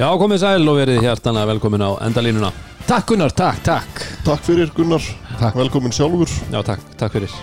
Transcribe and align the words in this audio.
Já, 0.00 0.06
komið 0.16 0.40
sæl 0.40 0.68
og 0.70 0.78
verið 0.80 1.02
hjartanlega 1.04 1.48
velkomin 1.52 1.82
á 1.84 1.90
endalínuna 2.06 2.50
Takk 2.88 3.10
Gunnar, 3.12 3.32
takk, 3.36 3.58
takk 3.66 4.00
Takk 4.24 4.44
fyrir 4.46 4.70
Gunnar, 4.74 5.04
Takk. 5.38 5.54
velkomin 5.58 5.92
sjálfur 5.94 6.30
Já, 6.50 6.60
takk, 6.66 6.86
takk 7.00 7.12
fyrir 7.18 7.34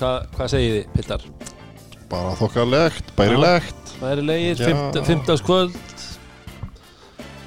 Hva, 0.00 0.10
Hvað 0.34 0.50
segið 0.54 0.74
þið, 0.74 0.88
Piltar? 0.96 1.24
Bara 2.10 2.32
þokkalegt, 2.40 3.12
bærilegt 3.18 3.94
Hvað 4.00 4.14
er 4.16 4.22
legir? 4.26 4.58
Já. 4.64 4.66
Fimt, 4.72 4.98
Fymtagskvöld 5.06 5.78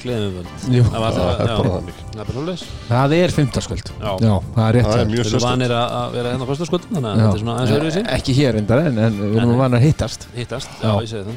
Gleðumvöld 0.04 0.72
Jú, 0.78 0.84
Það 0.88 1.04
var 1.04 1.18
Það 1.18 1.28
það, 1.28 1.44
er 1.44 1.52
bara 1.58 1.74
þannig 1.76 2.00
Það 2.04 2.14
er 2.14 2.30
bara 2.30 2.36
svoleiðis. 2.38 2.64
það 2.90 3.16
er 3.20 3.34
fimmtarskvöld 3.38 3.92
Já. 3.92 4.12
Já, 4.24 4.34
það 4.56 4.64
er 4.70 4.78
rétt 4.78 4.88
Það 4.88 4.94
er 4.94 5.04
hjá 5.04 5.12
mjög 5.12 5.18
Við 5.18 5.24
erum 5.24 5.34
sérstætt 5.34 5.50
vanir 5.50 5.76
að 5.80 5.98
að 6.00 6.16
vera 6.18 6.34
hérna 6.34 6.44
á 6.44 6.50
fyrstaskvöldum 6.54 6.96
Þannig 6.98 7.10
að 7.12 7.20
þetta 7.24 7.34
er 7.36 7.44
svona 7.44 7.58
aðeins 7.60 7.76
öðru 7.78 8.04
Eh, 8.04 8.16
Ekki 8.18 8.36
hér 8.40 8.60
endar 8.60 8.82
en, 8.84 9.00
en 9.08 9.20
við 9.20 9.38
erum 9.38 9.52
Nei, 9.52 9.54
nei. 9.54 9.62
vanið 9.64 9.78
að 9.80 9.86
hittast 9.88 10.28
Hittast, 10.36 10.72
já, 10.80 10.88
Já. 10.88 10.94
ég 11.04 11.12
segi 11.14 11.24
það 11.24 11.36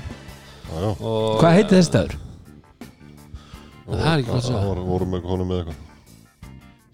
Já, 0.67 0.79
já. 0.83 0.91
Og, 1.07 1.29
Hvað 1.41 1.57
heitir 1.61 1.79
þessi 1.79 1.91
staður? 1.93 2.17
Það 3.87 4.07
er 4.13 4.19
ekki 4.21 4.29
gott 4.31 4.37
að 4.41 4.47
segja. 4.47 4.61
Það 4.61 4.69
voru- 4.71 4.87
vorum 4.91 5.13
með 5.15 5.23
konum 5.27 5.51
með 5.53 5.61
eitthvað. 5.63 5.83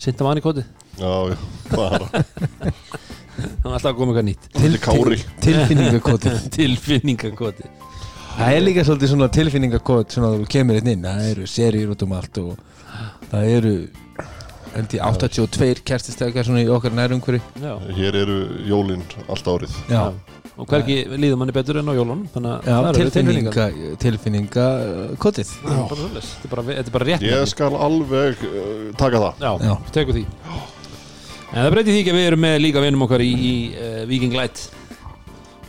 Sinta 0.02 0.24
mann 0.26 0.40
í 0.40 0.42
koti 0.42 0.64
Já, 0.98 1.12
já, 1.30 1.36
bara. 1.72 2.08
Það 2.12 3.64
er 3.64 3.72
alltaf 3.72 3.86
að 3.92 3.96
koma 4.00 4.12
eitthvað 4.12 4.26
nýtt. 4.28 4.48
Til 4.58 4.78
Kári. 4.82 5.18
Tilfinningakoti 5.44 6.32
Tilfinningakoti 6.58 7.70
Það 8.32 8.56
er 8.56 8.62
líka 8.64 8.84
svolítið 8.88 9.10
svona 9.12 9.28
tilfinningakot 9.32 10.14
svona 10.14 10.30
að 10.32 10.42
þú 10.42 10.48
kemur 10.54 10.78
inn 10.80 10.90
inn 10.94 11.02
Það 11.06 11.26
eru 11.30 11.46
seríur 11.52 11.90
út 11.94 12.04
um 12.06 12.12
allt 12.16 12.38
og 12.42 12.52
það 13.32 13.48
eru 13.56 13.72
held 14.72 14.94
ég 14.96 15.02
82 15.04 15.82
kertistöðgar 15.84 16.46
svona 16.48 16.62
í 16.64 16.68
okkar 16.72 16.94
nærumhverju 16.96 17.40
Já, 17.60 17.74
Hér 17.96 18.16
eru 18.22 18.38
jólin 18.68 19.02
allt 19.28 19.50
árið. 19.52 19.74
Já, 19.92 20.02
og 20.62 20.70
hvergi 20.70 20.96
líður 21.10 21.38
manni 21.40 21.54
betur 21.56 21.78
en 21.80 21.90
á 21.90 21.94
jólunum 21.96 22.22
Þannig 22.34 22.52
að 22.52 22.68
já 22.70 22.76
það 22.76 23.00
eru 23.02 23.12
tilfinninga, 23.14 23.54
Já, 25.62 25.80
bara 25.90 25.98
svoleiðis. 26.00 26.30
Þetta 26.36 26.48
er 26.48 26.52
bara, 26.54 26.64
þetta 26.68 26.92
er 26.92 26.96
bara 26.96 27.08
rétt 27.08 27.26
Ég 27.26 27.50
skal 27.52 27.78
alveg 27.88 28.44
uh, 28.48 28.84
taka 29.00 29.22
það. 29.24 29.42
Já, 29.42 29.52
Já. 29.68 29.74
tekur 29.96 30.18
því. 30.18 30.24
En 31.52 31.58
það 31.66 31.72
breytir 31.74 31.92
því 31.92 31.98
ekki 32.04 32.14
að 32.14 32.18
við 32.20 32.28
erum 32.30 32.44
með 32.46 32.56
líka 32.64 32.84
vinum 32.86 33.04
okkar 33.08 33.24
í, 33.24 33.32
í 33.32 33.54
uh, 33.74 33.98
Viking 34.08 34.38
Light. 34.38 34.62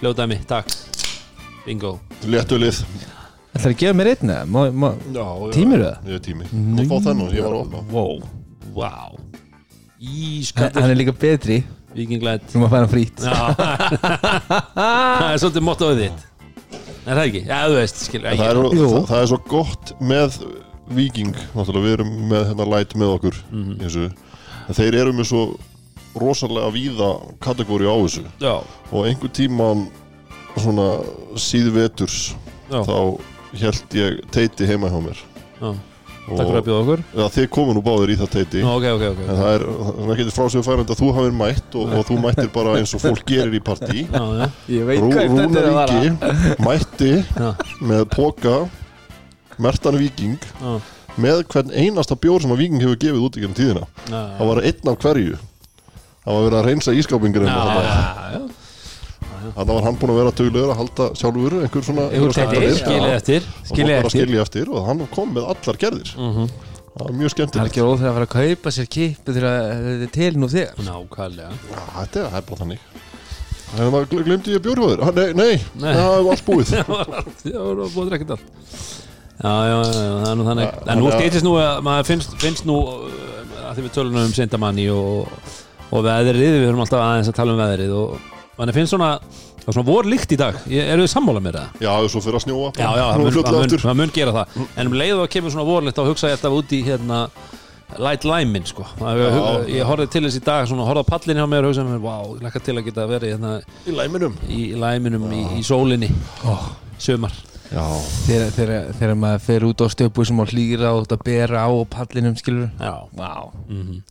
Ljóðdæmi, 0.03 0.39
takk. 0.47 0.71
Bingo. 1.65 1.97
Léttulið 2.27 2.83
Það 3.53 3.67
er 3.67 3.73
að 3.75 3.81
gefa 3.83 3.95
mér 3.99 4.09
einn 4.13 4.31
eða? 4.33 4.45
Má- 4.49 4.77
má- 4.81 4.95
Já, 5.13 5.25
Tímir 5.53 5.83
það? 5.83 6.07
Ég 6.09 6.15
er 6.17 6.23
fá 6.89 6.95
þennan, 7.05 7.35
ég 7.37 7.45
var 7.45 7.53
að 7.53 7.59
opna. 7.67 7.83
Wow. 8.73 9.19
Hann 10.03 10.15
Ískaldur 10.41 10.81
hann 10.81 10.91
er 10.91 10.97
líka 10.99 11.13
betri 11.15 11.59
Viking 11.95 12.23
Light. 12.25 12.45
Þú 12.51 12.61
maður 12.63 12.73
færa 12.75 12.87
Já. 13.23 13.37
Það 15.19 15.31
er 15.33 15.41
svolítið 15.43 15.65
mottoðið 15.67 16.03
þitt. 16.03 16.23
Er 17.03 17.17
það 17.19 17.23
ekki? 17.27 17.41
Já, 17.49 17.57
þú 17.67 17.75
veist, 17.77 18.01
skilur 18.07 18.29
En 18.31 18.37
það, 18.39 18.49
er, 18.49 18.59
Jú. 18.79 18.85
það, 18.93 19.07
það 19.11 19.21
er 19.23 19.29
svo 19.33 19.39
gott 19.51 19.93
með 19.99 20.37
Viking 20.93 21.33
Náttúrulega. 21.53 21.83
Við 21.87 21.95
erum 21.97 22.13
með 22.31 22.45
hérna 22.51 22.67
light 22.73 22.95
með 22.99 23.13
okkur 23.17 23.39
Mhm. 23.51 23.73
í 23.75 23.83
þessu. 23.87 24.05
En 24.69 24.77
þeir 24.79 24.95
eru 25.01 25.13
með 25.13 25.29
svo 25.31 25.43
rosalega 26.15 26.71
víða 26.71 27.09
kategóri 27.43 27.87
á 27.89 27.95
þessu. 28.05 28.23
Já, 28.39 28.55
og 28.91 29.05
einhver 29.09 29.31
tíman 29.33 29.87
svona 30.57 30.87
síðveturs 31.35 32.35
já, 32.69 32.83
þá 32.85 33.19
held 33.59 33.95
ég 33.97 34.21
teiti 34.31 34.67
heima 34.69 34.89
hjá 34.93 34.99
mér. 35.01 35.17
Já 35.61 35.73
Takk 36.23 36.39
fyrir 36.47 36.57
að 36.61 36.67
bjóða 36.69 36.81
okkur. 36.83 37.01
Ja, 37.19 37.25
þið 37.35 37.47
komu 37.51 37.73
nú 37.75 37.81
báðir 37.83 38.11
í 38.13 38.15
það 38.21 38.29
teiti 38.31 38.61
Já, 38.63 38.67
Ok, 38.71 38.85
ok, 38.95 39.01
ok 39.11 39.19
en 39.23 39.39
það 39.41 39.49
er, 39.53 39.65
það 39.83 39.97
er 40.05 40.13
ekki 40.13 40.35
frá 40.37 40.45
sig 40.53 40.63
færandi 40.67 40.93
að 40.95 41.01
þú 41.01 41.09
hafið 41.17 41.33
mætt 41.41 41.75
og, 41.81 41.91
og 41.97 42.05
þú 42.07 42.17
mættir 42.23 42.49
bara 42.53 42.75
eins 42.79 42.93
og 42.95 43.01
fólk 43.03 43.23
gerir 43.27 43.57
í 43.57 43.61
partí. 43.63 44.05
Já, 44.07 44.23
já, 44.39 44.47
Ég 44.77 44.87
veit 44.87 45.01
Rú, 45.03 45.09
hvað 45.11 45.35
þetta 45.35 45.59
er 45.59 45.67
að 45.67 45.77
vara. 45.79 45.99
Rúnaríki 45.99 46.63
mætti 46.69 47.11
já, 47.19 47.49
með 47.91 48.05
póka 48.15 48.55
Mertan 49.67 49.99
Viking 49.99 50.39
já, 50.63 50.73
með 51.27 51.43
hvern 51.51 51.75
einasta 51.83 52.15
bjór 52.17 52.41
sem 52.47 52.55
að 52.55 52.63
Viking 52.63 52.81
hefur 52.87 53.01
gefið 53.03 53.25
út 53.27 53.35
í 53.37 53.43
gennum 53.43 53.57
tíðina. 53.59 53.83
Já, 54.07 54.21
það 54.39 54.49
var 54.53 54.63
einn 54.71 54.89
af 54.93 55.03
hverju. 55.03 55.35
Það 56.23 56.37
var 56.39 56.45
verið 56.47 56.59
að 56.61 56.67
reynsa 56.71 56.95
ískápingur 57.03 57.43
já, 57.43 57.51
þannig 57.51 57.87
já, 57.91 58.41
já. 59.43 59.65
var 59.71 59.83
hann 59.87 59.97
búin 60.01 60.13
að 60.13 60.19
vera 60.21 60.31
tuglegur 60.39 60.71
að 60.73 60.79
halda 60.81 61.07
sjálfur 61.19 61.55
einhver 61.63 61.83
svona 61.87 62.05
eftir 62.09 63.47
og 63.47 63.71
Skilja 63.71 63.97
eftir. 64.01 64.13
skilja 64.15 64.41
eftir 64.45 64.69
og 64.73 64.85
hann 64.87 65.07
kom 65.13 65.33
með 65.35 65.49
allar 65.53 65.79
gerðir. 65.83 66.13
Mhm. 66.17 66.49
það 66.93 67.03
var 67.07 67.13
mjög 67.17 67.23
Það 67.23 67.25
er 67.25 67.33
skemmtilegt 67.35 67.71
ekki 67.71 67.85
óþæg 67.87 68.07
að 68.09 68.13
fara 68.17 68.27
að 68.27 68.35
kaupa 68.37 68.71
sér 68.75 68.87
kipu 68.95 69.33
þegar 69.33 69.55
þetta 69.83 70.03
er 70.07 70.13
til 70.13 70.33
nú 70.37 70.47
þegar. 70.51 70.83
Nákvæmlega. 70.89 71.49
Já, 71.73 71.81
þetta 71.99 72.19
er, 72.19 72.27
það 72.29 72.37
er 72.41 72.47
bara 72.49 72.59
þannig. 72.63 72.79
Það 73.73 73.89
var 73.95 74.03
glemdi 74.11 74.51
ég 74.53 74.61
bjórhjóður. 74.61 74.99
Nei, 75.17 75.33
nei, 75.33 75.53
Nei. 75.81 75.93
það 75.97 76.11
var 76.13 76.35
allt 76.35 76.45
búið. 76.45 76.73
Það 76.77 76.91
var 76.93 77.79
það 77.79 77.95
búið 77.95 78.13
ekkert 78.19 78.33
allt. 78.35 78.51
Já, 79.43 79.49
já, 79.65 79.77
já, 79.81 79.93
já, 79.97 80.11
það 80.21 80.29
er 80.29 80.35
nú 80.37 80.43
þannig. 80.45 80.67
En 80.69 80.77
nú 80.77 80.85
þannig 80.85 81.07
að- 81.09 81.17
stýttist 81.23 81.43
nú 81.47 81.53
að 81.57 81.79
maður 81.87 82.05
finnst, 82.11 82.35
finnst 82.43 82.67
nú 82.69 82.75
uh, 82.77 83.71
að 83.71 83.73
því 83.79 83.81
við 83.87 83.93
tölum 83.97 84.19
um 84.21 84.33
sendamanni 84.37 84.85
og, 84.93 85.33
og 85.89 86.03
veðrið, 86.05 86.53
við 86.59 86.67
höfum 86.69 86.83
alltaf 86.85 87.01
aðeins 87.01 87.31
að 87.33 87.37
tala 87.39 87.55
um 87.55 87.61
veðrið 87.63 87.95
og 87.97 88.29
manni 88.57 88.73
finnst 88.75 88.93
svona 88.93 89.09
það 89.63 89.67
er 89.71 89.73
svona 89.77 89.87
vor 89.87 90.03
líkt 90.11 90.31
í 90.35 90.37
dag, 90.37 90.55
Ég- 90.67 90.89
eru 90.93 91.03
þið 91.05 91.11
sammála 91.13 91.41
mér 91.41 91.57
það? 91.59 91.81
Já, 91.85 91.93
svo 92.11 92.21
fyrir 92.21 92.37
að 92.39 92.45
snjóa. 92.45 92.69
Já, 92.75 92.89
já, 92.99 93.05
það 93.13 93.19
mun, 93.23 93.33
það 93.33 93.59
mun, 93.59 93.83
það 93.87 93.95
mun 94.01 94.11
gera 94.13 94.31
það. 94.37 94.57
En 94.77 94.87
um 94.87 94.93
leið 94.99 95.13
og 95.17 95.21
það 95.27 95.31
kemur 95.37 95.53
svona 95.55 95.67
vorlegt 95.69 95.97
þá 95.97 96.07
hugsa 96.09 96.27
ég 96.31 96.37
alltaf 96.37 96.57
út 96.57 96.73
í 96.75 96.81
hérna 96.83 97.19
light 97.99 98.23
limein 98.25 98.65
sko. 98.65 98.83
Það- 98.99 99.21
Já. 99.23 99.75
Ég 99.77 99.85
horfði 99.85 100.09
til 100.09 100.21
þess 100.25 100.37
í 100.39 100.43
dag, 100.43 100.67
svona 100.67 100.85
horfði 100.87 101.03
á 101.05 101.11
pallin 101.13 101.37
hjá 101.37 101.47
mér 101.47 101.63
og 101.63 101.71
hugsaði 101.71 101.89
mér, 101.93 102.01
wow, 102.01 102.35
ég 102.35 102.41
lakka 102.43 102.59
til 102.63 102.75
að 102.75 102.85
geta 102.89 103.07
verið 103.07 103.33
hérna 103.37 103.51
Í 103.87 103.95
læminum 103.95 104.35
í, 104.49 104.59
í 104.73 104.75
læminum 104.79 105.25
í, 105.31 105.41
í 105.59 105.63
sólinni. 105.63 106.09
Oh. 106.45 106.69
sömar 106.99 107.31
Já, 107.73 107.81
þegar, 108.27 108.51
þegar, 108.53 108.93
þegar 108.99 109.15
maður 109.17 109.39
fer 109.41 109.63
út 109.65 109.81
á 109.81 109.87
stöpusum 109.89 110.39
og 110.43 110.51
hlýra 110.51 110.91
og 110.93 111.07
þetta 111.07 111.23
bera 111.23 111.63
á 111.65 111.71
pallinum 111.89 112.35
skilur 112.37 112.69
Já, 112.79 112.93
Vá. 113.17 113.49
Mhm. 113.69 114.03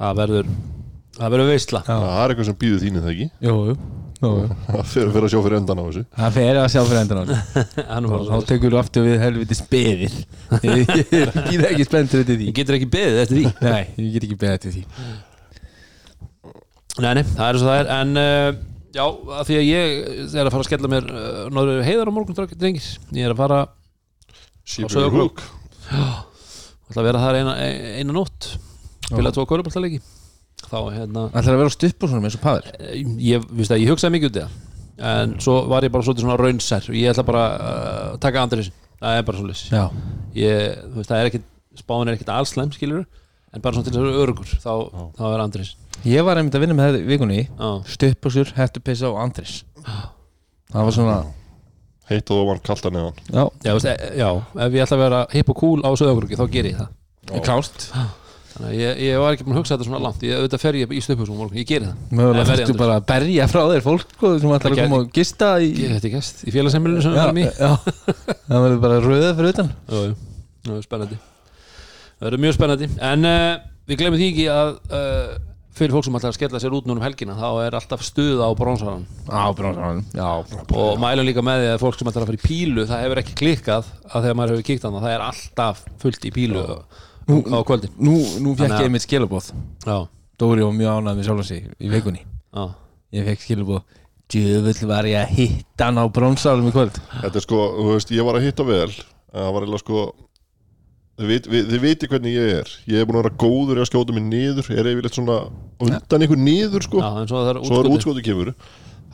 það 0.00 0.16
verður 0.18 0.46
það 1.18 1.32
verður 1.34 1.48
veistla 1.52 1.80
Já. 1.86 1.94
það 1.94 2.20
er 2.24 2.32
eitthvað 2.34 2.48
sem 2.48 2.58
býður 2.62 2.82
þínu 2.84 3.02
það 3.04 3.12
ekki? 3.14 3.26
Jú, 3.48 3.54
jú, 3.68 3.74
jú, 4.18 4.30
jú. 4.38 4.56
Það 4.68 4.84
fyrir 4.92 5.10
fyrir 5.14 5.26
að 5.28 5.32
sjá 5.32 5.40
fyrir 5.44 5.58
endan 5.58 5.78
á 5.78 5.84
þessu. 5.88 6.02
Það 6.18 6.36
fer 6.38 6.58
að 6.62 6.68
sjá 6.74 6.80
fyrir 6.88 7.00
endan 7.02 7.18
á 7.18 7.24
þessu. 7.28 7.68
Þá 8.28 8.36
tekur 8.52 8.74
þú 8.74 8.80
aftur 8.82 9.06
við 9.08 9.16
helviti 9.22 9.58
speðir 9.58 10.16
Ég 10.68 11.58
er 11.58 11.68
ekki 11.72 11.86
spenntur 11.88 12.22
eftir 12.24 12.38
því. 12.40 12.48
Ég 12.50 12.56
getur 12.58 12.78
ekki 12.78 12.90
beðið 12.94 13.20
eftir 13.24 13.40
því. 13.40 13.52
Nei, 13.66 13.84
ég 14.04 14.14
get 14.16 14.26
ekki 14.28 14.38
beðið 14.42 14.56
eftir 14.58 14.76
því. 14.78 14.84
Nei, 16.98 17.12
nei, 17.14 17.22
það 17.30 17.46
er 17.48 17.58
og 17.60 17.62
það 17.68 17.78
er. 17.78 17.90
En 17.94 18.18
uh, 18.18 18.48
já, 18.96 19.04
að 19.38 19.42
því 19.50 19.58
að 19.60 19.66
ég 19.68 19.92
er 20.34 20.48
að 20.48 20.54
fara 20.54 20.62
að 20.64 20.68
skella 20.70 20.90
mér 20.90 21.10
uh, 21.12 21.42
Norður 21.54 21.84
heiðar 21.86 22.10
á 22.10 22.12
morgun 22.16 22.38
dreng- 22.38 22.56
drengir 22.58 22.88
Ég 23.14 23.28
er 23.28 23.34
að 23.36 23.42
fara 23.44 23.60
Sýpur 24.68 24.94
Sauðárkrók. 24.96 25.44
húk 25.92 26.24
ætla 26.88 27.02
að 27.02 27.06
vera 27.10 27.20
þar 27.22 27.36
eina, 27.38 27.52
eina 28.00 28.14
nótt. 28.16 28.46
Spila 29.06 29.30
tvo 29.32 29.44
köruboltaleiki 29.48 30.00
Þá, 30.68 30.78
hérna. 30.92 31.26
Það 31.32 31.38
ætlar 31.40 31.54
að 31.56 31.62
vera 31.62 31.74
stuppusum 31.74 32.26
eins 32.28 32.36
og 32.38 32.42
Pavel? 32.44 32.72
Eh, 32.78 32.98
Ég, 33.24 33.46
að 33.48 33.80
ég 33.82 33.92
hugsaði 33.92 34.14
mikið 34.16 34.30
út 34.30 34.38
í 34.38 34.42
það. 34.42 34.56
En 34.98 35.36
svo 35.42 35.54
var 35.70 35.86
ég 35.86 35.92
bara 35.94 36.02
svolítið 36.02 36.26
svona 36.26 36.38
raunsær 36.40 36.88
Ég 36.90 37.12
ætla 37.12 37.22
bara 37.26 37.44
að 37.46 37.98
uh, 38.08 38.16
taka 38.18 38.42
Andris 38.42 38.72
Það 38.98 39.14
er 39.14 39.26
bara 39.28 39.38
svolítið 39.38 39.76
Já. 39.76 39.84
Ég, 40.34 40.80
þú 40.82 40.98
veist, 40.98 41.12
það 41.12 41.20
er 41.20 41.30
ekkit 41.30 41.46
spáin 41.78 42.10
er 42.10 42.16
ekkit 42.18 42.32
alls 42.34 42.50
slæm, 42.56 42.72
skilur 42.74 43.04
en 43.54 43.62
bara 43.62 43.76
svona 43.76 43.86
til 43.86 43.94
þess 43.94 44.00
að 44.02 44.08
vera 44.08 44.24
örugur 44.24 44.50
þá, 44.58 44.72
þá 45.14 45.22
er 45.30 45.44
Andris 45.44 45.70
Ég 46.02 46.26
var 46.26 46.40
einmitt 46.40 46.58
að 46.58 46.64
vinna 46.66 46.76
með 46.78 46.90
það 46.90 46.98
í 46.98 47.06
vikunni 47.12 47.38
já, 47.46 47.68
Stuppusur, 47.94 48.50
hettupissa 48.58 49.12
og 49.12 49.22
Andris 49.22 49.60
Það 49.78 50.88
var 50.90 50.96
svona 50.98 51.18
Heitt 52.08 52.30
og 52.32 52.46
ofan 52.46 52.60
kalta 52.64 52.88
neðan. 52.88 53.18
Já, 53.28 53.42
já, 53.66 53.74
veist, 53.76 53.88
e, 53.90 54.12
já, 54.16 54.28
ef 54.64 54.76
ég 54.78 54.84
ætla 54.86 54.96
að 54.96 55.02
vera 55.02 55.18
hipp 55.34 55.50
og 55.52 55.58
cool 55.60 55.82
á 55.84 55.92
söðagrúki 55.92 56.38
þá 56.40 56.46
ger 56.54 56.68
ég 56.70 56.78
það. 56.78 56.94
Klást 57.44 57.84
þannig 58.52 58.68
að 58.68 58.74
ég, 58.78 59.00
ég 59.06 59.22
var 59.22 59.34
ekki 59.36 59.46
búin 59.46 59.54
að 59.56 59.60
hugsa 59.60 59.74
þetta 59.76 59.88
svona 59.88 60.00
langt. 60.04 60.24
Ég 60.26 60.38
auðvitað 60.40 60.62
fer 60.64 60.78
ég 60.78 60.94
í 60.94 61.02
stöpusum 61.04 61.40
morgun, 61.40 61.60
ég 61.60 61.68
geri 61.68 61.88
það. 61.88 62.04
Mögulega 62.18 62.46
fyrstu 62.50 62.76
bara 62.78 62.98
að 62.98 63.08
berja 63.12 63.48
frá 63.52 63.60
þér 63.72 63.84
fólk 63.86 64.14
sko, 64.14 64.32
sem 64.38 64.54
ætlar 64.56 64.74
að 64.74 64.78
Það 64.78 64.88
koma 64.88 65.00
og 65.02 65.10
gista 65.18 65.50
í 65.62 65.72
ég 65.74 65.96
þetta 65.96 66.12
gæst 66.14 66.44
í 66.44 66.54
félagsemilinu 66.54 67.04
sem 67.04 67.18
já, 67.18 67.24
erum 67.24 67.42
í. 67.42 67.48
já, 67.48 67.72
það 68.48 68.64
verður 68.66 68.80
bara 68.86 69.02
rauða 69.04 69.34
fyrir 69.40 69.52
utan. 69.54 69.74
Jú, 69.88 70.06
það 70.68 70.78
er 70.78 70.86
spennandi. 70.88 71.20
Það 72.18 72.28
verður 72.30 72.44
mjög 72.46 72.58
spennandi. 72.58 72.90
En 73.12 73.28
uh, 73.28 73.50
við 73.88 74.02
glemum 74.02 74.20
því 74.22 74.32
ekki 74.32 74.48
að 74.54 74.74
uh, 74.88 75.36
fyrir 75.78 75.94
fólk 75.94 76.06
sem 76.06 76.16
ætlar 76.18 76.32
að 76.32 76.38
skella 76.38 76.60
sér 76.62 76.74
út 76.76 76.88
núna 76.88 76.98
um 76.98 77.04
helgina 77.06 77.36
þá 77.38 77.48
er 77.66 77.76
alltaf 77.78 78.02
stuða 78.06 78.48
á 78.48 78.52
Já, 78.58 79.44
já. 80.18 80.30
Og 80.74 80.98
mælum 81.00 81.28
líka 81.28 81.44
með 81.44 81.62
því 81.62 81.68
að 81.74 81.82
fólk 81.84 81.98
sem 82.00 82.10
ætlar 82.10 82.24
að 82.24 82.30
fara 82.32 82.40
í 82.40 82.46
pílu 82.46 82.86
það 82.88 83.04
hefur 83.04 83.20
ekki 83.22 83.36
klikkað 83.38 83.92
að 84.08 84.24
þegar 84.24 84.38
maður 84.38 84.54
hefur 84.54 84.66
kíkt 84.70 84.86
hann 84.88 84.98
það 84.98 85.14
er 85.14 85.26
alltaf 85.28 85.84
fullt 86.02 86.26
í 86.28 86.32
pílu 86.34 86.64
á, 87.28 87.34
á 87.54 87.60
kvöldin. 87.68 87.92
Nú, 88.00 88.16
nú 88.42 88.54
fekk 88.58 88.80
ég 88.82 88.92
mitt 88.94 89.04
skilabóð 89.06 89.52
já, 89.84 89.98
Dóri 90.38 90.64
var 90.64 90.74
mjög 90.76 90.98
ánægð 91.02 91.18
með 91.20 91.28
sjálf 91.28 91.46
sig 91.48 91.66
í 91.78 91.92
vikunni. 91.92 92.24
Já, 92.54 92.64
Ég 93.12 93.24
fekk 93.30 93.44
skilabóð 93.46 93.82
Djöfull 94.28 94.88
var 94.90 95.06
ég 95.08 95.16
að 95.22 95.30
hitta 95.38 95.86
hann 95.88 95.96
á 95.96 96.04
brónsárum 96.12 96.66
í 96.68 96.72
kvöld. 96.74 96.98
Þetta 97.22 97.40
er 97.40 97.44
sko, 97.46 97.60
þú 97.78 97.92
veist, 97.94 98.10
ég 98.12 98.26
var 98.28 98.36
að 98.36 98.44
hitta 98.44 98.66
vel. 98.68 98.90
Það 99.32 99.54
var 99.54 99.64
eiginlega 99.64 99.80
sko 99.80 100.02
þið, 101.18 101.30
vit, 101.30 101.48
við, 101.48 101.62
þið 101.70 101.80
viti 101.86 102.10
hvernig 102.12 102.36
ég 102.36 102.50
er. 102.58 102.74
Ég 102.92 103.00
er 103.00 103.08
búin 103.08 103.18
að 103.18 103.24
vera 103.24 103.38
góður 103.40 103.80
í 103.80 103.82
að 103.84 103.88
skjóta 103.88 104.16
mig 104.16 104.26
niður. 104.26 104.68
Ég 104.74 104.82
er 104.82 104.90
yfirleitt 104.92 105.16
svona 105.16 105.38
undan 105.80 106.26
ykkur 106.28 106.42
niður 106.44 106.84
sko. 106.84 107.00
Já 107.00 107.08
en 107.22 107.30
svo 107.30 107.40
það 107.40 107.50
er 107.54 107.60
svo 107.62 107.64
er 107.64 107.88
útskotið. 107.88 107.96
útskóti 107.96 108.26
kemur. 108.28 108.52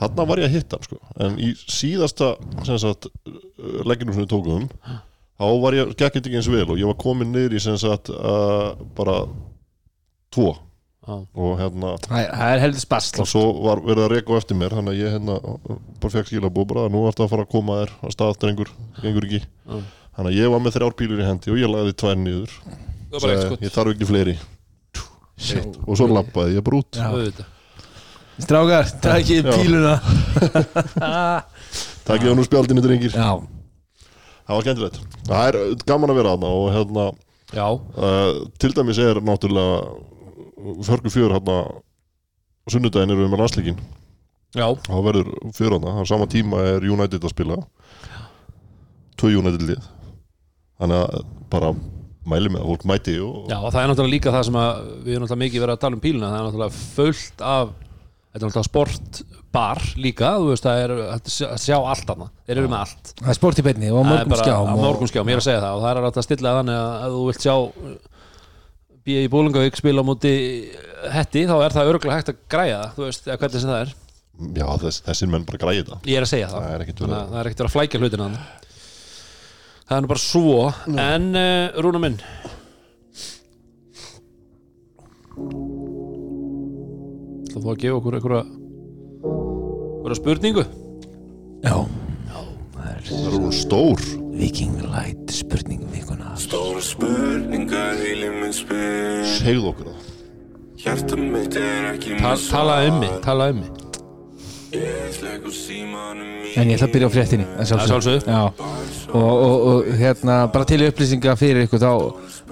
Þarna 0.03 0.27
var 0.27 0.43
ég 0.43 0.49
að 0.51 0.57
hitta 0.59 0.81
hann 0.81 0.89
sko. 0.89 0.99
En 1.23 1.39
í 1.39 1.53
síðasta 1.63 2.33
sem 2.67 2.81
sagt, 2.83 3.07
legginu 3.87 4.17
sem 4.17 4.25
við 4.27 4.33
tókum 4.35 4.67
þá 5.39 5.47
var 5.65 5.77
ég 5.79 5.95
gekkið 5.99 6.21
ekki 6.29 6.39
eins 6.41 6.51
vel 6.53 6.67
og 6.71 6.79
ég 6.79 6.87
var 6.91 6.99
komin 7.01 7.33
niður 7.35 7.57
í 7.59 7.63
sem 7.65 7.79
sagt 7.81 8.11
uh, 8.15 8.75
bara 8.97 9.17
tvo 10.35 10.53
Já. 11.05 11.17
og 11.37 11.59
hérna 11.61 11.91
Það 12.01 12.23
er- 12.49 12.63
heldur 12.63 12.81
spast 12.81 13.19
og 13.21 13.27
svo 13.29 13.43
var 13.67 13.83
verið 13.85 14.07
að 14.07 14.13
reka 14.15 14.33
á 14.33 14.41
eftir 14.41 14.57
mér 14.57 14.73
þannig 14.79 14.95
að 14.95 15.03
ég 15.03 15.13
hérna 15.19 15.35
bara 16.01 16.13
fekk 16.15 16.31
skilabóð 16.31 16.69
bara 16.71 16.87
nú 16.89 17.03
ertu 17.11 17.27
að 17.27 17.33
fara 17.35 17.45
að 17.45 17.51
koma 17.53 17.77
þér 17.83 17.93
að 18.09 18.15
stað 18.17 18.39
drengur, 18.41 18.71
gengur 19.03 19.27
ekki 19.29 19.43
Já. 19.43 19.83
þannig 20.17 20.31
að 20.31 20.39
ég 20.39 20.55
var 20.55 20.63
með 20.65 20.77
þrjár 20.79 20.97
bílur 21.03 21.21
í 21.21 21.27
hendi 21.29 21.53
og 21.53 21.61
ég 21.61 21.73
lagði 21.75 21.97
tvær 22.01 22.17
niður 22.23 22.55
Það 22.65 23.19
var 23.19 23.21
bara 23.27 23.35
eitt 23.35 23.43
Sagði, 23.45 23.51
skot 23.51 23.67
ég 23.69 23.75
þarf 23.77 23.93
ekki 23.95 24.09
fleiri 24.13 24.37
Eitt. 25.35 25.77
og 25.85 25.99
svo 25.99 26.07
lappaði 26.15 26.57
ég 26.57 26.65
bara 26.71 26.81
út 26.81 26.97
Já. 27.03 27.09
Auðvitað. 27.11 27.51
Strákar, 28.45 28.89
takk 29.05 29.29
í 29.35 29.37
Já. 29.43 29.53
píluna 29.53 29.95
takk 32.09 32.25
ég 32.25 32.33
á 32.33 32.37
nú 32.39 32.45
spjaldinu 32.49 32.83
drengir 32.85 33.13
Já, 33.15 33.29
það 34.45 34.57
var 34.57 34.67
skemmtilegt. 34.67 35.01
Það 35.29 35.49
er 35.49 35.59
gaman 35.89 36.13
að 36.13 36.21
vera 36.21 36.35
þarna 36.35 36.53
og 36.61 36.71
hérna 36.75 37.07
uh, 37.55 38.45
til 38.61 38.73
dæmis 38.77 39.01
er 39.03 39.21
náttúrulega 39.25 40.85
förgu 40.89 41.13
fjör 41.13 41.37
hérna 41.37 41.59
á 41.65 42.67
sunnudaginn 42.73 43.13
erum 43.13 43.27
við 43.27 43.33
með 43.35 43.43
landslíkin 43.45 43.81
já, 44.55 44.67
þá 44.87 44.95
verður 45.05 45.33
fjör 45.57 45.77
hana, 45.77 45.97
á 46.01 46.03
sama 46.09 46.29
tíma 46.31 46.63
er 46.75 46.87
United 46.87 47.25
að 47.25 47.35
spila. 47.35 47.59
Tvö 49.21 49.35
United 49.41 49.65
lið. 49.69 49.91
Þannig 50.81 51.03
að 51.03 51.27
bara 51.53 51.73
mæli 52.25 52.51
með 52.51 52.65
að 52.65 52.71
fólk 52.73 52.87
mæti 52.89 53.15
og 53.21 53.51
já, 53.53 53.59
það 53.61 53.81
er 53.83 53.91
náttúrulega 53.91 54.15
líka 54.15 54.33
það 54.33 54.47
sem 54.49 54.57
að 54.59 54.71
við 55.05 55.13
erum 55.13 55.27
náttúrulega 55.27 55.43
mikið 55.45 55.65
verið 55.65 55.77
að 55.77 55.83
tala 55.85 55.99
um 55.99 56.05
píluna. 56.05 56.31
Það 56.31 56.39
er 56.39 56.47
náttúrulega 56.49 56.85
fullt 56.97 57.45
af 57.45 57.75
þetta 58.35 58.43
er 58.43 58.49
náttúrulega 58.51 58.67
sportbar 58.67 59.81
líka 60.03 60.31
þú 60.43 60.49
veist, 60.51 60.65
það 60.67 60.81
er 60.85 60.95
hægt 61.15 61.29
að 61.31 61.61
sjá- 61.63 61.79
að 61.79 61.91
allt 61.95 62.09
annað 62.15 62.31
þeir 62.49 62.59
eru 62.59 62.71
með 62.73 62.81
allt. 62.83 63.13
Það 63.21 63.31
er 63.31 63.39
sport 63.39 63.61
í 63.61 63.65
beinni 63.69 63.91
og 63.95 64.01
er 64.01 64.09
morgum 64.11 64.33
bara 64.35 64.43
skjám 64.49 64.73
og- 64.75 64.83
morgum 64.83 65.11
skjám, 65.11 65.29
ég 65.31 65.37
er 65.39 65.43
að 65.43 65.47
segja 65.47 65.63
það. 65.63 65.75
Og 65.79 65.83
það 65.85 65.91
er 65.93 66.01
alveg 66.03 66.19
að 66.19 66.27
stilla 66.27 66.55
þannig 66.59 66.79
að 66.81 67.05
ef 67.05 67.15
þú 67.15 67.23
vilt 67.31 67.45
sjá 67.47 67.55
B.A. 69.05 69.21
í 69.21 69.29
Bólingavík 69.29 69.77
spila 69.77 70.01
á 70.03 70.09
móti 70.09 70.33
hetti, 71.13 71.45
þá 71.47 71.55
er 71.61 71.75
það 71.77 71.91
örgulega 71.93 72.17
hægt 72.19 72.33
að 72.33 72.39
græja 72.49 72.79
það, 72.81 72.95
þú 72.97 73.03
veist, 73.05 73.27
eða 73.29 73.39
hvernig 73.43 73.61
sem 73.61 73.71
það 73.71 73.83
er. 73.85 73.95
Já, 74.59 74.67
þess, 74.83 75.01
þessir 75.07 75.29
menn 75.31 75.45
bara 75.47 75.59
græði 75.63 75.83
það. 75.91 75.99
Ég 76.11 76.17
er 76.19 76.25
að 76.25 76.31
segja 76.33 76.49
það, 76.51 76.63
Það 76.65 76.75
er 76.75 76.85
ekkert 76.87 76.99
Þannig 77.05 77.15
verið 77.15 77.21
að 77.21 77.31
það 77.35 77.39
er 77.39 77.47
ekkert 77.51 77.61
verið 77.61 77.71
að 77.71 77.77
flækja 77.77 78.01
hlutina 78.01 78.25
þarna. 78.25 78.41
það 79.85 79.97
er 79.97 80.01
nú 80.03 80.11
bara 80.15 80.25
svo. 80.25 80.75
En 81.05 81.29
uh, 81.37 81.83
Rúna 81.85 82.01
minn 82.03 82.19
þá 87.55 87.61
þú 87.63 87.71
að 87.71 87.83
gefa 87.85 87.99
okkur 88.01 88.17
einhverja 88.19 90.17
spurningu? 90.19 90.65
Já, 91.65 91.77
það 92.75 92.89
er 92.91 93.37
hún 93.37 93.55
stór? 93.55 94.03
Viking 94.35 94.81
Light 94.91 95.31
spurning 95.31 95.87
vikuna. 95.93 96.35
Stóra 96.41 96.83
spurningar 96.83 98.03
í 98.03 98.17
liminn 98.25 98.55
spyr. 98.55 99.23
Segð 99.39 99.71
okkur 99.71 99.93
það. 99.93 100.11
Hjarta 100.85 101.17
mitt 101.17 101.57
er 101.57 101.89
ekki 101.95 102.19
Ta 102.21 102.35
tala 102.51 102.83
um 102.91 103.01
mig, 103.01 103.15
tala 103.25 103.49
um 103.55 103.63
mig 103.63 103.84
En 106.55 106.71
ég 106.71 106.77
ætla 106.77 106.89
að 106.89 106.95
byrja 106.95 107.09
á 107.11 107.15
fréttinni 107.15 107.47
að 107.47 107.61
að 107.61 107.69
sjálfsögðu. 107.71 107.91
sjálfsögðu, 107.91 108.21
Já, 108.31 108.43
og, 109.15 109.33
og, 109.33 109.55
og 109.71 109.89
hérna 110.01 110.37
bara 110.55 110.69
til 110.69 110.81
upplýsinga 110.89 111.37
fyrir 111.39 111.67
ykkur 111.67 111.83
þá, 111.83 111.93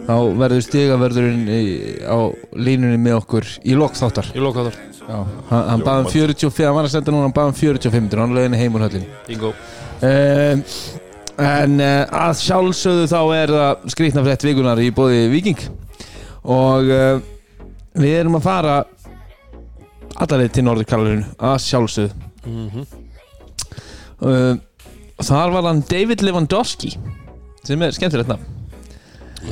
þá 0.06 0.14
verður 0.42 0.64
stigavörðurinn 0.66 1.44
í, 1.50 1.60
á 2.06 2.18
línunni 2.54 2.98
með 3.02 3.18
okkur 3.20 3.50
í 3.66 3.76
lokþáttar. 3.78 4.32
Hann, 5.08 5.30
hann 5.50 5.82
baði 5.82 6.04
um 6.04 6.10
45, 6.12 6.66
hann 6.66 6.76
var 6.78 6.86
að 6.86 6.94
senda 6.94 7.14
núna 7.14 7.26
hann 7.26 7.34
baði 7.36 7.52
um 7.52 7.58
45, 7.58 8.18
hann 8.22 8.36
lögðinni 8.36 8.60
heim 8.60 8.76
úr 8.78 8.84
höllin 8.86 9.06
bingo, 9.26 9.50
um, 10.06 10.62
En 11.42 11.78
uh, 11.80 12.02
að 12.28 12.34
sjálfsögðu 12.42 13.06
þá 13.08 13.20
er 13.34 13.52
það 13.56 13.84
skrýtna 13.94 14.22
frétt 14.26 14.44
vikunar 14.44 14.80
í 14.84 14.90
bóði 14.94 15.22
Viking 15.32 15.62
og 16.44 16.90
uh, 16.92 17.22
við 17.96 18.18
erum 18.18 18.36
að 18.36 18.44
fara 18.44 18.74
allarleið 20.16 20.52
til 20.56 20.66
Norður 20.66 20.88
Karolínu 20.90 21.24
að 21.38 21.56
sjálfsögðu. 21.68 22.28
Mm 22.48 22.84
uh, 24.22 24.54
Þar 25.22 25.52
var 25.54 25.66
hann 25.68 25.82
David 25.86 26.22
Lewandowski 26.26 26.96
sem 27.62 27.82
er 27.84 27.94
skemmtilegt 27.94 28.30
nafn. 28.32 28.48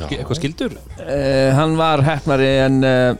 Eitthvað 0.09 0.39
skildur? 0.39 0.73
Uh, 0.99 1.51
Hann 1.55 1.77
var 1.79 2.03
hefnari 2.03 2.49
en 2.65 2.81
uh, 2.83 3.13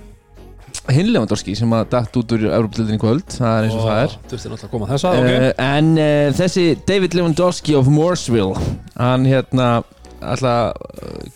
hinn 0.91 1.11
Lewandowski 1.13 1.55
sem 1.55 1.71
að 1.75 1.85
datt 1.93 2.17
út 2.19 2.33
úr 2.35 2.43
Európa-dildinni 2.49 2.99
í 2.99 3.03
kvöld. 3.03 3.23
Það 3.37 3.55
er 3.55 3.67
eins 3.67 3.77
og 3.77 3.85
það 3.85 4.01
er. 4.01 4.17
Þú 4.25 4.35
veist 4.35 4.49
náttúrulega 4.49 4.67
að 4.67 4.73
koma 4.73 4.89
þess 4.91 5.07
að, 5.07 5.21
ok. 5.21 5.31
Uh, 5.31 5.49
En 5.69 5.91
uh, 5.95 6.27
þessi 6.41 6.65
David 6.89 7.17
Lewandowski 7.19 7.77
of 7.79 7.91
Mooresville 7.91 8.67
hann 8.99 9.27
hérna 9.29 9.69
uh, 9.79 10.71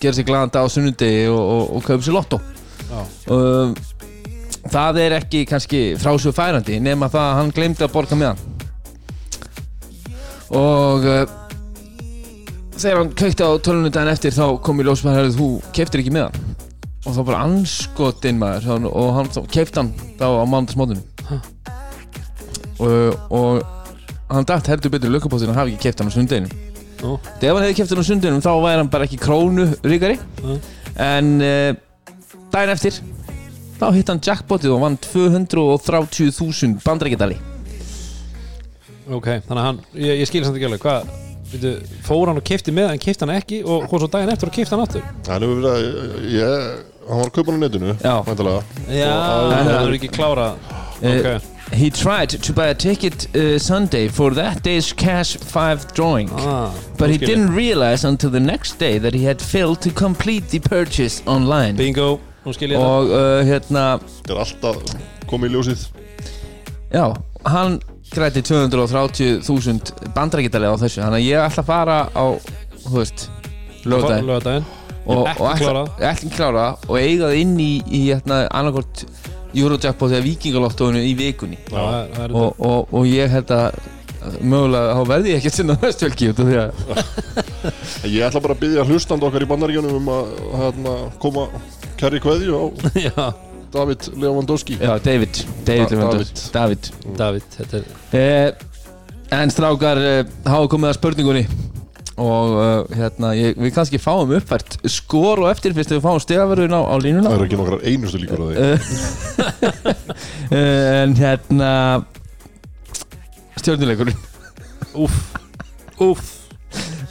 gera 0.02 0.16
sér 0.18 0.28
glaðan 0.28 0.54
dag 0.56 0.68
á 0.68 0.70
sunnudegi 0.76 1.28
og, 1.32 1.42
og, 1.42 1.64
og 1.78 1.88
kaupa 1.88 2.08
sér 2.10 2.18
lotto. 2.20 2.42
Já. 2.86 3.02
Það 4.76 4.98
er 5.06 5.14
ekki 5.22 5.46
kannski 5.48 5.80
frásög 6.02 6.36
færandi 6.36 6.82
nema 6.84 7.08
það 7.12 7.26
að 7.30 7.38
hann 7.40 7.52
glemdi 7.56 7.86
að 7.86 7.94
borga 7.96 8.18
með 8.20 8.34
hann. 8.34 8.42
Og 10.56 11.06
uh, 11.08 11.24
þegar 12.76 13.00
hann 13.00 13.14
kveikti 13.18 13.48
á 13.48 13.52
tölunum 13.64 13.94
daginn 13.96 14.12
eftir 14.12 14.36
þá 14.36 14.46
kom 14.66 14.82
í 14.84 14.86
ljósmaður 14.88 15.30
að 15.30 15.38
þú 15.40 15.48
keftir 15.78 16.04
ekki 16.04 16.14
með 16.18 16.28
hann. 16.28 16.54
Og 17.06 17.16
þá 17.16 17.22
bara 17.30 17.40
anskotinn 17.48 18.40
maður 18.42 18.68
hann- 18.74 18.90
og 18.92 19.10
hann 19.16 19.32
kefti 19.54 19.80
hann 19.80 19.94
þá 20.20 20.26
á 20.26 20.44
mándagsmótunum 20.50 21.04
og, 22.82 23.20
og 23.32 23.62
hann 24.34 24.48
dætt 24.50 24.68
heldur 24.74 24.92
betur 24.92 25.14
lökkupóttin 25.14 25.52
að 25.54 25.60
hafa 25.62 25.72
ekki 25.72 25.84
keft 25.86 26.02
hann 26.02 26.10
á 26.12 26.16
sundeginu 26.18 26.50
Nú. 27.00 27.14
þegar 27.40 27.54
hann 27.60 27.66
hefði 27.68 27.78
keft 27.78 27.94
hann 27.94 28.02
á 28.04 28.10
sundeginu 28.10 28.42
þá 28.44 28.52
væri 28.66 28.82
hann 28.82 28.90
bara 28.92 29.08
ekki 29.08 29.20
krónu 29.22 29.68
ríkari 29.86 30.18
Mm. 30.42 30.58
en 31.06 31.30
uh, 31.46 31.72
daginn 32.52 32.74
eftir 32.74 32.98
þá 33.80 33.86
hitt 33.96 34.10
hann 34.12 34.22
jackpotið 34.24 34.74
og 34.76 34.82
vann 34.86 34.98
230.000 35.04 36.80
bandrækjadali 36.86 37.38
ok, 39.06 39.28
þannig 39.46 39.62
að 39.62 39.66
hann, 39.68 39.80
ég, 40.02 40.20
ég 40.22 40.30
skil 40.30 40.44
samt 40.46 40.58
ekki 40.58 40.66
alveg. 40.70 40.82
Hvað, 40.82 41.10
veitu, 41.52 41.74
fór 42.08 42.32
hann 42.32 42.40
og 42.42 42.46
kefti 42.48 42.74
með 42.74 42.94
en 42.96 43.02
kefti 43.04 43.26
hann 43.26 43.36
ekki 43.36 43.60
og 43.64 43.86
hvað 43.90 44.06
svo 44.06 44.12
daginn 44.16 44.32
eftir 44.34 44.50
og 44.50 44.56
kefti 44.56 44.74
hann 44.76 44.86
aftur? 44.86 45.10
Hann 45.30 45.46
hefur 45.46 45.60
verið 45.60 45.74
að 45.74 46.30
ég, 46.34 46.70
hann 47.10 47.20
var 47.22 47.28
að 47.30 47.36
kaupa 47.36 47.52
hann 47.52 47.60
á 47.62 47.64
netinu 47.66 47.92
Já. 48.00 48.16
það 48.26 49.76
er 49.82 49.98
ekki 50.00 50.14
klára 50.16 50.48
ok, 51.02 51.52
He 51.74 51.90
tried 51.90 52.30
to 52.30 52.54
buy 52.54 52.68
a 52.70 52.76
ticket 52.76 53.26
uh, 53.36 53.58
Sunday 53.58 54.08
for 54.08 54.30
that 54.36 54.62
day's 54.64 54.94
cash 54.94 55.36
5 55.36 55.94
drawing. 55.96 56.30
Ah, 56.32 56.72
But 56.98 57.10
he 57.10 57.18
didn't 57.18 57.56
realize 57.56 58.06
until 58.06 58.30
the 58.30 58.40
next 58.40 58.78
day 58.78 59.00
that 59.00 59.16
he 59.16 59.24
had 59.26 59.42
failed 59.42 59.82
to 59.82 59.90
complete 59.90 60.50
the 60.50 60.60
purchase 60.60 61.24
online. 61.26 61.76
Bingo, 61.76 62.20
nú 62.46 62.54
skil 62.56 62.72
ég 62.72 62.80
það. 62.80 62.94
Og 62.94 63.14
uh, 63.16 63.42
hérna, 63.50 63.84
þetta 64.20 64.36
er 64.36 64.42
alltaf 64.46 64.96
komið 65.30 65.50
í 65.52 65.56
ljósið. 65.56 65.86
Já, 66.96 67.06
hann 67.50 67.80
græti 68.14 68.44
230.000 68.46 70.12
bandrækjadalega 70.16 70.78
á 70.78 70.82
þessu. 70.86 71.02
Þannig 71.04 71.20
að 71.20 71.28
ég 71.28 71.46
ætla 71.46 71.64
að 71.66 71.70
fara 71.72 71.98
á, 72.14 72.26
þú 72.86 72.94
veist, 73.00 73.28
lögdæðin 73.86 74.30
lögadaginn 74.30 74.68
og, 75.06 75.28
ekki 75.30 76.30
og 76.30 76.36
klára 76.38 76.68
og 76.88 76.96
eiga 76.98 77.28
það 77.30 77.40
inn 77.42 77.58
í, 77.62 77.72
í 77.86 78.04
hérna, 78.12 78.44
annarkort 78.50 79.04
Eurojackpot 79.56 80.12
eða 80.12 80.26
Vikingalottóinu 80.26 81.02
í 81.06 81.14
vikunni. 81.18 81.60
Já, 81.70 81.76
það 81.76 82.00
er- 82.00 82.16
það 82.16 82.24
er 82.26 82.34
og, 82.40 82.64
og, 82.70 82.96
og 83.00 83.06
ég 83.08 83.30
held 83.32 83.54
að 83.56 83.78
mögulega 84.42 84.96
þá 84.98 85.04
verði 85.12 85.30
ég 85.32 85.38
ekki 85.40 85.52
að 85.52 85.58
sinna 85.60 85.76
næstvelki 85.84 86.30
út 86.32 86.40
af 86.42 86.48
því 86.50 86.58
að 86.62 88.10
ég 88.10 88.26
ætla 88.26 88.42
bara 88.42 88.56
að 88.56 88.62
byggja 88.64 88.86
hlustand 88.90 89.26
okkar 89.28 89.46
í 89.46 89.50
bandaríkjunum 89.52 90.00
um 90.00 90.10
að 90.16 90.32
hérna, 90.62 90.96
koma 91.22 91.46
kærri 92.00 92.20
kveðju 92.24 92.56
á 92.56 92.64
já, 93.08 93.26
David 93.76 94.08
Lewandowski. 94.22 94.78
Já, 94.80 94.96
David. 95.04 95.42
David, 95.68 95.90
Da- 95.90 96.12
David. 96.12 96.42
David. 96.54 96.92
David, 97.18 97.44
þetta 97.58 97.82
er 97.82 97.84
Eh, 98.16 98.52
En 99.36 99.50
strákar 99.50 99.98
eh, 100.00 100.20
hafa 100.46 100.68
komið 100.72 100.92
að 100.92 100.98
spurningunni. 101.00 101.46
Og 102.22 102.52
uh, 102.56 102.94
hérna, 102.96 103.34
ég, 103.36 103.58
við 103.60 103.74
kannski 103.76 104.00
fáum 104.00 104.30
uppfært 104.38 104.78
skor 104.88 105.42
og 105.44 105.50
eftir 105.52 105.74
fyrst 105.76 105.92
við 105.92 106.00
fáum 106.06 106.22
stegaverðun 106.24 106.72
á, 106.78 106.82
á 106.88 106.96
línuna. 107.04 107.28
Það 107.28 107.36
eru 107.42 107.48
ekki 107.50 107.58
nokkrar 107.60 107.84
einustu 107.90 108.22
líkur 108.22 108.40
á 108.40 108.46
því. 108.46 108.56
Eh, 108.62 108.80
En 111.04 111.16
hérna 111.20 111.72
stjórnuleikurinn 113.60 114.16
Úff, 114.96 115.18
úff 116.00 116.24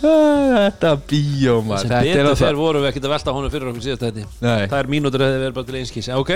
Þetta 0.04 0.90
bíómar 1.08 1.84
Þetta 1.84 2.00
er 2.04 2.20
alltaf 2.24 2.42
fer 2.44 2.58
vorum 2.58 2.84
við 2.84 2.90
ekkert 2.92 3.08
að 3.08 3.14
velta 3.14 3.34
honum 3.36 3.52
fyrir 3.54 3.70
okkur 3.70 3.86
síðast 3.86 4.04
þetta 4.04 4.26
Nei, 4.44 4.66
Það 4.68 4.76
er 4.80 4.90
mínútur 4.92 5.24
hefði 5.24 5.40
verið 5.44 5.56
bara 5.56 5.68
til 5.70 5.78
einskís 5.80 6.10
Ok, 6.18 6.34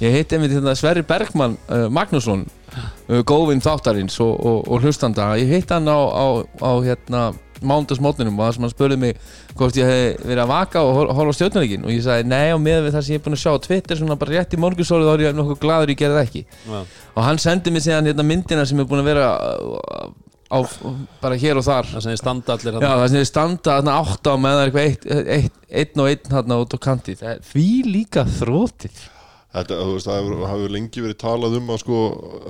Ég 0.00 0.16
hitti 0.16 0.38
einmitt 0.38 0.54
hérna 0.56 0.74
Sverri 0.78 1.04
Bergmann 1.06 1.58
uh, 1.68 1.86
Magnússon 1.92 2.46
uh, 2.46 3.20
góðvinn 3.28 3.62
þáttarins 3.64 4.16
og, 4.24 4.32
og, 4.40 4.58
og 4.70 4.84
hlustanda. 4.86 5.32
Ég 5.40 5.52
hitti 5.52 5.76
hann 5.76 5.90
á, 5.90 5.98
á, 6.00 6.26
á 6.64 6.72
hérna 6.86 7.24
mándagsmótninum 7.60 8.38
og 8.38 8.46
það 8.46 8.54
sem 8.56 8.64
hann 8.64 8.72
spurði 8.72 8.96
mig 9.02 9.18
hvort 9.58 9.76
ég 9.76 9.90
hef 9.90 10.22
verið 10.24 10.42
að 10.46 10.48
vaka 10.54 10.80
og 10.80 10.94
horfa 10.96 11.26
á 11.28 11.36
stjórnuleikin 11.36 11.84
og 11.84 11.92
ég 11.92 12.04
sagði 12.06 12.30
nei 12.30 12.54
og 12.54 12.62
með 12.64 12.86
við 12.86 12.94
það 12.96 13.04
sem 13.04 13.12
ég 13.12 13.20
er 13.20 13.24
búin 13.26 13.36
að 13.36 13.42
sjá 13.42 13.52
á 13.52 13.64
Twitter 13.66 14.00
svona 14.00 14.16
bara 14.22 14.32
rétt 14.38 14.56
í 14.56 14.60
morgunsólu 14.64 15.04
þá 15.04 15.12
er 15.12 15.24
ég 15.26 15.36
nokkuð 15.36 15.60
gladur 15.60 15.92
ég 15.92 16.00
gerði 16.00 16.16
það 16.16 16.30
ekki. 16.30 16.42
Já, 16.72 16.80
og 17.12 17.26
hann 17.26 17.42
sendi 17.44 17.74
mig 17.74 17.84
síðan 17.84 18.08
hérna 18.08 18.24
myndina 18.30 18.64
sem 18.64 18.80
er 18.80 18.88
búin 18.88 19.04
að 19.04 19.10
vera 19.12 19.28
á, 20.50 20.58
bara 21.22 21.38
hér 21.40 21.60
og 21.60 21.64
þar. 21.66 21.88
Það 21.92 22.02
sem 22.04 22.12
þið 22.14 22.20
standa 22.20 22.54
allir 22.56 22.66
Já, 22.66 22.76
þarna. 22.76 22.90
það 23.00 23.06
sem 23.12 23.20
þið 23.20 23.28
standa 23.30 23.76
þarna 23.78 23.94
átt 24.00 24.30
á 24.30 24.34
með 24.34 24.56
það 24.56 24.60
er 24.60 24.70
eitthvað 24.70 24.88
eitt, 24.90 25.06
eitt, 25.36 25.56
einn 25.80 26.02
og 26.04 26.10
einn 26.10 26.30
þarna 26.34 26.60
út 26.64 26.74
á 26.74 26.78
kanti 26.86 27.14
það 27.20 27.32
er 27.36 27.42
því 27.52 27.66
líka 27.90 28.26
þrótið 28.40 29.00
Þetta, 29.50 29.76
þú 29.82 29.94
veist, 29.96 30.06
það 30.06 30.28
hefur, 30.46 30.70
lengi 30.70 31.02
verið 31.02 31.16
talað 31.18 31.56
um 31.58 31.70
að 31.74 31.80
sko, 31.82 32.00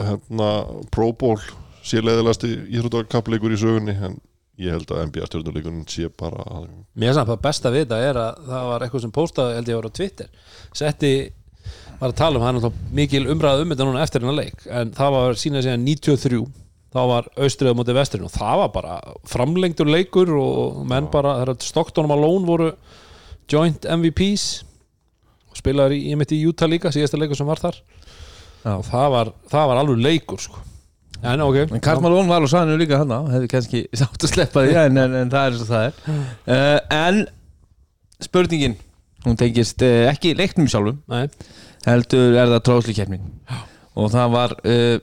hérna, 0.04 0.49
Pro 0.92 1.07
Bowl 1.16 1.38
sé 1.80 2.02
leðilegasti 2.04 2.50
íþróttakapleikur 2.76 3.54
í 3.57 3.61
sögunni 3.62 3.95
en 3.97 4.19
ég 4.61 4.75
held 4.76 4.90
að 4.92 5.07
NBA 5.09 5.28
stjórnuleikurinn 5.30 5.87
sé 5.88 6.11
bara 6.12 6.45
að, 6.45 6.66
Mér 7.00 7.16
samt 7.16 7.33
að 7.33 7.40
besta 7.47 7.73
við 7.73 7.87
þetta 7.87 8.00
er 8.04 8.21
að 8.21 8.42
það 8.50 8.66
var 8.69 8.85
eitthvað 8.85 9.04
sem 9.07 9.14
postaði 9.16 9.57
held 9.57 9.71
ég 9.73 9.78
var 9.80 9.88
á 9.88 9.97
Twitter. 9.97 10.28
Setti, 10.76 11.12
var 12.02 12.12
að 12.12 12.19
tala 12.21 12.37
um 12.37 12.45
það 12.45 12.50
er 12.50 12.59
náttúrulega 12.59 12.95
mikil 13.00 13.23
umræða 13.33 13.64
um 13.64 13.73
þetta 13.73 13.88
núna 13.88 14.04
eftir 14.04 14.25
hennar 14.26 14.38
leik 14.42 14.69
en 14.69 14.92
það 15.00 15.16
var 15.16 15.40
sínað 15.40 15.66
síðan 15.71 15.88
93 15.88 16.42
þá 16.90 17.00
var 17.06 17.28
austrið 17.38 17.70
á 17.70 17.78
móti 17.78 17.94
vesturinn 17.94 18.26
og 18.26 18.35
það 18.35 18.56
var 18.64 18.73
bara 18.75 18.97
framlengdur 19.30 19.90
leikur 19.90 20.32
og 20.35 20.80
menn 20.90 21.06
bara, 21.12 21.37
þegar 21.42 21.62
Stockton 21.62 22.09
og 22.09 22.12
Malone 22.14 22.49
voru 22.49 22.70
joint 23.50 23.87
MVPs 23.87 24.47
og 25.50 25.59
spilaður 25.59 25.97
í, 25.97 26.02
ég 26.11 26.18
mitt 26.18 26.35
í 26.35 26.40
Utah 26.47 26.70
líka 26.70 26.92
síðasta 26.94 27.18
leikur 27.18 27.38
sem 27.38 27.49
var 27.49 27.62
þar. 27.62 27.78
Já. 28.61 28.75
og 28.76 28.85
það 28.85 29.06
var, 29.14 29.30
það 29.49 29.70
var 29.70 29.78
alveg 29.80 30.02
leikur 30.04 30.42
sko. 30.42 30.59
en 31.23 31.40
ok. 31.44 31.56
En 31.70 31.80
Karl 31.85 32.02
Malone 32.04 32.28
var 32.28 32.44
á 32.44 32.49
sanninu 32.52 32.80
líka 32.80 32.99
hann 33.00 33.14
hefði 33.32 33.49
kannski 33.54 33.82
sátt 34.00 34.26
að 34.26 34.35
sleppa 34.35 34.66
því 34.66 34.76
en, 34.82 35.00
en, 35.00 35.16
en 35.23 35.32
það 35.32 35.47
er 35.47 35.54
eins 35.56 35.64
og 35.64 35.70
það 35.70 35.87
er. 35.88 36.20
Uh, 36.44 36.78
En 36.97 37.23
spurningin 38.20 38.76
hún 39.25 39.38
tengist 39.40 39.82
uh, 39.85 40.09
ekki 40.11 40.35
leiknum 40.37 40.68
sjálfum 40.70 41.00
Nei, 41.12 41.26
heldur 41.87 42.37
er 42.37 42.50
það 42.54 42.64
tróðslikefnin 42.68 43.25
og 44.00 44.11
það 44.12 44.35
var 44.37 44.54
uh, 44.64 44.97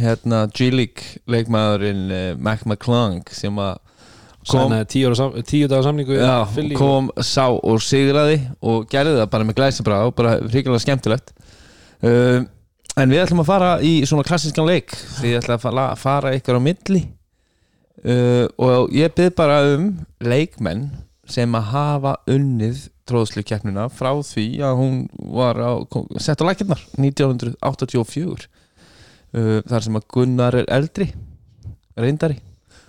hérna 0.00 0.46
G-League 0.52 1.22
leikmaðurinn 1.30 2.04
uh, 2.08 2.20
Mac 2.40 2.64
McClung 2.66 3.22
sem 3.34 3.58
að 3.60 3.76
kom, 4.46 4.64
Sænaði 4.66 4.88
tíu, 4.94 5.10
ára 5.10 5.18
sam, 5.18 5.36
tíu 5.46 5.68
dagar 5.70 5.86
samningu 5.86 6.16
í 6.16 6.20
já, 6.20 6.36
Philly. 6.54 6.78
kom 6.78 7.10
sá 7.22 7.46
og 7.52 7.82
sigraði 7.84 8.40
og 8.64 8.88
gerði 8.90 9.18
það 9.20 9.30
bara 9.34 9.48
með 9.48 9.58
glæsabra 9.60 10.00
og 10.08 10.16
bara 10.18 10.38
hrikalega 10.40 10.82
skemmtilegt 10.86 11.34
uh, 12.02 12.40
en 12.98 13.12
við 13.12 13.24
ætlum 13.24 13.44
að 13.44 13.50
fara 13.52 13.72
í 13.84 13.94
svona 14.08 14.26
klassískan 14.26 14.68
leik 14.68 14.94
því 15.18 15.34
ég 15.34 15.42
ætla 15.42 15.58
að 15.58 15.66
fara, 15.66 15.86
fara 16.00 16.34
ykkur 16.38 16.58
á 16.58 16.62
milli 16.64 17.04
uh, 18.02 18.46
og 18.58 18.96
ég 18.96 19.14
byrð 19.16 19.36
bara 19.38 19.60
um 19.76 19.92
leikmenn 20.24 20.88
sem 21.32 21.54
að 21.54 21.68
hafa 21.70 22.16
unnið 22.30 22.88
tróðslukeppnina 23.08 23.88
frá 23.92 24.10
því 24.24 24.46
að 24.64 24.78
hún 24.78 24.98
var 25.34 25.58
á, 25.58 25.72
kom, 25.90 26.08
sett 26.22 26.42
á 26.42 26.48
lækirnar 26.48 26.82
1984 26.98 28.48
uh, 29.36 29.58
þar 29.68 29.86
sem 29.86 29.98
að 29.98 30.08
Gunnar 30.14 30.56
er 30.62 30.70
eldri 30.72 31.10
reyndari 31.98 32.38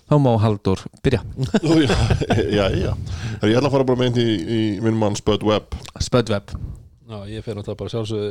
þá 0.09 0.15
má 0.21 0.31
Haldur 0.41 0.81
byrja. 1.03 1.21
Ó, 1.69 1.73
já, 1.88 1.97
já, 2.51 2.65
já. 2.77 2.91
Þegar 3.39 3.51
ég 3.51 3.57
ætla 3.59 3.69
að 3.69 3.75
fara 3.75 3.88
bara 3.89 4.01
með 4.01 4.09
einn 4.09 4.21
í, 4.23 4.29
í 4.38 4.62
minn 4.83 5.00
mann 5.00 5.17
Spud 5.19 5.45
Webb. 5.47 5.77
Spödweb, 6.03 6.53
Já, 7.03 7.19
ég 7.29 7.43
fer 7.45 7.57
náttúrulega 7.57 7.79
bara 7.79 7.91
sjálfsögðu 7.93 8.29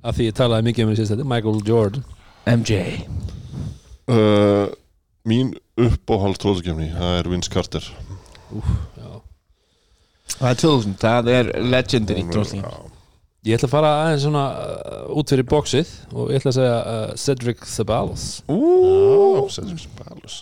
að 0.00 0.16
því 0.16 0.26
ég 0.28 0.36
talaði 0.38 0.66
mikið 0.68 0.84
um 0.84 0.92
þessi 0.92 1.12
þetta 1.12 1.28
Michael 1.28 1.62
Jordan. 1.66 2.04
MJ 2.50 2.76
uh, 4.08 4.68
Mín 5.28 5.52
uppáhald 5.80 6.38
tróðskefni, 6.40 6.88
það 6.94 7.18
er 7.18 7.28
Vince 7.28 7.52
Carter. 7.52 7.84
Já. 8.96 9.10
Það 10.36 10.48
er 10.50 10.60
2000, 10.62 10.94
það 11.02 11.30
er 11.34 11.50
legendary 11.74 12.24
Já. 12.24 12.70
Ég 13.48 13.56
ætla 13.56 13.68
að 13.70 13.72
fara 13.72 13.90
aðeins 14.02 14.24
svona 14.26 14.40
uh, 14.52 15.04
út 15.16 15.30
fyrir 15.32 15.46
bóksið 15.48 15.88
og 16.12 16.28
ég 16.28 16.36
ætla 16.42 16.50
að 16.52 16.56
segja 16.58 16.74
uh, 16.80 17.12
Cedric 17.22 17.62
Ceballos 17.64 18.24
Já, 18.44 19.40
Cedric 19.56 19.80
Spalus 19.86 20.34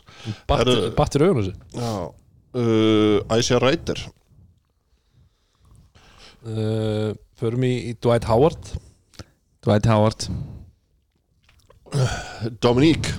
Herru- 0.50 0.88
Battur 0.98 1.22
augun 1.28 1.46
þessu 1.46 1.54
Já 1.78 1.92
uh, 2.58 3.18
Æsja 3.38 3.60
Ræter 3.62 3.98
uh, 6.42 7.14
Förum 7.38 7.62
í, 7.68 7.70
í 7.90 7.92
Dwight 8.02 8.24
Howard. 8.26 8.58
Dwight 9.62 9.86
Howard. 9.86 10.26
Dominique. 12.58 13.12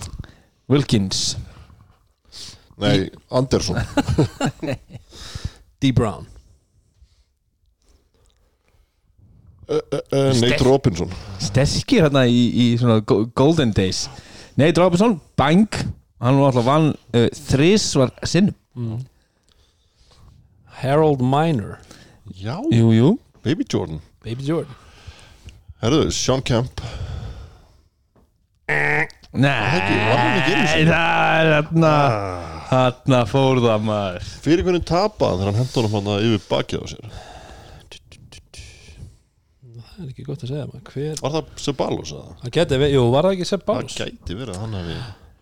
Wilkins. 0.67 1.37
Nei, 2.83 3.07
Andersson 3.31 3.79
D. 5.79 5.93
Brown 5.95 6.27
uh, 6.27 6.27
uh, 6.27 6.27
uh, 6.27 6.35
Nate 9.69 10.63
Robinson. 10.65 11.11
Sterkir 11.43 12.07
hérna 12.07 12.23
í, 12.25 12.39
í 12.49 12.65
svona 12.81 12.99
go- 13.05 13.25
golden 13.37 13.71
days. 13.77 14.07
Nate 14.57 14.81
Robinson, 14.81 15.19
bang. 15.37 15.67
Hann 16.19 16.39
var 16.41 16.49
alltaf 16.49 16.65
vann 16.67 16.89
uh, 17.15 17.27
þrís 17.47 17.85
var 17.99 18.09
sinn 18.27 18.49
Harold 20.81 21.21
Miner. 21.21 21.77
Já, 22.35 22.57
Jú, 22.71 22.89
jú. 22.95 23.13
Baby 23.43 23.63
Jordan. 23.71 24.01
Baby 24.23 24.43
Jordan. 24.47 24.75
Herðu, 25.81 26.09
Sean 26.11 26.41
Kemp. 26.43 26.81
Nei, 28.69 29.49
ekki, 29.53 29.95
var 30.09 30.19
hann 30.19 30.37
ekki 30.39 30.53
einu 30.55 30.67
sinni? 30.73 30.89
það 30.89 31.49
hérna 31.53 31.93
Hérna 32.69 33.19
fór 33.29 33.59
það 33.63 33.83
maður. 33.87 34.27
Fyrir 34.43 34.65
hvernig 34.65 34.85
tapaði 34.89 35.39
þegar 35.39 35.49
hann 35.51 35.59
hendur 35.61 35.87
honum 35.89 36.09
hann 36.09 36.25
yfir 36.27 36.43
bakið 36.51 36.83
á 36.83 36.85
sér 36.91 37.19
Það 39.99 40.05
er 40.05 40.11
ekki 40.13 40.23
gott 40.29 40.43
að 40.45 40.51
segja 40.53 40.67
maður 40.69 40.93
Hver 40.93 41.17
Var 41.19 41.33
það 41.33 41.49
Ceballos 41.59 42.11
eða? 42.15 42.35
Það 42.43 42.53
geti 42.55 42.77
verið, 42.79 42.93
jú, 42.95 43.01
var 43.11 43.25
það 43.27 43.33
ekki 43.35 43.47
Það 43.49 43.51
Ceballos 43.51 43.97
gæti 43.99 44.37
verið 44.39 44.59
hann 44.61 44.77
hefði 44.79 44.95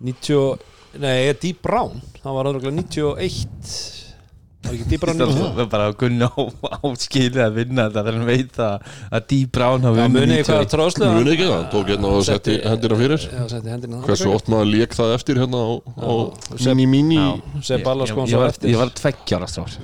90, 0.08 0.66
nei, 1.04 1.14
D. 1.38 1.52
Brown 1.62 2.02
Það 2.24 2.38
var 2.40 2.50
örugglega 2.52 2.80
91 2.80 4.07
Það 4.58 4.72
var 4.72 4.78
ekki 4.78 4.88
D. 4.90 4.98
Brown 5.00 5.20
91 5.22 5.38
Það 5.38 5.58
var 5.58 5.68
bara 5.72 5.86
að 5.88 5.96
gunna 6.02 6.28
á, 6.28 6.42
áskilið 6.90 7.38
að 7.44 7.54
vinna 7.58 7.84
þetta 7.88 8.02
þegar 8.08 8.16
hann 8.18 8.28
veit 8.28 8.58
að, 8.66 8.88
að 9.18 9.26
D. 9.30 9.38
Brown 9.58 9.86
hafi 9.86 10.00
Já, 10.02 10.06
unnið 10.08 10.18
muni 10.18 10.36
eitthvað 10.38 10.58
91. 10.64 10.72
tróðslega 10.74 11.12
Muni 11.18 11.32
ekki 11.36 11.48
það, 11.52 11.62
tók 11.74 11.92
hérna 11.94 12.08
og 12.18 12.26
setti 12.28 12.56
hendina 12.66 12.98
fyrir 13.02 13.22
Já, 13.28 13.44
setti 13.54 13.72
hendina 13.74 14.00
Hversu 14.08 14.32
oft 14.34 14.50
maður 14.52 14.68
lék 14.74 14.98
það 14.98 15.14
eftir 15.18 15.40
hérna 15.44 15.62
á, 15.62 15.70
á 15.78 16.12
Seb- 16.58 16.74
mini 16.82 16.88
mini 16.92 17.62
Ceballos 17.70 18.12
kom 18.18 18.26
Ég- 18.26 18.34
svo 18.34 18.38
ég 18.38 18.44
var- 18.44 18.52
eftir 18.56 18.74
Ég 18.74 18.82
var 18.82 18.92
tveggjára 18.98 19.48
strár 19.54 19.78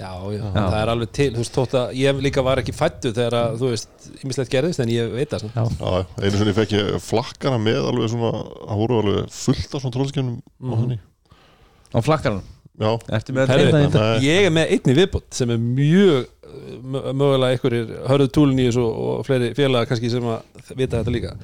Já, 0.00 0.12
já, 0.36 0.44
það 0.52 0.78
er 0.82 0.92
alveg 0.94 1.10
til 1.16 1.30
Þú 1.34 1.42
veist, 1.42 1.56
þótt 1.58 1.74
að 1.80 1.96
ég 2.04 2.22
líka 2.28 2.44
var 2.46 2.60
ekki 2.62 2.76
fættu 2.76 3.10
þegar 3.16 3.38
að, 3.40 3.58
þú 3.64 3.72
veist, 3.72 3.90
ýmislegt 4.20 4.52
gerðist 4.52 4.80
en 4.84 4.88
ég 4.92 5.10
veit 5.16 5.32
það. 5.32 5.48
Já. 5.56 5.64
Einu 6.20 6.36
sinni 6.40 6.54
fekk 6.56 6.76
ég 6.78 6.94
flakkana 7.04 7.58
með 7.60 7.88
alveg 7.90 8.12
svona, 8.14 8.30
það 8.68 8.80
voru 8.84 9.00
alveg 9.02 9.34
fullt 9.40 9.74
af 9.76 9.84
svona 9.84 9.96
tróðskjönum 9.98 10.40
Já. 12.80 12.90
Ég 14.24 14.46
er 14.48 14.52
með 14.56 14.70
einni 14.76 14.94
viðbútt 14.96 15.36
sem 15.36 15.50
er 15.52 15.58
mjög 15.60 16.28
mö- 16.80 17.02
mögulega 17.12 17.54
einhverjir 17.56 17.90
hörðu 18.08 18.28
túlun 18.34 18.58
í 18.62 18.66
þessu 18.70 18.84
og 18.88 19.24
fleiri 19.28 19.50
félaga 19.58 19.90
kannski 19.90 20.10
sem 20.12 20.24
að 20.32 20.72
vita 20.78 21.00
þetta 21.02 21.12
líka. 21.14 21.34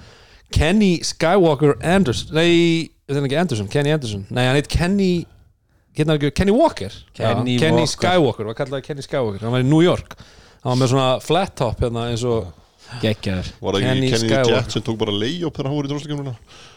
Kenny 0.54 0.92
Skywalker 1.04 1.74
Anderson 1.82 2.34
Nei, 2.36 2.88
þetta 3.08 3.18
er 3.20 3.26
ekki 3.28 3.38
Anderson, 3.40 3.68
Kenny 3.68 3.92
Anderson? 3.92 4.24
Nei, 4.30 4.44
hann 4.46 4.56
heit 4.60 4.68
Kenny 4.72 5.10
hérna 5.96 6.16
ekki, 6.16 6.30
Kenny 6.38 6.52
Walker. 6.54 6.92
Kenny 7.16 7.56
Kenny 7.60 7.82
Walker. 7.82 7.92
Skywalker, 7.96 8.48
var 8.50 8.54
kallaði 8.58 8.86
Kenny 8.86 9.02
Skywalker. 9.04 9.42
Hann 9.44 9.52
var 9.56 9.64
í 9.64 9.68
New 9.68 9.82
York, 9.84 10.16
hann 10.62 10.72
var 10.72 10.80
með 10.84 10.92
svona 10.94 11.08
flat 11.24 11.54
top 11.58 11.82
hérna 11.84 12.08
eins 12.12 12.24
og 12.28 12.52
Geggjaður 13.02 13.48
var 13.60 13.74
það 13.74 13.82
Kenny 13.88 14.06
ekki 14.06 14.12
Kenny 14.14 14.28
Skywalker. 14.30 14.54
Jett 14.56 14.76
sem 14.76 14.82
tók 14.86 14.98
bara 15.00 15.14
lay-up 15.18 15.56
þegar 15.58 15.66
hann 15.68 15.76
voru 15.76 15.88
í 15.88 15.92
tróðskjönuna 15.92 16.34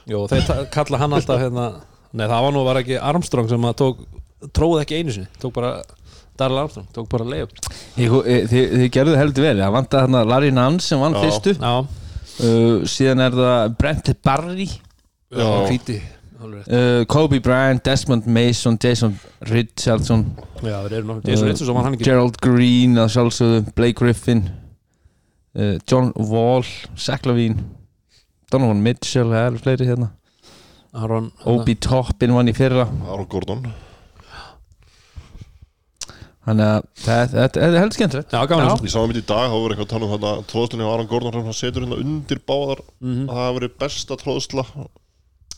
Jó, 0.10 0.22
þeir 0.32 0.46
ta- 0.48 0.64
kalla 0.74 0.98
hann 1.04 1.14
alltaf 1.20 1.44
hérna 1.44 1.66
Nei, 2.18 2.26
það 2.26 2.42
var 2.48 2.56
nú 2.56 2.64
var 2.66 2.80
ekki 2.82 2.98
Armstrong 2.98 3.50
sem 3.52 3.68
að 3.70 3.76
tók 3.84 4.00
tróð 4.56 4.84
ekki 4.84 5.00
einu 5.00 5.16
sinni, 5.16 5.30
tók 5.42 5.54
bara 5.58 5.80
Darrell 6.40 6.62
Armstrong, 6.64 6.88
tók 6.96 7.10
bara 7.12 7.26
eh, 8.24 8.46
Þið 8.48 8.86
gerðu 8.96 9.16
heldur 9.20 9.44
vel 9.50 9.58
Það 9.66 9.74
vantar 9.76 10.06
hérna 10.06 10.22
Larry 10.28 10.52
Nance 10.56 10.88
sem 10.88 11.02
vann 11.02 11.18
fyrstu. 11.20 11.56
Já, 11.60 11.74
uh, 11.84 12.78
Síðan 12.88 13.26
er 13.26 13.36
það 13.36 13.76
Brent 13.82 14.14
Barry. 14.24 14.70
Já, 15.30 15.50
hvíti. 15.68 15.98
Uh, 16.40 17.04
Kobe 17.12 17.42
Bryant, 17.44 17.84
Desmond 17.84 18.30
Mason 18.32 18.78
Jason 18.80 19.18
Richardson. 19.50 20.24
Já, 20.64 20.78
Jason 20.88 21.44
Uh, 21.44 21.50
Richardson 21.50 21.76
var 21.76 21.90
hann 21.90 21.98
ekki. 21.98 22.08
Gerald 22.08 22.40
Green 22.40 22.96
að 22.96 23.12
Blake 23.76 24.00
Griffin. 24.00 24.46
Uh, 25.58 25.76
John 25.90 26.14
Wall 26.16 26.64
Zach 26.96 27.28
Lavine 27.28 27.60
Donovan 28.54 28.80
Mitchell 28.86 29.36
fleiri 29.60 29.90
hérna. 29.90 30.14
Aaron 30.96 31.30
Obi 31.46 31.76
Toppin 31.76 32.34
vann 32.34 32.50
í 32.50 32.56
fyrra. 32.56 32.88
Aaron 33.10 33.28
Gordon 33.30 33.68
Þannig 36.48 36.66
að 36.66 36.84
það- 37.04 37.30
þetta 37.34 37.50
þetta 37.50 37.62
er 37.68 37.80
heldur 37.84 37.98
skemmtilegt. 38.00 38.32
Já, 38.32 38.46
gaman. 38.48 38.66
Já. 38.66 38.72
þessu 38.76 38.88
Ég 38.88 38.94
sá 38.94 39.00
einmitt 39.04 39.20
í 39.20 39.26
dag, 39.28 39.50
þá 39.52 39.58
var 39.60 39.70
eitthvað 39.76 39.86
að 39.86 39.94
tala 39.94 40.06
um 40.06 40.14
þarna 40.14 40.32
tróðstunni 40.50 40.86
á 40.88 40.90
Aaron 40.94 41.08
Gordon, 41.12 41.34
hann 41.44 41.54
setur 41.54 41.82
hérna 41.86 42.00
undir 42.00 42.40
báðar 42.48 42.80
Mhm. 43.02 43.28
að 43.28 43.34
það 43.36 43.44
hafi 43.46 43.60
verið 43.60 43.78
besta 43.80 44.16
tróðsla 44.18 44.66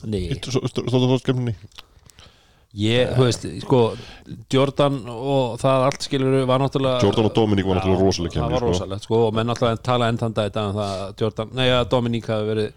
Nei, 0.04 0.30
tróðstunni 0.42 1.56
ég, 2.74 3.10
þú 3.18 3.26
veist, 3.28 3.46
sko 3.66 3.80
Jordan 4.54 5.02
og 5.12 5.58
það 5.60 5.86
allt 5.90 6.06
skilur 6.06 6.46
var 6.48 6.60
náttúrulega 6.64 7.02
Jordan 7.04 7.26
og 7.28 7.34
Dominic 7.36 7.66
var 7.68 7.76
náttúrulega 7.82 8.06
rosaleg 8.06 8.32
Það 8.32 8.38
kemni 8.40 8.56
var 8.56 8.62
rosalegt, 8.68 9.04
sko, 9.08 9.20
og 9.28 9.34
menn 9.36 9.48
náttúrulega 9.52 9.84
tala 9.84 10.08
enn 10.12 10.18
þann 10.22 10.34
dag 10.38 10.50
í 10.50 10.54
dag 10.56 10.70
um 10.70 10.76
það 10.80 10.94
að 11.02 11.18
Jordan, 11.22 11.50
nei, 11.54 11.68
að 11.70 11.90
Dominic 11.92 12.26
hafi 12.32 12.48
verið 12.48 12.72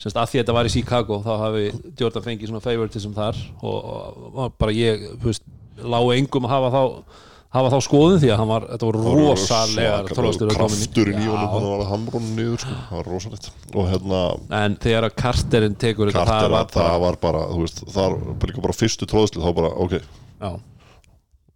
semst 0.00 0.16
að 0.16 0.28
því 0.30 0.42
þetta 0.42 0.54
var 0.56 0.64
í 0.68 0.74
Chicago 0.74 1.18
þá 1.24 1.32
hafi 1.40 1.64
Jordan 2.00 2.22
fengið 2.22 2.48
svona 2.52 2.62
favoritism 2.64 3.12
þar 3.16 3.36
og, 3.62 3.84
og, 3.84 4.30
og 4.44 4.52
bara 4.60 4.72
ég 4.76 5.08
þú 5.18 5.24
veist, 5.32 5.42
lágu 5.80 6.12
engum 6.16 6.44
að 6.44 6.54
hafa 6.56 6.70
þá 6.76 7.04
hafa 7.50 7.70
þá 7.74 7.78
skoðun 7.86 8.20
því 8.22 8.30
að 8.30 8.40
hann 8.40 8.50
var, 8.50 8.66
þetta 8.70 8.88
voru 8.88 9.14
rosalegar 9.18 10.10
tólfastur 10.14 10.52
krafturinn 10.54 11.20
í 11.20 11.28
honum 11.28 11.54
hann 11.54 11.68
var 11.72 11.84
að 11.84 11.92
hamrún 11.94 12.28
niður 12.36 12.64
sko. 12.64 12.76
það 12.88 12.98
var 13.00 13.10
rosalegt. 13.10 13.48
Hérna 13.90 14.20
en 14.60 14.76
þegar 14.84 15.08
að 15.08 15.16
Carterinn 15.24 15.78
tekur 15.80 16.12
þetta 16.12 16.26
Carter, 16.28 16.46
það 16.46 16.56
var 16.56 16.74
það 16.76 16.98
var 17.06 17.20
bara, 17.26 17.44
þú 17.50 17.64
veist, 17.64 17.82
það 17.90 18.18
var 18.30 18.52
líka 18.52 18.66
bara 18.68 18.78
fyrstu 18.80 19.10
tróðsli, 19.10 19.42
þá 19.42 19.50
bara, 19.58 19.72
ok. 19.82 19.96
Já, 20.40 20.50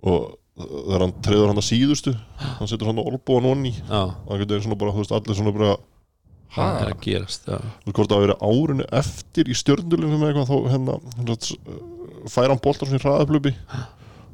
og 0.05 0.27
þegar 0.55 1.03
hann 1.03 1.17
treður 1.25 1.51
hann 1.51 1.59
að 1.63 1.67
síðustu 1.67 2.13
hann 2.61 2.71
setur 2.71 2.91
hann 2.91 3.01
að 3.03 3.11
olbúan 3.11 3.49
onni 3.51 3.73
já, 3.75 4.03
hann 4.29 4.43
getur 4.43 4.63
svona 4.63 4.79
bara, 4.79 4.95
þú 4.95 5.03
veist, 5.03 5.15
allir 5.17 5.39
svona 5.39 5.55
bara 5.57 5.73
það 6.55 6.77
er 6.85 6.93
að 6.93 7.01
gerast 7.03 7.49
þú 7.49 7.59
veist 7.59 7.99
hvort 7.99 8.13
það 8.13 8.21
hafi 8.21 8.29
verið 8.29 8.45
árinu 8.51 8.87
eftir 9.01 9.51
í 9.51 9.57
eitthvað, 9.57 10.51
þá 10.51 10.57
hérna, 10.71 10.99
hérna 11.19 11.39
fær 12.31 12.53
hann 12.53 12.63
boltar 12.63 12.91
svona 12.91 13.01
í 13.01 13.05
hraðaflubi 13.05 13.55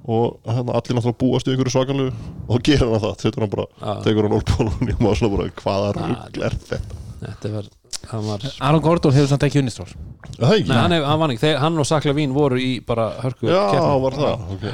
og 0.04 0.38
hérna 0.48 0.76
allir 0.78 0.96
náttúrulega 0.96 1.18
búast 1.20 1.48
í 1.48 1.52
einhverju 1.54 1.74
svakanlegu 1.74 2.12
og 2.46 2.54
þá 2.54 2.62
gerir 2.70 2.86
hann 2.86 3.02
það, 3.04 3.18
setur 3.24 3.44
hann 3.44 3.52
bara 3.52 3.66
Já. 3.80 3.92
tekur 4.06 4.28
hann 4.28 4.38
onni 4.38 4.94
og 4.96 5.02
maður 5.04 5.20
svona 5.20 5.34
bara, 5.36 5.50
hvaða 5.60 5.90
rugl 5.98 6.46
er 6.48 6.56
þetta? 6.56 6.98
þetta 7.20 7.52
var 7.56 7.68
hann 8.10 8.24
var 8.30 8.46
Aaron 8.60 8.84
Gordon 8.86 9.12
hefur 9.12 9.28
samt 9.34 9.44
ekki 9.44 9.60
unnistról 9.60 9.90
Er 9.90 10.46
Það 10.46 10.54
ekki? 10.56 10.70
Nei, 10.70 10.78
hann, 10.80 10.94
hef, 10.96 11.04
hann, 11.04 11.20
var 11.20 11.34
ekki, 11.34 11.42
þeir, 11.44 11.58
hann 11.60 11.82
og 11.82 11.86
Sakla 11.88 12.14
Vín 12.16 12.32
voru 12.32 12.56
í 12.60 12.70
bara 12.86 13.10
hörku 13.20 13.50
Já, 13.50 13.60
keppni. 13.74 14.00
var 14.06 14.16
það, 14.16 14.44
ok. 14.54 14.64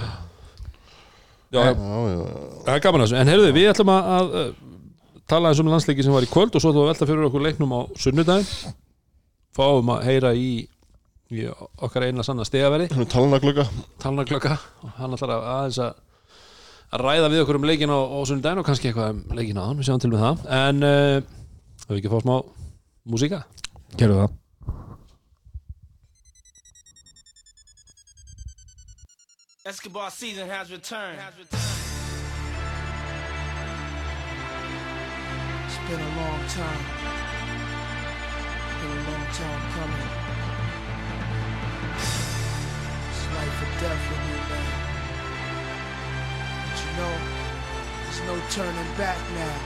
Já, 1.56 1.62
Já, 1.62 1.72
já, 1.72 2.22
það 2.66 2.72
er 2.74 2.80
gaman 2.84 3.02
þessu. 3.04 3.16
En 3.20 3.30
heyrðu, 3.30 3.50
við 3.56 3.68
ætlum 3.70 3.90
að, 3.94 4.08
að 4.16 4.32
uh, 4.40 4.48
tala 5.30 5.50
eins 5.50 5.60
um 5.62 5.70
landsleiki 5.70 6.04
sem 6.06 6.14
var 6.14 6.26
í 6.26 6.30
kvöld 6.30 6.54
og 6.58 6.62
svo 6.62 6.72
að 6.74 6.88
velta 6.90 7.08
fyrir 7.08 7.26
okkur 7.28 7.44
leiknum 7.46 7.74
á 7.74 7.80
sunnudaginn. 8.02 8.74
Fáum 9.56 9.92
að 9.94 10.06
heyra 10.10 10.32
í, 10.36 10.50
í 11.34 11.46
okkar 11.82 12.06
eina 12.06 12.22
sanna 12.26 12.46
stegaveri 12.46 12.86
Svona 12.92 13.08
talnaglögga 13.10 13.66
talnaglöka 14.02 14.58
og 14.86 14.92
hann 15.00 15.16
ætlar 15.16 15.32
að 15.34 15.46
aðeins 15.52 15.80
að 15.82 17.02
ræða 17.02 17.30
við 17.32 17.42
okkur 17.42 17.58
um 17.58 17.66
leikin 17.66 17.90
á, 17.90 17.98
á 17.98 18.18
sunnudaginn 18.28 18.62
og 18.62 18.66
kannski 18.68 18.92
eitthvað 18.92 19.14
um 19.16 19.22
leikin 19.34 19.58
á 19.58 19.66
hann, 19.66 19.78
við 19.80 19.88
sjáum 19.88 20.02
til 20.02 20.12
með 20.12 20.22
það 20.22 20.36
en 20.60 20.86
uh, 20.86 21.16
höfum 21.82 21.94
við 21.94 21.98
ekki 21.98 22.10
að 22.10 22.14
fá 22.14 22.26
smá 22.26 22.36
músíka? 23.10 23.44
Gerðu 23.98 24.20
það 24.22 24.42
Escobar 29.66 30.10
season 30.10 30.48
has 30.48 30.70
returned. 30.70 31.18
It's 35.66 35.78
been 35.88 36.00
a 36.00 36.16
long 36.16 36.40
time. 36.46 36.84
Been 38.80 38.92
a 38.92 39.10
long 39.10 39.26
time 39.32 39.72
coming. 39.72 40.25
It's 41.96 43.24
life 43.36 43.56
or 43.64 43.70
death 43.82 44.02
for 44.08 44.18
me, 44.26 44.36
man. 44.50 44.68
But 46.64 46.78
you 46.84 46.92
know, 46.98 47.14
there's 48.02 48.22
no 48.30 48.36
turning 48.56 48.90
back 48.96 49.18
now. 49.34 49.56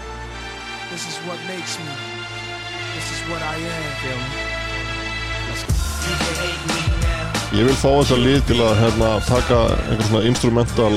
This 0.91 1.07
is 1.11 1.17
what 1.27 1.39
makes 1.47 1.79
me. 1.79 1.93
This 2.95 3.09
is 3.15 3.21
what 3.31 3.43
I 3.43 3.57
am. 3.57 3.85
Feel 4.03 4.21
me? 4.27 4.41
You 5.51 6.15
can 6.23 6.35
hate 6.43 6.65
me 6.69 6.81
now. 7.03 7.11
Ég 7.51 7.67
vil 7.67 7.75
fá 7.75 7.91
þessa 7.99 8.17
lið 8.23 8.43
til 8.47 8.61
að 8.63 8.77
hérna, 8.79 9.07
taka 9.27 9.57
einhver 9.91 10.07
svona 10.07 10.21
instrumental 10.29 10.93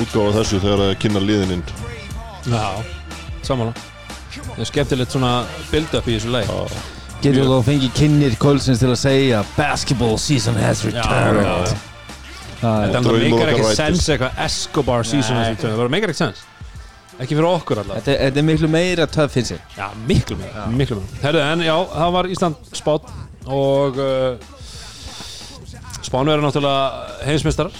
útgáfa 0.00 0.28
af 0.30 0.36
þessu 0.38 0.60
þegar 0.62 0.84
að 0.86 0.92
kynna 1.02 1.20
liðininn 1.20 1.64
Já, 2.48 2.80
samanlega 3.44 3.90
Það 4.32 4.62
er 4.64 4.70
skemmtilegt 4.70 5.12
svona 5.12 5.32
build-up 5.68 6.08
í 6.08 6.16
þessu 6.16 6.32
leik 6.32 6.48
Getur 7.22 7.46
þú 7.46 7.56
að 7.60 7.66
fengi 7.70 7.90
kynnir 7.96 8.36
Colsons 8.42 8.80
til 8.82 8.90
að 8.90 8.98
segja 8.98 9.42
Basketball 9.56 10.16
season 10.18 10.56
has 10.58 10.84
returned. 10.84 11.42
já, 11.42 11.66
já. 11.66 11.76
Það 12.62 12.82
er- 12.82 12.88
Þetta 12.88 13.02
Draumur 13.02 13.20
meikar 13.22 13.36
okkar 13.42 13.52
ekki 13.52 13.76
sens 13.76 14.08
eitthvað 14.08 14.40
Escobar 14.44 15.04
season 15.04 15.36
þessu 15.36 15.56
tveim. 15.60 15.72
Það 15.72 15.82
bara 15.82 15.92
meikar 15.96 16.12
ekki 16.12 16.22
sens. 16.22 16.42
Ekki 17.20 17.36
fyrir 17.36 17.48
okkur 17.48 17.82
alltaf 17.82 17.98
Þetta 18.02 18.18
þetta 18.24 18.40
er 18.42 18.46
miklu 18.48 18.68
meira 18.72 19.06
töff 19.06 19.34
finnst 19.36 19.52
sér 19.52 19.58
Já, 19.76 19.88
miklu 20.08 20.36
meira, 20.40 20.66
miklu 20.72 20.96
meira. 20.98 21.20
Herðu, 21.22 21.42
en 21.52 21.64
já, 21.66 21.74
það 21.92 22.12
var 22.16 22.28
Ísland 22.32 22.70
spátt 22.72 23.10
og 23.46 23.98
uh, 24.00 24.36
Spánu 26.02 26.32
eru 26.32 26.42
náttúrulega 26.42 27.26
heimsmeistarar 27.28 27.72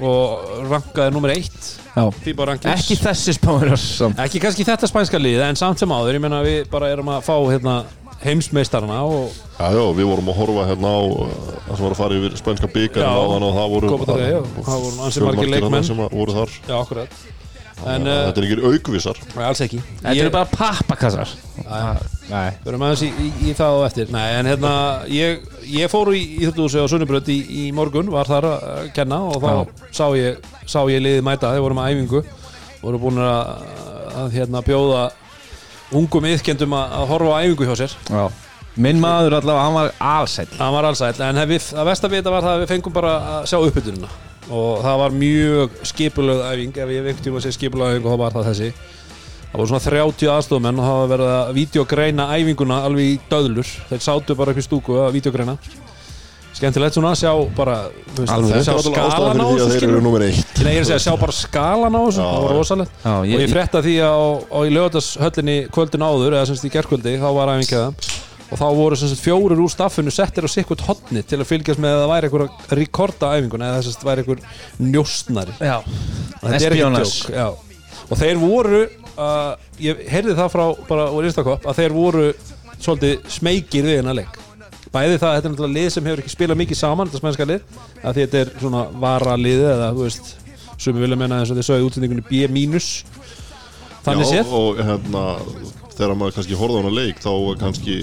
og 0.00 0.66
rankaði 0.70 1.12
nummer 1.12 1.32
eitt. 1.34 1.76
Ekki 1.92 2.96
þessi 2.96 3.34
samt. 3.36 4.20
Ekki 4.22 4.40
kannski 4.40 4.64
þetta 4.64 4.88
spænska 4.88 5.18
lið 5.20 5.42
en 5.44 5.58
samt 5.58 5.80
sem 5.82 5.90
áður, 5.92 6.16
ég 6.16 6.22
meina 6.24 6.40
við 6.44 6.68
bara 6.72 6.88
erum 6.92 7.10
að 7.12 7.24
fá 7.26 7.34
hérna, 7.50 7.74
heimsmeistarana 8.24 9.00
og 9.08 9.32
Já, 9.60 9.66
já, 9.76 9.82
við 9.96 10.06
vorum 10.08 10.30
að 10.32 10.38
horfa 10.40 10.68
hérna 10.70 10.92
á 10.92 11.00
uh, 11.04 11.34
það 11.66 11.74
sem 11.74 11.84
var 11.84 11.92
að 11.94 12.00
fara 12.00 12.16
yfir 12.20 12.38
spænska 12.40 12.70
byggarinn 12.72 13.10
Já, 13.10 13.20
á 13.20 13.24
þann 13.32 13.46
og 13.48 13.58
það 13.58 13.74
voru 13.74 13.92
ansi 15.04 15.26
margir 15.26 15.52
leikmenn. 15.54 15.84
sem 15.90 16.00
að 16.00 16.16
voru 16.16 16.36
þar. 16.38 16.54
Já, 16.68 16.74
akkurat. 16.80 17.20
En 17.80 18.04
uh, 18.04 18.12
uh, 18.12 18.24
Þetta 18.28 18.42
er 18.42 18.46
ekki 18.46 18.70
aukvisar 18.70 19.20
alls 19.40 19.60
ekki. 19.64 19.78
Þetta 20.02 20.12
Ég- 20.16 20.22
eru 20.26 20.32
bara 20.34 20.48
pappakassar. 20.52 21.30
Nei. 22.30 22.50
Við 22.60 22.68
erum 22.72 22.84
aðeins 22.86 23.04
í, 23.06 23.08
í, 23.10 23.30
í 23.50 23.54
það 23.56 23.76
og 23.78 23.84
eftir. 23.88 24.10
Nei, 24.12 24.26
en 24.38 24.50
hérna, 24.50 24.72
ég, 25.10 25.46
ég 25.70 25.90
fór 25.92 26.12
í 26.14 26.20
Íþjóttúsi 26.42 26.80
á 26.80 26.86
Sunnubrönd 26.92 27.30
í, 27.32 27.38
í 27.40 27.64
morgun 27.74 28.12
Var 28.12 28.28
þar 28.28 28.48
að 28.50 28.90
kenna 28.96 29.22
og 29.32 29.40
þá 29.42 29.52
sá 29.96 30.04
ég, 30.18 30.44
sá 30.68 30.80
ég 30.92 31.00
liðið 31.02 31.24
mæta. 31.26 31.54
Þeir 31.56 31.64
voru 31.66 31.78
með 31.80 31.94
æfingu 31.94 32.22
Voru 32.80 33.00
búin 33.00 33.18
að, 33.20 33.64
að 34.22 34.36
hérna, 34.38 34.62
bjóða 34.64 35.02
ungum 35.96 36.28
yðkendum 36.30 36.76
að, 36.78 36.96
horfa 37.10 37.36
á 37.36 37.42
æfingu 37.44 37.68
hjá 37.68 37.76
sér. 37.82 37.96
Já. 38.06 38.24
Minn 38.80 39.00
maður 39.02 39.40
allavega, 39.40 39.64
hann 39.66 39.76
var 39.76 39.92
alsæll. 39.98 40.48
Það 40.54 40.74
var 40.76 40.88
alls 40.88 41.02
ætla, 41.04 41.30
en 41.30 41.40
hef 41.42 41.72
að 41.74 41.90
þetta 42.06 42.32
var 42.32 42.46
það 42.46 42.52
að 42.52 42.62
við 42.62 42.72
fengum 42.74 42.94
bara 42.94 43.14
að 43.34 43.48
sjá 43.50 43.58
uppbytununa 43.58 44.12
og 44.50 44.80
það 44.82 44.96
var 44.98 45.12
mjög 45.14 45.74
skipulögð 45.86 46.40
æfing 46.48 46.78
ef 46.82 46.88
ég 46.90 47.04
veikt 47.06 47.28
um 47.30 47.36
að 47.38 47.44
segja 47.44 47.56
skipulögð 47.58 47.92
æfing 47.92 48.06
og 48.06 48.14
þá 48.14 48.22
var 48.22 48.34
það 48.34 48.48
þessi. 48.48 48.70
Það 49.50 49.60
voru 49.60 49.70
svona 49.70 49.84
30 49.84 50.30
aðstofmenn 50.30 50.80
og 50.80 50.86
það 50.86 50.98
var 51.00 51.12
verið 51.12 51.30
að 51.34 51.52
videogreina 51.58 52.26
æfinguna 52.36 52.80
alveg 52.86 53.12
í 53.12 53.14
döðlur. 53.30 53.70
Þeir 53.90 54.02
sátu 54.06 54.36
bara 54.38 54.54
upp 54.54 54.62
í 54.62 54.66
stúku 54.66 54.98
að 55.02 55.14
videogreina 55.18 55.56
skemmtilegt 56.60 56.96
svona 56.96 57.12
að 57.14 57.20
sjá 57.22 57.32
bara 57.56 57.76
sjá 58.20 58.74
skalan 58.84 59.40
á 59.40 59.48
því 59.48 59.60
að 59.64 59.74
þessu 59.74 59.80
ég 60.74 60.80
er 60.80 60.84
að 60.84 60.90
segja, 60.90 61.02
sjá 61.06 61.12
bara 61.20 61.36
skalan 61.36 61.96
á 61.96 62.00
þessu, 62.04 62.24
það 62.24 62.46
var 62.46 62.56
rosalegt. 62.58 62.96
Já, 63.00 63.12
og 63.16 63.28
ég 63.30 63.52
frétta 63.54 63.84
því 63.86 63.94
að 64.04 64.16
á, 64.20 64.28
á 64.52 64.58
í 64.60 64.72
lögatashöllinni 64.76 65.56
kvöldin 65.72 66.04
áður, 66.04 66.36
eða 66.36 66.50
semst 66.50 66.66
í 66.68 66.72
gerkvöldi 66.74 67.14
þá 67.22 67.28
var 67.38 67.54
æfingjaða 67.54 68.18
og 68.50 68.58
þá 68.58 68.66
voru 68.74 68.98
semst 68.98 69.22
fjórir 69.22 69.62
úr 69.62 69.70
staffinu 69.70 70.12
settir 70.12 70.46
á 70.46 70.50
sikkert 70.50 70.82
hotni 70.88 71.22
til 71.22 71.38
að 71.38 71.48
fylgjast 71.52 71.82
með 71.82 71.96
að 71.96 72.02
það 72.02 72.12
væri 72.12 72.28
einhver 72.28 72.46
að 72.46 72.76
rekorda 72.80 73.32
æfinguna 73.38 73.68
eða 73.70 73.80
að 73.80 73.90
það 73.94 74.08
væri 74.10 74.24
einhver 74.24 74.40
njóstnari 74.90 75.56
Já. 75.62 75.76
Og 78.10 78.18
er 78.18 78.20
þeir 78.24 78.40
voru 78.42 78.82
uh, 79.14 79.52
ég 79.78 80.02
heyrði 80.10 80.36
það 80.38 80.52
frá 80.56 80.64
bara 80.88 81.08
úr 81.14 81.30
Instakopp 81.30 81.68
að 81.70 81.82
þeir 81.84 81.94
voru 81.94 82.26
svolítið 82.80 83.30
smekir 83.38 83.86
við 83.86 84.00
hennar 84.00 84.18
leik 84.22 84.39
bæði 84.94 85.18
það, 85.22 85.34
þetta 85.36 85.46
er 85.48 85.52
náttúrulega 85.54 85.76
lið 85.78 85.88
sem 85.94 86.08
hefur 86.10 86.22
ekki 86.24 86.32
spilað 86.34 86.60
mikið 86.60 86.78
saman 86.80 87.10
þetta 87.10 87.20
smænska 87.22 87.46
lið, 87.50 87.60
að 88.02 88.16
því 88.16 88.24
þetta 88.24 88.40
er 88.44 88.50
svona 88.62 88.80
varalið 89.04 89.60
eða 89.74 89.90
þú 89.94 90.06
veist 90.06 90.30
sem 90.80 90.96
við 90.96 91.04
vilja 91.04 91.18
menna 91.20 91.38
þess 91.42 91.52
að 91.54 91.60
þið 91.60 91.68
sögðu 91.68 91.90
útsendingunni 91.90 92.24
B- 92.30 92.40
þannig 94.06 94.30
séð. 94.30 94.50
og 94.56 94.80
hérna 94.80 95.24
þegar 95.94 96.14
maður 96.16 96.36
kannski 96.38 96.58
horfði 96.58 96.80
á 96.80 96.80
hana 96.80 96.92
leik 96.96 97.20
þá 97.20 97.30
kannski 97.60 97.96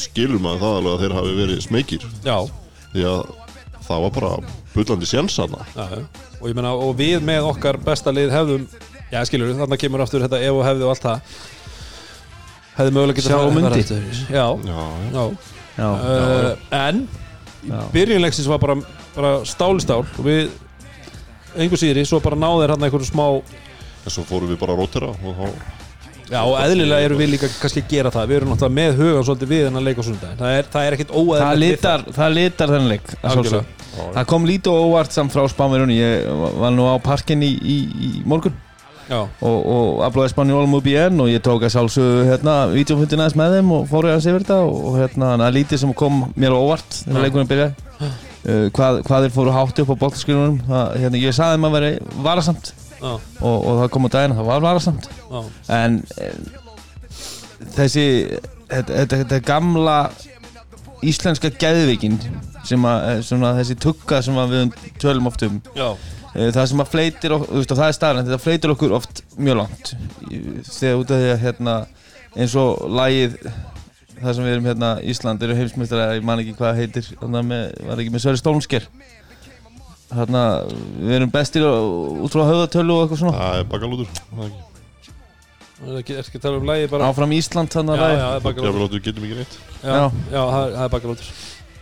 skilur 0.00 0.40
maður 0.40 0.62
það 0.64 0.76
alveg 0.80 0.92
að 0.94 1.02
þeir 1.04 1.16
hafi 1.18 1.36
verið 1.40 1.62
smekir 1.66 2.04
já, 2.24 2.36
því 2.94 3.06
að 3.10 3.20
það 3.90 4.04
var 4.06 4.12
bara 4.16 4.32
bullandi 4.76 5.08
já. 5.74 5.86
og 6.40 6.46
ég 6.48 6.54
meina 6.56 6.72
og 6.78 6.92
við 6.96 7.24
með 7.26 7.48
okkar 7.50 7.80
besta 7.84 8.14
lið 8.14 8.30
hefðum 8.32 8.68
já 9.10 9.24
skilur, 9.26 9.50
þarna 9.58 9.80
kemur 9.82 10.04
aftur 10.06 10.22
þetta 10.24 10.40
ef 10.46 10.54
og 10.60 10.64
hefði 10.68 10.86
og 10.86 10.92
allt 10.94 11.04
það 11.08 11.40
hefði 12.78 12.94
mögulega 12.96 13.18
eftir 13.18 13.34
þessu. 14.06 14.28
já, 14.30 14.46
Já, 14.46 14.46
já 14.70 15.10
já. 15.10 15.24
Já 15.26 15.49
uh, 15.78 16.54
en 16.76 17.04
byrjunleiksins 17.92 18.48
var 18.50 18.60
bara, 18.62 18.76
bara 19.16 19.32
stál 19.48 19.74
í 19.76 19.84
stál. 19.84 20.02
Og 20.04 20.24
við 20.26 20.48
einhver 21.58 21.80
síðri, 21.80 22.06
svo 22.06 22.20
bara 22.22 22.38
náður 22.38 22.74
hann 22.74 22.86
einhverju 22.86 23.10
smá 23.10 23.26
en 23.30 24.14
svo 24.14 24.24
fórum 24.28 24.50
við 24.50 24.60
bara 24.60 24.74
að 24.74 24.82
rótera 24.84 25.10
og 25.12 25.36
þá 25.36 25.46
já, 26.30 26.40
og 26.40 26.54
eðlilega 26.60 27.08
erum 27.08 27.20
við 27.20 27.32
líka 27.34 27.50
kannski 27.60 27.82
að 27.82 27.90
gera 27.90 28.12
það. 28.14 28.30
Við 28.30 28.38
erum 28.38 28.52
náttúrulega 28.54 28.76
með 28.78 29.00
hugan 29.00 29.26
svolítið 29.26 29.52
við 29.52 29.66
hennan 29.66 29.86
leik 29.86 30.00
á 30.00 30.04
sundaginn 30.06 30.40
það 30.40 30.56
er, 30.56 30.70
það 30.72 30.86
er 30.86 30.96
ekkit 30.96 31.10
Það 31.10 31.20
óeðlilegt 31.20 31.60
við 31.60 31.74
litar, 31.74 32.06
það 32.16 32.34
litar 32.38 32.74
þennan 32.74 32.90
leik 32.94 33.12
að. 33.20 33.60
Það 34.00 34.26
kom 34.30 34.46
lítið 34.46 34.80
óvart 34.86 35.12
samt 35.12 35.34
frá 35.34 35.42
Spánverjunni 35.50 35.96
Ég 35.98 36.28
var 36.62 36.70
nú 36.72 36.86
á 36.86 36.94
parkinn 37.02 37.42
í, 37.42 37.50
í, 37.58 37.78
í 37.90 38.10
morgun 38.22 38.54
og, 39.10 39.58
og 39.74 40.02
aflóði 40.06 40.32
Spanjólum 40.32 40.76
úr 40.78 40.84
BN 40.84 41.22
og 41.22 41.30
ég 41.30 41.42
tók 41.44 41.64
að 41.66 41.74
sjálfsögðu 41.74 42.26
hérna 42.28 42.56
videofundin 42.70 43.22
aðeins 43.22 43.38
með 43.40 43.56
þeim 43.56 43.72
og 43.76 43.88
fór 43.90 44.08
ég 44.10 44.18
að 44.18 44.24
sé 44.24 44.34
þetta 44.36 44.58
og, 44.66 44.90
hérna 45.00 45.32
það 45.34 45.46
er 45.48 45.56
lítið 45.58 45.82
sem 45.82 45.94
kom 46.02 46.20
mér 46.36 46.54
á 46.54 46.58
óvart 46.60 47.00
þegar 47.00 47.26
leikunum 47.26 47.50
byrjaði. 47.50 47.88
Uh, 48.40 48.66
hvað, 48.72 49.02
hvað 49.04 49.26
þeir 49.26 49.34
fóru 49.34 49.52
hátt 49.52 49.82
upp 49.82 49.90
á 49.92 50.00
boltaskilunum 50.00 50.60
hérna, 50.70 51.20
ég 51.20 51.34
sagði 51.36 51.58
þeim 51.58 51.68
að 51.68 51.74
veri 51.76 51.90
varasamt 52.24 52.72
og, 53.00 53.20
og 53.42 53.82
það 53.82 53.90
kom 53.94 54.08
á 54.08 54.10
daginn 54.14 54.34
að 54.34 54.40
það 54.40 54.48
var 54.50 54.64
varasamt. 54.64 55.10
Já, 55.30 55.40
en 55.76 55.98
eh, 56.20 56.40
þessi 57.76 58.06
þetta, 58.70 59.40
gamla 59.44 59.96
íslenska 61.06 61.50
geðvikin 61.60 62.18
sem 62.66 62.84
að, 62.84 63.04
eh, 63.08 63.20
svona 63.24 63.54
þessi 63.58 63.76
tugga 63.80 64.20
sem 64.22 64.36
við 64.50 64.74
tölum 65.00 65.30
oft 65.30 65.42
um 65.46 65.60
Já, 65.74 65.94
það 66.34 66.66
sem 66.70 66.82
að 66.84 66.90
fleitir 66.92 67.32
ok- 67.36 67.48
þú 67.50 67.58
veist, 67.60 67.72
og 67.74 67.78
það 67.80 67.88
er 67.90 67.96
staðan, 67.98 68.26
þetta 68.28 68.38
fleitir 68.44 68.70
okkur 68.74 68.92
oft 69.00 69.22
mjög 69.38 69.56
langt. 69.62 69.94
Þegar 70.70 71.00
út 71.02 71.10
af 71.10 71.18
því 71.24 71.30
að 71.34 71.42
hérna, 71.44 71.74
eins 72.36 72.54
og 72.60 72.84
lagið 72.88 73.36
það 74.20 74.34
sem 74.36 74.44
við 74.44 74.52
erum 74.54 74.68
hérna 74.70 74.90
Ísland 75.02 75.42
eru 75.42 75.54
heimsmyndar 75.56 76.14
ég 76.14 76.22
man 76.28 76.38
ekki 76.42 76.54
hvað 76.54 76.68
það 76.70 76.80
heitir 76.82 77.06
þarna 77.20 77.42
með, 77.42 77.62
var 77.88 78.02
ekki 78.02 78.12
með 78.14 78.20
Sverri 78.26 78.40
Stólmsker 78.42 78.86
þarna 80.10 80.42
við 81.00 81.14
erum 81.16 81.30
bestir 81.34 81.64
út 81.64 82.34
frá 82.34 82.42
höfðatölu 82.48 82.96
og 82.96 83.04
eitthvað 83.06 83.22
svona. 83.22 83.38
Það 83.38 83.60
er 83.60 83.68
bakalútur 83.70 84.10
Það 84.10 84.42
er 84.44 84.50
ekki. 84.50 84.66
Það 85.80 85.90
er 85.94 86.00
ekki, 86.02 86.12
er 86.18 86.26
ekki 86.26 86.36
að 86.40 86.42
tala 86.44 86.58
um 86.60 86.66
lægi 86.68 86.88
bara? 86.92 87.06
Áfram 87.08 87.32
Ísland 87.32 87.72
þannig 87.72 87.96
Já, 87.96 88.04
að 88.04 88.10
já, 88.10 88.20
það 88.20 88.34
er 88.34 88.40
Já, 88.40 88.44
bakalótur 88.44 88.74
við 88.76 88.82
látum 88.84 89.04
getum 89.06 89.24
ekki 89.28 89.38
neitt. 89.40 89.54
Já, 89.80 89.94
Já. 89.94 90.04
já, 90.34 90.42
það 90.50 90.60
er- 90.66 90.74
það 90.76 90.84
er 90.84 90.94
bakalótur 90.96 91.32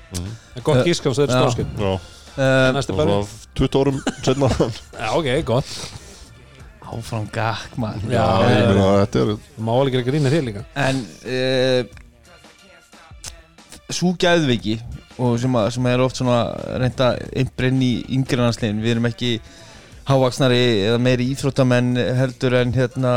Mhm. 0.08 0.28
En 0.56 0.62
gott 0.64 0.76
Eh, 0.78 0.84
gískam, 0.88 1.12
það 1.12 1.24
er 1.26 1.32
stórskip 1.36 1.66
Já, 1.76 2.00
og 2.38 2.98
bara 2.98 3.16
svona 3.22 3.22
20 3.58 3.80
árum 3.82 3.98
setna 4.22 4.50
Já, 5.02 5.08
ok, 5.18 5.28
gott. 5.48 5.72
Áfram 6.88 7.26
gakk 7.34 7.74
maður. 7.76 8.12
Já, 8.14 8.24
ég 8.48 8.58
Eh, 8.58 8.68
meina, 8.70 8.84
þetta 9.04 9.22
er 9.24 9.32
Það 9.34 9.64
má 9.66 9.72
alveg 9.76 9.98
ekki 9.98 10.10
grína 10.12 10.30
þér 10.32 10.46
líka. 10.46 10.62
En 10.86 11.02
uh, 11.28 11.82
Sú 13.88 14.12
gæðviki 14.20 14.76
og 15.18 15.38
sem, 15.40 15.54
að, 15.58 15.70
sem 15.74 15.86
er 15.90 16.02
oft 16.04 16.18
svona 16.20 16.38
reynda 16.78 17.06
innbrinn 17.40 17.80
í 17.82 17.92
yngri 18.14 18.36
landslegin 18.38 18.82
við 18.84 18.92
erum 18.94 19.08
ekki 19.08 19.30
hávaksnari 20.08 20.58
eða 20.90 20.98
meiri 21.02 21.26
íþróttamenn 21.32 21.96
heldur 22.18 22.54
en 22.60 22.74
hérna 22.76 23.14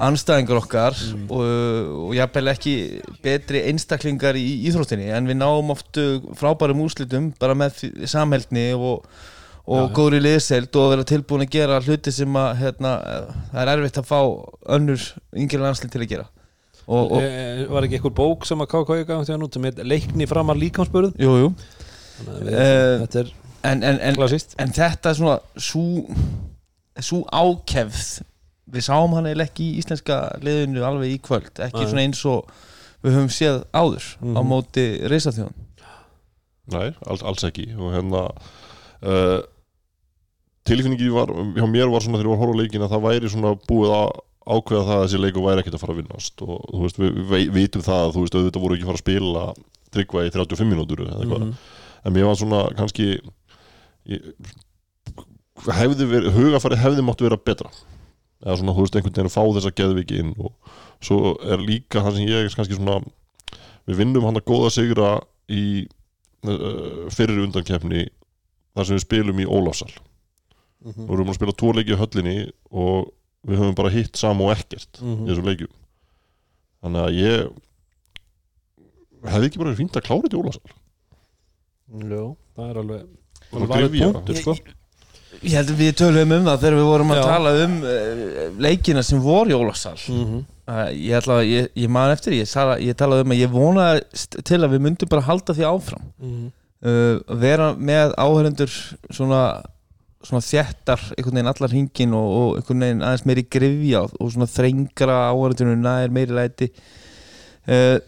anstæðingar 0.00 0.60
okkar 0.62 0.96
og, 1.28 1.42
og 2.08 2.14
jafnvel 2.16 2.52
ekki 2.54 2.74
betri 3.24 3.64
einstaklingar 3.68 4.38
í 4.40 4.46
íþróttinni 4.70 5.10
en 5.12 5.28
við 5.28 5.38
náum 5.42 5.72
oft 5.74 6.00
uh, 6.00 6.16
frábærum 6.38 6.84
úrslitum 6.86 7.30
bara 7.40 7.56
með 7.58 7.84
samheldni 8.08 8.70
og, 8.76 9.04
og 9.66 9.82
Já, 9.84 9.90
góðri 9.98 10.22
liðseld 10.24 10.80
og 10.80 10.94
vera 10.94 11.08
tilbúin 11.08 11.44
að 11.46 11.52
gera 11.58 11.82
hluti 11.84 12.14
sem 12.14 12.38
að 12.40 12.54
hérna, 12.62 12.94
eh, 13.02 13.42
það 13.52 13.62
er 13.64 13.74
erfitt 13.74 14.00
að 14.00 14.08
fá 14.08 14.20
önnur 14.78 15.10
yngri 15.44 15.60
landslið 15.62 15.92
til 15.92 16.02
að 16.02 16.10
gera. 16.14 16.26
Og, 16.82 17.12
og 17.14 17.20
e, 17.22 17.68
Var 17.70 17.86
ekki 17.86 18.00
einhver 18.00 18.16
bók 18.16 18.48
sem 18.48 18.64
að 18.64 18.72
KK 18.72 19.20
út 19.38 19.54
sem 19.54 19.68
heit 19.68 19.78
leikni 19.86 20.26
framar 20.26 20.58
líkamspörð 20.58 21.14
jú, 21.22 21.36
jú. 21.44 21.52
Eh, 22.42 23.04
Þetta 23.04 23.22
er 23.22 23.30
En, 23.62 23.82
en, 23.86 24.00
en, 24.02 24.16
en 24.58 24.72
þetta 24.74 25.12
er 25.12 25.18
svona 25.18 25.36
svo, 25.54 25.82
svo 26.98 27.20
ákefð 27.30 28.22
við 28.70 28.84
sáum 28.86 29.14
hann 29.16 29.26
eiginlega 29.26 29.50
ekki 29.50 29.64
í 29.72 29.78
íslenska 29.82 30.18
liðinu 30.42 30.84
alveg 30.86 31.16
í 31.16 31.20
kvöld 31.24 31.50
ekki 31.58 31.82
Nei. 31.82 31.88
svona 31.90 32.04
eins 32.06 32.24
og 32.30 32.46
við 33.02 33.16
höfum 33.16 33.32
séð 33.34 33.64
áður 33.74 34.04
á 34.22 34.40
Mhm. 34.40 34.46
móti 34.52 34.84
reysaþjóðan 35.10 35.54
Nei, 36.72 36.92
alls, 37.10 37.22
alls 37.26 37.42
ekki 37.44 37.74
og 37.74 37.90
hérna 37.92 38.20
uh, 39.02 39.40
tilfinningi 40.64 41.08
var, 41.10 41.26
hjá 41.58 41.66
mér 41.66 41.90
var 41.90 42.00
svona 42.04 42.20
þegar 42.20 42.28
ég 42.28 42.30
var 42.30 42.38
að 42.38 42.42
horfa 42.44 42.54
á 42.54 42.60
leikin 42.62 42.84
að 42.86 42.92
það 42.94 43.02
væri 43.08 43.30
svona 43.32 43.50
búið 43.66 43.94
að 43.96 44.12
ákveða 44.42 44.84
það 44.86 44.96
að 44.98 45.02
þessi 45.06 45.20
leiku 45.22 45.42
væri 45.42 45.60
ekkert 45.62 45.74
að 45.74 45.82
fara 45.82 45.92
að 45.92 46.00
vinnast 46.02 46.42
og 46.46 46.62
þú 46.70 46.80
veist, 46.84 46.98
við, 47.02 47.18
við 47.32 47.50
vitum 47.56 47.82
það 47.82 48.00
að 48.06 48.12
þú 48.14 48.22
veist, 48.24 48.36
auðvitað 48.38 48.62
voru 48.62 48.74
ekki 48.78 48.86
að 48.86 48.90
fara 48.92 49.00
að 49.00 49.04
spila 49.04 49.44
tryggva 49.92 50.22
í 50.26 50.30
35 50.34 50.70
mínútur 50.70 51.02
eða 51.02 51.18
eitthvað 51.18 51.42
Mhm. 51.42 51.52
en 52.04 52.12
mér 52.16 52.26
var 52.30 52.38
svona 52.38 52.62
kannski 52.78 53.08
ég, 54.06 54.32
hefði 55.66 56.06
verið, 56.10 56.32
hugafæri 56.38 56.78
hefði 56.80 57.04
mátt 57.06 57.20
vera 57.22 57.36
betra 57.38 57.70
eða 58.42 58.56
svona, 58.58 58.74
þú 58.74 58.84
veist, 58.84 58.96
einhvern 58.98 59.14
veginn 59.14 59.30
að 59.30 59.36
fá 59.36 59.42
þessa 59.56 59.72
geðviki 59.78 60.18
inn 60.22 60.32
og 60.38 60.52
svo 61.02 61.34
er 61.46 61.58
líka 61.62 62.02
það 62.02 62.16
sem 62.16 62.26
ég 62.28 62.44
er 62.46 62.54
kannski 62.56 62.78
svona 62.78 63.00
við 63.86 63.96
vinnum 64.02 64.24
hann 64.26 64.38
að 64.38 64.46
góða 64.50 64.70
sigra 64.74 65.10
í 65.50 65.64
uh, 66.46 67.08
fyrir 67.14 67.42
undankefni 67.46 68.08
þar 68.74 68.86
sem 68.88 68.96
við 68.96 69.04
spilum 69.06 69.40
í 69.44 69.46
Ólafsal 69.46 69.92
Mhm. 70.82 71.04
og 71.06 71.10
við 71.12 71.14
erum 71.20 71.28
að 71.30 71.36
spila 71.38 71.52
tvo 71.54 71.68
leiki 71.76 71.92
í 71.94 71.98
höllinni 72.00 72.32
og 72.74 73.12
við 73.46 73.60
höfum 73.60 73.74
bara 73.78 73.90
hitt 73.94 74.16
saman 74.18 74.48
og 74.48 74.56
ekkert 74.56 74.98
Mhm. 74.98 75.20
í 75.22 75.28
þessum 75.30 75.46
leikjum 75.46 75.74
þannig 76.82 77.02
að 77.06 77.18
ég 77.22 77.52
hefði 79.30 79.46
ekki 79.50 79.60
bara 79.62 79.74
fínt 79.78 79.94
að 79.98 80.06
klára 80.08 80.24
þetta 80.26 80.34
í 80.34 80.40
Ólafsal 80.42 80.72
Jó, 82.10 82.24
það 82.56 82.70
er 82.72 82.80
alveg 82.82 83.02
Og 83.52 83.60
alveg 83.60 83.68
valið 83.70 83.90
gryfja. 83.92 84.08
punktur, 84.16 84.36
sko. 84.40 84.54
Ég 85.42 85.56
held 85.58 85.70
að 85.72 85.80
við 85.82 85.92
tölum 85.98 86.32
um 86.36 86.44
það 86.46 86.60
þegar 86.62 86.76
við 86.78 86.86
vorum 86.86 87.10
að 87.10 87.18
Já. 87.18 87.22
tala 87.26 87.52
um 87.64 87.72
uh, 87.82 88.42
leikina 88.62 89.02
sem 89.02 89.20
voru 89.24 89.50
í 89.50 89.56
Ólafsal 89.58 89.96
Mhm. 90.08 90.36
uh, 90.68 90.88
ég, 90.94 91.16
ætla, 91.18 91.40
ég, 91.42 91.68
ég 91.74 91.88
man 91.90 92.12
eftir 92.14 92.36
ég, 92.36 92.46
sala, 92.46 92.76
ég 92.78 92.94
talaði 92.94 93.24
um 93.26 93.34
að 93.34 93.40
ég 93.42 93.50
vonaði 93.50 94.02
st- 94.14 94.44
til 94.46 94.60
að 94.62 94.76
við 94.76 94.84
myndum 94.86 95.08
bara 95.10 95.26
halda 95.26 95.52
því 95.58 95.66
áfram 95.66 96.04
Mhm. 96.22 96.46
uh, 96.86 97.36
vera 97.42 97.72
með 97.74 98.14
áhörendur 98.14 98.70
svona, 99.10 99.42
svona 100.22 100.42
þjættar 100.46 101.02
einhvern 101.18 101.34
veginn 101.34 101.50
allar 101.50 101.70
hringin 101.74 102.14
og, 102.14 102.28
og 102.38 102.56
einhvern 102.60 102.84
veginn 102.86 103.02
aðeins 103.02 103.26
meiri 103.26 103.42
grifja 103.50 104.04
og 104.06 104.30
svona 104.30 104.46
þrengra 104.46 105.18
áhörendunum 105.34 105.82
nær 105.82 106.08
meiri 106.14 106.38
læti 106.38 106.70
uh, 107.66 107.98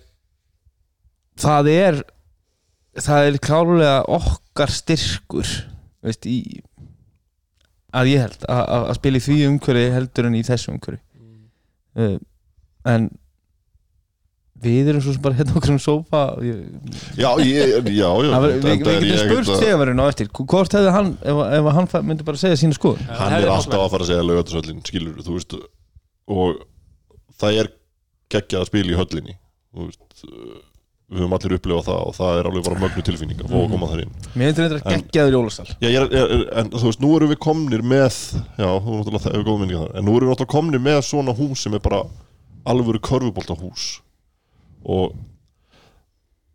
það 1.42 1.68
er 1.74 2.02
það 3.02 3.26
er 3.32 3.38
klárulega 3.42 4.04
okkar 4.06 4.70
styrkur 4.70 5.48
veist, 6.04 6.26
í, 6.30 6.60
að 7.94 8.10
ég 8.12 8.24
held 8.24 8.46
að, 8.50 8.62
að 8.76 8.86
að 8.90 8.96
spila 9.00 9.20
í 9.20 9.24
því 9.24 9.36
umhverfi 9.50 9.84
heldur 9.94 10.28
en 10.30 10.38
í 10.38 10.42
þessu 10.46 10.72
umhverfi. 10.74 11.00
Uh, 11.94 12.16
en 12.90 13.06
við 14.64 14.88
erum 14.90 15.02
svo 15.04 15.12
sem 15.14 15.22
bara 15.24 15.36
hérna 15.38 15.54
okkur 15.58 15.72
um 15.74 15.80
sófa 15.82 16.20
ég, 16.44 16.60
Já, 17.20 17.28
ég, 17.44 17.88
já, 17.92 18.06
já 18.08 18.08
Það 18.32 18.44
var, 18.44 18.46
við, 18.48 18.64
við 18.64 18.76
getum 18.80 19.06
ég 19.08 19.20
spurt 19.20 19.32
ekkert 19.34 19.52
að- 19.54 19.64
Sigurinn 19.64 20.02
á 20.02 20.06
eftir 20.08 20.30
Hvort 20.38 20.76
hefði 20.78 20.92
hann, 20.94 21.10
ef, 21.20 21.40
ef 21.58 21.68
hann 21.78 21.88
myndi 22.08 22.26
bara 22.26 22.40
segja 22.40 22.58
sína 22.60 22.76
skoð 22.78 23.02
hann 23.10 23.36
er 23.36 23.48
alltaf 23.52 23.82
að 23.84 23.90
fara 23.94 24.06
að 24.06 24.10
segja 24.12 24.26
lögatarsöllin 24.28 24.84
skilur, 24.88 25.18
þú 25.26 25.36
veist 25.36 25.56
og 26.34 26.62
það 27.42 27.58
er 27.64 27.72
geggjað 28.34 28.62
að 28.64 28.70
spila 28.70 28.94
í 28.94 28.98
höllinni 29.02 29.36
þú 29.74 29.88
veist 29.90 30.24
við 31.12 31.20
höfum 31.20 31.34
allir 31.36 31.54
upplifað 31.58 31.84
það 31.88 32.00
og 32.08 32.14
það 32.16 32.38
er 32.40 32.46
alveg 32.48 32.64
bara 32.68 32.80
mögnu 32.84 33.02
tilfinning 33.04 33.40
að 33.44 33.50
fá 33.52 33.56
að 33.60 33.70
koma 33.74 33.88
þar 33.90 34.00
inn. 34.04 34.14
Mér 34.34 34.46
finnst 34.48 34.60
þetta 34.62 34.92
En- 34.94 35.02
geggjaður 35.04 35.34
jólasal. 35.36 35.66
En 36.60 36.70
þú 36.72 36.84
veist, 36.88 37.00
nú 37.04 37.10
erum 37.18 37.30
við 37.34 37.40
komnir 37.44 37.82
með 37.84 38.16
já, 38.58 38.68
þú 38.80 38.96
náttúrulega 38.98 39.24
það 39.26 39.34
er 39.38 39.44
góð 39.50 39.60
minni 39.60 39.76
þar 39.78 39.92
en 40.00 40.04
nú 40.08 40.16
erum 40.16 40.28
við 40.28 40.32
náttúrulega 40.34 40.54
komnir 40.56 40.80
með 40.86 41.00
svona 41.10 41.36
hús 41.36 41.62
sem 41.66 41.74
er 41.76 41.84
bara 41.84 42.00
alvöru 42.64 42.98
körfubolta 43.04 43.54
hús 43.60 44.00
og 44.84 45.12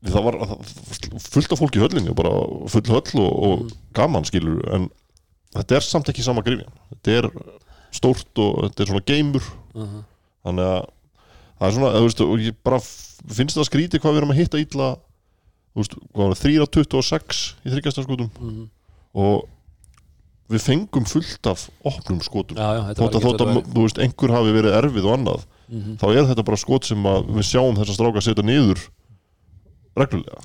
það 0.10 0.24
var 0.26 0.38
fullt 1.30 1.54
af 1.54 1.60
fólki 1.60 1.80
í 1.80 1.84
höllinni 1.84 2.14
bara 2.16 2.32
full 2.72 2.88
höll 2.88 3.20
og, 3.20 3.34
og 3.50 3.72
gaman 3.98 4.26
skilur 4.28 4.62
en 4.74 4.88
þetta 5.58 5.76
er 5.80 5.86
samt 5.86 6.10
ekki 6.12 6.24
sama 6.26 6.42
grifjan 6.46 6.72
þetta 6.94 7.18
er 7.20 7.30
stórt 7.96 8.40
og 8.42 8.64
þetta 8.70 8.86
er 8.86 8.92
svona 8.94 9.06
geimur 9.10 9.44
Mhm. 9.76 10.00
þannig 10.46 10.66
að 10.66 10.88
það 11.60 11.68
er 11.68 11.74
svona, 11.76 11.90
þú 12.00 12.06
veist, 12.08 12.22
og 12.26 12.40
ég 12.42 12.56
bara 12.66 12.80
finnst 13.28 13.58
það 13.58 13.68
skrítið 13.70 14.02
hvað 14.04 14.14
við 14.16 14.22
erum 14.22 14.32
að 14.34 14.40
hitta 14.42 14.62
3 16.40 16.60
á 16.60 16.66
26 16.66 17.56
í 17.66 17.70
þryggjastarskotum 17.74 18.30
Mhm. 18.40 18.70
og 19.14 19.48
við 20.50 20.64
fengum 20.66 21.06
fullt 21.06 21.46
af 21.48 21.70
opnum 21.86 22.22
skotum 22.26 22.58
Já, 22.58 22.70
já, 22.74 22.82
þótt 22.98 23.16
að, 23.20 23.28
að, 23.54 23.64
þú 23.74 23.84
veist, 23.86 24.00
einhver 24.02 24.32
hafi 24.34 24.52
verið 24.56 24.78
erfið 24.80 25.06
og 25.06 25.14
annað 25.20 25.46
Mhm. 25.70 25.98
þá 26.02 26.06
er 26.16 26.26
þetta 26.32 26.46
bara 26.46 26.58
skot 26.58 26.86
sem 26.86 27.04
að 27.04 27.28
við 27.30 27.46
sjáum 27.46 27.78
þessa 27.78 27.94
stráka 27.94 28.22
setja 28.26 28.44
niður 28.44 28.80
reglulega 29.96 30.42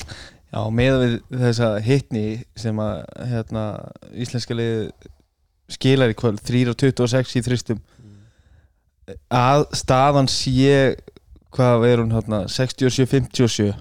Já, 0.55 0.61
með 0.71 1.01
við 1.01 1.41
þessa 1.41 1.69
hitni 1.83 2.45
sem 2.57 2.77
að 2.77 3.05
hérna, 3.27 3.63
íslenska 4.15 4.55
lið 4.55 4.93
skilar 5.69 6.13
í 6.13 6.15
kvöld 6.15 6.39
3 6.45 6.69
og 6.69 6.77
26 6.77 7.35
í 7.41 7.43
þristum 7.43 7.81
að 9.33 9.65
staðan 9.77 10.29
sé 10.31 10.97
hvað 11.55 11.85
er 11.89 12.03
hún 12.03 12.13
hérna 12.15 12.45
67-57 12.51 13.73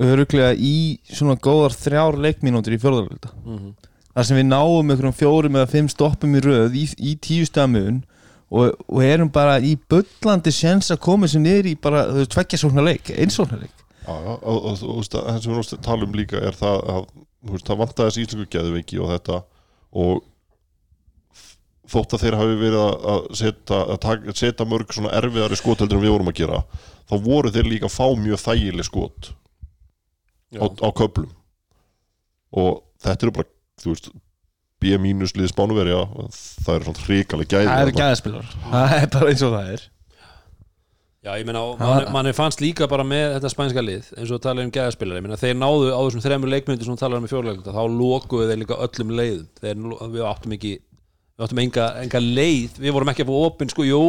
öruglega 0.00 0.54
í 0.56 0.98
svona 1.12 1.36
góðar 1.40 1.74
þrjár 1.76 2.16
leikmínútur 2.24 2.76
í 2.76 2.80
fjórðarleita 2.80 3.32
Mhm. 3.44 3.74
þar 4.14 4.24
sem 4.26 4.36
við 4.40 4.46
náum 4.48 4.90
einhverjum 4.90 5.16
fjórum 5.18 5.56
eða 5.60 5.68
fimm 5.70 5.88
stoppum 5.92 6.34
í 6.36 6.40
röð 6.44 6.74
í, 6.76 6.84
í 6.98 7.12
tíu 7.20 7.44
stamun 7.46 8.02
og, 8.50 8.74
og 8.88 9.02
erum 9.04 9.28
bara 9.30 9.58
í 9.60 9.76
bullandi 9.88 10.50
sjens 10.52 10.90
að 10.90 11.00
koma 11.04 11.28
sem 11.28 11.42
niður 11.44 11.68
í 11.70 11.74
bara 11.80 12.06
veist, 12.12 12.32
tveggja 12.32 12.58
sóknar 12.58 12.84
leik, 12.88 13.12
einsóknar 13.14 13.60
leik. 13.62 13.76
Já, 14.00 14.14
já, 14.16 14.32
og, 14.42 14.64
það 14.66 14.80
sem 14.80 15.52
við 15.52 15.60
náttúrulega 15.60 15.84
tala 15.86 16.04
um 16.08 16.16
líka 16.18 16.40
er 16.42 16.56
það 16.58 16.80
að 16.90 17.06
það 17.68 17.78
vantaði 17.84 18.08
þessi 18.10 18.24
íslensku 18.24 18.50
geðveiki 18.56 18.98
og 19.00 19.12
þetta 19.14 19.38
og 19.92 20.24
þótt 21.90 22.14
að 22.16 22.22
þeir 22.24 22.36
hafi 22.38 22.56
verið 22.60 22.80
að- 22.86 23.04
að 23.12 23.20
setja, 23.40 23.80
að 23.94 24.00
taka, 24.06 24.34
setja 24.38 24.66
mörg 24.70 24.92
svona 24.94 25.12
erfiðari 25.18 25.58
skot 25.58 25.82
heldur 25.82 25.98
en 25.98 26.04
við 26.06 26.14
vorum 26.14 26.30
að 26.32 26.38
gera 26.40 26.62
þá 27.10 27.14
voru 27.24 27.50
þeir 27.50 27.70
líka 27.72 27.88
að 27.90 27.96
fá 27.98 28.06
mjög 28.24 28.42
þægileg 28.46 28.86
skot 28.90 29.30
á, 30.54 30.66
á 30.66 30.88
köplum 30.94 31.30
og 32.52 32.82
þetta 33.04 33.26
eru 33.26 33.34
bara, 33.40 33.48
þú 33.82 33.94
veist 33.94 34.10
B- 34.80 34.96
lið 35.36 35.50
spánuverja 35.52 35.98
það 36.64 36.74
eru 36.78 36.84
svona 36.88 37.06
hrikaleg 37.06 37.48
gæði 37.52 37.66
Það 37.68 37.80
eru 37.82 37.90
þarna. 37.90 38.00
gæðaspilar. 38.00 38.46
Það 38.70 38.94
er 38.96 39.10
bara 39.12 39.28
eins 39.34 39.42
og 39.44 39.50
það 39.52 39.72
er. 39.74 39.82
Já, 41.20 41.30
ég 41.36 41.44
meina, 41.44 41.60
Hann 41.76 41.88
var- 41.90 42.06
manni 42.14 42.30
man 42.32 42.32
fannst 42.32 42.62
líka 42.64 42.88
bara 42.88 43.04
með 43.04 43.34
þetta 43.36 43.50
spænska 43.52 43.82
lið 43.84 44.06
eins 44.16 44.30
og 44.32 44.40
tala 44.40 44.62
um 44.64 44.70
meina, 45.26 45.36
þeir 45.36 45.58
náðu 45.60 45.90
á 45.92 46.00
þessum 46.06 46.24
þremur 46.24 46.48
leikmyndir 46.54 46.84
sem 46.88 46.96
talar 46.96 47.18
um 47.20 47.26
í 47.26 47.28
fjóluleikmynda 47.28 47.74
þá 47.76 47.82
lokuðu 47.92 48.48
þeir 48.48 48.60
líka 48.62 48.78
öllum 48.86 49.12
leiðum. 49.20 49.46
Þeir, 49.60 49.76
við 50.16 50.24
áttum 50.32 50.56
ekki 50.56 50.72
við 51.40 51.46
áttum 51.48 51.62
enga, 51.64 51.86
enga 52.04 52.20
leið, 52.22 52.76
við 52.84 52.94
vorum 52.96 53.10
ekki 53.14 53.24
að 53.24 53.32
fá 53.32 53.38
opinn 53.48 53.72
sko, 53.72 53.86
jú, 53.88 54.02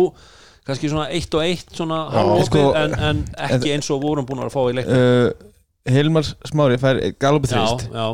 kannski 0.68 0.92
svona 0.92 1.08
eitt 1.16 1.38
og 1.38 1.46
eitt 1.46 1.72
svona 1.78 2.02
hálfopið, 2.12 2.50
Sko, 2.50 2.66
en, 2.78 2.98
en 3.08 3.24
ekki 3.48 3.72
eins 3.74 3.90
og 3.94 4.04
vorum 4.04 4.28
búin 4.28 4.44
að 4.44 4.52
fá 4.54 4.62
í 4.68 4.76
leikmynd 4.78 5.00
uh, 5.00 5.48
Hilmar 5.92 6.28
Smári 6.46 6.78
fær 6.82 7.00
galopið 7.24 7.56
Já, 7.56 7.64
þrist 7.64 7.88
já, 7.96 8.06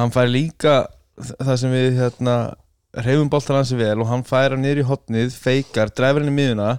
hann 0.00 0.14
fær 0.16 0.32
líka 0.32 0.74
það 1.36 1.54
sem 1.60 1.76
við 1.76 2.00
hérna 2.00 2.36
reyfum 3.04 3.30
boltar 3.32 3.60
hansi 3.60 3.78
vel 3.78 3.94
og 4.02 4.08
hann 4.10 4.24
fær 4.26 4.56
hann 4.56 4.64
niður 4.64 4.82
í 4.82 4.88
hotnið 4.88 5.36
feikar, 5.38 5.92
dræfur 5.94 6.24
hann 6.24 6.32
í 6.32 6.36
miðuna 6.40 6.72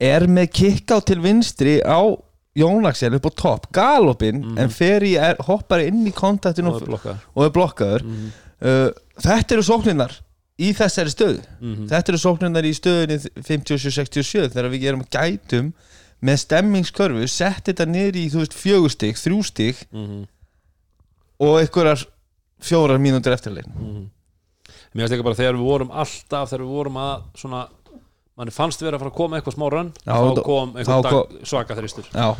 er 0.00 0.28
með 0.30 0.52
kikk 0.60 0.94
á 0.94 0.98
til 1.02 1.18
vinstri 1.24 1.78
á 1.82 2.00
Jónaksel 2.58 3.14
upp 3.14 3.26
á 3.28 3.32
topp. 3.38 3.66
Galopin, 3.74 4.40
en 4.58 4.70
fer 4.74 5.04
í 5.06 5.12
er, 5.20 5.36
hoppar 5.46 5.84
inn 5.84 6.00
í 6.08 6.12
kontaktinu 6.16 6.72
og 6.74 7.44
er 7.44 7.52
blokkaður. 7.54 8.02
uh, 8.06 8.88
þetta 9.22 9.54
eru 9.54 9.66
sókninnar 9.66 10.16
í 10.58 10.72
þessari 10.74 11.12
stöðu. 11.14 11.42
Mhm. 11.60 11.86
þetta 11.90 12.08
eru 12.12 12.18
sókninnar 12.18 12.66
í 12.66 12.72
stöðunni 12.74 13.18
57-67 13.46 14.48
þegar 14.54 14.70
við 14.72 14.80
gerum 14.82 15.04
gætum 15.10 15.72
með 16.22 16.36
stemmingskörfu 16.42 17.28
sett 17.30 17.64
þetta 17.70 17.86
niður 17.86 18.16
í 18.18 18.24
þú 18.32 18.40
veist 18.42 18.56
fjögur 18.58 18.90
stig, 18.90 19.14
þrjú 19.16 19.44
stig 19.46 19.76
Mhm. 19.92 20.24
og 21.40 21.58
einhverjar 21.60 22.06
fjórar 22.60 22.98
mínútur 22.98 23.32
eftirlegin 23.36 24.10
Mér 24.94 25.04
finnst 25.04 25.12
líka 25.14 25.22
bara 25.24 25.36
þegar 25.38 25.54
við 25.58 25.66
vorum 25.68 25.90
alltaf 25.92 26.48
þegar 26.50 26.64
við 26.64 26.72
vorum 26.74 26.96
að 26.96 27.22
svona 27.36 27.68
manni 28.38 28.50
fannst 28.54 28.80
vera 28.82 28.96
að 28.96 29.02
fara 29.04 29.10
að 29.12 29.18
koma 29.18 29.36
eitthvað 29.38 29.54
smá 29.58 29.66
rönn 29.70 29.92
þá 30.06 30.42
kom 30.46 30.74
eitthvað 30.74 31.44
svaka 31.46 31.76
þristur 31.76 32.04
já, 32.10 32.34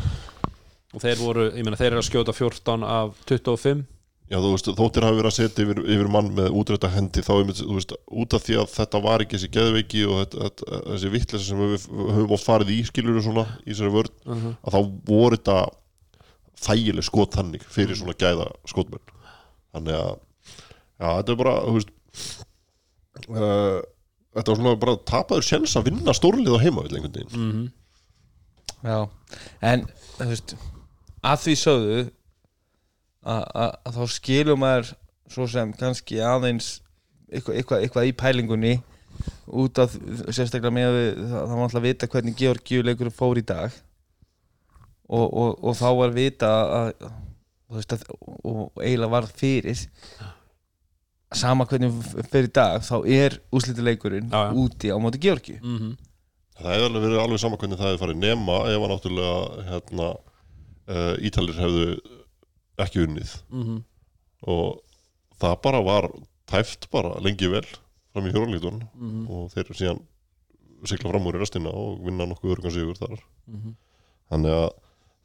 og 0.93 1.01
þeir 1.03 1.17
voru, 1.21 1.45
ég 1.53 1.63
meina 1.63 1.77
þeir 1.77 1.91
eru 1.93 2.01
að 2.01 2.09
skjóta 2.09 2.33
14 2.35 2.83
af 2.83 3.13
25 3.29 3.85
Já, 4.29 4.37
þú 4.37 4.49
veist, 4.53 4.67
þóttir 4.77 5.05
hafi 5.07 5.17
verið 5.17 5.29
að 5.31 5.35
setja 5.39 5.63
yfir, 5.65 5.79
yfir 5.89 6.09
mann 6.13 6.27
með 6.37 6.51
útrætta 6.59 6.89
hendi 6.93 7.23
þá, 7.25 7.31
þú 7.49 7.73
veist, 7.79 7.93
út 8.21 8.35
af 8.37 8.43
því 8.45 8.57
að 8.61 8.67
þetta 8.75 8.99
var 9.01 9.23
ekki 9.23 9.37
þessi 9.39 9.49
geðveiki 9.55 10.03
og 10.05 10.19
þetta, 10.21 10.41
þetta, 10.45 10.81
þessi 10.91 11.09
vittlesa 11.15 11.45
sem 11.47 11.63
við 11.63 11.87
höfum 11.89 12.35
oft 12.37 12.45
farið 12.45 12.69
í 12.75 12.79
skilur 12.85 13.17
svona 13.25 13.45
í 13.65 13.71
þessari 13.71 13.93
vörn, 13.95 14.13
Mhm. 14.29 14.51
að 14.61 14.75
þá 14.75 14.79
voru 15.09 15.39
þetta 15.39 15.57
þægileg 16.59 17.07
skot 17.07 17.37
þannig 17.39 17.65
fyrir 17.73 17.95
svona 17.97 18.13
gæða 18.21 18.45
skotmenn. 18.69 19.15
Þannig 19.73 19.97
að, 19.97 20.13
já, 20.99 21.07
þetta 21.07 21.31
er 21.33 21.41
bara 21.41 21.55
þú 21.65 21.73
veist 21.79 21.89
uh, 23.33 23.81
þetta 24.35 24.51
var 24.53 24.59
svona 24.61 24.75
bara 24.85 24.95
tapaður 25.09 25.47
sjens 25.49 25.73
að 25.79 25.89
vinna 25.89 26.13
stórlið 26.13 26.53
á 26.53 26.63
heima 26.63 26.85
einhvern 26.85 27.17
veginn. 27.17 27.33
Mm 27.33 27.67
já 28.79 29.09
en 29.67 29.81
þú 30.15 30.25
veist 30.29 30.53
að 31.27 31.41
því 31.43 31.53
sögðu 31.59 31.97
að, 33.35 33.73
þá 33.95 34.03
skilur 34.15 34.59
maður 34.59 34.93
svo 35.29 35.47
sem 35.49 35.73
kannski 35.77 36.21
aðeins 36.25 36.79
eitthvað, 37.29 37.59
eitthvað, 37.59 37.83
eitthvað 37.83 38.09
í 38.09 38.15
pælingunni 38.17 38.73
út 39.59 39.81
af 39.81 39.93
sérstaklega 40.31 40.73
með 40.73 40.97
það, 41.17 41.37
það 41.37 41.53
var 41.53 41.63
alltaf 41.65 41.79
að 41.79 41.87
vita 41.87 42.09
hvernig 42.09 42.37
Georgiu 42.39 42.83
leikur 42.85 43.11
fór 43.13 43.41
í 43.41 43.45
dag 43.45 43.73
og, 45.09 45.25
og, 45.25 45.55
og 45.63 45.77
þá 45.77 45.87
var 45.99 46.13
vita 46.15 46.49
að, 46.49 46.91
að 47.07 47.17
og, 47.69 48.69
eiginlega 48.81 49.13
var 49.13 49.29
fyrir 49.29 49.81
sama 51.37 51.67
hvernig 51.69 51.93
fyrir 52.31 52.49
dag 52.53 52.81
þá 52.85 52.95
er 53.05 53.35
úslitileikurinn 53.53 54.31
Já, 54.31 54.49
já. 54.49 54.53
úti 54.57 54.89
á 54.89 54.97
móti 54.97 55.21
Georgiu 55.21 55.59
-hmm. 55.61 55.91
það 56.57 56.71
hefði 56.73 56.87
alveg 56.87 57.03
verið 57.03 57.19
alveg 57.23 57.39
sama 57.43 57.57
hvernig 57.57 57.77
það 57.77 57.91
hefði 57.91 58.01
farið 58.03 58.23
nema 58.23 58.55
ef 58.69 58.79
að 58.79 58.89
náttúrulega 58.93 59.67
hérna, 59.69 60.07
uh, 60.89 61.13
Ítalir 61.21 61.61
hefðu 61.61 61.85
ekki 62.85 63.05
unnið. 63.07 63.31
Mhm. 63.49 63.83
og 64.47 64.79
það 65.39 65.61
bara 65.61 65.81
var 65.83 66.09
tæft 66.47 66.87
bara 66.91 67.19
lengi 67.19 67.47
vel 67.51 67.65
fram 68.13 68.25
í 68.25 68.31
hjóralítun 68.33 68.81
Mhm. 68.95 69.27
og 69.29 69.51
þeir 69.51 69.65
eru 69.65 69.73
síðan 69.79 69.99
sigla 70.85 71.11
fram 71.11 71.25
úr 71.27 71.35
í 71.35 71.39
restina 71.41 71.69
og 71.69 71.99
vinna 72.05 72.25
nokkuð 72.25 72.55
örgan 72.55 72.71
sigur 72.71 72.95
þar. 72.95 73.19
Mhm. 73.47 73.75
þannig 74.31 74.51
að 74.51 74.69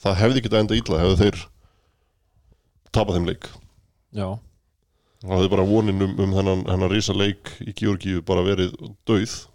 það 0.03 0.17
hefði 0.17 0.41
ekki 0.43 0.59
enda 0.59 0.75
illa 0.75 0.99
hefðu 1.05 1.17
þeir 1.23 1.47
tapað 2.93 3.15
þeim 3.17 3.27
leik. 3.27 3.49
Já, 4.15 4.39
það 5.23 5.37
hefði 5.39 5.51
bara 5.51 5.65
vonin 5.67 6.03
um, 6.03 6.21
um 6.21 6.33
þennan, 6.33 6.65
hennar 6.67 6.91
rísa 6.91 7.15
leik 7.17 7.51
í 7.61 7.73
Georgíu 7.75 8.23
bara 8.25 8.43
verið 8.43 8.75
döið 9.07 9.47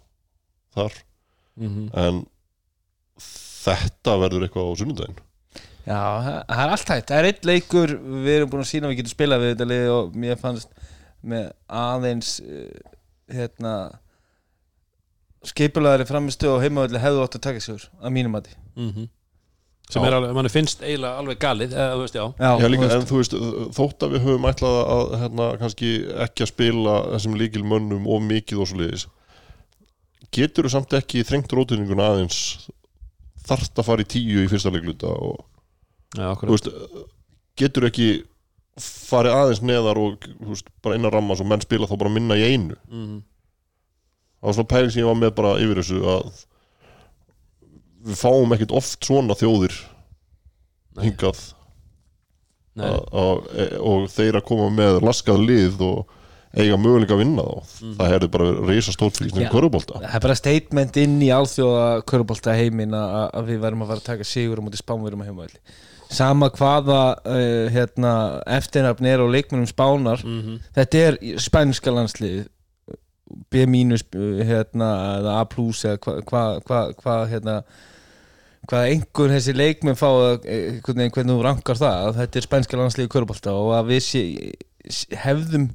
þar. 0.74 0.92
Mm 1.58 1.90
en 1.94 2.26
þetta 3.20 4.14
verður 4.20 4.46
eitthvað 4.46 4.70
á 4.72 4.78
sunnudaginn 4.80 5.18
Já, 5.86 6.00
það 6.46 6.62
er 6.64 6.74
allt 6.74 6.92
hægt. 6.92 7.08
Það 7.10 7.18
er 7.18 7.28
eitt 7.30 7.46
leikur, 7.48 7.94
við 8.24 8.34
erum 8.36 8.50
búin 8.52 8.64
að 8.64 8.70
sína 8.70 8.88
að 8.88 8.92
við 8.92 9.00
getum 9.00 9.14
spilað 9.14 9.44
við 9.44 9.54
þetta 9.54 9.68
lið 9.70 9.92
og 9.94 10.18
mér 10.24 10.40
fannst 10.40 10.74
með 11.30 11.46
aðeins 11.80 12.34
uh, 12.44 12.66
hérna 13.32 13.76
skipulaðari 15.50 16.06
framistu 16.08 16.50
og 16.50 16.60
heimavalli 16.64 17.00
hefðu 17.00 17.24
átt 17.24 17.38
að 17.38 17.46
taka 17.48 17.64
sigur 17.64 17.86
að 18.00 18.14
mínum 18.16 18.36
mati. 18.36 18.52
Sem 19.90 20.04
Já. 20.04 20.06
er 20.06 20.16
alveg, 20.18 20.34
manni 20.36 20.50
finnst 20.52 20.82
eiginlega 20.84 21.18
alveg 21.18 21.38
galið 21.42 21.72
eða 21.74 21.94
þú 21.96 22.02
veist, 22.04 22.18
já. 22.18 22.26
Já, 22.38 22.50
Já, 22.60 22.66
líka, 22.70 22.90
þú 22.90 22.98
en 22.98 23.08
þú 23.08 23.22
veist, 23.22 23.38
þótt 23.78 24.04
að 24.06 24.12
við 24.14 24.26
höfum 24.26 24.50
ætlað 24.50 24.76
að 24.82 25.14
hérna, 25.24 25.48
kannski 25.62 25.88
ekki 26.26 26.44
að 26.44 26.52
spila 26.52 26.98
þessum 27.14 27.38
líkil 27.40 27.64
mönnum 27.66 28.06
of 28.06 28.22
mikið 28.28 28.62
og 28.62 28.70
svo 28.70 28.78
liðis 28.82 29.06
getur 30.34 30.66
þú 30.66 30.72
samt 30.76 30.94
ekki 30.98 31.24
þrengt 31.26 31.52
rótinninguna 31.54 32.10
aðeins 32.12 32.68
þarft 33.48 33.80
að 33.80 33.88
fara 33.88 34.04
í 34.04 34.10
tíu 34.10 34.44
í 34.44 34.50
fyrsta 34.50 34.70
leikluta 34.70 35.10
og 35.10 35.40
Já, 36.16 36.26
þú 36.26 36.30
okkur 36.34 36.52
veist, 36.54 36.70
getur 37.60 37.86
ekki 37.90 38.10
farið 38.80 39.36
aðeins 39.36 39.64
neðar 39.66 39.98
og 40.00 40.30
veist, 40.48 40.70
bara 40.82 40.96
innan 40.98 41.12
ramma 41.14 41.36
svo 41.38 41.46
menn 41.46 41.62
spila 41.62 41.88
þá 41.90 41.98
bara 42.00 42.14
minna 42.14 42.38
í 42.38 42.46
einu. 42.50 42.78
Mm 42.90 43.20
það 44.40 44.48
var 44.48 44.56
svona 44.56 44.72
pæling 44.72 44.92
sem 44.92 45.02
ég 45.02 45.08
var 45.10 45.18
með 45.20 45.32
bara 45.36 45.56
yfir 45.60 45.80
þessu 45.82 45.98
að 46.08 46.44
við 48.08 48.20
fáum 48.22 48.54
ekkit 48.56 48.76
oft 48.80 49.04
svona 49.04 49.36
þjóðir 49.36 49.74
Nei. 50.96 51.02
hingað. 51.04 51.42
Nei, 52.80 52.86
að, 52.88 53.02
að, 53.20 53.42
e- 53.60 53.82
og 53.90 54.06
þeir 54.14 54.38
að 54.40 54.46
koma 54.48 54.70
með 54.72 55.02
laskað 55.04 55.44
lið 55.44 55.84
og 55.84 56.16
eiga 56.56 56.78
möguleika 56.80 57.14
að 57.14 57.20
vinna 57.20 57.44
þá. 57.44 57.74
Það 57.98 58.12
hefði 58.14 58.28
bara 58.34 58.48
reysa 58.70 58.94
Já. 58.96 59.44
í 59.44 59.50
körubólta 59.52 60.00
Það 60.00 60.16
er 60.16 60.24
bara 60.24 60.38
statement 60.38 60.96
inn 60.98 61.20
í 61.22 61.28
alþjóða 61.34 61.84
körubólta 62.10 62.56
heimin 62.58 62.96
að, 62.96 63.20
að 63.38 63.52
við 63.52 63.60
verðum 63.66 63.84
að 63.84 63.92
fara 63.92 64.02
að 64.02 64.08
taka 64.08 64.26
sigur 64.26 64.58
á 64.58 64.64
móti 64.64 64.80
spánverum 64.80 65.22
að 65.22 65.30
heimavalli 65.30 65.60
Sama 66.10 66.48
hvaða 66.50 67.00
uh, 67.22 67.68
hérna, 67.70 68.12
eftirnafn 68.58 69.06
er 69.06 69.22
á 69.22 69.26
leikmennum 69.30 69.68
spánar 69.70 70.24
Mhm. 70.26 70.56
þetta 70.74 71.04
er 71.06 71.18
spænska 71.38 71.92
landslið 71.94 72.48
B 73.50 73.62
mínus 73.70 74.02
hérna, 74.10 74.88
eða 75.20 75.36
A 75.40 75.44
plus 75.46 75.84
eða 75.86 75.98
hvað 76.02 76.24
hva, 76.26 76.42
hva, 76.66 76.80
hva, 76.98 77.14
hérna, 77.30 77.54
hvað 78.66 78.88
einhver 78.90 79.30
þessi 79.36 79.54
leikmenn 79.54 79.96
fá 79.98 80.08
einhvern 80.10 80.98
veginn 80.98 81.14
hvernig 81.14 81.36
þú 81.36 81.44
rankar 81.46 81.78
það 81.78 82.08
að 82.08 82.18
þetta 82.18 82.36
er 82.42 82.46
spænska 82.48 82.80
landslið 82.80 83.06
í 83.06 83.12
körbólta 83.14 83.54
og 83.54 83.70
að 83.78 83.92
við 83.94 84.02
sé, 84.08 84.24
hefðum 85.22 85.68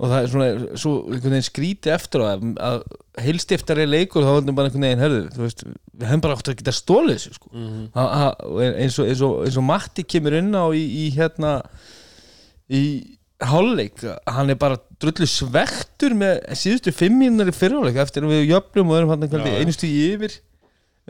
og 0.00 0.08
það 0.08 0.22
er 0.24 0.30
svona 0.32 0.48
svo 0.80 0.92
einhvern 1.12 1.34
veginn 1.36 1.44
skríti 1.50 1.90
eftir 1.92 2.22
á 2.24 2.32
það 2.32 2.44
að 2.64 2.78
heilstiftari 3.20 3.84
leikur 3.84 4.24
þá 4.24 4.30
höfum 4.32 4.56
bara 4.56 4.70
einhvern 4.70 4.86
veginn 4.86 5.02
herðu, 5.04 5.22
þú 5.34 5.42
veist, 5.44 5.64
við 6.00 6.06
hefum 6.08 6.22
bara 6.24 6.36
átt 6.38 6.48
að 6.48 6.58
geta 6.62 6.72
stólið 6.78 7.18
þessu 7.18 7.32
sko. 7.36 7.50
Mhm. 7.52 7.82
Ha- 7.98 8.12
ha- 8.22 8.36
og 8.48 8.60
eins, 8.64 8.96
og, 9.02 9.10
eins, 9.12 9.20
og, 9.28 9.34
eins 9.44 9.58
og 9.60 9.66
Matti 9.68 10.06
kemur 10.08 10.38
inn 10.40 10.52
á 10.56 10.64
í, 10.72 10.80
í 11.04 11.04
hérna 11.18 11.58
í 12.70 12.82
hálfleik 13.40 14.02
hann 14.28 14.50
er 14.52 14.58
bara 14.60 14.76
drullu 15.00 15.26
svektur 15.28 16.12
með 16.16 16.42
síðustu 16.60 16.92
fimm 16.92 17.16
mínúnar 17.20 17.48
í 17.52 17.56
fyrirháleik 17.56 17.96
eftir 18.02 18.24
að 18.26 18.34
við 18.34 18.50
jöfnum 18.54 18.90
og 18.92 18.98
erum 18.98 19.12
hann 19.14 19.28
Já, 19.28 19.38
já. 19.44 19.60
einu 19.62 19.72
stíði 19.72 20.02
yfir 20.14 20.34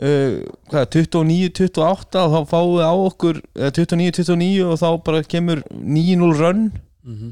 uh, 0.01 0.37
hvað, 0.71 0.85
29-28 0.95 2.21
og 2.23 2.31
þá 2.31 2.39
fáum 2.53 2.71
við 2.77 2.87
á 2.87 2.93
okkur 2.95 3.41
eða 3.55 3.73
29-29 3.79 4.63
og 4.67 4.79
þá 4.79 4.87
bara 5.09 5.23
kemur 5.35 5.63
9-0 5.71 6.33
rönn 6.39 6.63
Mhm. 7.01 7.31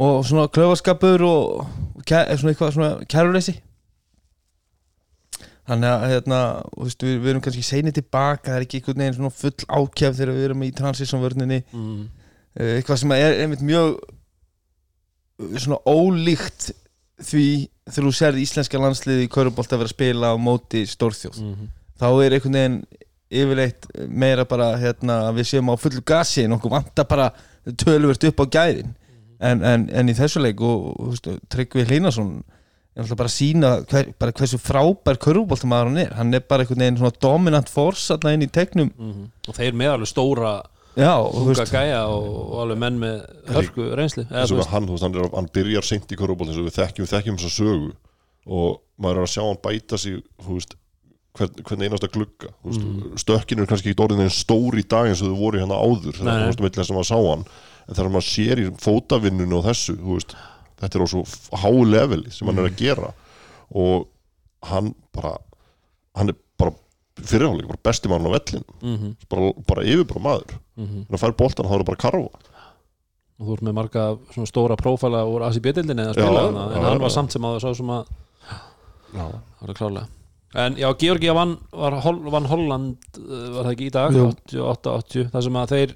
Og 0.00 0.22
svona 0.24 0.46
klöfaskapur 0.48 1.22
og 1.28 1.66
kæ, 2.08 2.22
svona 2.40 2.52
eitthvað 2.54 2.72
svona 2.76 2.92
kæruleysi 3.10 3.56
þannig 5.70 5.90
að 5.92 6.04
hérna, 6.10 6.38
veist, 6.80 7.02
við, 7.04 7.18
við 7.22 7.30
erum 7.32 7.42
kannski 7.44 7.62
seinið 7.66 7.98
tilbaka, 8.00 8.48
það 8.48 8.56
er 8.58 8.64
ekki 8.66 8.80
einhvern 8.80 9.02
veginn 9.04 9.18
svona 9.18 9.34
full 9.38 9.66
ákjæf 9.80 10.16
þegar 10.18 10.32
við 10.34 10.46
erum 10.48 10.64
í 10.66 10.70
transisonvörninni 10.80 11.58
Mhm. 11.70 12.00
uh, 12.58 12.70
eitthvað 12.78 12.98
sem 13.02 13.12
er 13.14 13.36
einmitt 13.44 13.62
mjög 13.62 13.98
uh, 14.00 15.58
svona 15.62 15.78
ólíkt 15.86 16.70
því 17.20 17.44
þegar 17.90 18.08
þú 18.08 18.14
sérð 18.16 18.40
íslenska 18.42 18.80
landsliði 18.80 19.26
í 19.28 19.30
Körubolt 19.30 19.70
að 19.72 19.82
vera 19.84 19.90
að 19.90 19.94
spila 19.94 20.32
á 20.32 20.36
móti 20.40 20.82
stórþjóð 20.88 21.38
Mhm. 21.44 21.68
þá 22.00 22.06
er 22.24 22.34
einhvern 22.38 22.58
veginn 22.58 22.80
yfirleitt 23.30 23.86
meira 24.10 24.44
bara 24.44 24.72
hérna, 24.80 25.20
við 25.36 25.46
séum 25.52 25.70
á 25.70 25.76
fullu 25.78 26.02
gasi 26.02 26.44
en 26.48 26.56
okkur 26.56 26.70
vantar 26.72 27.06
bara 27.06 27.30
töluvert 27.78 28.24
upp 28.26 28.40
á 28.42 28.46
gæðin 28.58 28.94
en, 29.40 29.62
en, 29.64 29.88
en 29.92 30.08
í 30.08 30.14
þessu 30.18 30.42
leik 30.44 30.60
og, 30.60 30.96
Tryggvi 31.52 31.84
Hlínason 31.88 32.42
er 32.96 33.04
alltaf 33.04 33.16
bara 33.20 33.30
að 33.30 33.36
sína 33.36 33.70
hver, 33.88 34.10
bara 34.18 34.32
hversu 34.36 34.58
frábær 34.60 35.16
körfuboltamaður 35.22 35.88
hann 35.92 36.00
er 36.02 36.14
hann 36.18 36.34
er 36.34 36.42
bara 36.50 36.64
einhvern 36.64 36.82
veginn 36.82 36.98
svona 37.00 37.14
dominant 37.22 37.70
force 37.70 38.10
alltaf 38.12 38.34
inn 38.34 38.42
í 38.44 38.50
tegnum 38.50 38.90
Mhm. 38.98 39.30
og 39.48 39.54
þeir 39.56 39.72
með 39.78 39.92
alveg 39.94 40.10
stóra 40.10 40.52
já, 40.98 41.14
veist, 41.46 41.70
gæja 41.72 42.02
og, 42.10 42.26
og 42.50 42.58
alveg 42.64 42.78
menn 42.82 42.98
með 42.98 43.20
hörku 43.54 43.86
reynsli 43.96 44.24
eða, 44.26 44.48
veist, 44.50 44.70
hann, 44.74 44.86
veist, 44.90 45.02
hann, 45.06 45.14
er, 45.14 45.30
hann 45.38 45.48
byrjar 45.54 45.86
seint 45.86 46.10
í 46.12 46.18
og 46.58 46.66
við 46.66 46.76
þekkjum, 46.80 47.06
þekkjum 47.14 47.38
þessa 47.40 47.54
sögu 47.56 47.92
og 48.50 48.80
maður 49.00 49.22
er 49.22 49.28
að 49.28 49.32
sjá 49.36 49.42
hann 49.46 49.62
bæta 49.64 49.96
sig 50.02 50.18
veist, 50.48 50.74
hvern, 51.38 51.62
hvern 51.62 51.82
einasta 51.86 52.08
glugga 52.10 52.50
Mhm. 52.66 53.14
stökkinu 53.16 53.62
er 53.62 53.66
kannski 53.70 53.94
ekki 53.94 54.02
orðin 54.02 54.26
en 54.26 54.34
stór 54.34 54.74
í 54.76 54.82
dag 54.82 55.06
eins 55.06 55.22
og 55.22 55.30
þau 55.30 55.38
voru 55.38 55.60
hérna 55.62 55.78
áður 55.78 56.12
þegar 56.18 56.26
nei. 56.26 56.42
þú 56.42 56.50
veist, 56.50 56.60
millir 56.66 56.84
sem 56.90 56.96
maður 56.96 57.12
sá 57.14 57.18
hann 57.30 57.44
en 57.90 57.96
þegar 57.98 58.12
maður 58.14 58.28
sér 58.30 58.62
í 58.62 58.68
fótavinnunu 58.78 59.58
og 59.58 59.66
þessu 59.66 59.96
veist, 59.98 60.36
þetta 60.80 60.98
er 61.00 61.04
á 61.04 61.08
svo 61.10 61.24
hái 61.64 61.72
leveli 61.90 62.30
sem 62.32 62.46
hann 62.48 62.58
er 62.62 62.68
að 62.70 62.74
Mhm. 62.76 62.78
gera 62.80 63.10
og 63.74 64.06
hann 64.70 64.94
bara 65.14 65.34
hann 66.16 66.30
er 66.32 66.36
bara 66.58 66.72
fyrirháleik, 67.20 67.66
bara 67.68 67.82
besti 67.90 68.08
maður 68.08 68.30
á 68.30 68.36
vellin 68.38 68.64
mhm, 68.82 69.16
bara, 69.28 69.52
bara 69.66 69.84
yfirbara 69.84 70.22
maður 70.24 70.56
mhm. 70.76 71.04
þannig 71.08 71.18
að 71.18 71.24
fær 71.24 71.36
boltan 71.42 71.66
þá 71.66 71.74
er 71.74 71.82
það 71.82 71.90
bara 71.90 71.98
að 71.98 72.04
karfa 72.06 72.30
og 73.40 73.46
þú 73.48 73.54
ert 73.56 73.62
með 73.64 73.76
marga 73.78 74.06
svona 74.34 74.50
stóra 74.50 74.76
prófæla 74.76 75.24
úr 75.26 75.44
Já, 75.46 75.52
spila 75.56 76.42
hana, 76.46 76.64
en 76.70 76.76
já, 76.76 76.84
hann 76.84 76.98
já. 76.98 77.02
var 77.02 77.10
samt 77.14 77.32
sem 77.32 77.42
að 77.48 77.54
það 77.56 77.62
sá 77.64 77.76
sem 77.80 77.92
að 77.96 78.16
Já. 79.10 79.26
það 79.58 79.66
var 79.66 79.74
klálega 79.80 80.06
en 80.60 80.76
já, 80.76 80.88
Georgia 80.98 81.32
vann, 81.34 81.56
vann 81.72 82.48
Holland 82.50 82.96
uh, 83.18 83.50
var 83.54 83.64
það 83.64 83.72
ekki 83.72 83.86
í 83.86 83.92
dag 83.94 84.16
Jú. 84.16 84.24
88-80, 84.50 85.30
það 85.30 85.44
sem 85.46 85.58
að 85.60 85.74
þeir 85.74 85.94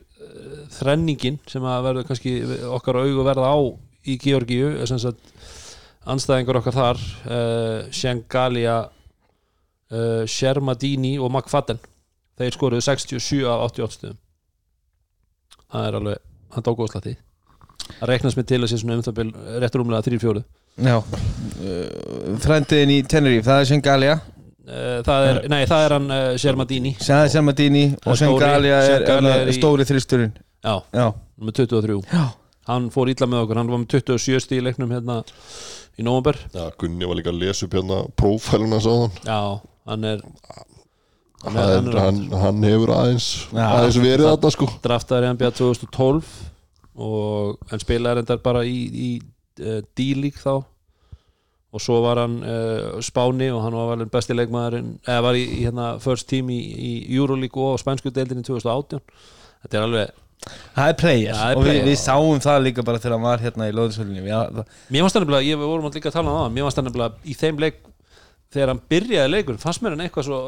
þrenningin 0.74 1.38
sem 1.50 1.64
að 1.68 1.87
verður 1.88 2.08
kannski 2.08 2.34
okkar 2.72 3.00
augu 3.02 3.24
verða 3.26 3.52
á 3.52 3.58
í 4.04 4.16
Georgiu 4.20 4.72
anstæðingur 6.04 6.60
okkar 6.60 6.76
þar 6.76 7.00
uh, 7.00 7.78
Shengalia 7.94 8.82
uh, 8.84 10.24
Shermadini 10.28 11.14
og 11.18 11.30
McFadden 11.32 11.80
þeir 12.38 12.56
skoruðu 12.56 12.84
67 12.84 13.46
af 13.48 13.64
88 13.70 13.96
stuðum 13.98 14.20
það 15.72 15.88
er 15.88 15.98
alveg 16.00 16.20
hann 16.54 16.66
tók 16.66 16.84
óslætti. 16.84 17.16
Það 17.98 18.10
reiknast 18.10 18.38
með 18.38 18.50
til 18.50 18.60
að 18.60 18.68
sé 18.70 18.76
svona 18.78 18.98
um 18.98 19.06
það 19.06 19.16
bil 19.18 19.30
réttur 19.62 19.82
umlega 19.82 20.06
3-4 20.06 20.44
já. 20.84 20.96
Uh, 20.98 22.37
frendiðin 22.42 22.92
í 22.94 23.02
Tenerife, 23.08 23.48
það 23.48 23.62
er 23.62 23.70
Sengalia 23.70 24.14
Eh, 24.16 24.33
það 24.64 25.27
er, 25.29 25.38
nei 25.53 25.61
það 25.68 25.83
er 25.87 25.92
hann 25.98 26.07
uh, 26.14 26.22
Shermadini 26.40 26.94
það 27.00 27.22
er 27.27 27.33
Selmadini 27.35 27.83
og 28.09 28.16
Sengalia 28.20 28.79
er, 28.88 29.05
er, 29.05 29.29
er 29.35 29.50
í- 29.53 29.57
stóri 29.59 29.85
þristurinn. 29.88 30.33
Já, 30.64 30.79
já, 30.96 31.07
með 31.44 31.59
23 31.61 31.98
já, 32.09 32.22
hann 32.70 32.87
fór 32.94 33.11
illa 33.12 33.29
með 33.29 33.42
okkur, 33.44 33.61
hann 33.61 33.72
var 33.74 33.83
með 33.83 33.98
27 33.98 34.40
stíð 34.46 34.62
í 34.62 34.64
leiknum 34.70 34.94
hérna 34.96 35.18
í 36.00 36.07
nóvember. 36.07 36.38
Já, 36.55 36.64
Gunni 36.81 37.05
var 37.11 37.18
líka 37.20 37.31
að 37.35 37.42
lesa 37.42 37.66
upp 37.68 37.77
hérna 37.77 37.98
prófæluna 38.16 38.81
sáðan 38.81 39.12
já, 39.29 39.40
hann 39.92 40.09
er 40.14 40.24
hann, 40.24 40.72
hann, 41.44 41.59
er, 41.61 41.77
hann 41.77 41.92
er 41.92 42.00
hann, 42.00 42.22
hann 42.46 42.64
hefur 42.64 42.94
aðeins 42.96 43.29
Já. 43.53 43.66
aðeins 43.68 43.98
verið 44.00 44.31
þetta 44.31 44.55
sko. 44.57 44.70
Draftaður 44.87 45.27
í 45.29 45.33
NBA 45.37 45.50
2012 45.61 46.33
og 47.05 47.59
hann 47.72 47.83
spilaði 47.83 48.22
endar 48.24 48.40
bara 48.40 48.62
í, 48.64 48.79
í 48.88 49.11
uh, 49.61 49.83
D-League 49.98 50.40
þá 50.40 50.62
og 51.74 51.82
svo 51.82 52.00
var 52.04 52.20
hann 52.22 52.37
uh, 52.46 52.98
Spáni 53.02 53.48
og 53.50 53.62
hann 53.64 53.76
var 53.76 53.94
vel 53.94 54.08
besti 54.10 54.37
leikmaðurinn 54.37 54.92
eða 55.02 55.22
var 55.26 55.38
í, 55.38 55.46
í 55.58 55.62
hérna 55.66 55.94
first 56.02 56.28
team 56.30 56.52
í, 56.54 56.58
í 56.58 56.92
Euroleague 57.16 57.70
og 57.72 57.80
spænsku 57.82 58.12
deildinni 58.14 58.46
2018 58.46 59.00
þetta 59.64 59.80
er 59.80 59.87
alveg, 59.88 60.12
það 60.76 60.92
er 60.92 60.98
player. 61.00 61.32
Það 61.40 61.50
er 61.50 61.58
og 61.58 61.66
við, 61.66 61.80
við 61.88 61.98
sáum 62.02 62.44
það 62.44 62.60
líka 62.68 62.84
bara 62.87 63.00
þegar 63.02 63.16
hann 63.18 63.26
var 63.26 63.42
hérna 63.42 63.70
í 63.70 63.74
Lóðisvöldinni 63.74 64.22
mér 64.24 65.02
varst 65.02 65.18
hann 65.18 65.26
nefnilega, 65.26 65.48
ég 65.48 65.58
við 65.58 65.72
vorum 65.72 65.90
að 65.90 65.98
líka 65.98 66.12
að 66.12 66.20
tala 66.20 66.30
um 66.30 66.38
það 66.38 66.54
mér 66.54 66.68
varst 66.68 66.80
hann 66.80 66.88
nefnilega 66.90 67.26
í 67.26 67.37
þeim 67.42 67.60
leik 67.64 67.82
þegar 68.54 68.70
hann 68.70 68.82
byrjaði 68.92 69.32
leikur, 69.32 69.58
fannst 69.58 69.82
mér 69.82 69.96
hann 69.96 70.04
eitthvað 70.04 70.28
svo 70.28 70.38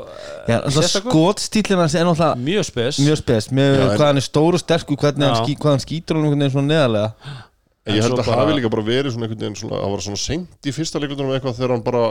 Já, 0.47 0.61
sérstakur. 0.71 1.11
skotstílinn 1.11 1.83
hans 1.83 1.97
er 1.99 2.07
náttúrulega 2.07 2.47
mjög 2.47 2.67
spes. 2.69 3.01
mjög 3.03 3.21
spes. 3.23 3.49
Með 3.51 3.73
Já, 3.73 3.87
hvað 3.97 4.07
hann 4.07 4.21
er 4.21 4.27
stór 4.27 4.59
og 4.59 4.63
sterkur 4.63 5.01
hvernig 5.01 5.27
hann, 5.27 5.35
Já. 5.35 5.43
ský, 5.43 5.57
hvað 5.63 5.75
hann 5.75 5.83
skýtur 5.83 6.21
hann 6.21 6.71
neðarlega 6.71 7.09
En 7.87 7.95
ég 7.95 8.03
held 8.03 8.19
að 8.19 8.27
bara- 8.27 8.39
hafi 8.43 8.57
líka 8.59 8.71
bara 8.71 8.83
verið 8.83 9.13
svona 9.15 9.27
einhvern 9.29 9.43
veginn 9.45 9.57
svona, 9.61 9.77
það 9.83 9.93
var 9.95 10.01
svona 10.07 10.19
seint 10.19 10.67
í 10.67 10.73
fyrsta 10.75 10.99
leikundunum 11.03 11.35
eitthvað 11.37 11.55
þegar 11.61 11.75
hann 11.77 11.85
bara 11.87 12.05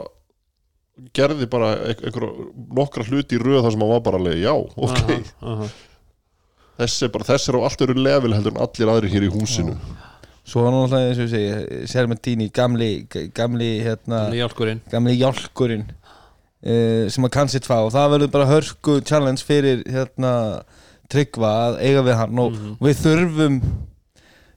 gerði 1.18 1.48
bara 1.52 1.70
einhver, 1.92 2.28
nokkra 2.80 3.04
hluti 3.10 3.36
í 3.36 3.42
röð 3.44 3.66
þar 3.66 3.74
sem 3.76 3.82
hann 3.84 3.90
var 3.92 4.04
bara 4.06 4.18
alveg, 4.22 4.38
já, 4.40 4.54
ok. 4.56 5.00
Aha, 5.02 5.18
aha. 5.52 5.68
þessi 6.80 7.04
er 7.08 7.12
bara, 7.12 7.28
þessi 7.28 7.50
er 7.52 7.58
á 7.60 7.62
allt 7.68 7.84
öru 7.84 7.96
level 8.00 8.32
heldur 8.38 8.56
en 8.56 8.62
allir 8.64 8.92
aðrir 8.94 9.12
hér 9.16 9.26
í 9.28 9.32
húsinu. 9.34 9.76
Svo 10.46 10.62
var 10.64 10.72
hann 10.72 10.86
náttúrulega 10.86 11.10
eins 11.10 11.20
og 11.20 11.26
ég 11.26 11.34
segi 11.34 11.88
Sermentini, 11.92 12.48
gamli 12.54 12.90
gamli, 13.36 13.70
hérna, 13.84 14.20
Hann 14.30 14.38
hjálkurinn 14.40 14.82
gamli 14.92 15.16
hjálkurinn 15.20 15.86
uh, 15.90 17.10
sem 17.10 17.26
að 17.28 17.32
kann 17.34 17.50
sitt 17.52 17.66
fá 17.68 17.80
og 17.82 17.92
það 17.96 18.12
verður 18.16 18.32
bara 18.36 18.50
hörku 18.54 19.00
challenge 19.04 19.44
fyrir 19.44 19.84
hérna 19.90 20.34
Tryggva 21.12 21.50
að 21.68 21.76
eiga 21.86 22.02
við 22.08 22.16
hann. 22.18 22.40
Og 22.40 22.52
Mhm. 22.56 22.78
við 22.82 23.02
þurfum 23.04 23.58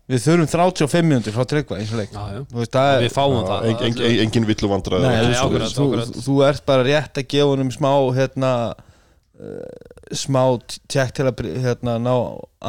við 0.09 0.25
þurfum 0.25 0.49
35 0.51 1.09
mjöndur 1.09 1.35
frá 1.37 1.47
Tryggva 1.49 1.79
eins 1.79 1.93
og 1.93 2.01
leik. 2.01 2.13
Já, 2.15 2.23
já. 2.33 2.41
Þú 2.49 2.61
veist, 2.63 2.75
það 2.77 2.93
við 3.05 3.15
fáum 3.15 3.39
það. 3.39 3.67
en, 3.69 3.75
en, 3.75 3.99
en, 4.09 4.21
engin 4.25 4.49
villu 4.49 4.71
Nei, 5.05 5.17
þú, 6.25 6.39
ert 6.49 6.65
bara 6.69 6.87
rétt 6.87 7.21
að 7.21 7.29
gefa 7.35 7.51
honum 7.51 7.73
smá 7.75 7.91
hérna 8.17 8.53
uh, 8.73 9.67
smá 10.17 10.43
tjekk 10.89 11.13
til 11.19 11.29
að 11.29 11.45
hérna, 11.67 11.99
ná 12.01 12.15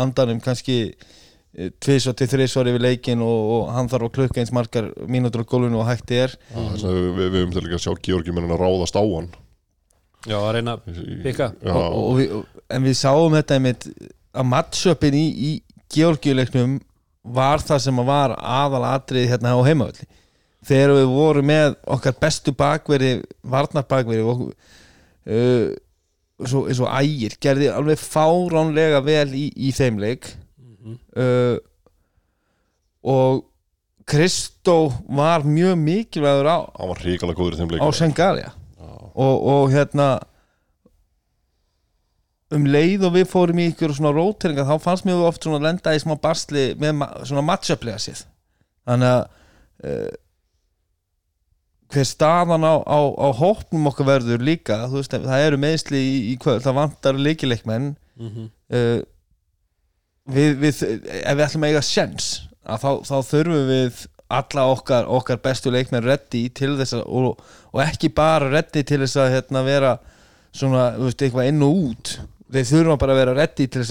andanum 0.04 0.42
kannski 0.44 0.80
uh, 0.92 1.70
tvis 1.80 2.10
og 2.12 2.18
til 2.20 2.28
þris 2.34 2.58
yfir 2.60 2.84
leikin 2.84 3.24
og, 3.24 3.54
og 3.56 3.72
hann 3.76 3.92
þarf 3.92 4.10
að 4.10 4.16
klukka 4.20 4.44
eins 4.44 4.52
margar 4.56 4.92
mínútur 5.08 5.48
á 5.48 5.50
gólfinu 5.50 5.80
og 5.80 5.88
hægt 5.88 6.12
er. 6.12 6.36
Að 6.52 6.84
við, 7.16 7.40
höfum 7.40 7.56
til 7.56 7.66
að 7.70 7.86
sjá 7.86 7.94
Georgi 8.04 8.36
menn 8.36 8.52
að 8.52 8.66
ráðast 8.66 9.00
á 9.00 9.04
hann. 9.04 9.32
Já, 10.28 10.36
að 10.36 10.52
reyna 10.58 10.76
við, 12.20 12.36
en 12.76 12.84
við 12.84 13.00
sáum 13.00 13.40
þetta 13.40 13.56
einmitt 13.56 13.86
að 14.36 14.48
matchupin 14.52 15.16
í, 15.16 15.26
í 15.32 15.52
Georgiuleiknum 15.96 16.82
var 17.24 17.64
það 17.64 17.84
sem 17.84 18.02
að 18.02 18.10
var 18.10 18.36
aðal 18.38 18.86
atrið 18.94 19.30
hérna 19.34 19.56
á 19.56 19.60
heimavalli 19.68 20.08
þegar 20.66 20.96
við 20.98 21.12
vorum 21.12 21.48
með 21.50 21.76
okkar 21.96 22.18
bestu 22.20 22.54
bakveri 22.56 23.12
varnarbakveri 23.48 24.24
og 24.24 24.46
uh, 24.50 25.68
svo, 26.40 26.66
eins 26.68 26.82
og 26.84 26.92
ægir 26.92 27.38
gerði 27.42 27.70
alveg 27.74 28.02
fáránlega 28.02 29.02
vel 29.06 29.30
í, 29.36 29.50
í 29.56 29.72
þeim 29.76 30.00
leik. 30.02 30.32
Uh, 31.16 31.60
og 33.04 33.46
Kristó 34.10 34.90
var 35.06 35.46
mjög 35.46 35.76
mikilvægur 35.78 36.50
á, 36.50 36.60
hann 36.80 36.90
var 36.92 37.04
hrikalega 37.04 37.38
góður 37.38 37.56
í 37.56 37.60
þeim 37.60 37.70
á 37.70 37.88
leik 37.88 37.98
Sengalia 38.00 38.50
og, 38.80 39.36
og 39.54 39.70
hérna 39.74 40.08
um 42.56 42.64
leið 42.66 43.04
og 43.06 43.14
við 43.14 43.28
fórum 43.30 43.60
í 43.62 43.68
ykkur 43.70 43.92
svona 43.94 44.14
róteringa 44.16 44.64
þá 44.66 44.76
fannst 44.82 45.06
mér 45.06 45.22
oft 45.28 45.44
svona 45.46 45.62
lenda 45.68 45.94
í 45.94 46.00
smá 46.02 46.16
barsli 46.22 46.72
með 46.82 46.96
ma 46.98 47.08
svona 47.28 47.44
matchuplega 47.46 48.00
séð 48.02 48.24
þannig 48.90 49.12
að 49.12 49.22
uh, 49.86 50.10
hver 51.90 52.06
staðan 52.06 52.66
á, 52.66 52.74
á, 52.86 53.00
á 53.18 53.28
hópnum 53.38 53.88
okkar 53.90 54.06
verður 54.12 54.44
líka 54.46 54.80
veist, 54.92 55.14
það 55.14 55.46
eru 55.48 55.58
meðsli 55.62 56.02
í, 56.02 56.18
í 56.34 56.36
kvöld 56.42 56.66
það 56.66 56.80
vantar 56.84 57.22
leikileikmenn 57.28 57.96
Mhm. 58.20 58.50
uh, 58.76 59.00
við, 60.28 60.58
við, 60.60 60.80
ef 61.24 61.38
við 61.40 61.44
ætlum 61.46 61.64
að 61.64 61.70
eiga 61.72 61.84
sjens 61.88 62.26
að 62.68 62.82
þá, 62.84 62.90
þá 63.08 63.14
þurfum 63.30 63.70
við 63.70 64.02
alla 64.30 64.66
okkar, 64.74 65.08
okkar 65.08 65.40
bestu 65.42 65.72
leikmenn 65.72 66.04
reddi 66.04 66.42
til 66.54 66.74
þess 66.82 66.98
að 67.00 67.06
og, 67.08 67.40
og 67.72 67.80
ekki 67.86 68.12
bara 68.14 68.50
reddi 68.52 68.84
til 68.86 69.00
þess 69.06 69.16
að 69.24 69.32
hérna, 69.38 69.64
vera 69.66 69.94
svona, 70.52 70.84
þú 71.00 71.08
veist, 71.08 71.24
eitthvað 71.30 71.50
inn 71.54 71.64
og 71.66 71.80
út 71.88 72.12
þeir 72.54 72.68
þurfum 72.72 73.00
bara 73.02 73.16
að 73.16 73.22
vera 73.24 73.36
reddi 73.38 73.68
til, 73.72 73.84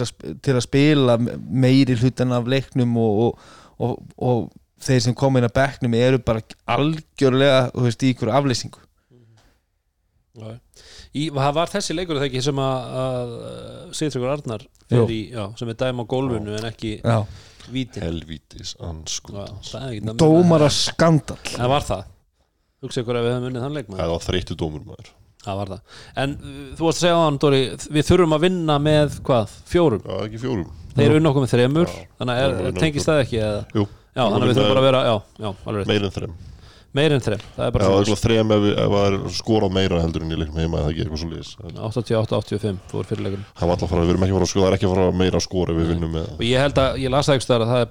til 0.42 0.54
að 0.56 0.64
spila 0.64 1.18
meiri 1.18 1.96
hlutan 2.00 2.34
af 2.36 2.48
leiknum 2.50 2.96
og, 3.00 3.20
og, 3.24 3.46
og, 3.78 3.94
og 4.18 4.84
þeir 4.84 5.00
sem 5.08 5.16
koma 5.18 5.40
inn 5.40 5.48
að 5.48 5.56
bekknum 5.58 5.96
eru 5.98 6.20
bara 6.22 6.42
algjörlega, 6.74 7.64
þú 7.74 7.86
veist, 7.88 8.04
í 8.06 8.12
ykkur 8.14 8.34
aflýsingu 8.38 8.84
Já. 10.38 10.52
Í, 11.18 11.22
það 11.34 11.54
var 11.56 11.70
þessi 11.72 11.94
leikur 11.96 12.18
þegar 12.20 12.28
ekki 12.28 12.42
sem 12.46 12.58
að, 12.62 12.90
að 13.02 13.30
Sigtryggur 13.98 14.30
Arnar 14.36 14.62
Jú. 14.62 14.90
fer 14.92 15.10
í, 15.10 15.20
já, 15.34 15.44
sem 15.58 15.72
er 15.72 15.78
dæm 15.80 16.02
á 16.02 16.04
gólfinu 16.12 16.54
en 16.54 16.68
ekki 16.68 16.92
Já. 17.00 17.16
vítin 17.74 18.04
helvítis 18.06 18.76
Já, 18.78 18.90
er 19.80 19.88
ekki 19.96 20.14
dómara 20.20 20.68
skandal 20.70 21.40
það 21.48 21.72
var 21.74 21.86
það 21.88 22.04
hugsa 22.84 23.02
ykkur 23.02 23.18
að 23.18 23.26
við 23.26 23.34
hefum 23.34 23.48
unnið 23.48 23.64
þann 23.66 23.78
leik 23.80 23.88
maður. 23.90 24.02
það 24.04 24.12
var 24.14 24.26
þreyttu 24.28 24.58
dómur 24.62 24.84
maður 24.86 25.10
það 25.44 25.60
var 25.60 25.72
það. 25.72 25.80
En 26.24 26.34
uh, 26.38 26.58
þú 26.78 26.88
varst 26.88 26.98
að 26.98 27.04
segja 27.04 27.16
á 27.18 27.22
hann 27.24 27.38
Dóri 27.42 27.62
við 27.94 28.08
þurfum 28.10 28.36
að 28.36 28.44
vinna 28.46 28.76
með 28.82 29.18
hvað, 29.28 29.56
fjórum? 29.70 30.02
Já, 30.04 30.16
ekki 30.26 30.42
fjórum. 30.44 30.68
Þeir 30.98 31.16
unna 31.20 31.30
okkur 31.32 31.44
með 31.44 31.54
þremur 31.54 31.88
Já. 31.88 31.96
þannig 32.18 32.34
Já, 32.38 32.44
að 32.48 32.52
er, 32.58 32.76
tengist 32.82 33.08
það 33.08 33.22
ekki 33.24 33.38
eða? 33.38 33.62
Jú. 33.76 33.84
já, 33.86 34.22
þannig 34.24 34.42
að 34.42 34.48
við 34.48 34.56
þurfum 34.58 34.72
bara 34.74 34.82
að 34.82 34.88
vera 34.88 35.00
já, 35.06 35.16
já, 35.38 35.50
alveg 35.52 35.78
rétt. 35.78 35.90
meir 35.92 36.02
en 36.08 36.14
þrem. 36.18 36.32
Meir 36.98 37.12
en 37.12 37.20
þrem, 37.20 37.42
það 37.54 37.62
er 37.62 37.68
Já, 37.68 37.72
bara 37.76 37.84
það 37.84 37.98
er 37.98 38.06
svona 38.08 38.22
þrem 38.24 38.48
ef, 38.56 38.62
það 38.80 39.04
er 39.04 39.14
skorað 39.36 39.74
meira 39.76 39.98
heldur 40.00 40.22
en 40.24 40.32
í 40.32 40.38
leiknum 40.40 40.60
heima 40.62 40.80
eða 40.80 40.88
ekki 40.88 41.02
eitthvað 41.04 41.20
svo 41.20 41.28
liðis 41.28 41.50
88-85 41.76 42.78
fór 42.88 43.04
fyrirleikurinn 43.10 43.44
Það 43.52 43.68
var 43.68 43.74
alltaf 43.76 43.84
að 43.84 43.92
fara, 43.92 44.06
við 44.08 44.12
erum 44.14 44.24
ekki 44.24 44.88
að 44.88 44.94
fara 44.94 45.04
að 45.04 45.18
það 45.18 45.28
er 45.28 45.44
skora 45.44 45.76
með 45.76 46.24
ég 46.48 46.48
ég 46.48 46.64
það 46.72 47.68
það 47.68 47.84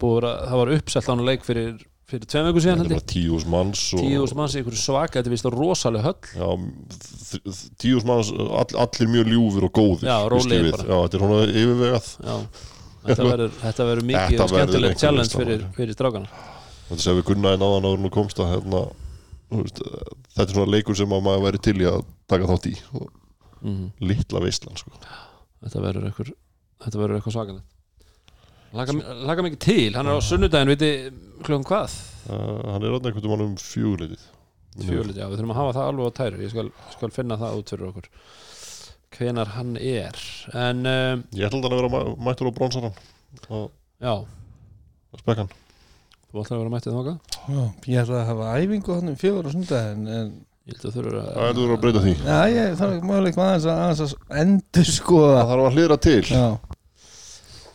er 1.53 1.96
að 2.07 2.13
fyrir 2.13 2.29
tveim 2.31 2.45
viku 2.47 2.61
síðan 2.63 3.01
tíus 3.11 3.45
manns 3.51 3.81
og, 3.91 3.99
tíu 3.99 4.21
þúsund 4.21 4.39
manns 4.39 4.53
í 4.55 4.61
einhverju 4.61 4.79
svaka, 4.79 5.19
þetta 5.19 5.31
vist 5.33 5.47
rosalega 5.51 6.07
höll 6.07 6.15
já, 6.39 6.47
tíus 7.83 8.05
manns 8.07 8.31
all, 8.31 8.69
allir 8.79 9.11
mjög 9.11 9.31
ljúfur 9.33 9.67
og 9.67 9.73
góðir 9.75 10.07
Já, 10.07 10.15
við. 10.47 10.71
bara. 10.71 10.87
já, 10.87 10.97
þetta 11.03 11.17
er 11.17 11.23
svona 11.25 11.41
yfirvegað 11.51 12.07
þetta 13.67 13.89
verður, 13.89 14.07
mikið 14.07 14.43
og 14.45 14.53
skemmtilegt 14.53 15.03
challenge 15.03 15.35
fyrir, 15.35 15.67
fyrir 15.75 15.97
strákana 15.97 16.31
þetta 16.87 17.03
sem 17.03 17.19
við 17.19 17.27
gunnaði 17.33 17.61
náðan 17.63 17.91
áður 17.91 18.03
nú 18.05 18.15
komst 18.15 18.39
að 18.39 18.53
hérna, 18.55 18.83
veist, 19.51 19.83
þetta 20.31 20.47
er 20.47 20.55
svona 20.55 20.75
leikur 20.77 20.99
sem 20.99 21.15
að 21.17 21.25
maður 21.27 21.47
væri 21.49 21.63
til 21.67 21.77
í 21.83 21.89
að 21.91 22.03
taka 22.31 22.51
þátt 22.53 22.69
í 22.71 22.75
mm. 23.67 23.87
litla 24.07 24.43
veistlan 24.47 24.79
sko. 24.79 24.95
þetta 25.59 25.83
verður 27.03 27.19
eitthvað 27.19 27.35
svakalegt 27.35 27.76
Laka, 28.75 29.43
mikið 29.45 29.59
til, 29.63 29.91
hann 29.95 30.09
er 30.09 30.17
á 30.19 30.21
sunnudaginn 30.27 30.71
viti 30.73 30.89
klukkan 31.45 31.63
hvað? 31.67 31.93
Uh, 32.27 32.73
hann 32.73 32.83
er 32.83 32.91
alltaf 32.91 33.11
einhvern 33.13 33.29
veginn 33.31 33.45
um 33.47 33.55
fjöguleitið 33.61 34.25
Fjölið, 34.77 35.15
já, 35.17 35.25
við 35.25 35.39
þurfum 35.39 35.53
að 35.55 35.57
hafa 35.57 35.75
það 35.77 35.87
alveg 35.89 36.09
á 36.11 36.17
tæru 36.19 36.41
ég 36.43 36.51
skal, 36.51 36.67
skal 36.93 37.13
finna 37.15 37.37
það 37.41 37.55
út 37.61 37.71
fyrir 37.73 37.87
okkur 37.87 38.09
hvenar 39.17 39.49
hann 39.55 39.71
er. 39.81 40.17
En 40.53 40.83
um, 40.85 41.23
ég 41.33 41.47
ætla 41.47 41.61
að 41.71 41.77
vera 41.79 41.89
mæ- 41.89 42.17
mættur 42.27 42.51
á 42.51 42.57
bronsaran 42.57 42.93
og 43.49 43.71
já, 44.03 44.13
spekkan 45.17 45.49
þú 46.27 46.43
ætlar 46.43 46.59
að 46.59 46.61
vera 46.61 46.75
mættið 46.75 46.99
Já, 47.47 47.63
ég 47.87 48.03
ætla 48.03 48.19
að 48.21 48.29
hafa 48.29 48.51
æfingu 48.59 48.97
hann 48.99 49.09
um 49.13 49.17
fjögur 49.17 49.47
og 49.49 49.55
sundaginn 49.55 50.05
en 50.11 50.31
ég 50.67 50.75
held 50.75 50.85
að 50.91 50.97
þurfa 50.99 51.25
það 51.31 51.61
er 51.63 51.73
að 51.73 51.81
breyta 51.85 52.03
því. 52.03 52.13
Já, 52.27 52.39
ég 52.51 52.73
þarf 52.77 52.95
ekki 52.97 53.09
möguleik 53.09 53.37
með 53.39 53.47
aðeins 53.47 53.67
að, 53.71 53.83
aðeins 53.87 54.01
að 54.03 54.41
endur 54.43 54.89
skoða 54.91 55.31
það 55.39 55.51
þarf 55.53 55.67
að 55.71 55.77
hlýra 55.79 55.97
til. 56.03 56.19
Já, 56.27 56.47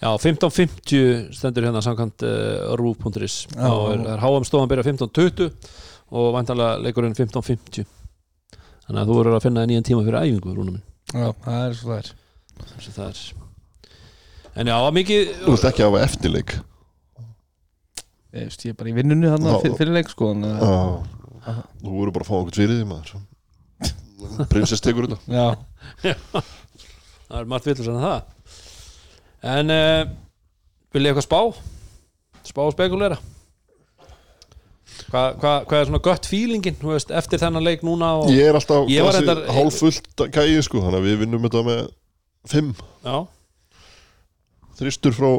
Já, 0.03 0.11
15.50 0.19 1.29
stendur 1.37 1.69
hérna 1.69 1.81
samkvæmt 1.85 2.25
uh, 2.27 2.73
rúf.is 2.81 3.37
og 3.55 3.85
er, 3.93 4.01
er 4.17 4.23
HM 4.25 4.47
stofan 4.49 4.71
byrja 4.73 4.83
15.20 4.89 5.53
og 6.19 6.33
vantarlega 6.35 6.81
leikurinn 6.83 7.15
15.50 7.15 7.87
þannig 8.83 8.99
að 8.99 9.13
þú 9.13 9.19
verður 9.21 9.37
að 9.39 9.45
finna 9.47 9.65
nýjan 9.71 9.87
tíma 9.87 10.03
fyrir 10.03 10.19
æfingu 10.25 10.57
rúna 10.57 10.75
minn. 10.75 10.83
Já, 11.15 11.29
það 11.45 11.63
er 11.69 11.79
svo 11.79 11.93
það 11.93 12.01
er. 12.01 12.11
Að 12.67 12.89
það 12.97 13.07
er. 13.07 13.23
En 14.59 14.73
já, 14.73 14.77
mikið 14.99 15.33
þú 15.45 15.55
vilt 15.55 15.69
ekki 15.71 15.87
hafa 15.87 16.03
eftirleik. 16.09 16.57
Ég 18.33 18.49
veist, 18.49 18.67
ég 18.67 18.75
er 18.75 18.79
bara 18.83 18.91
í 18.91 18.97
vinnunni 18.97 19.31
hann 19.31 19.45
Já. 19.47 19.55
fyrir, 19.63 19.95
leik 19.95 20.11
sko 20.11 20.33
en, 20.33 20.45
uh, 20.49 20.61
Já. 21.47 21.55
þú 21.79 21.95
voru 21.95 22.15
bara 22.17 22.27
að 22.27 22.31
fá 22.33 22.37
okkur 22.41 22.59
fyrir 22.59 22.79
því 22.81 22.91
maður. 22.91 23.23
Prinsess 24.51 24.83
tekur 24.83 25.07
þetta. 25.07 25.23
Já, 25.31 25.47
það 27.29 27.39
er 27.43 27.51
margt 27.55 27.71
villur 27.71 27.95
en 27.95 28.03
það 28.03 28.21
en 29.43 29.71
uh, 29.75 30.03
vil 30.95 31.07
ég 31.07 31.13
eitthvað 31.13 31.27
spá? 31.27 31.41
Spá 32.47 32.63
og 32.67 32.75
spekulera? 32.75 33.19
Hvað 35.13 35.37
hva, 35.41 35.53
hva 35.69 35.79
er 35.81 35.87
svona 35.89 36.01
gött 36.05 36.27
feelingin 36.29 36.77
þú 36.81 36.93
veist, 36.93 37.11
eftir 37.17 37.41
þennan 37.41 37.65
leik 37.65 37.83
núna 37.87 38.11
og, 38.21 38.31
ég 38.33 38.49
er 38.51 38.57
alltaf 38.59 38.89
Ég 38.93 39.05
var 39.07 39.17
reyndar- 39.17 39.45
hálffullt 39.57 40.25
gæði 40.35 40.63
sko 40.65 40.83
þannig 40.85 41.01
að 41.01 41.07
við 41.09 41.19
vinnum 41.25 41.47
þetta 41.47 41.63
með 41.67 41.81
fimm. 42.53 42.73
Já, 43.05 43.17
þristur 44.81 45.17
frá 45.17 45.31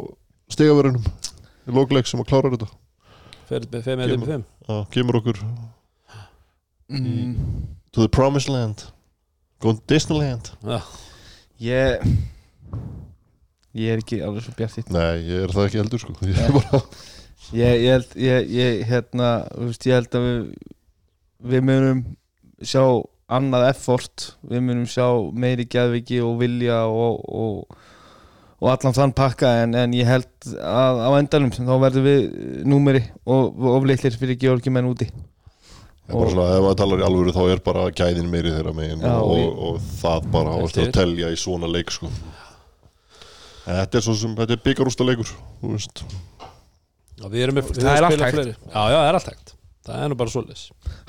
stegavörunum 0.54 1.04
í 1.04 1.76
lókleik 1.76 2.10
sem 2.10 2.22
að 2.24 2.30
klára 2.32 2.52
þetta. 2.54 2.70
Fyrir 3.50 3.70
5 3.86 4.04
eða 4.08 4.18
5 4.26 4.44
Já, 4.70 4.76
kemur 4.96 5.20
okkur 5.20 5.40
mm, 6.90 7.34
to 7.94 8.02
the 8.06 8.10
promised 8.10 8.50
land. 8.52 8.86
Góðan 9.64 9.82
Disneyland. 9.88 10.50
Já, 10.66 10.80
ég 11.64 12.08
Ég 13.74 13.90
er 13.96 14.04
ekki 14.04 14.22
alveg 14.22 14.46
svo 14.46 14.54
bjart 14.58 14.94
nei, 14.94 15.24
ég 15.26 15.48
er 15.48 15.54
það 15.54 15.68
ekki 15.70 15.82
heldur 15.82 16.02
sko. 16.04 16.16
Ég 16.30 16.56
bara 16.60 16.84
ég, 17.64 17.82
ég 17.84 17.90
held 17.90 18.16
ég, 18.22 18.52
ég, 18.54 18.84
hérna, 18.90 19.34
veist, 19.58 19.88
ég 19.90 19.98
held 19.98 20.18
að 20.20 20.28
við 20.28 20.46
við 21.44 21.66
munum 21.68 22.04
sjá 22.64 22.84
annað 23.34 23.68
effort. 23.72 24.30
Við 24.48 24.64
munum 24.68 24.88
sjá 24.90 25.08
meiri 25.36 25.66
gæðviki 25.70 26.22
og 26.24 26.38
vilja 26.42 26.84
og, 26.88 27.20
og, 27.28 27.78
og 28.62 28.72
allan 28.72 28.96
þann 28.96 29.16
pakka 29.18 29.52
en, 29.64 29.76
en 29.80 29.98
ég 29.98 30.08
held 30.08 30.50
að 30.60 31.04
á 31.04 31.10
endanum 31.20 31.54
þá 31.56 31.76
verðum 31.88 32.08
við 32.08 32.26
númeri 32.70 33.04
og 33.26 33.70
ofleitlir 33.78 34.18
fyrir 34.20 34.40
Georgi 34.40 34.74
menn 34.74 34.90
úti. 34.92 35.10
Er 36.04 36.18
bara 36.18 36.32
svona, 36.34 36.50
ef 36.52 36.64
maður 36.66 36.80
talar 36.82 37.02
í 37.02 37.04
alvöru 37.08 37.34
þá 37.34 37.44
er 37.48 37.60
bara 37.64 37.84
gæðin 37.96 38.32
meiri 38.32 38.52
þeirra 38.52 38.74
megin 38.76 39.06
og, 39.08 39.60
og, 39.70 39.78
það 40.02 40.26
bara 40.34 40.56
ást 40.60 40.80
að 40.84 40.90
telja 40.98 41.30
í 41.32 41.38
svona 41.40 41.70
leik 41.72 41.94
sko. 41.96 42.10
Þetta 43.64 44.00
er 44.00 44.04
svo 44.06 44.14
sem, 44.20 44.34
þetta 44.36 44.56
er 44.58 44.62
byggarústa 44.66 45.06
leikur 45.08 45.30
þú 45.62 45.72
veist, 45.76 46.02
já 47.20 47.26
við 47.32 47.44
erum 47.46 47.56
með 47.60 47.70
við 47.70 47.86
Það 47.86 47.98
er 48.00 48.08
allt 48.10 48.24
hægt. 48.26 48.36
fleiri. 48.38 48.56
já, 48.60 48.82
já, 48.92 48.98
það 48.98 49.08
er 49.12 49.18
allt 49.20 49.30
hægt. 49.32 49.54
Það 49.84 50.02
er 50.04 50.12
nú 50.12 50.18
bara 50.20 50.32
svoleiðis. 50.32 50.64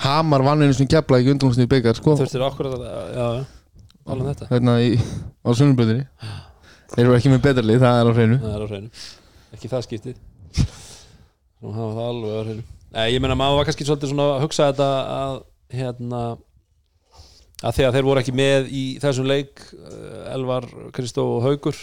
Hamar 0.05 0.43
vann 0.47 0.63
einu 0.67 0.75
sem 0.75 0.89
kepla 0.91 1.19
ekki 1.21 1.33
undanúrsnið 1.35 1.69
byggar 1.71 1.99
sko. 1.99 2.15
Þurftir 2.19 2.45
okkur 2.47 2.69
að, 2.71 2.85
já, 3.15 3.27
tala 4.07 4.21
um 4.25 4.29
þetta. 4.31 4.49
Hérna 4.51 4.75
í, 4.83 4.93
á 4.99 5.51
sunnuböðinni 5.55 6.07
þeir 6.95 7.05
eru 7.09 7.17
ekki 7.19 7.31
með 7.35 7.43
betarlið, 7.49 7.83
það 7.83 7.99
er 8.01 8.11
á 8.11 8.13
hreinu. 8.19 8.39
Það 8.43 8.55
er 8.57 8.65
á 8.65 8.69
hreinu. 8.71 9.05
Ekki 9.55 9.71
það 9.75 9.85
skiptið. 9.89 10.23
Nú 11.65 11.75
hafa 11.75 11.93
það 11.99 12.09
alveg 12.13 12.35
á 12.35 12.43
hreinu. 12.45 12.65
Nei, 12.95 13.07
ég 13.15 13.23
meina 13.25 13.35
maður 13.39 13.59
var 13.61 13.69
kannski 13.71 13.87
svolítið 13.89 14.11
svona 14.13 14.27
að 14.37 14.43
hugsa 14.45 14.69
þetta 14.71 14.89
að 15.15 15.39
hérna 15.75 16.21
að 17.65 17.79
því 17.79 17.87
að 17.89 17.97
þeir 17.97 18.07
voru 18.11 18.21
ekki 18.23 18.35
með 18.37 18.67
í 18.71 18.83
þessum 19.03 19.27
leik 19.31 19.63
eh, 19.73 20.35
Elvar, 20.35 20.67
Kristó 20.95 21.25
og 21.39 21.47
Haugur 21.47 21.79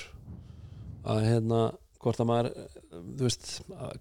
að 1.05 1.23
hérna 1.27 1.61
hvort 2.01 2.21
að 2.23 2.29
maður, 2.31 2.47
þú 3.19 3.27
veist 3.27 3.51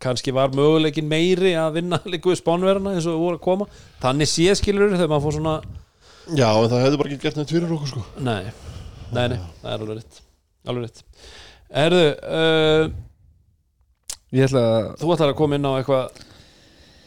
kannski 0.00 0.32
var 0.32 0.54
möguleikin 0.56 1.08
meiri 1.08 1.52
að 1.60 1.76
vinna 1.80 1.98
líku 2.12 2.32
við 2.32 2.40
spánverðina 2.40 2.94
eins 2.96 3.08
og 3.10 3.20
voru 3.20 3.36
að 3.36 3.44
koma. 3.44 3.68
Þannig 4.00 4.30
sé 4.32 4.54
skilur 4.56 4.94
þegar 4.94 5.12
maður 5.12 5.26
fór 5.26 5.36
svona 5.38 5.58
Já, 6.30 6.46
en 6.54 6.70
það 6.70 6.82
hefði 6.84 6.98
bara 7.00 7.10
ekki 7.10 7.24
gert 7.24 7.38
neitt 7.40 7.52
fyrir 7.52 7.72
okkur 7.74 7.90
sko. 7.90 8.02
nei, 8.22 8.50
nei, 9.10 9.24
nei, 9.32 9.38
það 9.62 9.70
er 9.72 9.84
alveg 9.84 9.96
rétt. 9.98 10.18
Alveg 10.70 10.84
rétt. 10.86 11.00
Erðu, 11.80 12.02
uh, 12.30 12.84
ég 14.36 14.46
ætla 14.46 14.64
að 14.70 14.88
þú 15.00 15.12
ætlar 15.16 15.32
að 15.32 15.38
koma 15.40 15.58
inn 15.58 15.66
á 15.66 15.72
eitthvað 15.80 16.20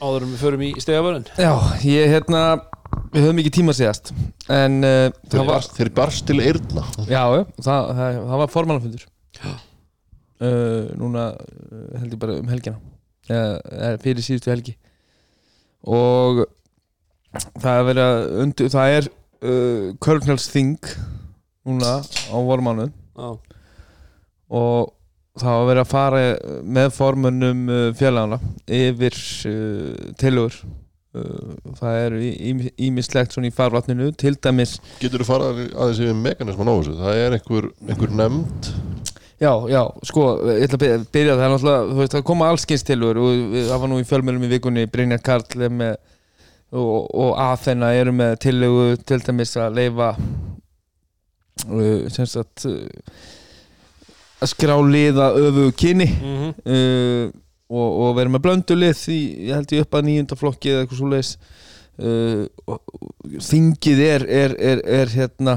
áður 0.03 0.25
en 0.25 0.33
við 0.33 0.41
förum 0.43 0.63
í 0.67 0.71
stegavörun 0.83 1.27
Já, 1.39 1.51
ég 1.87 2.11
hérna 2.11 2.43
Við 3.13 3.23
höfum 3.25 3.39
ekki 3.41 3.51
tíma 3.55 3.73
síðast 3.77 4.11
En 4.51 4.79
uh, 4.83 5.07
það 5.29 5.33
Þeir, 5.33 5.45
var 5.47 5.93
barst, 5.97 6.23
til 6.27 6.39
eyrna. 6.43 6.83
Já, 7.07 7.23
já, 7.37 7.43
það, 7.63 7.91
það, 7.99 8.19
það 8.31 8.41
var 8.43 8.51
formannafundur 8.53 9.05
uh, 10.43 10.91
Núna 10.99 11.29
uh, 11.33 11.85
held 12.01 12.13
ég 12.15 12.19
bara 12.21 12.39
um 12.41 12.51
helgina. 12.51 12.79
Uh, 13.29 13.95
Fyrir 14.03 14.25
síðustu 14.25 14.51
helgi. 14.51 14.75
Og 15.83 16.43
Það 17.33 17.77
er 17.77 17.87
verið 17.87 18.03
að 18.07 18.25
undir, 18.43 18.73
Það 18.73 18.97
er 18.97 19.07
uh, 19.09 19.87
Körnhalsþing 20.03 20.91
Núna 21.65 21.95
á 22.03 22.37
vormánu 22.45 22.89
Já, 22.91 23.29
Og 24.53 24.91
það 25.39 25.57
var 25.57 25.67
verið 25.71 25.81
að 25.81 25.89
fara 25.89 26.21
með 26.77 26.91
formönnum 26.93 27.63
uh, 27.73 27.87
félagana 27.97 28.37
yfir 28.69 29.17
uh, 29.49 30.11
tilugur 30.21 30.59
uh, 30.61 31.55
það 31.79 31.99
eru 32.03 32.19
ímislegt 32.85 33.33
svona 33.33 33.49
í 33.49 33.55
farvatninu. 33.55 34.11
Til 34.13 34.35
dæmis 34.37 34.75
Getur 35.01 35.23
þú 35.23 35.29
farað 35.31 35.63
aðeins 35.71 36.03
yfir 36.05 36.19
mekanisman 36.21 36.69
á 36.69 36.73
þessu? 36.75 36.97
Það 37.01 37.21
er 37.23 37.37
einhver, 37.39 37.69
einhver 37.87 38.13
nefnd 38.21 38.69
já, 39.43 39.51
já, 39.73 39.81
sko, 40.09 40.23
ég 40.49 40.65
ætla 40.67 40.79
að 40.79 41.05
byrja- 41.13 41.37
það 41.39 41.53
náttúrulega, 41.53 41.85
þú 41.91 41.99
veist, 42.01 42.15
það 42.17 42.25
koma 42.31 42.49
allskins 42.53 42.87
tilugur 42.87 43.21
og 43.23 43.29
það 43.59 43.77
var 43.83 43.91
nú 43.91 43.99
í 44.01 44.07
fjölmjölum 44.09 44.47
í 44.47 44.51
vikunni 44.55 44.87
Brynjar 44.93 45.23
Karl 45.25 45.69
með 45.69 45.95
og, 46.73 47.05
og 47.13 47.35
Aþena 47.37 47.91
eru 47.99 48.15
með 48.17 48.37
tilugu 48.47 48.85
til 49.05 49.19
dæmis 49.27 49.51
að 49.61 49.75
leifa 49.77 50.07
uh, 51.69 52.09
sem 52.13 52.25
sagt 52.29 52.65
uh, 52.65 52.81
að 54.43 54.51
skrá 54.51 54.73
liða 54.81 55.29
öfu 55.39 55.69
kyni. 55.79 56.09
Mm 56.09 56.51
uh, 56.65 57.31
og, 57.73 57.93
og 58.03 58.09
verið 58.17 58.33
með 58.35 58.41
blöndulið 58.43 58.99
í, 59.09 59.19
ég 59.47 59.55
held 59.57 59.71
ég 59.73 59.85
upp 59.85 59.95
að 59.97 60.03
nýjunda 60.05 60.35
flokki 60.37 60.69
eða 60.69 60.81
eitthvað 60.83 60.99
svo 60.99 61.07
leiðis 61.09 61.31
uh, 62.03 62.43
þingið 63.47 64.01
er, 64.05 64.25
er, 64.41 64.53
er, 64.71 64.81
er 64.99 65.13
hérna 65.15 65.55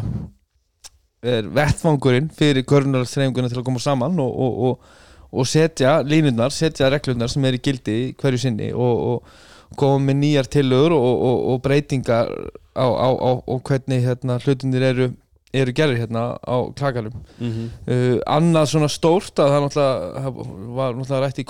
er 1.25 1.49
vettfangurinn 1.55 2.29
fyrir 2.37 2.67
körnarstreifinguna 2.69 3.51
til 3.51 3.61
að 3.61 3.67
koma 3.69 3.83
saman 3.83 4.21
og, 4.23 4.33
og, 4.47 4.63
og, 4.69 5.05
og 5.33 5.49
setja 5.49 5.99
línurnar, 6.05 6.53
setja 6.55 6.91
reglurnar 6.93 7.33
sem 7.33 7.45
er 7.49 7.57
í 7.57 7.63
gildi 7.63 7.99
hverju 8.21 8.43
sinni 8.43 8.73
og, 8.73 9.05
og 9.11 9.77
koma 9.81 10.01
með 10.09 10.21
nýjar 10.23 10.51
tillögur 10.53 10.95
og, 10.97 11.07
og, 11.29 11.39
og 11.53 11.63
breytingar 11.65 12.33
á, 12.77 12.87
á, 12.87 13.09
á, 13.11 13.31
á 13.41 13.55
hvernig 13.67 14.05
hérna, 14.05 14.37
hlutinir 14.45 14.85
eru, 14.87 15.09
eru 15.57 15.75
gerðir 15.77 16.05
hérna 16.05 16.27
á 16.37 16.57
klakalum 16.77 17.17
-hmm. 17.41 17.69
Uh, 17.87 18.19
annað 18.27 18.67
svona 18.71 18.89
stórt 18.89 19.39
að 19.39 19.51
það 19.53 19.63
náttúrulega 19.65 20.31
var 20.77 20.95
náttúrulega 20.95 21.25
rætt 21.25 21.39
í 21.39 21.49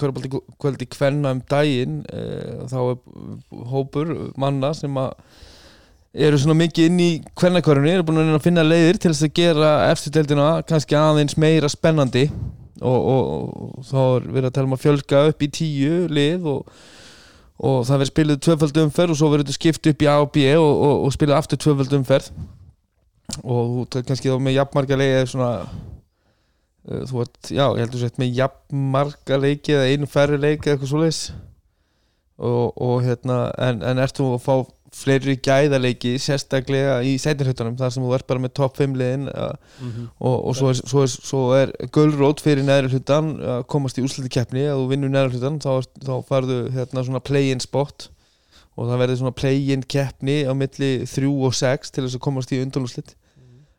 kvöldi 0.62 0.86
kvenna 0.86 1.30
um 1.30 1.42
daginn 1.50 2.04
uh, 2.12 2.66
þá 2.70 2.78
er 2.90 2.96
hópur 3.72 4.32
manna 4.36 4.74
sem 4.74 4.96
að 4.96 5.12
eru 6.16 6.38
svona 6.40 6.56
mikið 6.56 6.88
inn 6.88 7.00
í 7.02 7.10
kvennakörunni 7.36 7.92
eru 7.92 8.04
búin 8.08 8.22
að 8.24 8.44
finna 8.44 8.64
leiðir 8.64 8.98
til 9.00 9.12
þess 9.12 9.26
að 9.26 9.34
gera 9.36 9.72
eftirdeldina 9.90 10.50
kannski 10.68 10.96
aðeins 10.98 11.36
meira 11.40 11.68
spennandi. 11.72 12.26
Og, 12.76 12.96
og, 12.96 13.24
og 13.80 13.88
þá 13.88 13.98
er 14.02 14.28
verið 14.34 14.48
að 14.50 14.54
tala 14.56 14.68
um 14.68 14.76
að 14.76 14.82
fjölga 14.82 15.22
upp 15.30 15.44
í 15.44 15.48
tíu 15.48 15.98
lið 16.12 16.48
og, 16.52 16.70
og 17.56 17.78
það 17.88 18.02
verður 18.02 18.10
spiluð 18.10 18.40
tvöfald 18.44 18.80
umferð 18.82 19.14
og 19.14 19.20
svo 19.20 19.30
verður 19.32 19.46
þetta 19.46 19.56
skipt 19.56 19.90
upp 19.92 20.04
í 20.04 20.08
A 20.12 20.16
og 20.20 20.30
B 20.34 20.44
og, 20.60 21.06
spiluð 21.16 21.38
aftur 21.38 21.60
tvöfald 21.64 21.96
umferð. 21.96 22.30
Og 23.42 23.96
kannski 23.96 24.32
þá 24.32 24.38
með 24.44 24.58
jafnmarga 24.58 25.00
leiki 25.00 25.16
eða 25.16 25.30
svona 25.32 25.50
uh, 25.64 27.02
þú 27.08 27.24
ert, 27.24 27.40
já, 27.48 27.64
ég 27.64 27.82
heldur 27.82 28.04
sett 28.04 28.20
með 28.20 28.40
jafnmarga 28.42 29.40
leiki 29.42 29.76
eða 29.76 29.88
einu 29.92 30.08
færri 30.10 30.40
leiki 30.40 30.68
eða 30.68 30.76
eitthvað 30.76 30.92
svoleiðis. 30.92 31.22
Og, 32.36 32.76
og 32.76 32.98
hérna, 33.04 33.46
en, 33.64 33.80
en 33.80 34.04
ert 34.04 34.20
þú 34.20 34.34
að 34.36 34.44
fá 34.44 34.56
fleiri 34.96 35.36
gæðaleiki 35.44 36.14
sérstaklega 36.22 36.98
í 37.04 37.16
seinirhuttunum 37.20 37.76
þar 37.78 37.92
sem 37.94 38.04
þú 38.06 38.14
ert 38.16 38.28
bara 38.30 38.42
með 38.42 38.54
topp 38.56 38.80
5 38.80 38.96
liðin 39.00 39.28
uh, 39.32 39.52
og, 40.18 40.36
og 40.36 40.56
svo 40.56 40.72
er, 40.72 40.80
svo 40.80 41.04
er, 41.04 41.12
svo 41.14 41.42
er 41.58 41.74
gulrót 41.94 42.42
fyrir 42.44 42.66
neðri 42.66 42.94
hlutan 42.94 43.34
að 43.56 43.66
komast 43.72 44.00
í 44.00 44.06
úrslutikefni 44.06 44.66
að 44.70 44.82
þú 44.82 44.88
vinnur 44.94 45.12
neðri 45.12 45.36
hlutan 45.36 45.60
þá, 45.62 45.72
þá 46.06 46.14
farðu 46.30 46.60
hérna 46.74 47.04
svona 47.06 47.24
play-in 47.24 47.62
spot. 47.62 48.10
Og 48.76 48.90
það 48.90 48.98
verður 49.00 49.20
svona 49.22 49.36
play-in 49.36 49.84
keppni 49.88 50.42
á 50.44 50.52
milli 50.52 50.90
3 51.08 51.30
og 51.32 51.54
6 51.56 51.94
til 51.96 52.04
þess 52.04 52.18
að 52.18 52.24
komast 52.26 52.50
í 52.52 52.60
undanúrslit. 52.60 53.14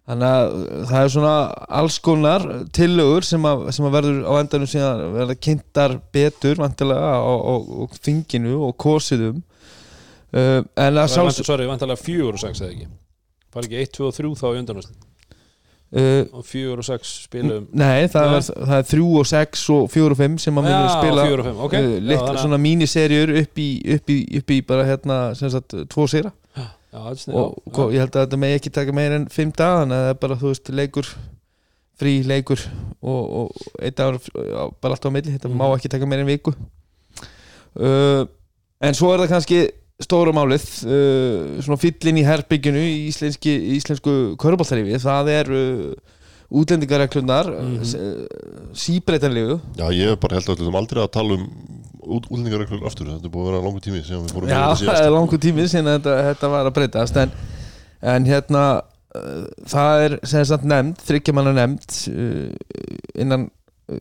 Þannig 0.08 0.32
að 0.32 0.54
það 0.88 1.02
er 1.02 1.12
svona 1.12 1.34
alls 1.78 1.98
konar 2.00 2.46
tillögur 2.74 3.26
sem 3.28 3.44
að, 3.46 3.66
sem 3.76 3.88
að 3.90 3.98
verður 3.98 4.22
á 4.24 4.34
endanum 4.40 4.70
síðan 4.72 5.02
verða 5.18 5.36
kynntar 5.44 5.98
betur 6.16 6.62
vantilega 6.62 7.10
á, 7.20 7.28
á, 7.28 7.54
á 7.60 7.84
þinginu 8.06 8.56
og 8.70 8.78
kosiðum 8.80 9.42
uh, 10.34 10.62
en 10.76 10.94
að 10.94 10.98
Það 10.98 11.04
er 11.04 11.14
sjálfs 11.16 11.38
vant- 11.40 11.46
Sorry, 11.52 11.66
vantarlega 11.70 12.02
fjögur 12.04 12.34
og 12.34 12.40
sex 12.44 12.62
eða 12.62 12.72
ekki? 12.76 12.88
Var 13.56 13.64
ekki 13.68 13.82
1, 13.84 13.92
2 13.98 14.08
og 14.08 14.14
3 14.18 14.34
þá 14.42 14.48
í 14.54 14.60
undanúrslit? 14.64 15.04
Uh, 15.88 16.26
og 16.36 16.44
fjögur 16.44 16.82
og 16.82 16.84
sex 16.84 17.14
spilum 17.30 17.68
Nei, 17.72 18.08
það. 18.12 18.34
Er, 18.36 18.42
það 18.68 18.74
er 18.82 18.88
3 18.90 19.04
og 19.22 19.28
6 19.30 19.62
og 19.72 19.86
4 19.94 20.10
og 20.12 20.18
5 20.20 20.34
sem 20.44 20.58
að 20.60 20.66
munum 20.68 20.90
spila 20.98 21.24
fjögur 21.30 21.40
og 21.40 21.48
fimm, 21.48 21.62
ok. 21.64 21.74
uh, 21.78 21.80
Já, 21.80 22.02
litla 22.10 22.34
að- 22.34 22.42
svona 22.42 22.60
míniserjur 22.60 23.32
upp 23.40 23.62
í, 23.64 23.68
upp 23.96 24.10
í, 24.12 24.18
upp 24.42 24.52
í 24.52 24.58
bara 24.68 24.84
hérna 24.90 25.20
sem 25.40 25.50
sagt 25.54 25.78
tvo 25.94 26.08
sýra 26.12 26.34
Já, 26.58 26.66
þetta 26.98 27.14
er 27.14 27.22
snið- 27.22 27.40
og 27.40 27.64
já, 27.72 27.96
ég 27.96 28.04
held 28.04 28.16
að 28.20 28.26
þetta 28.28 28.38
megi 28.44 28.60
ekki 28.60 28.74
taka 28.76 28.94
meir 29.00 29.16
en 29.16 29.26
5 29.32 29.56
daga 29.56 29.80
þannig 29.86 29.96
að 29.96 30.04
það 30.04 30.12
er 30.12 30.20
bara 30.26 30.36
þú 30.44 30.52
veist 30.52 30.70
leikur 30.82 31.08
frí 31.98 32.14
leikur 32.28 32.62
og, 33.02 33.24
og 33.40 33.52
eitt 33.80 33.98
já, 34.04 34.68
bara 34.84 34.92
alltaf 34.94 35.08
á 35.08 35.16
milli 35.16 35.34
þetta 35.38 35.48
Mhm. 35.50 35.58
má 35.58 35.72
ekki 35.78 35.90
taka 35.96 36.06
meir 36.06 36.20
en 36.20 36.28
viku. 36.28 36.52
Uh, 37.78 38.26
en 38.82 38.94
svo 38.98 39.14
er 39.14 39.24
það 39.24 39.32
kannski 39.34 39.60
stóra 40.04 40.34
málið 40.36 40.66
uh, 40.86 41.58
svona 41.66 41.80
fyllin 41.82 42.20
í 42.22 42.26
herbygginu 42.28 42.82
í 42.86 43.08
íslenski, 43.10 43.56
íslensku 43.80 44.14
köruboltarífi 44.42 45.00
það 45.02 45.32
er 45.34 45.48
uh, 45.58 45.94
útlendingareglunar 46.54 47.48
mm 47.50 47.66
Mhm. 47.68 47.84
-hmm. 47.84 48.76
síbreytanlegu 48.78 49.60
Já, 49.78 49.88
ég 49.92 50.10
hef 50.14 50.20
bara 50.20 50.36
held 50.38 50.48
að 50.50 50.54
við 50.56 50.62
ætlum 50.62 50.76
aldrei 50.80 51.02
að 51.04 51.12
tala 51.12 51.34
um 51.34 51.48
út, 52.08 52.28
útlendingarreglur 52.30 52.86
aftur, 52.88 53.08
þetta 53.08 53.26
er 53.28 53.34
búið 53.34 53.48
að 53.48 53.52
vera 53.52 53.64
langur 53.66 53.82
tími 53.84 54.04
síðan 54.06 54.24
við 54.28 54.34
fórum 54.36 54.50
Já, 54.50 54.76
síðast. 54.80 55.02
er 55.04 55.12
langur 55.12 55.40
tími 55.44 55.68
sinna 55.68 55.98
þetta, 55.98 56.14
þetta 56.30 56.48
var 56.54 56.66
að 56.70 56.76
breytast 56.78 57.18
en, 57.18 57.32
en 58.02 58.26
hérna 58.26 58.64
uh, 59.16 59.46
það 59.68 60.06
er 60.06 60.20
sem 60.24 60.46
sagt 60.46 60.64
nefnd, 60.64 60.96
þryggjamanna 61.04 61.54
nefnd 61.58 61.92
uh, 62.14 62.52
innan 63.20 63.50
uh, 63.92 64.00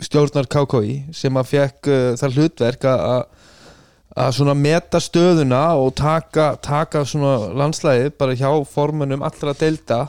stjórnar 0.00 0.46
KKI 0.46 1.04
sem 1.12 1.34
að 1.36 1.50
fekk 1.50 1.88
uh, 1.90 2.14
það 2.20 2.36
hlutverk 2.38 2.84
að- 2.84 3.24
að 4.18 4.32
svona 4.40 4.54
meta 4.58 4.98
stöðuna 5.02 5.60
og 5.78 5.92
taka, 5.98 6.56
taka 6.62 7.04
svona 7.06 7.52
landslæði 7.54 8.10
bara 8.18 8.34
hjá 8.34 8.48
formunum 8.66 9.22
allra 9.22 9.52
deilda 9.54 10.00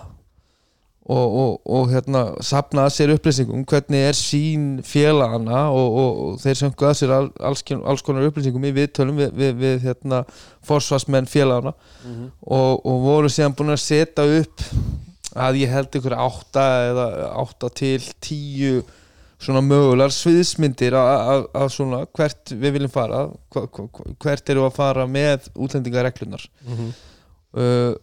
og, 1.12 1.36
og, 1.42 1.54
og 1.66 1.90
hérna 1.92 2.22
sapna 2.46 2.86
að 2.88 2.94
sér 2.96 3.14
upplýsingum 3.16 3.64
hvernig 3.68 4.04
er 4.08 4.16
sín 4.18 4.66
félagana 4.86 5.64
og, 5.74 5.96
og, 6.02 6.20
og 6.26 6.40
þeir 6.44 6.60
söngu 6.60 6.88
að 6.88 6.98
sér 7.02 7.14
al, 7.18 7.30
alls, 7.50 7.64
alls 7.82 8.04
konar 8.06 8.28
upplýsingum 8.30 8.68
í 8.70 8.74
viðtölum 8.78 9.18
við, 9.20 9.32
við, 9.38 9.54
við 9.60 9.86
hérna 9.90 10.24
forsvarsmenn 10.68 11.30
félagana 11.30 11.74
Mhm. 12.02 12.32
og, 12.42 12.80
og 12.86 13.02
voru 13.04 13.30
síðan 13.30 13.54
búin 13.58 13.74
að 13.76 13.84
setja 13.84 14.24
upp 14.40 14.64
að 15.38 15.60
ég 15.62 15.70
held 15.70 15.94
ykkur 16.00 16.16
átta 16.18 16.64
eða 16.90 17.06
átta 17.44 17.70
til 17.78 18.00
tíu 18.26 18.80
svona 19.42 19.62
mögulegar 19.66 20.14
sviðsmyndir 20.14 20.94
að- 20.94 21.22
að 21.34 21.46
að 21.64 21.70
svona 21.74 22.00
hvert 22.18 22.52
við 22.62 22.76
viljum 22.78 22.92
fara 22.94 23.24
hva- 23.52 23.68
hva- 23.74 24.16
hvert 24.22 24.50
eru 24.54 24.68
að 24.68 24.76
fara 24.78 25.08
með 25.10 25.50
útlendingareglunar 25.56 26.46
Mhm. 26.68 26.94
uh, 27.58 27.94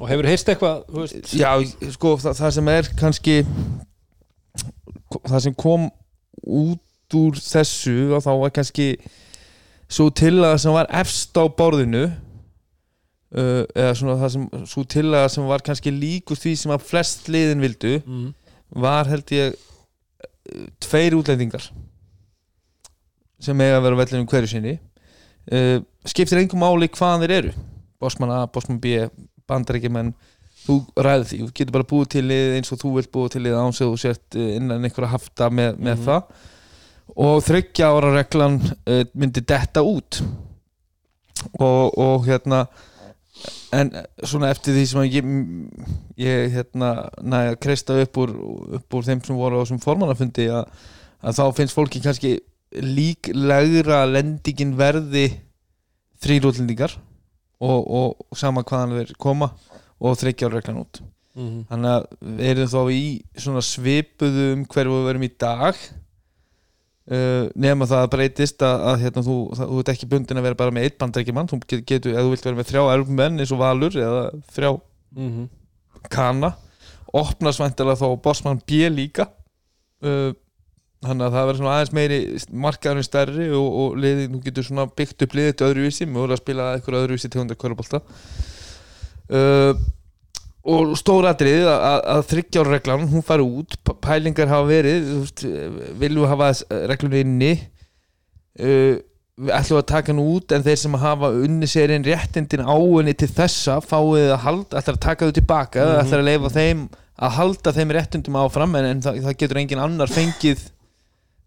Og 0.00 0.08
hefur 0.10 0.26
heyrst 0.26 0.48
eitthvað 0.50 0.82
Já, 1.38 1.50
sko, 1.94 2.16
það, 2.18 2.34
það 2.40 2.52
sem 2.56 2.68
er 2.72 2.88
kannski 2.98 3.34
það 5.28 5.40
sem 5.44 5.54
kom 5.54 5.90
út 6.42 7.14
úr 7.14 7.36
þessu 7.38 7.94
og 8.16 8.22
þá 8.24 8.30
var 8.40 8.50
kannski 8.56 8.86
svo 9.92 10.08
tillaga 10.16 10.58
sem 10.58 10.72
var 10.72 10.88
efst 11.02 11.36
á 11.36 11.44
borðinu 11.52 12.06
uh, 12.08 13.64
eða 13.76 13.92
svona 13.98 14.16
það 14.22 14.32
sem 14.34 14.46
svo 14.72 14.84
tillaga 14.88 15.28
sem 15.30 15.46
var 15.46 15.62
kannski 15.66 15.92
líkur 15.92 16.40
því 16.40 16.54
sem 16.62 16.72
að 16.72 16.86
flest 16.88 17.28
liðin 17.32 17.60
vildu 17.62 17.98
Mhm. 18.06 18.30
Var 18.74 19.08
held 19.10 19.32
ég 19.34 19.56
tveir 20.82 21.14
útlendingar 21.18 21.68
sem 23.42 23.58
eiga 23.60 23.78
að 23.80 23.84
vera 23.88 23.96
á 23.98 24.00
vellinum 24.02 24.28
hverju 24.30 24.50
sinni. 24.52 24.76
Uh, 25.50 25.80
skiptir 26.06 26.38
engum 26.38 26.60
máli 26.62 26.86
hvað 26.94 27.24
þeir 27.24 27.32
eru. 27.40 27.52
Bosman 28.02 28.30
A, 28.30 28.44
Bosman 28.46 28.78
B, 28.82 28.92
bandaríkjumenn 29.50 30.12
þú 30.62 30.76
ræður 31.02 31.26
því, 31.26 31.38
þú 31.42 31.48
getur 31.58 31.74
bara 31.74 31.88
búið 31.90 32.08
til 32.14 32.24
eins 32.30 32.70
og 32.74 32.78
þú 32.78 32.92
vilt 33.00 33.10
búið 33.14 33.32
til 33.34 33.42
lið 33.48 33.56
án 33.58 33.74
sem 33.74 33.90
þú 33.90 33.98
sért 33.98 34.38
uh, 34.38 34.48
innan 34.56 34.86
einhverja 34.86 35.10
hafta 35.16 35.50
með, 35.50 35.76
með 35.82 35.96
Mhm. 35.98 36.04
það. 36.06 36.48
Og 37.26 37.42
þryggja 37.44 37.88
ára 37.92 38.12
reglan 38.14 38.60
uh, 38.62 39.02
myndi 39.18 39.42
detta 39.42 39.82
út. 39.82 40.20
Og, 41.58 41.98
og 41.98 42.26
hérna 42.28 42.62
en 43.72 43.90
svona 44.24 44.50
eftir 44.52 44.76
því 44.76 44.84
sem 44.90 45.06
ég, 45.08 45.30
ég 46.20 46.52
hérna 46.54 46.90
næja 47.22 47.56
kreista 47.62 47.96
upp 48.02 48.18
úr, 48.22 48.34
upp 48.78 48.98
úr 48.98 49.06
þeim 49.08 49.22
sem 49.26 49.38
voru 49.38 49.60
á 49.60 49.62
þessum 49.64 49.80
formannafundi 49.82 50.48
að, 50.52 50.68
að 51.22 51.38
þá 51.38 51.44
finnst 51.58 51.76
fólki 51.78 52.02
kannski 52.04 52.34
líklegra 52.72 54.02
lendingin 54.08 54.76
verði 54.78 55.26
þrýrútlendingar 56.22 56.94
og, 57.62 57.80
og, 57.80 58.20
og 58.30 58.38
sama 58.38 58.64
hvaðan 58.66 58.96
þeir 59.00 59.16
koma 59.20 59.52
og 60.02 60.18
þryggja 60.20 60.52
reglan 60.52 60.84
út 60.84 61.02
Mhm. 61.32 61.62
þannig 61.70 61.88
að 61.88 62.02
við 62.20 62.48
erum 62.50 62.66
þá 62.68 62.80
í 62.92 63.04
svona 63.40 63.60
svipuðum 63.64 64.66
hverju 64.68 64.96
við 64.98 65.06
verum 65.06 65.22
í 65.24 65.30
dag 65.40 65.78
uh, 67.10 67.50
nema 67.58 67.88
það 67.90 68.08
breytist 68.14 68.62
að, 68.66 68.86
að 68.92 69.02
hérna, 69.06 69.26
þú, 69.26 69.36
það, 69.58 69.72
þú 69.72 69.82
ert 69.82 69.92
ekki 69.94 70.10
bundin 70.12 70.40
að 70.40 70.48
vera 70.48 70.60
bara 70.62 70.74
með 70.74 70.88
eitt 70.88 70.98
bandrækjumann 71.02 71.50
þú 71.50 71.60
getur, 71.72 72.14
eða 72.14 72.24
þú 72.26 72.34
vilt 72.34 72.48
vera 72.48 72.60
með 72.60 72.70
þrjá 72.70 72.82
elfmenn 72.94 73.42
eins 73.42 73.54
og 73.54 73.62
Valur 73.62 73.98
eða 73.98 74.24
þrjá 74.54 74.72
Mhm. 75.12 75.48
Kana 76.08 76.54
opnast 77.12 77.60
væntilega 77.60 78.00
þá 78.00 78.22
Bossmann 78.24 78.62
B 78.64 78.88
líka. 78.88 79.28
Uh, 80.02 80.32
þannig 81.02 81.26
að 81.26 81.34
það 81.34 81.46
verður 81.48 81.58
svona 81.60 81.74
aðeins 81.76 81.92
meiri 81.98 82.18
markaðurinn 82.64 83.06
stærri 83.06 83.48
og, 83.58 83.66
og 83.82 83.96
liði, 83.98 84.28
þú 84.32 84.40
getur 84.46 84.66
svona 84.66 84.86
byggt 84.86 85.24
upp 85.26 85.34
liðið 85.36 85.56
til 85.58 85.66
öðruvísi, 85.68 86.06
mjög 86.06 86.34
að 86.36 86.40
spila 86.42 86.68
eitthvað 86.76 86.98
öðruvísi 87.00 87.30
tegundar 87.32 87.58
kvörubólta 87.58 88.00
uh, 89.34 89.72
og 90.62 90.92
stóratrið 90.98 91.66
að, 91.66 92.20
þryggjára 92.30 92.98
hún 93.10 93.24
fari 93.26 93.42
út, 93.42 93.74
pælingar 94.04 94.50
hafa 94.50 94.68
verið 94.68 95.08
við 95.98 96.20
hafa 96.30 96.52
reglunni 96.90 97.22
inni 97.24 97.52
uh, 98.62 99.00
ætlum 99.48 99.80
að 99.80 99.88
taka 99.88 100.12
hann 100.12 100.22
út 100.22 100.52
en 100.54 100.62
þeir 100.62 100.78
sem 100.78 100.94
hafa 101.02 101.32
unni 101.34 101.66
sér 101.66 101.94
einn 101.94 102.04
réttindin 102.06 102.62
á 102.62 102.76
henni 102.76 103.14
til 103.16 103.30
þessa 103.32 103.80
fáið 103.82 104.34
að 104.36 104.42
halda, 104.44 104.78
ætlar 104.78 104.98
að 104.98 105.06
taka 105.06 105.26
þau 105.26 105.34
tilbaka 105.40 105.80
mm 105.80 105.92
Mhm. 105.92 106.04
ætlar 106.04 106.20
að 106.20 106.28
leifa 106.30 106.52
þeim 106.58 106.88
að 107.22 107.34
halda 107.38 107.72
þeim 107.72 107.90
réttindum 107.96 108.36
áfram 108.36 108.76
en, 108.76 108.84
en 108.84 109.02
það, 109.02 109.20
það 109.26 109.38
getur 109.42 109.60
engin 109.62 109.82
annar 109.82 110.08
fengið 110.08 110.62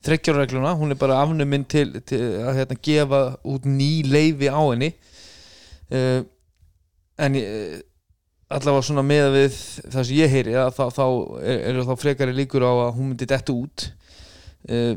þryggjáraregluna, 0.05 0.75
hún 0.77 0.91
er 0.91 0.99
bara 1.01 1.21
afnuminn 1.23 1.65
til, 1.65 2.01
til 2.05 2.19
að 2.45 2.59
hérna, 2.59 2.77
gefa 2.81 3.21
út 3.43 3.65
ný 3.65 4.03
leifi 4.05 4.51
á 4.51 4.61
henni 4.61 4.91
uh, 5.91 6.21
en 7.17 7.35
uh, 7.39 7.79
allavega 8.53 8.85
svona 8.85 9.03
með 9.05 9.27
við 9.33 9.55
það 9.89 10.03
sem 10.05 10.17
ég 10.19 10.29
heyri 10.35 10.53
að 10.61 10.73
þá, 10.77 10.83
þá 10.93 11.05
er, 11.41 11.59
eru 11.71 11.85
þá 11.87 11.93
frekari 12.03 12.35
líkur 12.37 12.65
á 12.67 12.71
að 12.85 12.91
hún 12.99 13.09
myndi 13.11 13.27
detta 13.29 13.55
út 13.55 13.87
uh, 14.69 14.93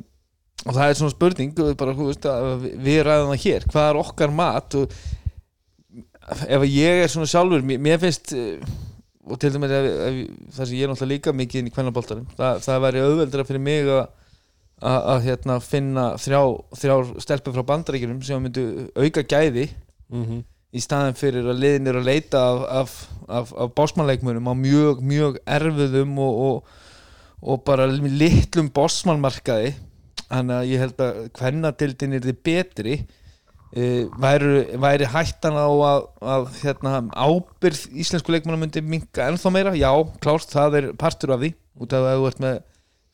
og 0.66 0.74
það 0.74 0.84
er 0.90 0.99
svona 0.99 1.14
spurning 1.14 1.55
bara, 1.78 1.94
veist, 1.96 2.26
við- 2.84 3.01
ræðum 3.07 3.32
það 3.32 3.42
hér 3.46 3.66
hvað 3.72 3.88
er 3.92 4.01
okkar 4.03 4.34
mat 4.34 4.76
og 4.82 4.99
ef 6.49 6.66
ég 6.68 7.03
er 7.05 7.09
svona 7.12 7.28
sjálfur 7.30 7.64
mér, 7.64 7.80
mér 7.80 8.01
finnst 8.03 8.34
uh, 8.36 8.61
og 9.28 9.36
til 9.40 9.51
dæmis 9.55 9.72
það 9.72 10.62
sem 10.68 10.76
ég 10.78 10.84
er 10.86 10.92
náttúrulega 10.92 11.12
líka 11.14 11.34
mikið 11.36 11.61
inn 11.62 11.70
í 11.70 11.74
kvennaboltarum 11.74 12.28
það, 12.38 12.62
það 12.64 12.82
væri 12.86 13.03
auðveldra 13.07 13.44
fyrir 13.49 13.64
mig 13.64 13.88
að 13.92 14.07
að 14.78 15.07
að, 15.11 15.24
hérna, 15.24 15.55
finna 15.59 16.03
þrjá, 16.22 16.38
þrjár 16.78 17.09
stelpur 17.24 17.55
frá 17.57 17.64
bandaríkjunum 17.66 18.20
sem 18.22 18.44
myndu 18.44 18.62
auka 18.94 19.24
gæði 19.26 19.64
Mhm. 20.09 20.38
í 20.72 20.80
staðin 20.80 21.16
fyrir 21.18 21.44
að 21.51 21.59
liðin 21.61 21.90
eru 21.90 21.99
að 22.01 22.07
leita 22.09 22.40
af, 22.40 22.62
af, 22.78 22.92
af, 23.29 23.53
af 23.53 23.72
bósmannleikmunum 23.76 24.49
á 24.49 24.55
mjög, 24.57 25.03
mjög 25.05 25.39
erfiðum 25.47 26.18
og, 26.24 26.41
og, 26.49 26.72
og 27.43 27.62
bara 27.66 27.87
litlum 27.89 28.70
bósmannmarkaði 28.74 29.74
hann 30.29 30.53
að 30.53 30.68
ég 30.72 30.83
held 30.83 31.01
að 31.03 31.22
hvernadildin 31.39 32.18
er 32.18 32.26
þið 32.26 32.43
betri. 32.45 32.99
Uh, 33.68 34.09
væri, 34.16 34.62
væri 34.81 35.09
hættan 35.12 35.57
á 35.61 35.68
að, 35.68 36.07
að 36.24 36.47
hérna, 36.62 36.93
ábyrð 37.12 37.83
íslensku 38.01 38.33
leikmanna 38.33 38.62
myndi 38.62 38.81
minka 38.81 39.26
ennþá 39.29 39.53
meira, 39.53 39.74
já, 39.76 39.91
klárt, 40.24 40.49
það 40.49 40.76
er 40.79 40.87
partur 40.97 41.35
af 41.35 41.43
því, 41.43 41.51
út 41.85 41.93
af 41.93 42.07
að 42.09 42.16
þú 42.16 42.31
ert 42.31 42.41
með 42.47 42.62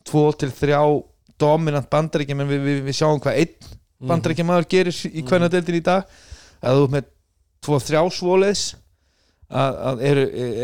tvo 0.07 0.23
til 0.39 0.51
þrjá 0.55 0.79
dominant 1.43 1.91
bandaríkja, 1.91 2.39
menn 2.39 2.53
við, 2.53 2.62
við, 2.69 2.79
við 2.87 2.99
sjáum 3.01 3.19
hvað 3.25 3.41
einn 3.43 3.75
bandaríkja 4.07 4.47
maður 4.47 4.71
gerir 4.77 5.01
í 5.11 5.25
hvernadildin 5.27 5.81
í 5.81 5.83
dag, 5.91 6.07
að 6.62 6.79
þú 6.79 6.87
ert 6.87 6.95
með 6.95 7.11
tvo 7.67 7.81
þrjá 7.89 8.03
svoleiðis 8.15 8.65
að, 9.51 9.76
að 9.90 10.03
er, 10.11 10.18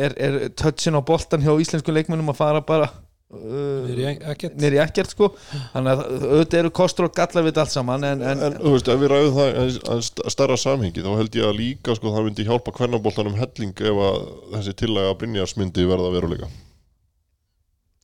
er, 0.07 0.14
er 0.28 0.39
touchin 0.59 0.97
á 0.97 1.03
boltan 1.05 1.43
hjá 1.45 1.53
íslensku 1.61 1.93
leikmennum 1.95 2.31
að 2.33 2.39
fara 2.41 2.61
bara 2.64 2.87
uh, 3.31 3.91
í 3.93 4.07
ekkert. 4.09 5.12
sko. 5.12 5.28
Þannig 5.74 5.93
að 5.93 6.01
auðvitað 6.31 6.59
eru 6.62 6.70
kostur 6.81 7.07
og 7.11 7.14
gallar 7.18 7.47
við 7.47 7.61
allt 7.62 7.74
saman 7.74 8.07
en, 8.09 8.22
en, 8.24 8.43
En 8.49 8.57
þú 8.59 8.72
veist, 8.76 8.89
ef 8.91 9.03
við 9.03 9.12
ræðum 9.12 9.37
það 9.37 9.61
að- 9.64 9.78
að 9.95 10.01
st- 10.09 10.33
stærra 10.35 10.57
samhengi 10.59 11.05
þá 11.05 11.11
held 11.20 11.39
ég 11.41 11.47
að 11.51 11.61
líka 11.61 11.95
sko 11.99 12.14
það 12.16 12.26
myndi 12.31 12.49
hjálpa 12.49 12.74
hvernaboltanum 12.78 13.39
helling 13.39 13.74
ef 13.93 14.03
að 14.09 14.18
þessi 14.57 14.76
tillega 14.85 15.14
Brynjars 15.20 15.57
myndi 15.61 15.87
verða 15.91 16.11
veruleika. 16.16 16.51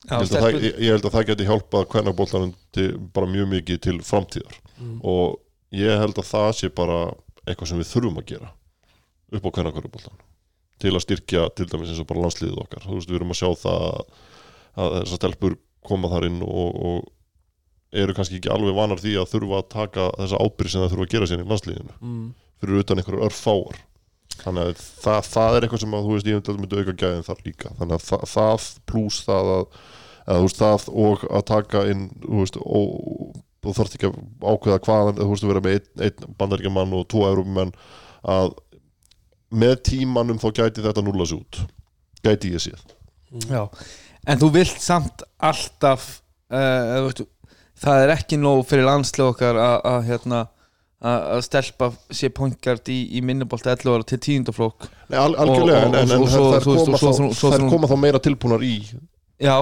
Já, 0.07 0.13
ég, 0.13 0.21
held 0.21 0.37
að 0.37 0.43
það, 0.45 0.61
ég, 0.63 0.75
ég 0.85 0.93
held 0.95 1.05
að 1.09 1.15
það 1.17 1.25
geti 1.31 1.45
hjálpað 1.49 1.87
hvernaboltanum 1.91 2.51
til, 2.77 2.87
bara 3.17 3.27
mjög 3.27 3.49
mikið 3.57 3.79
til 3.83 3.97
framtíðar. 4.07 4.59
Og 5.03 5.39
ég 5.75 5.99
held 5.99 6.15
að 6.21 6.29
það 6.29 6.51
sé 6.61 6.69
bara 6.71 6.99
eitthvað 7.47 7.71
sem 7.73 7.81
við 7.81 7.89
þurfum 7.91 8.21
að 8.21 8.27
gera 8.29 8.51
upp 9.35 9.43
á 9.43 9.49
hvernakvöruboltan 9.57 10.21
til 10.81 10.93
að 10.93 11.03
styrkja 11.05 11.47
til 11.57 11.67
dæmis 11.71 11.91
eins 11.91 12.01
og 12.03 12.09
bara 12.09 12.23
landsliðið 12.25 12.63
okkar. 12.63 12.85
Þú 12.85 12.97
veist, 12.97 13.11
við 13.11 13.19
erum 13.19 13.33
að 13.33 13.39
sjá 13.41 13.49
það 13.63 13.85
að 14.77 14.97
þessar 14.97 15.21
stelpur 15.21 15.57
koma 15.87 16.11
þar 16.11 16.27
inn 16.29 16.41
og, 16.45 16.81
og 16.87 17.97
eru 17.97 18.15
kannski 18.15 18.39
ekki 18.39 18.51
alveg 18.51 18.75
vanar 18.77 19.01
því 19.01 19.15
að 19.21 19.31
þurfa 19.33 19.61
að 19.61 19.69
taka 19.73 20.07
þessa 20.17 20.41
ábyrð 20.43 20.73
sem 20.73 20.83
það 20.83 20.93
þurfa 20.93 21.05
að 21.07 21.13
gera 21.13 21.29
sér 21.29 21.43
í 21.43 21.47
landsliðinu 21.47 21.93
mm. 21.97 22.25
fyrir 22.61 22.81
utan 22.83 23.01
einhverju 23.01 23.23
örfáar 23.29 23.79
þannig 24.41 24.67
að 24.67 24.81
það, 24.81 25.29
það 25.31 25.57
er 25.57 25.65
eitthvað 25.65 25.83
sem 25.83 25.95
að 25.97 26.07
þú 26.07 26.15
veist 26.15 26.29
ég 26.29 26.37
myndi, 26.37 26.57
myndi 26.61 26.81
auka 26.81 26.95
gæðin 27.01 27.25
þar 27.25 27.43
líka. 27.45 27.73
Þannig 27.79 27.95
að 27.97 28.05
það, 28.05 28.25
það 28.33 28.67
pluss 28.91 29.19
það 29.25 29.51
að, 29.55 29.65
að 30.27 30.41
þú 30.41 30.47
veist 30.47 30.61
það 30.61 30.87
og 31.05 31.27
að 31.31 31.45
taka 31.51 31.83
inn 31.93 32.03
þú 32.21 32.41
veist 32.43 32.59
og 32.61 33.39
þú 33.63 33.75
þarft 33.79 33.97
ekki 33.97 34.09
að 34.11 34.19
ákveða 34.43 34.81
hvaðan 34.85 35.21
þú 35.21 35.29
veist 35.31 35.47
að 35.47 35.53
vera 35.53 35.63
með 35.65 35.79
einn, 35.79 35.89
einn 36.07 36.37
bandaríkjaman 36.41 36.95
og 36.99 37.07
tvo 37.11 37.25
európumenn 37.31 37.73
að 38.27 38.53
með 39.51 39.75
tímanum 39.91 40.39
þá 40.41 40.47
gæti 40.61 40.83
þetta 40.83 41.03
núla 41.05 41.25
sig 41.29 41.39
út. 41.39 41.61
Gæti 42.25 42.51
ég 42.55 42.63
séð. 42.63 42.81
Já. 43.51 43.67
en 44.27 44.39
þú 44.39 44.47
vilt 44.55 44.79
samt 44.81 45.23
alltaf 45.39 46.21
uh, 46.51 47.03
veistu, 47.05 47.25
það 47.79 48.03
er 48.05 48.13
ekki 48.17 48.37
nóg 48.39 48.61
fyrir 48.67 48.87
landslið 48.87 49.25
okkar 49.33 49.59
að, 49.59 49.97
hérna 50.07 50.45
stelpa 51.45 51.91
sér 52.09 52.31
pointgard 52.33 52.87
í, 52.89 52.95
í 53.19 53.21
minnubólta 53.21 53.75
11 53.75 53.91
ára 53.93 54.07
til 54.09 54.17
tíundaflokk 54.17 54.87
Nei, 55.11 55.19
al, 55.21 55.35
algjörlega, 55.37 55.83
Og- 55.85 55.91
og- 55.91 55.99
en, 55.99 56.09
en, 56.09 56.15
og 56.17 56.25
en 56.25 56.31
svo- 56.33 56.47
veist, 56.55 56.63
koma 56.65 56.95
og 56.95 56.99
svo- 57.03 57.11
þá, 57.11 57.35
svo- 57.37 57.51
þær 57.53 57.59
svo- 57.61 57.69
koma 57.69 57.87
þá 57.91 57.97
meira 58.01 58.19
tilbúnar 58.23 58.63
í 58.65 58.71
já, 59.37 59.53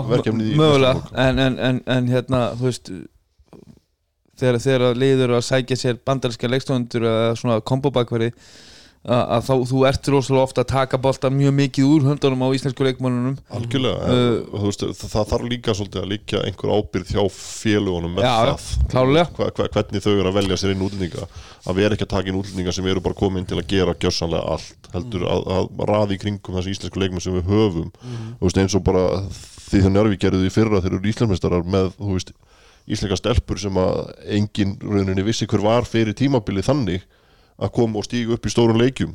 mögulega. 0.56 1.02
en, 1.26 1.40
en, 1.44 1.58
en, 1.60 1.82
en 1.98 2.08
hérna 2.14 2.40
þú 2.56 2.70
veist 2.70 2.92
þegar, 4.40 4.60
þegar 4.64 4.86
liður 5.00 5.36
að 5.38 5.44
sækja 5.50 5.78
sér 5.80 6.00
bandarinska 6.08 6.50
leikstofundur 6.54 7.06
eða 7.10 7.36
svona 7.40 7.60
kombobakveri 7.68 8.32
að, 9.06 9.44
þá 9.46 9.54
þú 9.70 9.82
ert 9.90 10.08
rosalega 10.10 10.46
ofta 10.48 10.64
að 10.64 10.70
taka 10.72 11.00
bolta 11.02 11.30
mjög 11.34 11.54
mikið 11.60 11.90
úr 11.92 12.06
höndunum 12.10 12.46
á 12.46 12.48
íslensku 12.58 12.88
leikmannunum 12.88 13.36
algjörlega, 13.54 14.14
Uh, 14.16 14.64
veist, 14.66 14.86
það, 15.02 15.28
þarf 15.32 15.46
líka 15.52 15.76
svolítið 15.78 16.02
að 16.02 16.12
líka 16.14 16.42
einhver 16.46 16.74
ábyrð 16.74 17.12
hjá 17.14 17.24
félugunum 17.36 18.16
með 18.18 18.26
Já, 18.26 18.34
það. 18.50 18.66
hva, 19.36 19.50
hva, 19.50 19.68
hvernig 19.76 20.06
þau 20.06 20.12
eru 20.14 20.32
að 20.32 20.40
velja 20.40 20.60
sér 20.62 20.74
inn 20.74 20.86
útlendinga. 20.86 21.28
Að 21.66 21.80
vera 21.82 21.98
ekki 21.98 22.08
að 22.08 22.14
taka 22.16 22.32
inn 22.32 22.40
útlendinga 22.40 22.76
sem 22.76 22.90
eru 22.90 23.04
bara 23.06 23.20
komin 23.20 23.46
til 23.50 23.60
að 23.60 23.70
gera 23.74 23.98
gjörsanlega 24.02 24.56
allt 24.56 24.90
heldur 24.96 25.28
að, 25.30 25.46
að 25.58 25.86
raði 25.92 26.18
í 26.18 26.22
kringum 26.24 26.58
þessi 26.60 26.76
íslensku 26.76 27.02
leikmenn 27.02 27.26
sem 27.26 27.38
við 27.38 27.52
höfum. 27.52 27.92
Þú 28.40 28.48
veist, 28.48 28.62
eins 28.64 28.78
og 28.78 28.86
bara 28.86 29.06
því 29.66 29.86
það 29.86 29.96
njörfi 29.96 30.22
gerðu 30.26 30.44
því 30.46 30.54
fyrra 30.56 30.84
þeir 30.86 30.98
eru 30.98 31.12
íslensmestarar 31.12 31.66
með 31.76 31.94
íslenska 32.86 33.18
stelpur 33.18 33.60
sem 33.60 33.78
að 33.82 34.02
engin 34.38 34.76
rauninni 34.82 35.26
vissi 35.26 35.48
hver 35.50 35.64
var 35.66 35.88
fyrir 35.90 36.14
tímabilið 36.18 36.68
þannig 36.70 37.06
að 37.56 37.76
koma 37.78 38.02
og 38.02 38.08
stíga 38.08 38.36
upp 38.36 38.46
í 38.46 38.54
stórun 38.54 38.82
leikjum 38.82 39.14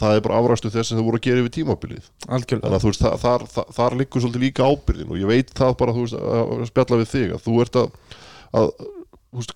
það 0.00 0.16
er 0.16 0.22
bara 0.24 0.38
afræstu 0.42 0.70
þess 0.74 0.92
að 0.92 1.00
þau 1.00 1.06
voru 1.08 1.20
að 1.20 1.26
gera 1.28 1.42
yfir 1.42 1.54
tímabilið. 1.54 2.06
Algjörlega. 2.26 2.66
Þannig 2.66 2.78
að 2.78 2.86
veist, 2.88 3.02
það, 3.04 3.18
þar, 3.24 3.44
þar, 3.54 3.68
þar 3.76 3.96
liggur 4.00 4.24
svolítið 4.24 4.44
líka 4.44 4.70
ábyrðin 4.70 5.12
og 5.12 5.20
ég 5.20 5.30
veit 5.30 5.52
það 5.54 5.76
bara, 5.82 5.94
veist, 5.98 6.16
að 6.18 6.64
spjalla 6.70 7.00
við 7.00 7.12
þig 7.12 7.34
að 7.36 7.44
þú 7.44 7.58
ert 7.64 7.78
að, 7.80 8.16
að 8.60 8.72
veist, 9.38 9.54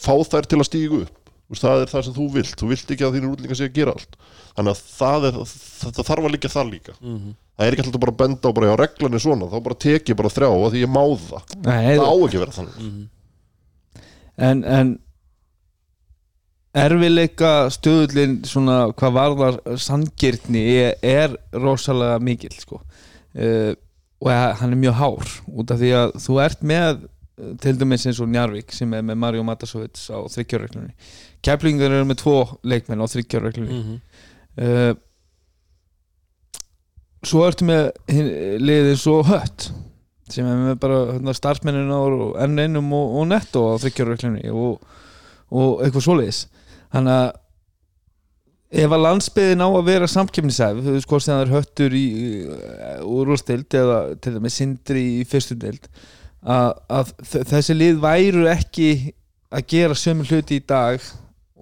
fá 0.00 0.14
þær 0.32 0.48
til 0.48 0.60
að 0.62 0.68
stígu 0.70 1.02
upp. 1.04 1.18
Það 1.52 1.82
er 1.82 1.90
það 1.90 2.04
sem 2.06 2.14
þú 2.16 2.26
vilt, 2.32 2.52
þú 2.56 2.66
vilt 2.70 2.92
ekki 2.94 3.04
að 3.04 3.16
þínir 3.18 3.32
útlingar 3.34 3.58
sé 3.58 3.66
að 3.68 3.74
gera 3.76 3.92
allt. 3.92 4.14
Þannig 4.56 4.72
að 4.72 4.78
það, 4.88 5.26
er, 5.28 5.34
það, 5.36 5.90
það 5.98 6.06
þarf 6.08 6.28
að 6.28 6.32
liggja 6.32 6.50
þar 6.54 6.70
líka. 6.70 6.94
Það 7.52 7.66
er 7.66 7.74
ekki 7.74 7.84
alltaf 7.84 8.02
bara 8.06 8.14
að 8.14 8.20
benda 8.22 8.48
á 8.48 8.56
bara 8.56 8.70
já, 8.70 8.72
reglan 8.80 9.18
er 9.18 9.22
svona, 9.26 9.48
þá 9.52 9.58
bara 9.66 9.76
tek 9.84 10.08
ég 10.08 10.16
bara 10.16 10.30
þrjá 10.32 10.48
að 10.48 10.64
því 10.72 10.80
ég 10.80 10.92
má 10.94 11.02
það, 11.26 11.52
Nei, 11.66 11.90
það 11.90 12.08
á 12.08 12.14
ekki 12.16 12.38
að 12.38 12.44
vera 12.46 12.56
þannig. 12.56 12.86
En, 14.48 14.64
en 14.64 14.94
erfileika 16.74 17.68
stöðullin 17.74 18.38
svona 18.48 18.76
hvað 18.96 19.16
varðar 19.18 19.58
sangirtni 19.82 20.62
er, 20.80 20.94
er 21.04 21.34
rosalega 21.60 22.18
mikil 22.24 22.52
sko. 22.56 22.80
uh, 23.36 23.72
og 24.22 24.30
hann 24.60 24.72
er 24.72 24.78
mjög 24.78 24.94
hár 25.00 25.32
út 25.50 25.72
af 25.74 25.80
því 25.82 25.90
að 25.98 26.12
þú 26.22 26.34
ert 26.44 26.60
með 26.62 27.00
eh, 27.02 27.54
til 27.58 27.72
dæmis 27.80 28.04
eins 28.06 28.20
og 28.22 28.28
Njarvík 28.30 28.70
sem 28.72 28.92
er 28.94 29.02
með 29.02 29.18
Mario 29.18 29.42
Matasovits 29.42 30.04
á 30.14 30.22
þryggjarreglunni 30.30 30.92
Keflingar 31.42 31.90
eru 31.90 32.06
með 32.06 32.20
tvo 32.22 32.36
leikmenn 32.62 33.02
á 33.02 33.06
þryggjarreglunni 33.10 33.80
Mhm. 33.80 33.96
uh, 34.62 34.94
svo 37.26 37.42
ertu 37.46 37.66
með 37.66 37.90
liðið 38.62 38.96
svo 38.98 39.20
hött 39.26 39.68
sem 40.32 40.46
er 40.48 40.56
með 40.68 40.78
bara 40.82 41.00
hérna, 41.12 41.34
starfsmennin 41.36 41.90
og 41.94 42.36
N1 42.46 42.78
og, 42.78 43.18
og 43.20 43.26
netto 43.30 43.62
á 43.74 43.82
þryggjarreglunni 43.82 44.48
og, 44.54 44.78
og 45.52 45.82
eitthvað 45.84 46.06
svoleiðis 46.06 46.40
þannig 46.92 47.12
að 47.18 47.30
ef 48.82 48.92
að 48.96 49.02
landsbyðin 49.04 49.64
á 49.64 49.68
að 49.68 49.86
vera 49.90 50.06
samkefnisæf 50.08 50.78
þú 50.80 50.92
veist 50.96 51.08
hvort 51.10 51.24
sem 51.26 51.34
það 51.36 51.42
er 51.46 51.54
höttur 51.56 51.96
í 51.98 52.06
úrústild 53.04 53.76
eða 53.76 53.98
til 54.24 54.34
dæmis 54.38 54.56
sindri 54.60 55.02
í 55.20 55.24
fyrstu 55.28 55.56
dild 55.60 55.88
að, 56.42 56.70
að 56.88 57.12
þessi 57.52 57.76
lið 57.76 58.00
væru 58.02 58.46
ekki 58.52 58.88
að 59.52 59.66
gera 59.74 59.98
sömu 59.98 60.24
hluti 60.28 60.56
í 60.60 60.64
dag 60.66 61.02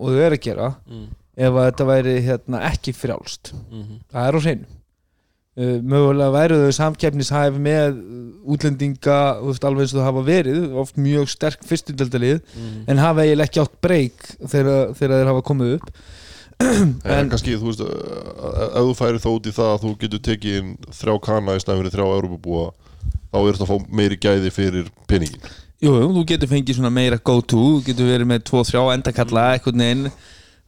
og 0.00 0.12
þau 0.14 0.20
eru 0.28 0.38
að 0.38 0.44
gera 0.46 0.68
Mm. 0.86 1.08
ef 1.40 1.54
að 1.56 1.66
þetta 1.70 1.84
væri 1.88 2.14
hérna, 2.26 2.60
ekki 2.70 2.92
frjálst 2.94 3.52
Mhm. 3.70 3.98
það 4.12 4.26
er 4.28 4.36
á 4.36 4.40
hreinu 4.44 4.66
mögulega 5.84 6.30
væru 6.34 6.58
þau 6.62 6.72
samkeppnishæf 6.78 7.58
með 7.60 7.98
útlendinga 8.54 9.18
þú 9.40 9.50
veist, 9.50 9.66
alveg 9.68 9.84
eins 9.84 9.94
og 9.94 10.00
það 10.00 10.08
hafa 10.08 10.22
verið 10.30 10.78
oft 10.82 10.96
mjög 10.96 11.28
sterk 11.32 11.64
fyrstudöldalið 11.68 12.40
Mhm. 12.56 12.84
en 12.88 12.98
hafa 13.04 13.24
eiginlega 13.26 13.48
ekki 13.50 13.62
átt 13.64 13.76
breyk 13.84 14.18
þegar, 14.46 14.94
þegar 14.96 15.16
þeir 15.18 15.30
hafa 15.32 15.42
komið 15.50 15.74
upp. 15.78 15.90
En 16.60 17.00
En- 17.04 17.30
kannski, 17.32 17.56
þú 17.56 17.70
veist, 17.70 17.80
að- 17.80 18.76
ef 18.76 18.84
þú 18.84 18.94
færi 18.98 19.18
þó 19.24 19.30
út 19.36 19.46
í 19.48 19.52
það 19.56 19.70
að 19.74 19.82
þú 19.84 19.92
getur 20.04 20.22
tekið 20.28 20.58
inn 20.60 20.76
þrjá 20.92 21.14
kana 21.24 21.56
í 21.56 21.64
fyrir 21.64 21.90
þrjá 21.94 22.06
Europabúa 22.20 22.66
þá 23.32 23.38
er 23.40 23.52
þetta 23.54 23.66
að 23.66 23.70
fá 23.70 23.86
meiri 24.00 24.16
gæði 24.20 24.50
fyrir 24.52 24.90
peningin 25.08 25.40
Jú, 25.80 25.92
þú 25.96 26.24
getur 26.28 26.48
fengið 26.50 26.76
svona 26.76 26.90
meira 26.92 27.16
go 27.24 27.40
to 27.40 27.56
þú 27.56 27.84
getur 27.86 28.10
verið 28.10 28.28
með 28.28 28.42
tvo, 28.44 28.60
þrjá 28.68 28.82
endakalla 28.92 29.44
eitthvað 29.56 29.78
neginn 29.80 30.10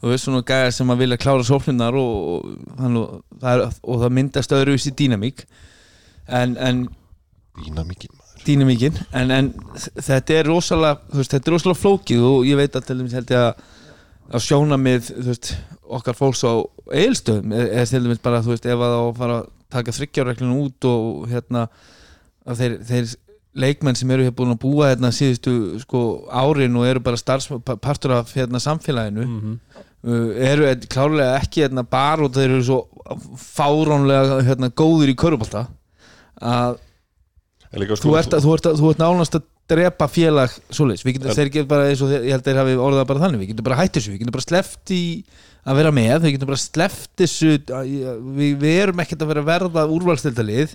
þú 0.03 0.11
veist 0.11 0.27
svona 0.27 0.43
gæðar 0.47 0.73
sem 0.75 0.91
að 0.91 1.03
vilja 1.05 1.19
klára 1.23 1.45
sóknunar 1.47 1.95
og, 1.95 2.17
og, 2.35 2.57
hann, 2.81 2.97
og, 2.99 3.21
það, 3.41 3.53
er, 3.53 3.77
og 3.87 4.01
það 4.03 4.15
myndast 4.19 4.55
öðruvísi 4.57 4.93
dýnamík 4.99 5.45
en, 6.29 6.57
en 6.59 6.83
dýnamíkin 7.63 8.11
maður 8.19 8.45
dýnamíkin 8.47 8.99
en, 9.15 9.31
en 9.31 9.53
þetta 10.03 10.35
er 10.41 10.49
rosalega 10.51 10.99
þú 11.13 11.21
veist, 11.23 11.35
þetta 11.37 11.51
er 11.53 11.57
rosalega 11.57 11.83
flókið 11.85 12.27
og 12.27 12.47
ég 12.51 12.59
veit 12.59 12.77
að 12.81 12.87
til 12.89 12.99
dæmis 12.99 13.15
held 13.19 13.31
ég 13.31 13.47
að, 13.47 13.65
að 14.35 14.47
sjóna 14.49 14.79
með 14.81 15.11
veist, 15.29 15.53
okkar 15.93 16.17
fólks 16.19 16.43
á 16.43 16.53
eilstöðum 16.91 17.55
eða 17.61 17.87
til 17.93 18.03
dæmis 18.07 18.23
bara 18.25 18.43
þú 18.43 18.55
veist 18.57 18.67
ef 18.67 18.79
að 18.83 18.95
það 18.97 18.99
á 18.99 19.07
að 19.07 19.19
fara 19.23 19.37
að 19.43 19.51
taka 19.73 19.95
þryggjarreglunum 19.97 20.65
út 20.67 20.89
og 20.91 21.29
hérna 21.31 21.67
að 22.43 22.59
þeir, 22.65 22.75
þeir 22.91 23.13
leikmenn 23.63 23.97
sem 24.01 24.11
eru 24.15 24.25
hér 24.27 24.35
búin 24.37 24.55
að 24.55 24.63
búa 24.65 24.89
hérna 24.91 25.11
síðustu 25.15 25.53
sko 25.85 26.03
árin 26.33 26.77
og 26.81 26.87
eru 26.89 27.03
bara 27.05 27.21
starfs, 27.21 27.47
partur 27.85 28.17
af 28.19 28.33
hérna 28.35 28.61
samfélaginu 28.65 29.27
Mhm. 29.29 29.55
uh, 29.77 29.89
eru 30.03 30.71
klárlega 30.91 31.37
ekki 31.43 31.63
hérna 31.63 31.85
bara 31.87 32.25
og 32.27 32.33
þeir 32.35 32.51
eru 32.57 32.65
svo 32.67 32.81
fáránlega 33.39 34.41
hérna 34.47 34.71
góður 34.75 35.13
í 35.13 35.19
körubólta 35.19 35.67
að 36.43 36.81
En 37.73 37.81
líka, 37.81 37.97
þú 37.97 38.11
ert, 38.21 38.35
að, 38.37 38.43
þú, 38.45 38.51
ert 38.53 38.67
að, 38.69 38.75
þú 38.83 38.89
ert 38.93 38.99
nánast 39.01 39.37
að 39.39 39.45
drepa 39.73 40.05
félag 40.13 40.53
svoleiðis, 40.77 41.05
við 41.07 41.15
getum, 41.17 41.31
þeir 41.39 41.51
getur 41.55 41.69
bara 41.71 41.87
eins 41.89 42.03
og 42.05 42.11
þeir, 42.11 42.27
ég 42.27 42.35
held 42.35 42.43
að 42.43 42.49
þeir 42.51 42.59
hafi 42.61 42.75
orðað 42.85 43.07
bara 43.09 43.23
þannig, 43.23 43.41
við 43.41 43.49
getum 43.55 43.67
bara 43.71 43.79
hætt 43.79 43.95
þessu, 43.97 44.11
við 44.13 44.21
getum 44.21 44.35
bara 44.37 44.45
sleppt 44.45 44.93
í 44.93 44.99
að 45.63 45.79
vera 45.81 45.93
með, 45.97 46.17
við 46.27 46.35
getum 46.35 46.51
bara 46.51 46.61
sleppt 46.61 47.13
þessu 47.23 47.55
að- 47.79 47.95
við, 48.37 48.51
við 48.61 48.77
erum 48.83 49.01
ekkert 49.07 49.25
að 49.25 49.33
vera 49.33 49.45
að 49.47 49.49
verða 49.55 49.87
úrvalstildalið 49.97 50.75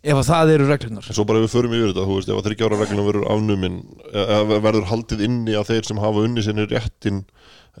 ef 0.00 0.16
að 0.22 0.28
það 0.30 0.52
eru 0.54 0.68
reglunar 0.70 1.10
En 1.10 1.18
svo 1.18 1.26
bara 1.26 1.42
ef 1.42 1.48
við 1.48 1.54
förum 1.56 1.74
yfir 1.80 1.90
þetta, 1.90 2.06
þú 2.06 2.20
veist, 2.20 2.30
ef 2.30 2.38
að 2.38 2.46
þryggja 2.46 2.68
ára 2.70 2.80
reglunum 2.84 3.08
verður 3.10 3.26
afnumin, 3.34 3.80
eða 4.14 4.60
verður 4.70 4.88
haldið 4.94 5.26
inni 5.26 5.58
að 5.58 5.72
þeir 5.74 5.90
sem 5.90 6.04
hafa 6.06 6.26
unni 6.28 6.46
sinni 6.46 6.68
réttin 6.70 7.24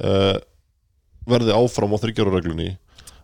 uh, 0.02 0.34
verði 1.28 1.56
áfram 1.56 1.92
á 1.92 1.98
þryggja 2.00 2.24
ára 2.26 2.36
reglunni 2.38 2.70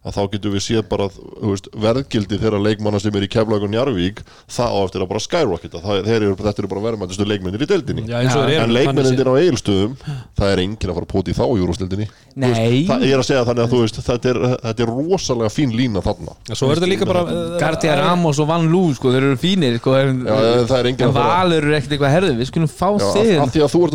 að 0.06 0.14
þá 0.14 0.22
getum 0.36 0.52
við 0.54 0.62
séð 0.62 0.82
bara 0.86 1.06
veist, 1.10 1.66
verðgildi 1.82 2.36
þeirra 2.38 2.60
leikmanna 2.62 2.98
sem 3.02 3.16
er 3.18 3.24
í 3.26 3.28
Keflavík 3.32 3.64
og 3.66 3.70
Njarvík, 3.72 4.20
það 4.54 4.70
á 4.70 4.78
eftir 4.86 5.02
að 5.02 5.08
bara 5.10 5.22
skyrocketa, 5.24 5.80
það, 5.82 5.96
þeir 6.06 6.16
eru, 6.28 6.36
þetta 6.46 6.62
eru 6.62 6.70
bara 6.70 6.82
verðmæntustu 6.84 7.26
leikmennir 7.26 7.64
í 7.64 7.68
deildinni. 7.72 8.04
Já, 8.06 8.20
eins 8.20 8.36
og 8.36 8.44
þeir 8.46 8.54
eru, 8.54 8.62
en 8.68 8.74
leikmennindir 8.76 9.26
á 9.26 9.34
eigilstöðum 9.40 9.96
það 10.38 10.52
er 10.52 10.62
enginn 10.62 10.92
að 10.92 10.94
fara 11.00 11.08
að 11.08 11.10
póti 11.10 11.34
þá 11.34 11.42
í 11.48 11.58
júrústildinni 11.58 12.06
Nei, 12.36 12.86
það 12.86 13.02
er 13.08 13.18
að 13.18 13.26
segja 13.26 13.42
þannig 13.48 13.64
að 13.66 13.70
þú 13.74 13.82
veist 13.82 13.98
þetta 14.06 14.30
er, 14.30 14.40
þetta 14.62 14.86
er 14.86 14.92
rosalega 14.94 15.50
fín 15.56 15.74
lína 15.74 16.04
þarna. 16.06 16.38
Sé 16.46 16.60
Svo 16.60 16.70
er 16.70 16.78
þetta 16.78 16.92
líka 16.92 17.10
bara 17.10 17.22
Gardia 17.58 17.98
Ramos 17.98 18.38
og 18.38 18.50
Van 18.52 18.70
Lú 18.70 18.84
sko, 18.94 19.10
þeir 19.10 19.24
eru 19.32 19.42
fínir 19.42 19.80
sko, 19.80 19.98
en, 19.98 20.22
Já, 20.22 20.34
það 20.70 20.78
er 20.78 20.90
enginn 20.92 21.08
en 21.08 21.10
að 21.10 21.18
fara- 21.18 21.34
Valur 21.42 21.66
eru 21.66 21.74
ekkert 21.80 21.96
eitthvað 21.96 22.14
herðið 22.14 22.42
við 22.44 22.52
skulum 22.52 22.70
fá 22.70 22.88
Já, 22.94 23.10
þig 23.16 23.42
af 23.42 23.50
því 23.56 23.66
að 23.66 23.72
þú 23.74 23.80
ert 23.82 23.94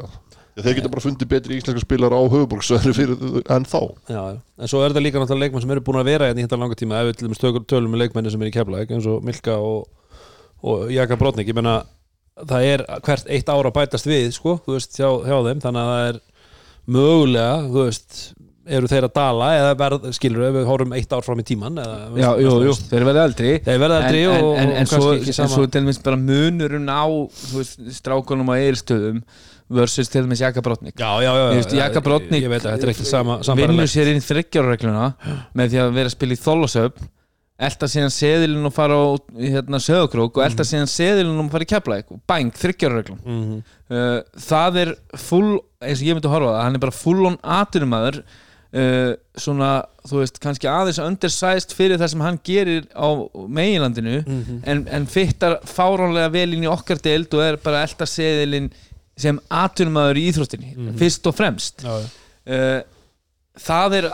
að 0.00 0.22
þeir 0.60 0.76
geta 0.78 0.90
bara 0.92 1.02
fundið 1.02 1.30
betri 1.32 1.58
íslenska 1.58 1.82
spilar 1.82 2.14
á 2.14 2.20
höfuborgsvæðinu 2.22 2.94
fyrir 2.94 3.24
en 3.50 3.66
þá. 3.66 3.80
Já, 4.12 4.22
en 4.38 4.70
svo 4.70 4.84
er 4.84 4.92
þetta 4.92 5.02
líka 5.02 5.22
náttúrulega 5.22 5.48
leikmenn 5.48 5.64
sem 5.64 5.74
eru 5.74 5.84
búin 5.88 5.98
að 5.98 6.10
vera 6.12 6.28
hérna 6.30 6.42
í 6.42 6.46
hérna 6.46 6.60
langa 6.62 6.78
tíma 6.78 7.00
ef 7.00 7.10
við 7.10 7.18
til 7.18 7.28
dæmis 7.28 7.42
tölum, 7.42 7.66
tölum 7.72 7.94
með 7.94 8.04
leikmenni 8.04 8.34
sem 8.34 8.44
er 8.44 8.52
í 8.52 8.54
Keflavík 8.54 8.94
eins 8.94 9.08
og 9.10 9.26
Milka 9.26 9.58
og, 9.58 9.88
og 10.62 10.86
Jaka 10.94 11.18
Brotnik 11.18 11.50
ég 11.50 11.58
menna 11.58 11.80
það 12.38 12.70
er 12.70 12.86
hvert 13.06 13.28
eitt 13.30 13.50
ára 13.50 13.74
bætast 13.74 14.08
við 14.10 14.30
sko, 14.36 14.56
þú 14.64 14.78
veist, 14.78 14.94
hjá, 14.98 15.10
hjá 15.26 15.36
þeim 15.48 15.62
þannig 15.64 15.82
að 15.82 15.92
það 15.92 16.08
er 16.08 16.22
mögulega 16.94 17.54
þú 17.66 17.86
veist, 17.88 18.18
eru 18.64 18.88
þeir 18.88 19.06
að 19.08 19.14
dala 19.18 19.48
eða 19.58 19.72
verð, 19.80 20.06
skilur 20.16 20.46
ef 20.48 20.54
við 20.56 20.68
horfum 20.68 20.94
eitt 20.96 21.12
ár 21.12 21.24
fram 21.24 21.40
í 21.42 21.46
tíman 21.46 21.80
eða, 21.82 21.96
Já, 22.20 22.28
jú, 22.40 22.52
jú, 22.64 22.76
þeir 22.90 23.06
verða 23.10 23.24
eldri. 23.28 23.50
Þeir 23.64 23.80
verða 23.82 23.98
eldri 24.00 24.22
en, 24.24 24.36
og, 24.36 24.52
en, 24.54 24.62
en, 24.62 24.72
en, 24.72 24.86
og 24.86 24.92
svo, 24.92 25.00
kannski 25.02 25.20
ekki 25.20 25.34
en 25.34 25.38
sama. 25.38 25.52
svo 25.52 25.66
til 25.66 25.82
dæmis 25.82 26.00
bara 26.06 26.20
munurinn 26.20 26.88
á 26.88 27.04
þú 27.04 27.60
veist, 27.60 27.82
strákunum 27.98 28.52
á 28.52 28.54
eilstöðum 28.56 29.20
versus 29.74 30.08
til 30.12 30.22
dæmis 30.26 30.40
Jaka 30.44 30.62
Brotnik 30.64 30.94
já, 31.00 31.10
já, 31.24 31.32
já, 31.34 31.44
Ég 31.50 31.58
veist, 31.60 31.74
Jaka 31.78 32.00
Brotnik 32.04 32.46
vinnur 33.58 33.90
sér 33.90 34.12
inn 34.14 34.22
þryggjarregluna 34.24 35.08
með 35.58 35.74
því 35.74 35.82
að 35.84 35.92
vera 35.98 36.10
að 36.10 36.16
spila 36.16 36.36
í 36.36 36.40
þólasöfn 36.44 37.10
elda 37.64 37.86
síðan 37.86 38.10
seðilinn 38.10 38.66
og 38.66 38.72
fara 38.74 38.96
á 38.98 39.04
hérna, 39.38 39.78
sögukrók 39.78 40.40
og 40.40 40.42
elda 40.42 40.64
síðan 40.66 40.88
seðilinn 40.90 41.38
og 41.44 41.52
fara 41.52 41.62
í 41.66 41.68
keflæk 41.70 42.08
og 42.10 42.18
bang, 42.26 42.50
þryggjarreglun 42.58 43.20
Mhm. 43.24 43.60
uh, 43.94 44.22
það 44.42 44.78
er 44.82 44.90
full 45.22 45.60
eins 45.80 46.00
og 46.02 46.08
ég 46.08 46.16
myndi 46.18 46.26
að 46.26 46.34
horfa 46.34 46.50
það, 46.56 46.64
hann 46.64 46.74
er 46.74 46.82
bara 46.82 46.96
full 46.98 47.26
on 47.30 47.36
aturumæður 47.44 48.18
uh, 48.74 49.12
svona, 49.38 49.68
þú 50.02 50.18
veist, 50.24 50.40
kannski 50.42 50.66
aðeins 50.66 50.98
undersized 50.98 51.76
fyrir 51.78 52.00
það 52.02 52.10
sem 52.16 52.24
hann 52.26 52.40
gerir 52.42 52.88
á 52.90 53.06
meginlandinu 53.46 54.16
Mhm. 54.26 54.58
en, 54.66 54.82
en 54.90 55.06
fittar 55.06 55.60
fáránlega 55.62 56.32
vel 56.34 56.54
inn 56.58 56.66
í 56.66 56.72
okkar 56.74 56.98
deild 56.98 57.32
og 57.38 57.40
er 57.46 57.56
bara 57.62 57.84
elda 57.86 58.04
seðilinn 58.04 58.72
sem 59.16 59.38
aturumæður 59.50 60.18
í 60.20 60.24
íþróttinni 60.32 60.72
fyrst 60.98 61.26
og 61.30 61.34
fremst. 61.38 61.84
Já, 61.86 61.94
já. 62.02 62.08
uh, 62.50 62.80
það 63.62 63.96
er 64.00 64.08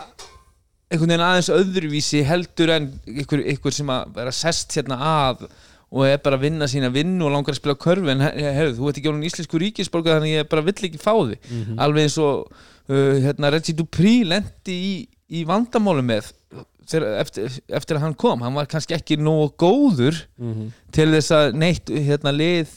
einhvern 0.91 1.09
veginn 1.13 1.23
aðeins 1.25 1.49
öðruvísi 1.55 2.21
heldur 2.27 2.69
en 2.75 2.89
ykkur, 3.07 3.41
ykkur 3.55 3.73
sem 3.73 3.89
að 3.93 4.09
vera 4.17 4.31
sest 4.35 4.75
hérna 4.77 4.97
að 5.01 5.45
og 5.91 6.05
er 6.07 6.19
bara 6.23 6.37
að 6.37 6.43
vinna 6.45 6.67
sína 6.71 6.87
vinnu 6.93 7.25
og 7.27 7.33
langar 7.33 7.51
að 7.51 7.57
spila 7.59 7.75
körfi 7.75 8.11
en 8.13 8.21
he- 8.23 8.51
heyrðu, 8.55 8.77
þú 8.77 8.89
ert 8.91 8.99
ekki 9.01 9.09
ánum 9.11 9.25
íslensku 9.27 9.59
ríkisborga 9.59 10.13
þannig 10.19 10.37
ég 10.37 10.47
bara 10.51 10.63
vill 10.63 10.85
ekki 10.87 10.99
fá 11.01 11.11
þig. 11.17 11.49
Alveg 11.83 12.05
eins 12.07 12.15
og 12.23 12.45
uh, 12.51 13.17
hérna, 13.25 13.49
Reggie 13.51 13.75
Dupree 13.75 14.21
lendi 14.23 14.77
í, 14.77 14.93
í 15.35 15.41
vandamálu 15.49 16.03
með 16.07 16.29
eftir, 17.19 17.49
eftir 17.71 17.97
að 17.99 18.05
hann 18.05 18.15
kom. 18.19 18.41
Hann 18.43 18.55
var 18.55 18.67
kannski 18.71 18.95
ekki 18.95 19.17
nógu 19.19 19.49
góður 19.59 20.21
til 20.95 21.09
þess 21.11 21.31
að 21.35 21.59
neitt 21.59 21.91
hérna, 21.91 22.31
lið 22.35 22.71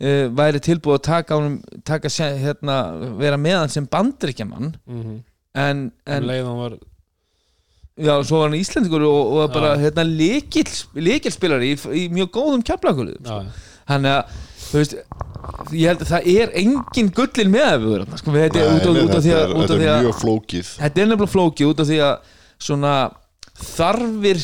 uh, 0.00 0.28
væri 0.38 0.60
tilbúið 0.60 0.98
að 0.98 1.02
taka, 1.08 1.34
honum, 1.38 1.58
taka 1.84 2.08
hérna, 2.40 2.76
vera 3.18 3.36
með 3.36 3.58
hann 3.58 3.68
sem 3.68 3.86
bandrykjaman 3.86 4.74
Mhm. 4.86 5.20
en, 5.54 5.92
en 6.06 6.16
en 6.16 6.24
leið 6.30 6.46
hann 6.46 6.56
var 6.62 6.78
já, 7.98 8.14
svo 8.24 8.38
var 8.40 8.48
hann 8.48 8.58
íslendingur 8.60 9.02
og, 9.04 9.32
og 9.36 9.52
bara 9.52 9.74
Já. 9.76 9.82
hérna, 9.84 10.04
lekil, 10.08 10.64
lekilspilari 10.96 11.74
í, 11.74 11.76
í 11.92 12.08
mjög 12.08 12.30
góðum 12.32 12.62
keflakulum 12.64 13.18
já, 13.20 13.42
já. 13.44 13.50
þannig 13.88 14.16
að 14.16 14.40
þú 14.72 14.78
veist 14.80 14.94
ég 15.76 15.88
held 15.90 16.02
að 16.06 16.10
það 16.14 16.28
er 16.32 16.52
engin 16.62 17.10
gullin 17.12 17.50
með 17.52 17.84
sko, 18.16 18.30
við, 18.32 18.46
þetta, 18.46 18.62
er 18.62 18.72
út, 18.72 18.86
af, 18.86 19.02
út 19.02 19.16
af 19.18 19.22
því 19.26 19.32
að, 19.34 19.42
er, 19.42 19.52
út 19.52 19.62
af 19.62 19.68
þetta 19.68 19.76
því 19.76 19.88
er 19.88 19.92
að 19.96 20.04
mjög 20.06 20.20
flókið 20.22 20.70
þetta 20.78 21.02
er 21.02 21.10
nefnilega 21.10 21.32
flóki 21.34 21.66
út 21.68 21.82
af 21.84 21.90
því 21.90 21.98
að 22.06 22.14
svona 22.62 22.92
þarfir 23.62 24.40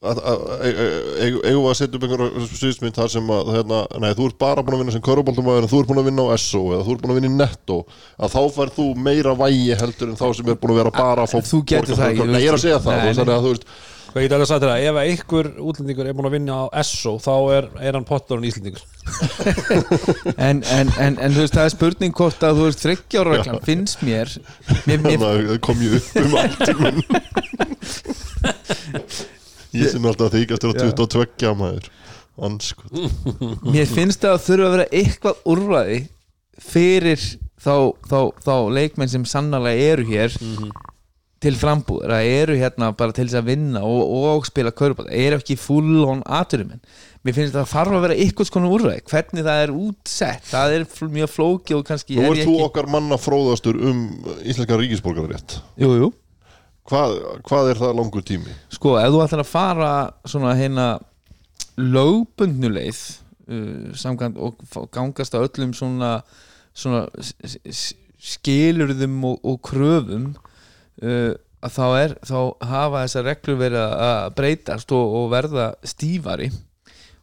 eigum 0.04 1.40
við 1.42 1.70
að 1.70 1.78
setja 1.80 1.98
upp 1.98 2.06
einhverja 2.06 2.46
sviðsmynd 2.52 2.98
þar 3.00 3.10
sem 3.16 3.32
að 3.32 3.52
hérna, 3.56 3.80
nei, 4.04 4.12
þú 4.18 4.28
ert 4.30 4.38
bara 4.44 4.66
búin 4.66 4.78
að 4.78 4.84
vinna 4.84 4.96
sem 4.96 5.06
köruboltumæður 5.08 5.66
en 5.66 5.72
þú 5.72 5.82
ert 5.82 5.90
búin 5.90 6.02
að 6.04 6.10
vinna 6.12 6.28
á 6.30 6.36
SO 6.42 6.64
eða 6.76 6.86
þú 6.86 6.92
ert 6.94 7.02
búin 7.06 7.16
að 7.16 7.20
vinna 7.22 7.32
í 7.32 7.40
Netto 7.40 7.80
að 8.20 8.36
þá 8.36 8.42
fær 8.60 8.76
þú 8.76 8.86
meira 9.08 9.34
vægi 9.40 9.80
heldur 9.82 10.12
en 10.12 10.20
þá 10.20 10.28
sem 10.38 10.52
er 10.52 10.62
búin 10.62 10.76
að 10.76 10.82
vera 10.84 10.96
bara 11.00 11.26
að 11.26 11.32
fá 11.34 11.38
Þú 11.56 11.60
getur 11.72 11.96
það 11.98 12.10
ekki, 12.12 12.30
ég 12.36 12.50
er 12.52 12.58
að 12.60 12.66
segja 12.68 12.80
það, 12.86 12.96
að 14.16 14.24
ég 14.24 14.30
get 14.30 14.36
alveg 14.38 14.48
sagt 14.48 14.64
þér 14.64 14.72
að 14.72 14.80
ef 14.88 14.96
að 14.96 15.08
einhver 15.10 15.48
útlendingur 15.60 16.08
er 16.08 16.16
búin 16.16 16.30
að 16.30 16.36
vinna 16.38 16.56
á 16.56 16.80
SO 16.88 17.18
þá 17.20 17.34
er, 17.58 17.66
er 17.84 17.98
hann 17.98 18.08
pottur 18.08 18.40
en 18.40 18.48
íslendingur. 18.48 18.80
En, 20.48 20.64
en, 20.64 20.88
en, 21.04 21.18
en 21.20 21.36
þú 21.36 21.44
veist 21.44 21.58
það 21.58 21.68
er 21.68 21.74
spurning 21.76 22.16
hvort 22.16 22.40
að 22.48 22.56
þú 22.62 22.64
veist 22.70 22.84
þryggjára 22.86 23.60
finnst 23.68 24.00
mér 24.08 24.32
mér, 24.88 25.04
mér, 25.04 25.20
að 25.28 25.60
kom 25.68 25.84
ég 25.84 26.00
upp 26.00 26.16
um 26.24 26.34
allt 26.40 26.64
Ég 29.76 29.94
sem 29.94 30.06
er 30.06 30.14
alltaf 30.14 30.30
að 30.32 30.40
þykast 30.40 30.66
þér 30.66 30.74
að 30.74 30.98
22 31.04 31.54
maður. 31.60 31.90
Anskot 32.46 32.98
mér 33.74 33.88
finnst 33.88 34.24
það 34.26 34.34
að 34.34 34.44
þurfa 34.50 34.66
að 34.68 34.74
vera 34.76 34.88
eitthvað 35.00 35.46
úrræði 35.54 36.00
fyrir 36.66 37.22
þá, 37.64 37.76
þá, 38.10 38.20
þá 38.44 38.56
leikmenn 38.76 39.12
sem 39.12 39.28
sannarlega 39.30 39.94
eru 39.94 40.08
hér 40.10 40.36
til 41.46 41.54
frambúður 41.60 42.14
að 42.16 42.30
eru 42.32 42.58
hérna 42.60 42.90
bara 42.98 43.16
til 43.16 43.28
þess 43.28 43.40
að 43.40 43.50
vinna 43.52 43.84
og, 43.86 44.14
og 44.20 44.48
spila 44.48 44.74
körbátt, 44.76 45.12
eru 45.12 45.40
ekki 45.40 45.58
full 45.60 46.04
on 46.08 46.24
aturumenn 46.26 46.82
mér 47.26 47.36
finnst 47.38 47.56
það 47.56 47.72
þarf 47.72 47.96
að 47.98 48.04
vera 48.06 48.18
eitthvað 48.26 48.50
skona 48.50 48.72
úrræði, 48.72 49.04
hvernig 49.10 49.46
það 49.48 49.64
er 49.64 49.74
útsett 49.74 50.50
það 50.50 50.76
er 50.76 50.86
mjög 51.16 51.32
flóki 51.34 51.78
og 51.78 51.86
kannski 51.88 52.20
Nú 52.20 52.28
er 52.28 52.40
ég 52.42 52.50
þú 52.50 52.56
ekki 52.58 52.68
okkar 52.68 52.92
manna 52.92 53.18
fróðastur 53.22 53.80
um 53.82 54.04
íslenska 54.44 54.78
ríkisborgararétt. 54.82 55.58
Jú, 55.82 55.92
jú. 56.02 56.12
Hvað, 56.90 57.16
hvað 57.48 57.70
er 57.74 57.80
það 57.84 57.96
langur 58.00 58.26
tími? 58.28 58.56
sko, 58.74 58.96
ef 59.02 59.12
þú 59.14 59.22
ætlar 59.26 59.44
að 59.46 59.52
fara 59.52 59.92
svona 60.30 60.56
hérna 60.60 60.88
lögbundnuleið 61.78 63.00
uh, 63.52 63.94
samkvæmt 64.00 64.38
og 64.40 64.90
gangast 64.96 65.36
á 65.36 65.44
öllum 65.44 65.74
svona, 65.76 66.12
svona 66.74 67.06
skilurðum 68.26 69.18
og, 69.28 69.40
og 69.46 69.60
kröfum 69.66 70.30
uh, 71.04 71.34
að 71.66 71.74
þá 71.76 71.86
er 72.00 72.14
þá 72.30 72.38
hafa 72.70 73.04
þessar 73.06 73.28
reglur 73.32 73.60
verið 73.60 73.82
að- 73.82 73.98
að 74.06 74.36
breytast 74.40 74.92
og, 74.96 75.16
og 75.20 75.30
verða 75.34 75.68
stífari 75.88 76.52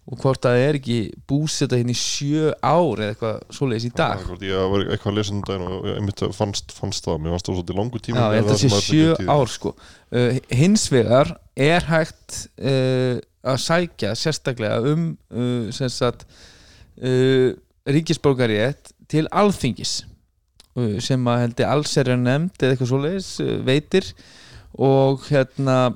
og 0.03 0.19
hvort 0.19 0.43
það 0.43 0.61
er 0.65 0.77
ekki 0.81 0.97
búseta 1.31 1.79
hérna 1.79 1.95
í 1.95 1.99
sjö 1.99 2.51
ár 2.59 3.01
eða 3.05 3.13
eitthvað 3.13 3.37
svoleiðis 3.55 3.87
í 3.87 3.91
dag. 3.95 4.25
Ég 4.43 4.73
var 4.73 4.87
eitthvað 4.89 5.13
að 5.13 5.19
lesa 5.21 5.35
um 5.35 5.43
daginn 5.47 5.67
og 5.69 5.87
ég 5.87 5.99
einmitt 6.01 6.23
fannst, 6.35 6.75
fannst 6.75 7.07
það, 7.07 7.21
mér. 7.23 7.37
Fannst 7.37 7.49
það 7.49 7.59
svolítið 7.59 7.79
langur 7.79 8.03
tími 8.03 8.19
Já, 8.19 8.25
ég 8.27 8.41
held 8.41 8.51
að 8.51 8.65
það 8.65 8.75
sé 8.75 8.81
sjö 8.89 9.29
ár 9.31 9.53
sko. 9.53 9.75
Uh, 10.11 10.41
hins 10.51 10.89
vegar 10.91 11.31
er 11.55 11.87
hægt 11.87 12.41
uh, 12.59 13.23
að 13.47 13.63
sækja 13.63 14.13
sérstaklega 14.19 14.93
um 14.93 15.07
uh, 15.31 15.71
sem 15.75 15.91
sagt 15.93 16.27
uh, 16.99 17.55
ríkisborgarétt 17.87 18.93
til 19.11 19.29
alþingis 19.31 20.01
uh, 20.79 20.99
sem 21.03 21.31
að 21.31 21.45
heldur 21.47 21.71
alls 21.71 21.95
er 22.03 22.15
nefnd 22.17 22.59
eða 22.59 22.75
eitthvað 22.75 22.91
svoleiðis 22.91 23.35
uh, 23.45 23.57
veitir. 23.67 24.11
Og 24.83 25.27
hérna 25.31 25.93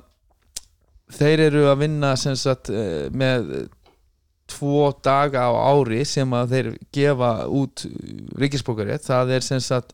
þeir 1.11 1.47
eru 1.47 1.67
að 1.71 1.81
vinna 1.81 2.15
sagt 2.19 2.69
með 3.15 3.67
tvo 4.47 4.91
daga 5.03 5.47
á 5.47 5.51
ári 5.73 6.03
sem 6.07 6.33
að 6.33 6.53
þeir 6.55 6.69
gefa 6.95 7.31
út 7.51 7.83
ríkisborgarétt 8.39 9.05
það 9.07 9.35
er 9.37 9.45
sem 9.45 9.61
sagt 9.63 9.93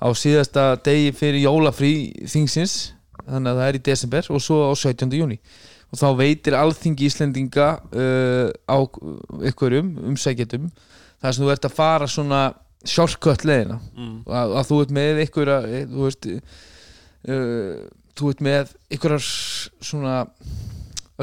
á 0.00 0.08
síðasta 0.16 0.64
degi 0.84 1.10
fyrir 1.16 1.44
jólafrí 1.44 1.92
þingsins 2.30 2.94
þannig 3.26 3.50
að 3.50 3.60
það 3.60 3.66
er 3.68 3.78
í 3.78 3.84
desember 3.90 4.30
og 4.30 4.42
svo 4.44 4.62
á 4.70 4.72
17. 4.72 5.10
júni 5.18 5.40
og 5.90 5.98
þá 5.98 6.08
veitir 6.18 6.56
alþingi 6.56 7.08
Íslendinga 7.10 7.68
uh, 7.82 8.48
á 8.70 8.78
ykkurum 9.50 9.94
umsækjendum 10.12 10.70
þar 11.20 11.34
sem 11.34 11.44
þú 11.44 11.54
ert 11.54 11.66
að 11.66 11.76
fara 11.76 12.08
svona 12.08 12.42
shortcut 12.88 13.44
leiðina. 13.44 13.76
Að, 14.24 14.54
að 14.56 14.68
þú 14.70 14.76
ert 14.84 14.92
með 14.96 15.22
ykkur 15.26 15.50
þú 15.90 16.04
veist 16.06 16.28
uh, 16.30 17.80
þú 18.16 18.30
ert 18.32 18.44
með 18.46 18.74
ykkurar 18.96 19.26
svona 19.26 20.14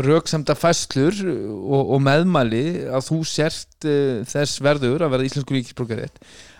röksemda 0.05 0.55
fæslur 0.57 1.15
og, 1.25 1.91
og 1.95 2.01
meðmæli 2.05 2.63
að 2.91 3.05
þú 3.09 3.19
sért 3.27 3.87
uh, 3.87 4.23
þess 4.27 4.61
verður 4.63 5.05
að 5.05 5.13
verða 5.15 5.29
íslensku 5.29 5.55
ríkisborgari 5.55 6.09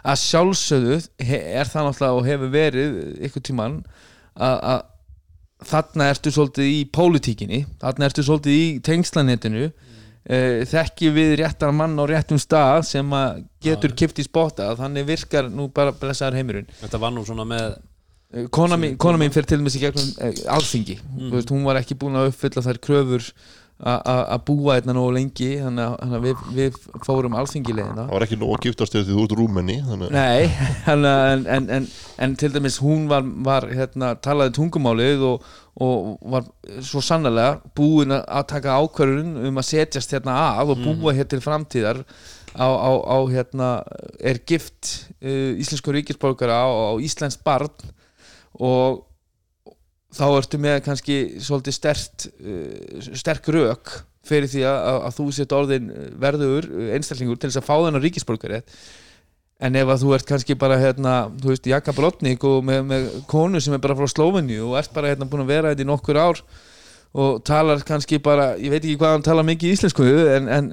að 0.08 0.22
sjálfsögðu 0.24 1.00
er 1.20 1.70
það 1.70 1.90
náttúrulega 1.90 2.20
og 2.20 2.30
hefur 2.30 2.54
verið 2.54 2.96
ykkur 3.28 3.46
tíman 3.50 3.82
að 4.38 4.86
þarna 5.68 6.12
ertu 6.14 6.32
svolítið 6.32 6.70
í 6.70 6.80
pólitíkinni 6.94 7.64
þarna 7.82 8.10
ertu 8.10 8.24
svolítið 8.26 8.58
í 8.58 8.66
tengslanetinu 8.86 9.64
mm. 9.66 10.66
þekki 10.70 11.10
við 11.16 11.34
réttar 11.42 11.74
mann 11.74 11.98
á 11.98 12.06
réttum 12.10 12.40
stað 12.42 12.86
sem 12.92 13.14
að 13.18 13.44
getur 13.66 13.96
Já. 13.96 13.98
kipt 14.04 14.22
í 14.22 14.28
spotta 14.28 14.70
þannig 14.78 15.10
virkar 15.10 15.50
nú 15.50 15.68
bara 15.74 15.96
blessaður 15.98 16.38
heimurinn 16.38 16.70
Þetta 16.84 17.02
var 17.02 17.16
nú 17.16 17.26
svona 17.26 17.48
með 17.50 17.72
Eh, 17.74 17.97
kona 18.52 18.76
mín, 18.80 18.98
kona 19.00 19.18
mín 19.22 19.32
fyrir 19.34 19.48
til 19.48 19.62
dæmis 19.62 19.78
í 19.80 19.84
gegnum 19.86 20.10
uh, 20.20 20.42
alþingi, 20.58 20.98
Mm. 21.18 21.30
Þú 21.30 21.38
veist, 21.40 21.52
hún 21.56 21.64
var 21.66 21.80
ekki 21.80 21.96
búin 22.00 22.18
að 22.20 22.32
uppfylla 22.34 22.62
þær 22.66 22.82
kröfur 22.84 23.32
að 23.78 24.40
búa 24.48 24.74
einna 24.80 24.94
nógu 24.98 25.12
lengi 25.14 25.48
þannig 25.62 25.92
að, 26.02 26.14
við, 26.24 26.40
við 26.58 26.78
fórum 27.06 27.36
alþingilegina 27.38 28.08
það 28.08 28.14
var 28.16 28.24
ekki 28.26 28.38
nóg 28.42 28.54
að 28.56 28.64
giftast 28.66 28.96
því 28.96 29.04
þú 29.06 29.18
ert 29.28 29.36
rúmenni 29.38 29.76
Nei, 30.16 30.48
að- 30.90 31.06
en, 31.06 31.44
en, 31.46 31.68
en, 31.76 31.86
en 32.26 32.34
til 32.42 32.50
dæmis 32.56 32.80
hún 32.82 33.06
var, 33.12 33.22
var 33.46 33.68
hérna, 33.70 34.16
talaði 34.18 34.56
tungumálið 34.58 35.22
og, 35.30 35.46
og 35.78 36.18
var 36.34 36.48
svo 36.82 37.04
sannlega 37.06 37.60
búin 37.78 38.16
að 38.18 38.48
taka 38.50 38.80
ákvörðun 38.82 39.36
um 39.46 39.62
að 39.62 39.70
setjast 39.70 40.16
hérna 40.18 40.40
að 40.58 40.74
og 40.74 40.82
búa 40.88 41.14
hér 41.14 41.30
til 41.30 41.44
framtíðar 41.46 42.02
á, 42.58 42.66
á, 42.66 42.90
á 42.98 43.18
hérna 43.30 43.70
er 44.26 44.42
gift 44.42 45.06
uh, 45.22 45.54
íslensku 45.54 45.94
ríkisborgara 45.94 46.64
á, 46.66 46.66
á 46.66 46.92
íslensk 46.98 47.46
barn 47.46 47.70
og 48.64 49.04
þá 50.18 50.28
ertu 50.30 50.60
með 50.62 50.78
kannski 50.86 51.18
svolítið 51.44 51.76
stert 51.76 52.30
uh, 52.40 53.10
sterk 53.18 53.50
rök 53.54 53.98
fyrir 54.28 54.50
því 54.52 54.64
að, 54.68 54.80
að 55.08 55.18
þú 55.18 55.28
sett 55.36 55.56
orðin 55.56 55.92
verður 56.20 56.70
einstaklingur 56.96 57.40
til 57.40 57.52
þess 57.52 57.62
að 57.62 57.68
fá 57.70 57.76
þennan 57.76 58.04
ríkisborgarétt 58.04 58.74
en 59.64 59.78
ef 59.80 59.90
að 59.90 60.04
þú 60.04 60.14
ert 60.18 60.28
kannski 60.30 60.58
bara 60.60 60.78
hérna, 60.78 61.14
þú 61.42 61.54
veist, 61.54 61.70
Jaka 61.70 61.94
Brotnik 61.96 62.44
og 62.46 62.66
með, 62.68 62.84
með 62.92 63.08
konu 63.30 63.62
sem 63.64 63.74
er 63.74 63.82
bara 63.82 63.96
frá 63.98 64.10
Slóvenju 64.12 64.68
og 64.70 64.76
ert 64.82 64.94
bara 64.94 65.14
hérna 65.14 65.28
búin 65.30 65.46
að 65.46 65.54
vera 65.54 65.72
þetta 65.72 65.86
í 65.86 65.90
nokkur 65.90 66.20
ár 66.22 66.42
og 67.18 67.40
talar 67.48 67.82
kannski 67.88 68.20
bara, 68.22 68.52
ég 68.62 68.74
veit 68.74 68.84
ekki 68.84 69.00
hvað 69.00 69.16
hann 69.16 69.26
talar 69.26 69.48
mikið 69.48 69.72
í 69.72 69.78
íslensku 69.78 70.06
en, 70.36 70.52
en 70.52 70.70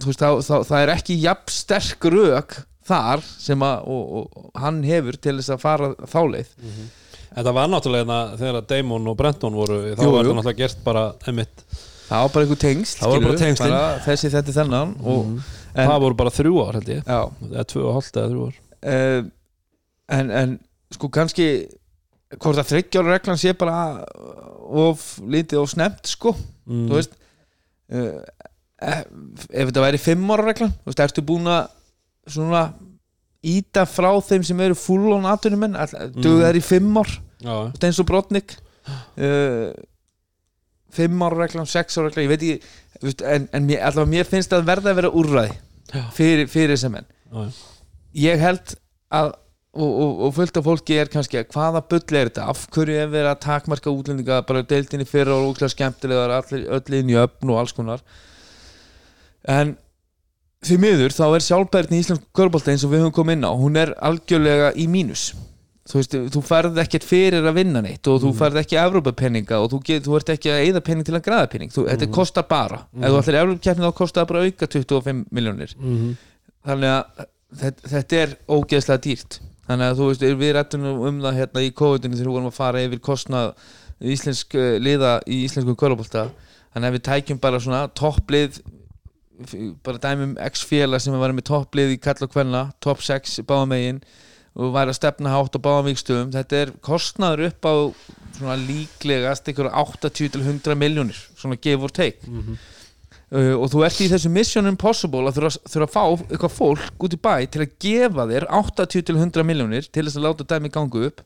þú 0.00 0.10
veist, 0.10 0.24
þá, 0.24 0.30
þá, 0.42 0.56
það 0.72 0.82
er 0.82 0.92
ekki 0.96 1.20
jafn 1.22 1.54
sterk 1.54 2.10
rök 2.16 2.58
þar 2.90 3.22
sem 3.26 3.66
að 3.66 3.92
og, 3.94 4.16
og 4.20 4.62
hann 4.62 4.82
hefur 4.86 5.18
til 5.22 5.36
þess 5.38 5.54
að 5.54 5.62
fara 5.64 5.92
þáleið 6.10 6.56
Þetta 7.30 7.52
var 7.54 7.68
náttúrulega 7.70 8.02
hérna 8.02 8.38
þegar 8.40 8.56
að 8.58 8.68
Damon 8.72 9.10
og 9.12 9.16
Brenton 9.18 9.54
voru 9.54 9.78
þá 9.94 10.00
var 10.02 10.24
þetta 10.26 10.36
náttúrulega 10.36 10.58
gert 10.58 10.80
bara 10.86 11.02
einmitt, 11.30 11.60
það 12.08 12.24
var 12.24 12.32
bara 12.34 12.46
einhver 12.46 12.62
voru 13.04 13.26
bara 13.28 13.38
tengslin. 13.38 13.74
bara 13.74 14.00
þessi 14.06 14.30
þetta 14.32 14.54
þennan 14.56 14.94
og, 14.98 15.28
en, 15.70 15.84
það 15.84 16.00
voru 16.04 16.18
bara 16.18 16.32
þrjú 16.34 16.64
ár 16.64 16.78
held 16.80 16.90
ég. 16.90 17.12
Eða 17.52 17.66
tvö 17.70 17.84
og 17.84 17.94
hálft 17.98 18.18
eða 18.18 18.32
þrjú 18.32 18.48
ár. 18.48 18.58
Uh, 18.80 19.20
en, 20.18 20.34
en 20.40 20.56
sko 20.90 21.10
kannski 21.14 21.46
hvort 22.34 22.58
að 22.58 22.72
þryggjára 22.72 23.14
reglan 23.14 23.38
sé 23.38 23.54
bara 23.58 23.78
of 24.82 25.06
lítið 25.22 25.62
og 25.62 25.70
snemt 25.70 26.10
sko. 26.10 26.34
Mm. 26.66 26.86
þú 26.90 26.98
veist 26.98 27.14
uh, 27.94 28.18
ef 28.80 29.70
þetta 29.70 29.84
væri 29.84 30.00
fimm 30.02 30.30
ára 30.34 30.50
reglan 30.50 30.74
þú 30.82 30.90
veist, 30.90 31.04
ertu 31.06 31.24
búin 31.26 31.46
að 31.50 31.68
svona 32.32 32.64
íta 33.40 33.86
frá 33.88 34.10
þeim 34.24 34.44
sem 34.44 34.60
eru 34.60 34.76
full 34.76 35.14
on 35.14 35.28
atvinnumenn, 35.30 35.78
duðu 36.16 36.44
þær 36.44 36.58
í 36.58 36.64
fimm 36.64 36.98
ár 37.00 37.14
eins 37.40 38.00
og 38.02 38.08
brotnik 38.08 38.56
uh, 39.16 39.70
fimm 40.92 41.22
ára 41.24 41.44
reglan, 41.44 41.68
sex 41.70 41.96
ára 41.98 42.10
reglan 42.10 42.26
ég 42.26 42.32
veit 42.34 42.44
ekki, 42.44 42.72
en, 43.24 43.46
en 43.56 43.68
mér, 43.68 43.84
allavega 43.88 44.12
mér 44.12 44.28
finnst 44.28 44.52
að 44.56 44.66
verða 44.68 44.92
að 44.92 45.00
vera 45.00 45.12
úrræði 45.16 45.54
Já. 45.90 46.02
fyrir, 46.14 46.50
fyrir 46.50 46.74
þessar 46.76 46.92
menn. 46.96 47.08
Já, 47.30 47.46
ég 48.26 48.42
held 48.42 48.74
að 49.14 49.32
og, 49.70 49.90
og, 49.90 50.22
og 50.26 50.32
fullt 50.34 50.58
af 50.58 50.66
fólki 50.66 50.96
er 50.98 51.10
kannski 51.10 51.38
að 51.38 51.52
hvaða 51.54 51.82
bull 51.92 52.16
er 52.18 52.30
þetta, 52.30 52.48
af 52.50 52.64
hverju 52.74 52.96
er 52.98 53.12
verið 53.12 53.30
að 53.30 53.42
takmarka 53.44 53.92
útlendinga, 53.94 54.40
bara 54.48 54.64
deildinni 54.66 55.06
fyrir 55.06 55.30
og 55.34 55.52
úklega 55.52 55.70
skemmtilegar, 55.74 56.34
öll 56.50 56.98
inn 56.98 57.12
í 57.12 57.18
öfn 57.20 57.52
og 57.52 57.60
alls 57.62 57.74
konar? 57.76 58.02
En 59.46 59.76
því 60.66 60.76
miður 60.82 61.14
þá 61.16 61.22
er 61.36 61.44
sjálfbærni 61.46 61.96
í 61.96 62.02
íslensku 62.04 62.26
körbólta 62.36 62.72
eins 62.72 62.84
og 62.84 62.92
við 62.92 63.04
höfum 63.04 63.14
komið 63.16 63.38
inn 63.38 63.46
á, 63.48 63.52
hún 63.56 63.78
er 63.80 63.94
algjörlega 64.04 64.72
í 64.76 64.84
mínus. 64.92 65.30
Þú 65.90 65.96
veist, 65.98 66.14
þú 66.36 66.40
færð 66.46 66.76
ekkert 66.82 67.06
fyrir 67.08 67.46
að 67.48 67.56
vinna 67.56 67.80
neitt 67.82 68.06
og 68.12 68.20
þú 68.22 68.30
færð 68.36 68.60
ekki 68.60 68.76
Evrópapenninga 68.78 69.56
og 69.58 69.70
þú, 69.72 69.78
get, 69.88 70.04
þú 70.04 70.18
ert 70.20 70.28
ekki 70.36 70.50
að 70.52 70.60
eyða 70.68 70.82
penning 70.86 71.06
til 71.08 71.16
að 71.16 71.24
græða 71.26 71.48
penning 71.50 71.72
þú, 71.74 71.86
þetta 71.88 72.08
kostar 72.14 72.44
bara, 72.50 72.82
ef 73.00 73.08
þú 73.10 73.18
ætlir 73.22 73.38
Evrópakeppni 73.40 73.86
þá 73.88 73.96
kostar 73.98 74.22
það 74.22 74.28
bara 74.30 74.44
auka 74.46 74.68
25 74.76 75.24
miljónir 75.34 75.72
Mhm. 75.80 76.12
þannig 76.68 76.92
að 76.94 77.24
þetta, 77.64 77.88
þetta 77.94 78.20
er 78.20 78.36
ógeðslega 78.46 79.02
dýrt. 79.08 79.40
Þannig 79.70 79.86
að 79.90 79.98
þú 79.98 80.06
veist, 80.10 80.26
við 80.44 80.52
rættum 80.54 80.84
um 81.08 81.20
það 81.24 81.38
hérna 81.40 81.64
í 81.64 81.72
COVID-19 81.80 82.14
þegar 82.20 82.28
við 82.28 82.34
vorum 82.36 82.50
að 82.52 82.58
fara 82.60 82.84
yfir 82.84 83.00
kostnað 83.00 83.50
íslensk 84.00 84.54
eh, 84.54 84.78
liða 84.78 85.16
í 85.26 85.40
íslensku 85.48 85.74
körubólta 85.80 86.28
þannig 86.74 86.86
að 86.90 86.94
við 86.98 87.04
tækjum 87.08 87.40
bara 87.42 87.58
svona 87.60 87.82
topplið 87.98 88.60
bara 89.84 90.00
dæmum 90.02 90.34
x 90.50 90.64
félag 90.68 91.02
sem 91.04 91.16
var 91.20 91.32
með 91.36 91.48
topplið 91.50 91.94
í 91.94 92.00
kall 92.02 92.18
og 92.24 92.32
kvenna 92.32 92.64
top 92.84 93.02
6 93.04 93.40
báðamegin 93.48 94.02
og 94.58 94.74
væri 94.74 94.92
að 94.92 94.98
stefna 94.98 95.32
hátt 95.32 95.56
á 95.56 95.60
báðamvíkstöðum 95.62 96.32
þetta 96.34 96.58
er 96.58 96.72
kostnaður 96.84 97.46
upp 97.48 97.68
á 97.70 97.74
svona 98.36 98.56
líklegast 98.58 99.48
einhverja 99.48 99.84
80 99.84 100.34
til 100.34 100.42
100 100.42 100.76
miljónir 100.78 101.18
svona 101.38 101.58
give 101.60 101.86
or 101.86 101.92
take. 101.94 102.18
Uh, 103.30 103.54
og 103.54 103.68
þú 103.70 103.84
ert 103.86 104.00
í 104.02 104.08
þessu 104.10 104.30
Mission 104.34 104.66
Impossible 104.66 105.28
að 105.30 105.36
þurfa, 105.36 105.60
þurfa 105.70 105.86
að 105.86 105.92
fá 105.94 106.24
eitthvað 106.32 106.54
fólk 106.56 107.04
út 107.06 107.14
í 107.14 107.20
bæ 107.22 107.34
til 107.46 107.62
að 107.62 107.74
gefa 107.84 108.26
þér 108.26 108.46
80 108.58 109.04
til 109.06 109.16
100 109.20 109.46
miljónir 109.46 109.86
til 109.86 110.02
þess 110.02 110.18
að 110.18 110.26
láta 110.26 110.46
dæmi 110.50 110.72
gangu 110.74 111.04
upp. 111.06 111.22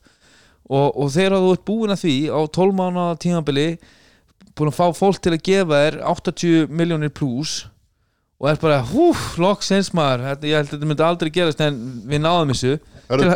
Og, 0.68 0.90
og 0.92 1.08
þegar 1.12 1.40
þú 1.40 1.52
ert 1.54 1.64
búin 1.64 1.94
að 1.94 2.02
því 2.04 2.16
á 2.28 2.40
12 2.44 2.76
mánu 2.76 3.06
tímabili 3.24 3.68
búin 4.52 4.70
að 4.70 4.76
fá 4.76 4.86
fólk 4.96 5.22
til 5.24 5.32
að 5.32 5.46
gefa 5.48 5.80
þér 5.80 5.96
80 6.12 6.76
miljónir 6.76 7.12
pluss 7.16 7.64
og 8.40 8.50
er 8.50 8.58
bara, 8.60 8.80
húf, 8.90 9.38
loksins 9.40 9.92
maður. 9.94 10.26
Þetta, 10.30 10.48
ég 10.50 10.58
held 10.58 10.68
að 10.68 10.74
þetta 10.74 10.90
myndi 10.90 11.06
aldrei 11.06 11.30
gerast 11.32 11.64
en 11.64 11.80
við 12.10 12.22
náðum 12.24 12.52
þessu. 12.52 12.74
Er 13.04 13.20
Til- 13.20 13.28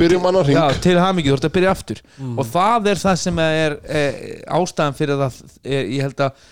hring? 0.49 0.59
Já, 0.59 0.83
til 0.85 0.99
hamingi, 0.99 1.31
þú 1.31 1.39
ert 1.39 1.49
að 1.49 1.57
byrja 1.59 1.73
aftur. 1.77 2.03
Og 2.37 2.47
það 2.49 2.87
er 2.93 3.03
það 3.05 3.19
sem 3.23 3.43
er, 3.45 3.77
er 4.03 4.23
ástæðan 4.59 4.97
fyrir 4.99 5.21
það 5.23 5.43
er, 5.65 5.85
ég 5.85 6.07
held 6.09 6.25
að 6.29 6.47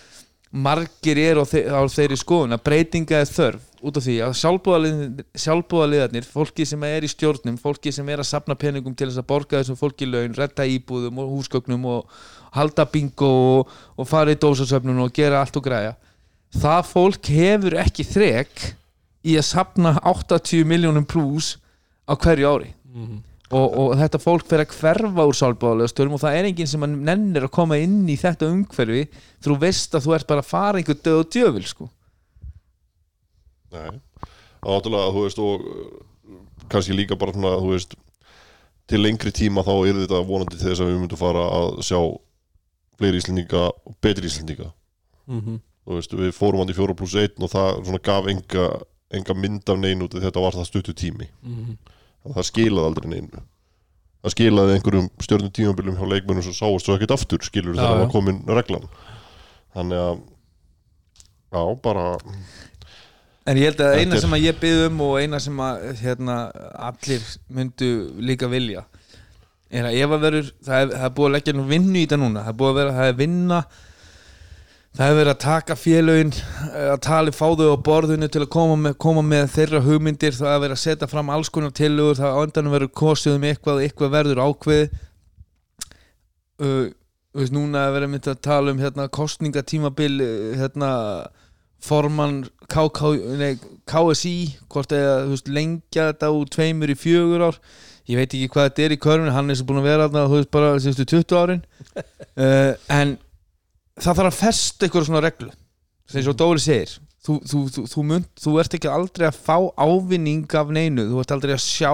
margir 0.57 1.19
er 1.21 1.41
á, 1.43 1.45
þe 1.45 1.63
á 1.69 1.81
þeirri 1.91 2.17
skoðun 2.21 2.55
að 2.57 2.63
breytinga 2.65 3.19
er 3.21 3.29
þörf 3.29 3.65
út 3.87 3.99
af 3.99 4.05
því 4.07 4.15
að 4.25 4.37
sjálfbúðaliðarnir 5.43 6.27
fólki 6.27 6.65
sem 6.67 6.83
er 6.89 7.05
í 7.05 7.11
stjórnum, 7.11 7.59
fólki 7.61 7.93
sem 7.93 8.09
er 8.09 8.23
að 8.23 8.29
sapna 8.31 8.57
peningum 8.59 8.95
til 8.97 9.11
þess 9.11 9.21
að 9.21 9.29
borga 9.31 9.61
þessum 9.61 9.79
fólki 9.79 10.09
laun 10.09 10.35
redda 10.37 10.67
íbúðum 10.71 11.21
og 11.23 11.35
húsgögnum 11.35 11.85
og 11.93 12.17
halda 12.57 12.87
bingo 12.89 13.31
og, 13.61 13.75
og 13.99 14.09
fara 14.09 14.33
í 14.33 14.41
dósasöfnun 14.41 15.03
og 15.05 15.13
gera 15.17 15.43
allt 15.43 15.59
og 15.61 15.67
græja 15.67 15.95
það 16.55 16.83
fólk 16.91 17.31
hefur 17.33 17.79
ekki 17.83 18.05
þrek 18.07 18.67
í 19.27 19.37
að 19.39 19.49
sapna 19.49 19.97
80 20.07 20.65
miljónum 20.69 21.07
pluss 21.09 21.57
á 22.07 22.15
hverju 22.15 22.47
ári 22.47 22.71
og, 23.51 23.67
og 23.79 23.93
þetta 23.99 24.19
fólk 24.23 24.47
fer 24.49 24.63
að 24.65 24.73
hverfa 24.75 25.27
úr 25.27 25.37
sálbáðalega 25.37 25.93
störum 25.93 26.17
og 26.17 26.23
það 26.23 26.39
er 26.39 26.49
enginn 26.49 26.71
sem 26.71 26.83
að 26.83 26.97
nennir 27.09 27.47
að 27.47 27.55
koma 27.55 27.79
inn 27.79 28.09
í 28.09 28.17
þetta 28.19 28.49
umhverfi 28.51 29.07
þú 29.45 29.59
veist 29.63 29.95
að 29.95 30.07
þú 30.07 30.15
ert 30.17 30.27
bara 30.31 30.43
að 30.43 30.51
fara 30.51 30.81
einhver 30.81 30.99
döð 30.99 31.21
og 31.21 31.31
djöful 31.35 31.67
sko. 31.67 31.89
Nei, 33.75 34.01
og 34.63 34.71
náttúrulega, 34.73 35.13
þú 35.15 35.23
veist, 35.27 35.39
og 35.43 35.67
uh, 35.67 36.67
kannski 36.73 36.97
líka 36.97 37.19
bara 37.19 37.35
svona, 37.35 37.55
þú 37.63 37.73
veist, 37.75 37.97
til 38.87 39.03
lengri 39.03 39.33
tíma 39.35 39.65
þá 39.67 39.75
er 39.77 40.01
þetta 40.03 40.23
vonandi 40.27 40.59
til 40.59 40.71
þess 40.71 40.83
að 40.83 40.91
við 40.93 41.01
myndum 41.03 41.21
fara 41.21 41.47
að 41.59 41.71
sjá 41.87 41.99
fleiri 42.97 43.21
íslendinga 43.21 43.65
og 43.71 43.97
betri 44.03 44.31
íslendinga. 44.31 44.71
Mhm. 45.31 45.59
Þú 45.59 45.76
veist, 45.87 46.15
við 46.19 46.33
fórum 46.35 46.63
hann 46.63 46.73
í 46.73 46.77
4 46.77 46.97
pluss 46.99 47.17
1 47.23 47.43
og 47.43 47.53
það 47.53 47.99
gaf 48.07 48.31
enga, 48.33 48.67
enga 49.15 49.37
mynd 49.39 49.71
af 49.71 49.79
neinu 49.79 50.09
út 50.09 50.17
þetta 50.19 50.43
var 50.43 50.57
það 50.59 50.71
stuttu 50.71 50.95
tími. 50.97 51.29
Mhm. 51.43 51.77
Það 52.35 52.49
skilaði 52.49 52.91
aldrei 52.91 53.11
neinu. 53.13 53.43
Það 54.25 54.35
skilaði 54.35 54.73
einhverjum 54.75 55.11
stjórnum 55.23 55.53
tímabilum 55.55 55.99
hjá 56.01 56.07
leikmennum 56.11 56.43
sem 56.43 56.57
sáast 56.57 56.89
svo 56.89 56.97
ekkert 56.97 57.15
aftur, 57.15 57.45
skilur 57.47 57.77
þegar 57.77 57.93
það 57.93 58.01
var 58.03 58.11
komin 58.11 58.41
reglan. 58.51 58.89
Þannig 59.77 60.03
að, 60.03 60.23
já, 61.55 61.63
bara, 61.85 62.07
en 63.47 63.61
ég 63.61 63.71
held 63.71 63.83
að 63.85 64.01
eina 64.01 64.19
sem 64.19 64.35
að 64.35 64.47
ég 64.49 64.59
byggð 64.59 64.85
um 64.89 65.03
og 65.07 65.17
eina 65.23 65.39
sem 65.43 65.61
að 65.63 65.85
hérna, 66.01 66.37
allir 66.89 67.27
myndu 67.47 67.91
líka 68.19 68.51
vilja 68.51 68.83
er 69.71 69.89
að 69.89 69.99
ef 70.01 70.15
að 70.15 70.25
verður 70.25 70.49
það 70.65 70.81
er, 70.81 70.91
það 70.95 71.07
er 71.09 71.15
búið 71.17 71.29
að 71.29 71.35
leggja 71.37 71.55
nú 71.57 71.67
vinnu 71.71 71.99
í 71.99 72.05
þetta 72.05 72.19
núna 72.23 72.43
það 72.45 72.53
er 72.53 72.59
búið 72.61 72.73
að 72.73 72.79
vera, 72.81 72.97
það 72.97 73.11
er 73.11 73.19
vinna 73.21 73.61
það 74.97 75.07
er 75.07 75.17
verið 75.19 75.33
að 75.33 75.41
taka 75.45 75.77
félögin 75.77 76.35
að 76.73 77.01
tala 77.05 77.35
fá 77.37 77.47
þau 77.59 77.73
á 77.77 77.85
borðinu 77.89 78.29
til 78.33 78.45
að 78.45 78.53
koma 78.57 78.77
með, 78.81 78.95
koma 79.05 79.25
með 79.27 79.51
þeirra 79.55 79.83
hugmyndir. 79.85 80.37
Það 80.37 80.55
er 80.55 80.63
verið 80.65 80.77
að 80.77 80.85
setja 80.85 81.09
fram 81.11 81.33
alls 81.35 81.53
konar 81.53 81.75
tillögur. 81.77 82.21
Það 82.21 82.37
á 82.37 82.41
endanum 82.45 82.77
verður 82.77 82.95
kosið 83.03 83.37
um 83.37 83.49
eitthvað 83.51 83.83
eitthvað 83.85 84.15
verður 84.17 84.45
ákveð 84.47 84.87
uh, 86.65 86.87
veist, 87.37 87.55
núna 87.55 87.87
er 87.87 87.97
verið 87.97 88.13
mynd 88.15 88.31
að 88.31 88.45
tala 88.47 88.73
um 88.73 88.81
hérna 88.81 89.09
kostningatímabil 89.13 90.23
eh, 90.25 90.55
hérna 90.61 90.93
formann 91.85 92.47
KK, 92.73 93.11
nei, 93.39 93.59
KSI 93.89 94.37
hvort 94.73 94.95
eða 94.97 95.27
veist, 95.29 95.51
lengja 95.53 96.11
þetta 96.11 96.33
úr 96.35 96.49
tveimur 96.53 96.93
í 96.93 96.97
fjögur 96.99 97.51
ár. 97.51 97.61
Ég 98.07 98.21
veit 98.21 98.31
ekki 98.31 98.49
hvað 98.55 98.69
þetta 98.71 98.85
er 98.85 98.95
í 98.95 99.01
körfinu, 99.03 99.35
hann 99.35 99.51
er 99.51 99.59
svo 99.59 99.67
búin 99.69 99.83
að 99.83 99.89
vera 99.91 100.07
þarna, 100.07 100.27
þú 100.31 100.41
veist 100.41 100.53
bara 100.55 100.75
síðustu 100.83 101.07
20 101.13 101.41
árin. 101.43 101.63
Uh, 102.39 102.73
en 102.99 103.17
það 104.01 104.19
þarf 104.21 104.31
að 104.33 104.41
festa 104.41 104.89
ykkur 104.89 105.07
svona 105.09 105.25
reglu. 105.25 105.53
Sem 106.07 106.23
svo 106.23 106.37
Dóri 106.39 106.63
segir 106.63 106.93
þú, 107.27 107.39
þú, 107.43 107.63
þú, 107.75 107.87
þú, 107.91 108.03
mynd, 108.07 108.27
þú 108.39 108.59
ert 108.63 108.77
ekki 108.79 108.91
aldrei 108.91 109.25
að 109.31 109.41
fá 109.43 109.57
ávinning 109.83 110.53
af 110.55 110.69
neinu, 110.75 111.09
þú 111.11 111.23
ert 111.23 111.33
aldrei 111.35 111.57
að 111.57 111.65
sjá 111.65 111.91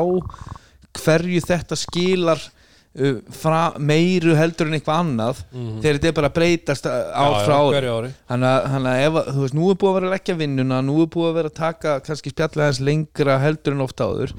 hverju 0.99 1.41
þetta 1.47 1.79
skilar 1.81 2.43
uh, 2.43 3.23
fra, 3.33 3.63
meiru 3.81 4.35
heldur 4.37 4.69
en 4.69 4.77
eitthvað 4.77 5.01
annað 5.07 5.41
þegar 5.81 5.97
þetta 5.97 6.11
er 6.11 6.17
bara 6.19 6.29
að 6.29 6.37
breytast 6.37 6.89
uh, 6.91 6.99
ár 7.17 7.39
frá 7.47 7.55
ári. 7.63 7.81
Þannig 8.29 8.91
að, 8.93 9.07
ef, 9.07 9.17
þú 9.31 9.47
veist, 9.47 9.57
nú 9.57 9.71
er 9.73 9.79
búið 9.81 9.91
að 9.93 9.97
vera 9.97 10.11
að 10.11 10.15
leggja 10.19 10.37
vinnuna, 10.43 10.83
nú 10.85 10.99
er 11.07 11.09
búið 11.17 11.31
að 11.31 11.39
vera 11.41 11.53
að 11.55 11.59
taka 11.63 11.97
kannski 12.05 12.35
spjallið 12.35 12.67
hans 12.67 12.83
lengra 12.85 13.39
heldur 13.41 13.79
en 13.79 13.87
oft 13.87 14.05
áður. 14.05 14.37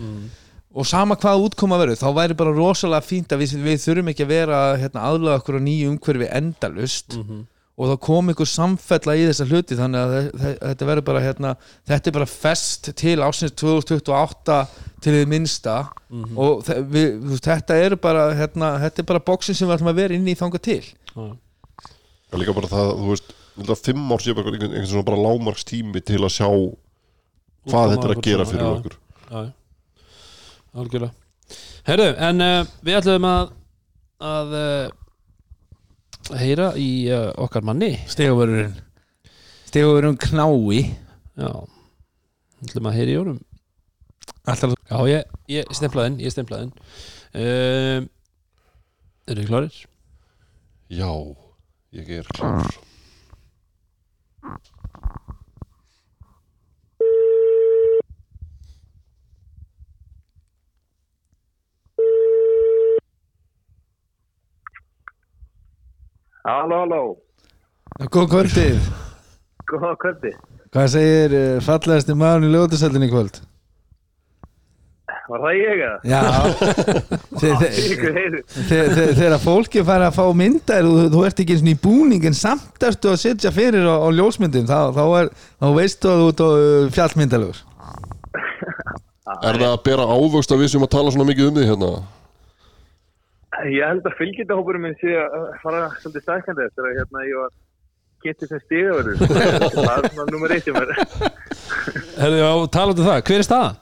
Og 0.73 0.87
sama 0.89 1.13
hvað 1.21 1.43
útkoma 1.47 1.77
verður, 1.81 1.99
þá 2.01 2.07
væri 2.17 2.37
bara 2.37 2.53
rosalega 2.53 3.05
fínt 3.05 3.33
að 3.33 3.43
við, 3.43 3.51
við 3.65 3.81
þurfum 3.83 4.07
ekki 4.13 4.23
að 4.25 4.31
vera 4.35 4.61
hérna, 4.81 5.03
aðlaga 5.09 5.41
okkur 5.41 5.57
á 5.57 5.65
nýju 5.65 5.89
umhverfi 5.95 6.29
endalust 6.33 7.17
og 7.83 7.89
þá 7.91 7.95
kom 8.05 8.29
ykkur 8.31 8.47
samfella 8.47 9.15
í 9.19 9.25
þessa 9.27 9.47
hluti 9.49 9.75
þannig 9.75 9.99
að 9.99 10.13
þe- 10.13 10.41
þe- 10.43 10.57
þetta 10.63 10.87
verður 10.87 11.05
bara 11.09 11.23
hérna, 11.25 11.51
þetta 11.89 12.07
er 12.11 12.15
bara 12.15 12.27
fest 12.31 12.89
til 13.01 13.15
ásins 13.25 13.55
2028 13.59 14.57
til 15.03 15.13
þið 15.17 15.27
minnsta 15.33 15.73
og 16.39 16.61
þe- 16.63 16.77
við, 16.93 17.07
þú 17.25 17.31
veist, 17.33 17.49
þetta 17.49 17.79
er 17.83 17.95
bara 18.07 18.27
hérna, 18.39 18.69
þetta 18.85 19.03
er 19.03 19.09
bara 19.11 19.23
bóksin 19.27 19.57
sem 19.57 19.67
við 19.67 19.75
ætlum 19.77 19.91
að 19.91 19.99
vera 19.99 20.15
inn 20.15 20.29
í 20.31 20.35
þanga 20.39 20.61
til. 20.63 20.79
Það 21.13 22.37
er 22.37 22.41
líka 22.45 22.55
bara 22.61 22.71
það, 22.71 22.93
þú 23.01 23.11
veist 23.11 23.83
fimm 23.85 24.07
ár 24.15 24.23
sé 24.23 24.33
bara 24.37 24.49
einhvern 24.53 24.71
einhvern 24.71 24.89
svona 24.93 25.05
bara 25.11 25.23
lámarks 25.27 25.67
tími 25.69 26.01
til 26.01 26.21
að 26.23 26.31
sjá 26.39 26.47
hvað 27.69 27.91
þetta 27.93 28.07
er 28.09 28.15
að 28.15 28.23
gera 28.29 28.45
fyrir 28.49 28.63
Já. 28.63 28.71
okkur. 28.77 28.95
já, 29.29 29.43
já. 29.43 29.51
algjörlega. 30.73 31.13
Herru, 31.87 32.07
en 32.29 32.41
uh, 32.41 32.71
við 32.87 32.97
ætlum 33.01 33.27
að 33.29 33.51
að 34.23 34.55
uh, 34.57 34.91
heyra 36.39 36.71
í 36.79 36.89
uh, 37.11 37.31
okkar 37.43 37.65
manni. 37.67 37.95
Stegavörurinn 38.11 38.75
stegavörurinn 39.67 40.19
knái. 40.21 40.83
Já, 41.39 41.49
ætlum 42.63 42.89
að 42.91 42.97
heyra 42.99 43.13
í 43.15 43.17
honum. 43.19 43.41
Alltaf 44.43 44.75
já, 44.77 44.97
ég, 45.09 45.35
ég 45.51 45.75
stemplaði 45.75 46.13
inn 46.13 46.21
ég 46.23 46.35
stemplaði 46.35 46.69
inn. 46.69 46.73
Um, 47.33 48.09
eru 49.27 49.41
þið 49.41 49.51
klárir? 49.51 49.83
Já, 50.93 51.11
ég 51.97 52.17
er 52.19 52.33
klár 52.35 52.92
Halló, 66.43 66.83
halló, 66.83 67.01
Góð 68.11 68.29
kvöldið 68.33 68.93
góða 69.73 69.95
kvöldi. 70.01 70.33
Hvað 70.73 70.93
segir 70.95 71.33
uh, 71.37 71.57
fallegasti 71.63 72.15
maðurinn 72.17 72.49
í 72.49 72.53
ljóðasældinni 72.53 73.09
í 73.09 73.11
kvöld? 73.13 73.41
Var 75.23 75.39
það 75.39 75.53
ég 75.55 75.81
eða? 75.85 75.97
Já 76.03 76.21
Þegar 79.19 79.37
fólki 79.39 79.83
fara 79.87 80.09
að 80.09 80.17
fá 80.17 80.25
myndar 80.35 80.87
og 80.87 80.97
þú, 80.97 81.05
þú 81.13 81.21
ert 81.27 81.39
ekki 81.43 81.55
eins 81.55 81.63
og 81.63 81.69
í 81.71 81.75
búning 81.85 82.25
en 82.27 82.35
samt 82.37 82.87
ertu 82.87 83.13
að 83.13 83.21
sitja 83.21 83.53
fyrir 83.55 83.87
á, 83.87 83.95
á 84.03 84.07
ljósmyndum 84.11 84.67
þá, 84.67 84.91
þá, 84.97 85.03
er, 85.21 85.31
þá 85.63 85.67
veistu 85.77 86.11
að 86.11 86.23
þú 86.23 86.27
ert 86.33 86.43
á 86.43 86.49
uh, 86.49 86.89
fjallmyndalegur 86.97 87.63
Er 89.33 89.55
það 89.55 89.69
að 89.69 89.79
bera 89.87 90.09
ávöxt 90.11 90.51
að 90.51 90.65
við 90.65 90.73
sem 90.73 90.83
að 90.83 90.93
tala 90.97 91.13
svona 91.13 91.29
mikið 91.29 91.49
um 91.49 91.55
því 91.57 91.69
hérna? 91.71 91.93
Ég 93.69 93.83
held 93.85 94.07
að 94.09 94.17
fylgjendahópurum 94.17 94.83
minn 94.87 94.95
sé 95.01 95.13
að 95.19 95.45
fara 95.61 95.85
svolítið 96.01 96.25
stækandi 96.25 96.65
eftir 96.67 96.87
að 96.89 96.97
hérna 96.99 97.25
ég 97.27 97.37
var 97.43 97.51
getið 98.23 98.51
sem 98.53 98.61
stigaverður. 98.63 99.15
það 99.75 99.93
er 99.93 100.09
svona 100.13 100.25
nummer 100.31 100.53
eitt 100.55 100.67
í 100.67 100.73
mér. 100.75 100.93
herru, 102.17 102.37
já, 102.39 102.49
talaðu 102.73 103.03
um 103.03 103.09
það, 103.09 103.21
hver 103.29 103.39
er 103.43 103.47
staðan? 103.49 103.79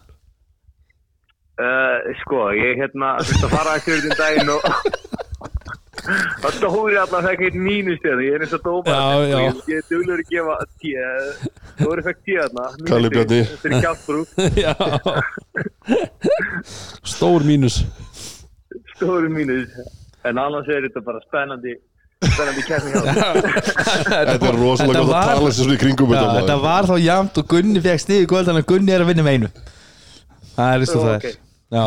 Uh, 1.61 1.97
sko, 2.23 2.37
ég 2.57 2.79
hérna 2.81 3.13
þurfti 3.21 3.45
að 3.45 3.51
fara 3.53 3.73
ekki 3.77 3.91
verið 3.93 4.07
um 4.09 4.17
daginn 4.17 4.49
og 4.55 4.61
það 6.41 6.55
stóri 6.57 6.97
allar 6.97 7.25
fekk 7.27 7.43
eitt 7.45 7.57
mínus 7.61 7.99
hérna, 8.01 8.23
ég 8.25 8.33
er 8.37 8.45
eins 8.47 8.55
og 8.57 8.63
dópa 8.65 8.95
Já, 8.95 9.01
já. 9.29 9.35
ég, 9.43 9.59
ég 9.69 9.75
er 9.77 9.85
duglur 9.91 10.23
að 10.23 10.31
gefa 10.31 10.55
tíu 10.81 11.03
Dóri 11.81 12.05
fekk 12.07 12.23
tíu 12.25 12.39
hérna 12.39 12.65
mínus 12.71 12.89
Kalli 12.89 13.11
stig 13.11 13.17
Bjarni. 13.19 13.41
fyrir 13.61 13.83
kjáttbrúk, 13.85 14.29
já 14.63 14.73
stór 17.13 17.45
mínus 17.45 17.77
stóri 19.01 19.31
mínus 19.33 19.73
en 20.23 20.37
annars 20.37 20.69
er 20.69 20.85
þetta 20.85 21.01
bara 21.05 21.21
spennandi 21.25 21.75
spennandi 22.21 22.65
kærni 22.69 22.93
hjá 22.93 23.01
Þetta 24.11 24.49
er 24.51 24.57
rosalega 24.61 25.03
gott 25.03 25.15
að 25.17 25.29
tala 25.33 25.53
sér 25.57 25.75
í 25.75 25.77
kringum 25.81 26.13
Já, 26.13 26.23
þetta 26.39 26.57
var 26.61 26.89
þá 26.89 26.97
jamt 27.01 27.39
og 27.41 27.53
Gunni 27.55 27.81
fekk 27.83 28.03
stig 28.05 28.25
í 28.25 28.27
kvöld 28.29 28.49
þannig 28.49 28.67
að 28.67 28.73
Gunni 28.73 28.93
er 28.93 29.05
að 29.05 29.09
vinna 29.13 29.25
með 29.25 29.37
einu. 29.37 29.49
Það 30.51 30.67
er 30.67 30.85
eins 30.85 30.93
og 30.93 31.01
það 31.07 31.15
er. 31.15 31.39
Já, 31.71 31.85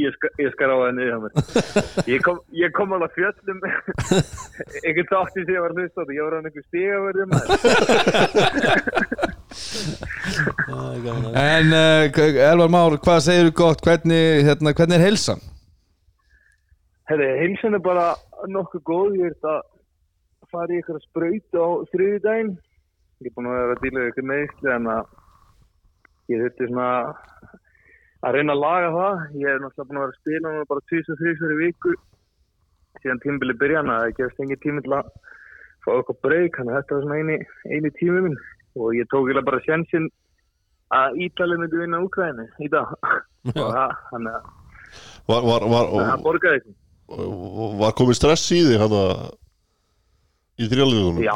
ég, 0.00 0.14
ska, 0.16 0.28
ég 0.40 0.52
skar 0.54 0.70
á 0.72 0.76
hjá 0.88 1.18
mér. 1.20 1.32
Ég 2.14 2.22
kom, 2.24 2.38
ég 2.56 2.72
kom 2.72 2.94
alveg 2.96 3.12
fjöllum. 3.12 3.58
Einhvern 4.86 5.10
þátti 5.10 5.42
sem 5.42 5.52
ég 5.52 5.60
var 5.66 5.74
hlust 5.76 5.92
á 5.92 6.00
þetta. 6.00 6.16
Ég 6.16 6.22
var 6.24 6.32
hann 6.38 6.48
einhver 6.48 6.64
stigaverðum 6.64 7.30
en 11.36 11.66
uh, 11.76 12.48
Elvar 12.48 12.72
Már, 12.72 12.96
hvað 13.04 13.20
segir 13.26 13.50
þú 13.50 13.54
gott? 13.60 13.84
Hvernig, 13.84 14.48
hérna, 14.48 14.72
hvernig 14.72 14.96
er 14.96 15.04
heilsan? 15.10 15.44
Herri, 17.08 17.26
heilsan 17.40 17.72
er 17.72 17.80
bara 17.80 18.08
nokkuð 18.52 18.82
góð, 18.84 19.14
ég 19.16 19.30
ert 19.32 19.46
að 19.48 19.60
fara 20.52 20.74
í 20.74 20.80
ykkur 20.82 20.98
að 20.98 21.04
sprauta 21.06 21.60
á 21.64 21.68
þriðjudaginn. 21.92 22.50
Ég 23.24 23.30
er 23.30 23.34
búin 23.36 23.46
að 23.48 23.54
vera 23.56 23.76
að 23.76 23.84
díla 23.84 24.02
ykkur 24.10 24.26
meðisli 24.28 24.72
en 24.74 24.88
að 24.92 25.14
ég 26.28 26.42
þurfti 26.42 26.66
svona 26.68 26.88
að 28.28 28.36
reyna 28.36 28.52
að 28.52 28.60
laga 28.60 28.90
það. 28.92 29.22
Ég 29.40 29.48
er 29.48 29.62
náttúrulega 29.62 29.88
búin 29.88 30.00
að 30.00 30.04
vera 30.04 30.12
að 30.12 30.18
spila 30.18 30.52
núna 30.52 30.66
bara 30.68 30.84
2003 30.92 31.54
í 31.54 31.56
viku 31.62 31.94
síðan 32.98 33.22
tímbili 33.22 33.56
byrjan 33.62 33.92
að 33.94 34.02
það 34.02 34.12
gefst 34.18 34.42
engin 34.44 34.60
tími 34.66 34.82
til 34.84 34.92
að 34.98 35.08
fá 35.86 35.88
eitthvað 35.94 36.18
breyk, 36.26 36.58
þannig 36.58 36.74
að 36.74 36.80
þetta 36.82 36.98
var 36.98 37.06
svona 37.06 37.20
eini, 37.22 37.38
eini 37.72 37.92
tími 37.96 38.24
minn 38.26 38.36
og 38.76 38.90
ég 38.98 39.08
tók 39.08 39.30
eiginlega 39.30 39.48
bara 39.48 39.62
sjansinn 39.64 40.10
að 40.98 41.16
Ítalið 41.24 41.62
myndi 41.62 41.80
vinna 41.80 42.02
Úkræni 42.04 42.46
í 42.60 42.68
dag 42.72 42.92
þannig 43.32 44.36
að 44.36 44.52
það 45.30 46.26
borgaði 46.26 46.60
ekki. 46.60 46.76
Var 47.08 47.94
komið 47.96 48.18
stress 48.18 48.50
í 48.52 48.62
því 48.66 48.80
hana 48.82 49.02
í 50.58 50.68
þrjáliðunum? 50.68 51.22
Já. 51.24 51.34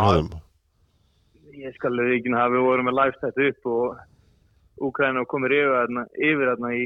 ég 1.62 1.76
skal 1.76 1.94
ekki 2.16 2.32
að 2.34 2.56
við 2.56 2.66
vorum 2.66 2.88
með 2.90 2.98
livestætt 3.00 3.44
upp 3.48 3.70
og 3.72 4.00
Úkræna 4.82 5.22
komir 5.28 5.52
yfir 5.54 5.74
þarna, 5.76 6.02
yfir 6.16 6.48
þarna 6.50 6.70
í 6.74 6.84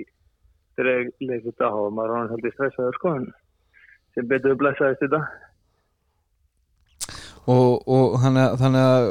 þegar 0.77 0.89
ég 0.93 1.11
leik 1.31 1.45
þetta 1.47 1.69
og 1.73 1.93
maður 1.97 2.13
var 2.13 2.33
heldur 2.35 2.55
stressaður 2.55 2.99
sko 2.99 3.13
en 3.17 3.27
sem 4.17 4.29
betur 4.29 4.53
við 4.53 4.59
blessaðist 4.61 5.05
þetta 5.05 5.21
og, 7.47 7.87
og 7.87 8.17
þannig, 8.21 8.57
þannig 8.61 8.89
að 8.91 9.07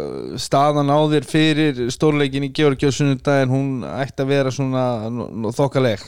staðan 0.46 0.92
á 0.92 1.00
þér 1.14 1.28
fyrir 1.30 1.82
stórleikin 1.96 2.48
í 2.50 2.52
Georgi 2.56 2.90
og 2.90 2.96
sunnudaginn 2.98 3.54
hún 3.54 3.72
ætti 3.88 4.26
að 4.26 4.32
vera 4.36 4.54
svona 4.54 4.86
þokkaleg 5.56 6.06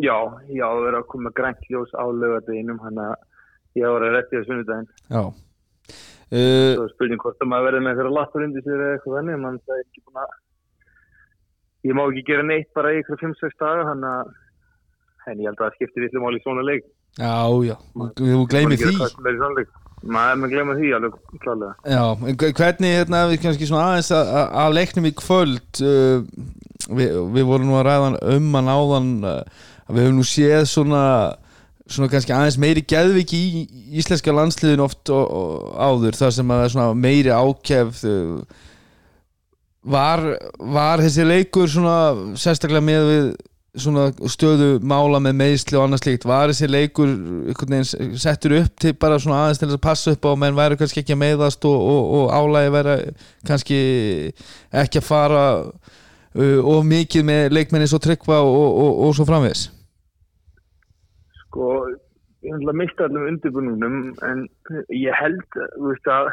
já, 0.00 0.16
það 0.62 0.82
verður 0.86 0.98
að 1.02 1.08
koma 1.12 1.30
grænt 1.36 1.66
ljós 1.70 1.92
á 1.98 2.04
lögadeginum 2.08 2.78
hann 2.84 2.98
að 3.04 3.14
ég 3.80 3.88
var 3.92 4.06
að 4.08 4.14
rétti 4.16 4.40
á 4.40 4.46
sunnudaginn. 4.48 4.88
Já. 5.12 5.22
Uh, 6.32 6.72
svo 6.78 6.86
spurning 6.94 7.20
hvort 7.20 7.42
að 7.44 7.50
maður 7.52 7.66
verður 7.68 7.82
með 7.84 7.92
eitthvað 7.92 8.14
lappur 8.16 8.44
undir 8.46 8.62
sér 8.64 8.80
eða 8.80 8.94
eitthvað 8.96 9.16
þannig 9.18 9.40
mann 9.42 9.58
það 9.66 9.74
er 9.76 9.82
ekki 9.84 10.00
búin 10.06 10.20
að 10.22 10.30
ég 11.90 11.96
má 11.98 12.02
ekki 12.08 12.22
gera 12.30 12.46
neitt 12.48 12.70
bara 12.78 12.92
í 12.94 13.00
eitthvað 13.02 13.20
5-6 13.26 13.58
daga 13.60 13.84
hann 13.90 14.06
að 14.08 14.30
en 15.28 15.42
ég 15.42 15.50
held 15.50 15.60
að 15.60 15.66
það 15.66 15.76
skiptir 15.76 16.04
vitlu 16.06 16.22
máli 16.24 16.40
í 16.40 16.44
svona 16.46 16.64
leik. 16.66 16.86
Já, 17.20 17.34
já, 17.68 17.74
þú, 18.16 18.38
gleymir 18.48 18.80
því. 18.80 19.66
maður 20.08 20.38
með 20.42 20.54
gleyma 20.54 20.74
því 20.78 20.88
alveg 20.96 21.18
klálega 21.44 21.92
já, 21.92 22.04
hvernig 22.56 22.94
hérna 22.96 23.20
við 23.30 23.42
kannski 23.44 23.68
svona 23.68 23.90
aðeins 23.92 24.08
að, 24.16 24.30
að- 24.40 24.54
að 24.62 24.76
leiknum 24.78 25.06
í 25.10 25.12
kvöld 25.20 25.82
uh, 25.84 26.24
við, 26.96 27.12
við 27.36 27.44
vorum 27.52 27.68
nú 27.68 27.76
að 27.78 27.84
ræða 27.90 28.08
um 28.38 28.48
hann 28.56 28.72
áðan 28.72 29.12
uh, 29.28 29.60
að 29.88 29.96
við 29.96 30.06
höfum 30.06 30.18
nú 30.20 30.26
séð 30.26 30.66
svona 30.70 31.04
svona 31.92 32.10
kannski 32.12 32.34
aðeins 32.34 32.58
meiri 32.60 32.82
geðviki 32.88 33.38
í 33.38 33.62
íslenska 34.00 34.34
landsliðin 34.34 34.84
oft 34.84 35.10
og, 35.12 35.24
og 35.26 35.72
áður 35.76 36.18
þar 36.18 36.36
sem 36.36 36.52
að 36.54 36.62
það 36.64 36.84
er 36.84 37.00
meiri 37.02 37.32
ákefð 37.34 38.04
uh, 38.08 38.60
var, 39.82 40.22
var 40.58 41.02
þessi 41.02 41.26
leikur 41.26 41.70
svona 41.70 41.96
sérstaklega 42.38 42.86
með 42.86 43.08
við 43.10 43.32
svona 43.82 44.10
stöðu 44.28 44.82
mála 44.84 45.16
með 45.24 45.38
meðsli 45.38 45.78
og 45.78 45.86
annað 45.86 46.02
slíkt 46.02 46.26
var 46.28 46.50
þessi 46.50 46.68
leikur 46.68 47.12
settur 48.20 48.58
upp 48.58 48.74
til 48.84 48.92
bara 49.00 49.16
svona 49.22 49.46
aðeins 49.46 49.62
til 49.62 49.68
þess 49.70 49.78
að 49.78 49.86
passa 49.86 50.12
upp 50.12 50.28
á 50.28 50.32
menn 50.42 50.58
væri 50.58 50.76
kannski 50.80 51.00
ekki 51.00 51.16
að 51.16 51.22
meiðast 51.22 51.64
og, 51.70 51.86
og, 51.94 52.10
og 52.18 52.34
álægi 52.36 52.74
vera 52.74 52.98
kannski 53.48 53.78
ekki 54.82 55.00
að 55.00 55.08
fara 55.08 55.46
uh, 56.36 56.60
of 56.74 56.86
mikið 56.88 57.26
með 57.28 57.56
leikmenni 57.56 57.88
svo 57.90 58.00
tryggva 58.02 58.40
og, 58.44 58.68
og, 58.84 59.02
og 59.06 59.16
svo 59.16 59.26
framvegis? 59.28 59.66
Sko, 61.42 61.72
ég 62.46 62.56
held 62.56 62.72
að 62.72 62.80
mista 62.80 63.08
allum 63.08 63.28
undirbúningnum 63.30 63.98
en 64.28 64.46
ég 64.96 65.14
held, 65.18 65.60
veist 65.84 66.08
að 66.10 66.32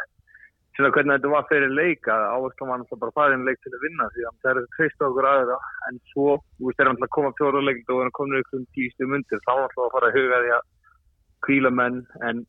hvernig 0.80 1.18
þetta 1.18 1.32
var 1.34 1.48
fyrir 1.50 1.74
leik 1.76 2.08
að 2.08 2.22
áherslu 2.34 2.68
var 2.70 2.78
náttúrulega 2.80 3.02
bara 3.02 3.16
farin 3.18 3.42
leik 3.44 3.58
til 3.60 3.74
að 3.74 3.82
vinna 3.84 4.06
því 4.14 4.28
að 4.28 4.36
það 4.40 4.52
er 4.52 4.60
þetta 4.60 4.76
treyst 4.78 5.02
á 5.04 5.08
okkur 5.10 5.28
aðra 5.28 5.58
en 5.90 5.98
svo, 6.14 6.28
veist, 6.64 6.80
er 6.80 6.88
náttúrulega 6.88 7.10
að 7.10 7.16
koma 7.18 7.32
fjóra 7.40 7.64
leik 7.66 7.82
og 7.92 8.14
komur 8.16 8.40
ykkur 8.40 8.62
um 8.62 8.70
tíustu 8.78 9.10
mundir 9.10 9.44
þá 9.44 9.52
var 9.52 9.66
náttúrulega 9.66 9.90
að 9.90 9.96
fara 9.98 10.12
að 10.12 10.16
huga 10.20 10.40
því 10.46 10.54
að 10.56 10.64
kvíla 11.48 11.74
menn 11.76 12.00
en 12.30 12.42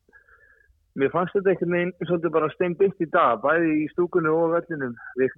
mér 0.99 1.11
fannst 1.13 1.35
þetta 1.35 1.53
einhvern 1.53 1.75
veginn 1.75 1.93
svolítið 2.07 2.33
bara 2.37 2.53
steinbytt 2.55 3.03
í 3.03 3.09
dag 3.11 3.43
bæði 3.43 3.75
í 3.81 3.89
stúkunni 3.93 4.31
og 4.31 4.55
vellinum. 4.55 4.95
Við 5.19 5.35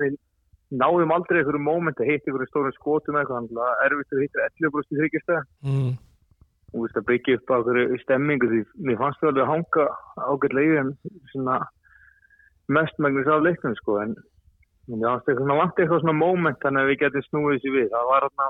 náðum 0.71 1.13
aldrei 1.13 1.41
einhverju 1.41 1.61
móment 1.61 2.01
að 2.01 2.09
hitta 2.09 2.29
einhverju 2.29 2.49
stórum 2.49 2.75
skotum 2.77 3.19
eitthvað, 3.19 3.47
þannig 3.51 4.17
að 4.17 4.23
hitta 4.23 4.47
11 4.47 4.73
brúst 4.73 4.91
í 4.93 4.99
þryggjastæða 4.99 5.43
mm. 5.69 5.93
og 6.73 6.83
veist, 6.83 6.99
að 6.99 7.07
byggja 7.11 7.37
upp 7.39 7.53
á 7.53 7.55
einhverju 7.57 8.01
stemmingu 8.03 8.49
því 8.51 8.61
mér 8.89 8.99
fannst 9.01 9.21
það 9.21 9.31
alveg 9.31 9.43
að 9.43 9.51
hanga 9.53 9.87
ágætlega 10.29 10.77
þeim 10.79 10.93
svona 11.33 11.57
mestmægnis 12.77 13.31
af 13.31 13.45
leiknum 13.45 13.77
sko 13.81 13.99
en 14.01 14.15
mér 14.89 15.07
fannst 15.09 15.29
eitthvað 15.29 15.45
svona 15.45 15.59
vant 15.61 15.79
eitthvað 15.79 16.03
svona 16.03 16.19
moment 16.19 16.61
þannig 16.63 16.83
að 16.83 16.91
við 16.91 17.01
getum 17.03 17.27
snúið 17.29 17.57
þessi 17.57 17.75
við 17.77 17.89
það 17.93 18.11
var 18.11 18.27
þarna 18.27 18.49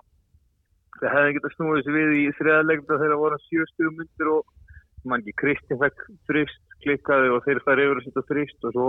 það 0.99 1.15
hefði 1.17 1.35
getað 1.37 1.55
snúið 1.57 1.79
þessi 1.79 1.97
við 1.97 2.13
í 2.19 2.25
þriðalegna 2.39 2.93
þegar 2.93 3.13
það 3.13 3.23
voru 3.23 3.41
sjöstuðu 3.47 3.95
myndir 3.97 4.31
og 4.33 4.53
mann 5.03 5.23
ekki 5.23 5.35
Kristinn 5.41 5.81
fekk 5.81 6.05
frist 6.29 6.77
klikkaði 6.83 7.33
og 7.33 7.43
þeir 7.45 7.61
færi 7.65 7.87
yfir 7.87 7.99
að 7.99 8.07
setja 8.07 8.25
frist 8.29 8.67
og 8.67 8.75
svo 8.75 8.87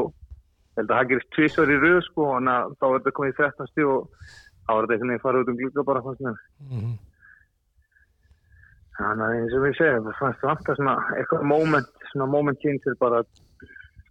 held 0.76 0.90
að 0.90 0.96
það 0.96 1.10
gerist 1.12 1.32
tvísvar 1.36 1.72
í 1.72 1.80
rauð 1.82 2.00
sko 2.08 2.28
og 2.34 2.46
þá 2.78 2.86
er 2.88 2.94
þetta 2.98 3.16
komið 3.18 3.32
í 3.32 3.38
13 3.40 3.70
stíð 3.72 3.90
og 3.94 4.06
þá 4.64 4.70
var 4.72 4.86
þetta 4.86 4.94
einhvern 4.94 5.12
veginn 5.12 5.24
farið 5.24 5.42
út 5.44 5.52
um 5.52 5.58
glukka 5.60 5.88
bara 5.90 6.06
fannst 6.06 6.24
mér 6.24 6.38
Mm. 6.64 6.94
Þannig 8.94 9.24
að 9.26 9.36
eins 9.36 9.54
og 9.58 9.62
við 9.64 9.72
segjum, 9.74 10.04
það 10.06 10.18
fannst 10.20 10.44
alltaf 10.46 10.76
svona 10.78 10.92
eitthvað 11.18 11.46
moment, 11.50 11.88
svona 12.12 12.26
moment 12.30 12.60
changer 12.62 12.94
bara 13.00 13.22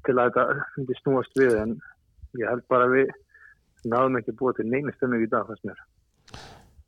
til 0.04 0.16
að 0.20 0.34
þetta 0.36 0.66
myndi 0.76 0.98
snúast 1.00 1.40
við 1.40 1.54
en 1.62 1.78
ég 2.42 2.50
held 2.52 2.66
bara 2.68 2.90
við 2.92 3.14
náðum 3.88 4.20
ekki 4.20 4.36
búa 4.40 4.52
til 4.58 4.68
neina 4.68 4.92
stemming 4.98 5.24
í 5.24 5.30
dag 5.32 5.48
fannst 5.48 5.64
mér. 5.70 5.80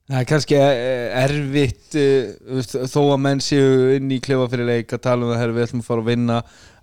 Það 0.06 0.20
er 0.20 0.26
kannski 0.30 0.58
eh, 0.62 1.16
erfitt 1.18 1.95
eh, 1.97 2.28
þú 2.45 2.58
veist, 2.60 2.76
þó 2.93 2.99
að 3.16 3.22
menn 3.24 3.39
séu 3.41 3.70
inn 3.95 4.12
í 4.14 4.20
klefa 4.22 4.45
fyrir 4.51 4.68
leik 4.70 4.93
að 4.93 5.01
tala 5.01 5.26
um 5.26 5.32
það 5.32 5.39
herri 5.41 5.56
við 5.56 5.64
ætlum 5.66 5.82
að 5.82 5.88
fara 5.88 6.03
að 6.03 6.10
vinna. 6.12 6.36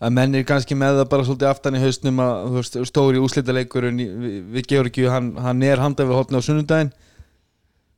Að 0.03 0.15
menn 0.17 0.35
er 0.41 0.47
kannski 0.49 0.75
með 0.81 0.99
það 0.99 1.11
bara 1.13 1.27
svolítið 1.29 1.51
aftan 1.53 1.79
í 1.79 1.83
hausnum 1.85 2.19
að 2.25 2.59
stóri 2.91 3.23
úslitaleikurinn 3.23 4.03
í- 4.03 4.09
við, 4.25 4.35
við 4.57 4.67
Georgiu, 4.73 5.07
hann, 5.15 5.29
hann 5.39 5.63
er 5.63 5.79
handað 5.85 6.11
við 6.11 6.19
hotna 6.19 6.43
á 6.43 6.47
sunnudaginn. 6.49 6.91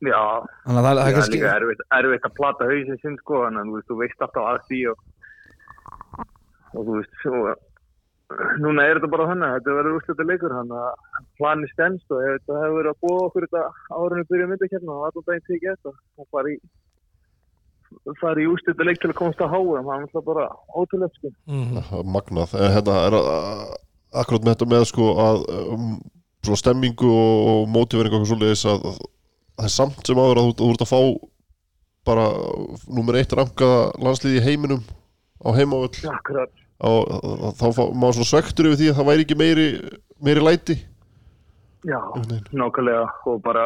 Já, 0.04 0.20
það, 0.68 0.90
er 0.90 1.00
er 1.06 1.16
kannski 1.16 1.40
erfitt, 1.48 1.84
erfitt 1.96 2.28
að 2.28 2.36
plata 2.36 2.68
hausinn 2.68 3.00
sinn 3.00 3.16
sko, 3.22 3.46
en 3.48 3.56
þú 3.62 3.78
veist, 3.78 3.88
þú 3.88 3.96
veist 4.02 4.24
alltaf 4.26 4.50
að 4.50 4.58
því 4.68 4.80
og, 4.92 5.06
og 6.74 6.82
þú 6.84 6.98
veist, 6.98 7.16
svo, 7.22 7.40
núna 8.62 8.86
er 8.88 8.98
þetta 8.98 9.10
bara 9.12 9.26
þannig, 9.30 9.50
að 9.50 9.58
þetta 9.58 9.76
verður 9.78 9.98
úrslita 9.98 10.26
leikur, 10.28 10.54
þannig 10.58 10.80
að 10.80 11.28
planið 11.40 11.72
stendst 11.74 12.14
og 12.14 12.22
þetta 12.24 12.62
hefur 12.62 12.78
verið 12.78 12.92
að 12.94 13.02
búa 13.04 13.26
okkur 13.28 13.46
þetta 13.46 13.64
árunni 13.98 14.26
byrja 14.30 14.48
mynda 14.50 14.70
hérna 14.72 14.96
og 14.96 15.06
allan 15.08 15.26
daginn 15.28 15.46
tekið 15.48 15.70
þetta 15.74 15.94
og 15.94 16.28
fara 16.32 16.54
í 16.54 16.56
fara 18.20 18.42
í 18.42 18.48
úrslita 18.50 18.86
leik 18.86 19.00
til 19.02 19.12
að 19.12 19.18
komast 19.20 19.42
að 19.44 19.52
háa, 19.54 19.82
það 19.84 19.92
er 19.94 20.06
alltaf 20.06 20.26
bara 20.26 20.46
ótrúlegt 20.74 21.20
sko. 21.20 21.30
Mm. 21.46 21.78
magnað 22.10 22.56
en 22.58 22.74
hérna 22.74 22.96
er 23.06 23.18
að, 23.20 23.30
akkurat 24.22 24.46
með 24.46 24.56
þetta 24.56 24.70
með 24.72 24.88
sko 24.90 25.10
að 25.24 25.44
um, 25.60 25.86
svona 26.44 26.60
stemmingu 26.60 27.12
og, 27.12 27.44
og 27.52 27.70
mótivering 27.76 28.16
og 28.16 28.24
eitthvað 28.24 28.32
svoleiðis 28.32 28.66
að, 28.72 28.88
að 28.90 28.98
það 29.54 29.68
er 29.68 29.74
samt 29.76 30.10
sem 30.10 30.20
áður 30.20 30.42
að 30.42 30.50
þú, 30.50 30.56
þú 30.60 30.72
ert 30.72 30.84
að 30.84 30.92
fá 30.92 31.00
bara 32.04 32.26
nummer 32.98 33.16
eitt 33.20 33.32
rankaða 33.32 33.86
landslið 34.02 34.40
í 34.40 34.44
heiminum 34.44 34.82
á 35.40 35.48
heimavöll 35.56 35.94
Akkurat. 36.10 36.63
Og 36.82 37.54
þá 37.58 37.66
fá 37.76 37.82
maður 37.94 38.18
svona 38.18 38.30
svektur 38.30 38.68
yfir 38.70 38.80
því 38.80 38.88
að 38.90 38.98
það 38.98 39.08
væri 39.10 39.24
ekki 39.26 39.38
meiri, 39.38 39.66
meiri 40.24 40.44
læti. 40.44 40.76
Já, 41.84 42.00
nákvæmlega 42.56 43.04
og 43.28 43.42
bara 43.44 43.64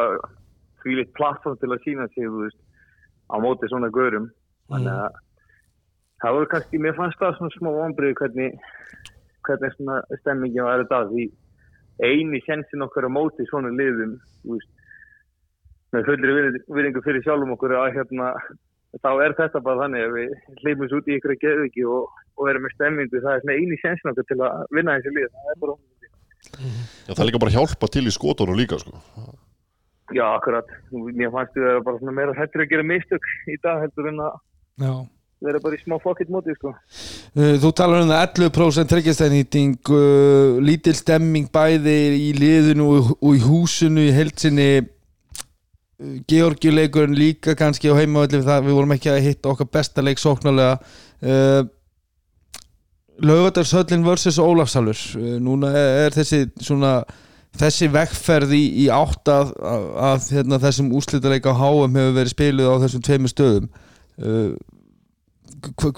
því 0.83 0.99
litt 0.99 1.13
plattform 1.17 1.57
til 1.59 1.71
að 1.71 1.83
sína 1.85 2.07
sig, 2.13 2.29
veist, 2.29 2.59
á 3.31 3.35
móti 3.41 3.69
svona 3.71 3.89
görum. 3.95 4.29
Þannig 4.69 4.93
að 4.93 5.19
það 6.21 6.35
voru 6.37 6.49
kannski, 6.53 6.81
mér 6.83 6.97
fannst 6.97 7.19
það 7.21 7.37
svona 7.37 7.55
smá 7.55 7.69
vonbrið 7.75 8.17
hvernig, 8.19 8.57
hvernig 9.47 9.75
svona 9.77 10.01
stemmingin 10.21 10.67
var 10.67 10.83
þetta 10.83 11.05
því 11.13 11.29
eini 12.03 12.41
sensin 12.45 12.85
okkar 12.85 13.07
á 13.07 13.11
móti 13.11 13.47
svona 13.49 13.71
liðum, 13.75 14.17
veist, 14.47 14.71
með 15.95 16.09
fullri 16.11 16.35
virðingu 16.69 17.03
fyrir 17.03 17.23
sjálfum 17.25 17.55
okkur 17.55 17.75
að 17.79 17.95
hérna, 17.97 18.33
þá 18.97 19.11
er 19.23 19.37
þetta 19.37 19.61
bara 19.65 19.85
þannig 19.85 20.07
að 20.07 20.17
við 20.17 20.33
hleypum 20.63 20.89
svo 20.89 20.99
út 21.01 21.09
í 21.09 21.19
ykkur 21.19 21.35
að 21.35 21.43
geða 21.43 21.67
ekki 21.69 21.85
og, 21.85 22.23
og 22.39 22.49
erum 22.49 22.65
með 22.65 22.75
stemmingu, 22.75 23.21
það 23.21 23.35
er 23.35 23.43
svona 23.43 23.59
eini 23.59 23.77
sensin 23.83 24.11
okkar 24.13 24.27
til 24.31 24.39
að 24.41 24.65
vinna 24.77 24.97
þessi 24.97 25.15
lið, 25.17 25.29
það 25.35 25.53
er 25.53 25.61
bara 25.63 25.77
Já, 26.49 27.13
það 27.13 27.21
er 27.21 27.29
líka 27.29 27.41
bara 27.43 27.51
að 27.51 27.57
hjálpa 27.57 27.89
til 27.91 28.07
í 28.07 28.15
skotunum 28.15 28.57
líka 28.57 28.79
sko. 28.81 28.99
Já, 30.15 30.25
akkurat. 30.31 30.69
Mér 30.89 31.31
fannst 31.33 31.53
þið 31.53 31.65
vera 31.67 31.85
bara 31.85 32.01
svona 32.01 32.15
meira 32.17 32.35
hættur 32.37 32.63
að 32.63 32.71
gera 32.71 32.85
mistök 32.87 33.25
í 33.51 33.57
dag 33.61 33.83
heldur 33.83 34.09
en 34.09 34.21
að 34.25 34.37
Já. 34.81 34.93
vera 35.45 35.61
bara 35.61 35.77
í 35.77 35.81
smá 35.83 35.97
fokkitt 36.01 36.31
móti, 36.33 36.55
sko. 36.57 36.73
Uh, 37.35 37.55
Þú 37.61 37.71
talar 37.77 38.05
um 38.05 38.09
það 38.09 38.23
11% 38.25 38.93
tryggjastæðnýting 38.93 39.91
uh, 39.93 40.57
lítil 40.65 40.95
stemming 40.97 41.51
bæði 41.53 41.97
í 42.17 42.31
liðinu 42.39 42.87
og, 42.95 43.11
í 43.35 43.43
húsinu 43.43 44.07
í 44.07 44.15
heilsinni 44.15 44.71
uh, 44.79 44.89
Georgileikurinn 46.31 47.17
líka 47.17 47.55
kannski 47.59 47.91
á 47.91 47.99
heimavalli 47.99 48.39
það 48.45 48.69
við 48.69 48.77
vorum 48.77 48.93
ekki 48.95 49.11
að 49.11 49.25
hitta 49.25 49.51
okkar 49.51 49.67
besta 49.73 50.03
leik 50.05 50.21
sóknarlega. 50.21 50.77
Uh, 51.19 51.65
Laugardalshöllin 53.19 54.05
vs. 54.05 54.39
Ólafsalur 54.39 54.99
uh, 55.19 55.33
núna 55.43 55.73
er, 55.75 56.15
þessi 56.15 56.45
svona 56.63 57.01
þessi 57.59 57.89
vekkferð 57.91 58.55
í, 58.55 58.63
í 58.85 58.87
átt 58.93 59.27
að, 59.33 59.51
að, 59.59 59.85
að 60.07 60.27
hérna, 60.37 60.61
þessum 60.63 60.93
úslitaleika 60.95 61.51
á 61.51 61.59
HM 61.59 61.97
hefur 61.99 62.15
verið 62.21 62.35
spiluð 62.35 62.71
á 62.71 62.81
þessum 62.85 63.03
tveimur 63.03 63.33
stöðum. 63.33 63.69
Uh, 64.19 64.53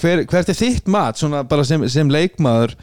hver, 0.02 0.24
hvert 0.26 0.49
er 0.49 0.58
þitt 0.58 0.89
mat 0.89 1.22
sem, 1.22 1.86
sem 1.91 2.10
leikmaður 2.10 2.74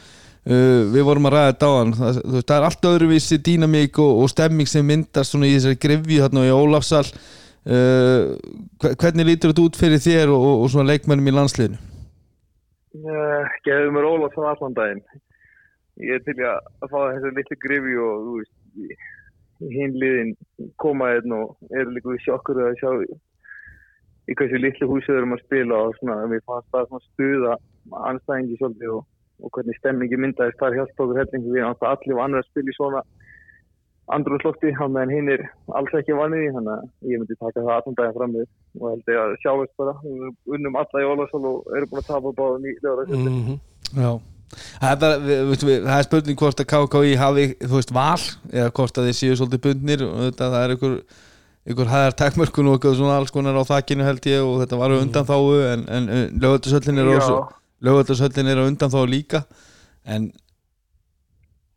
uh, 0.47 0.81
við 0.93 1.03
vorum 1.07 1.27
að 1.29 1.35
ræða 1.35 1.49
þetta 1.51 1.69
á 1.69 1.73
hann 1.79 1.93
það, 1.97 2.19
veist, 2.33 2.47
það 2.49 2.55
er 2.59 2.67
allt 2.69 2.87
öðruvísi 2.93 3.39
dýnamík 3.49 3.99
og, 4.03 4.23
og 4.23 4.31
stemming 4.33 4.69
sem 4.69 4.85
myndast 4.87 5.35
í 5.49 5.53
þessari 5.57 5.79
grifju 5.85 6.23
hérna 6.23 6.45
í 6.47 6.53
Ólafsal 6.55 7.05
uh, 7.05 8.35
hve- 8.81 8.95
hvernig 9.01 9.29
lítur 9.31 9.53
þetta 9.53 9.67
út 9.67 9.79
fyrir 9.79 10.03
þér 10.03 10.33
og, 10.35 10.47
og 10.63 10.69
svona 10.73 10.89
leikmennum 10.93 11.29
í 11.31 11.35
landsliðinu? 11.37 11.79
Uh, 12.99 13.45
Geðum 13.67 13.95
mér 13.99 14.07
Ólaf 14.09 14.33
svona 14.33 14.55
allan 14.55 14.73
daginn. 14.77 15.03
Ég 15.99 16.15
er 16.15 16.21
til 16.25 16.37
að 16.41 16.57
að 16.81 16.91
fá 16.93 16.99
þessu 17.11 17.31
litlu 17.35 17.57
grifi 17.61 17.95
og, 18.01 18.21
þú 18.25 18.35
veist, 18.39 18.53
í- 18.79 19.73
hinn 19.75 19.97
liðin 19.99 20.29
koma 20.79 21.09
einn 21.17 21.33
og 21.35 21.57
eru 21.75 21.91
líka 21.91 22.13
í 22.15 22.21
sjokkur 22.23 22.61
að 22.63 22.77
sjá 22.79 22.89
í, 23.03 23.09
hversu 24.39 24.61
litlu 24.63 24.87
húsi 24.87 25.09
þau 25.11 25.17
erum 25.19 25.35
að 25.35 25.41
spila 25.43 25.79
og 25.89 25.97
svona, 25.99 26.15
mér 26.31 26.41
fannst 26.47 26.69
það 26.71 26.85
svona 26.87 27.05
stuða 27.09 27.55
anstæðingi 28.09 28.55
svolítið 28.61 28.93
og, 28.95 29.03
og 29.39 29.53
hvernig 29.55 29.77
stemmingi 29.79 30.19
myndaðist 30.19 30.59
þar 30.61 30.77
hjálpa 30.77 31.05
okkur 31.05 31.21
hellingu 31.21 31.55
við 31.55 31.65
náttúrulega 31.65 31.95
allir 31.95 32.17
og 32.17 32.23
annar 32.25 32.43
að 32.43 32.49
spila 32.49 32.73
í 32.73 32.77
svona 32.77 33.03
andrúrslofti, 34.15 34.71
hann 34.79 34.93
meðan 34.95 35.13
hinn 35.13 35.29
er 35.35 35.43
alls 35.77 35.93
ekki 35.99 36.17
vanið 36.17 36.47
í, 36.47 36.49
þannig 36.55 36.73
að 36.73 37.11
ég 37.13 37.21
myndi 37.21 37.37
taka 37.37 37.61
það 37.61 37.75
allan 37.75 37.97
daginn 37.99 38.17
fram 38.17 38.35
við 38.39 38.47
og 38.79 38.85
held 38.89 39.11
ég 39.13 39.21
að 39.21 39.35
sjáist 39.43 39.73
bara, 39.77 39.93
unnum 40.55 40.79
alla 40.81 41.03
í 41.03 41.07
Ólarsson 41.09 41.47
og 41.49 41.71
erum 41.77 41.91
búin 41.91 42.01
að 42.01 42.09
tapa 42.09 42.33
báðum 42.39 42.67
í 42.69 42.75
lögur 42.83 43.15
Mm. 43.19 43.59
Já. 43.97 44.11
Það 44.81 45.03
er, 45.05 45.19
við, 45.21 45.63
við, 45.67 45.75
það 45.85 45.95
er 45.95 46.05
spurning 46.07 46.39
hvort 46.41 46.61
að 46.63 46.69
KKI 46.71 47.15
hafi, 47.21 47.45
þú 47.61 47.75
veist, 47.75 47.93
val 47.93 48.23
eða 48.49 48.71
hvort 48.79 48.97
að 48.97 49.09
þið 49.09 49.17
séu 49.19 49.37
svolítið 49.37 49.61
bundnir. 49.65 50.03
Og 50.07 50.23
þetta, 50.25 50.49
það 50.55 50.63
er 50.63 50.73
ykkur, 50.75 50.95
ykkur 51.73 51.91
hæðar 51.91 52.17
takmörkun 52.17 52.71
og 52.71 52.77
eitthvað 52.77 52.97
svona 52.97 53.19
alls 53.19 53.33
konar 53.35 53.59
á 53.61 53.63
þakkinu 53.69 54.07
held 54.07 54.29
ég 54.31 54.45
og 54.45 54.55
þetta 54.63 54.79
var 54.81 54.95
undan 54.97 55.29
þáu 55.29 55.43
en, 55.69 55.85
en 55.85 56.09
lögöldarsöllin 56.33 57.03
er, 57.03 57.13
Já. 57.79 57.87
lögöldarsöllin 57.87 58.51
er 58.51 58.63
undan 58.65 58.91
þá 58.93 59.01
líka 59.07 59.43
en 60.05 60.31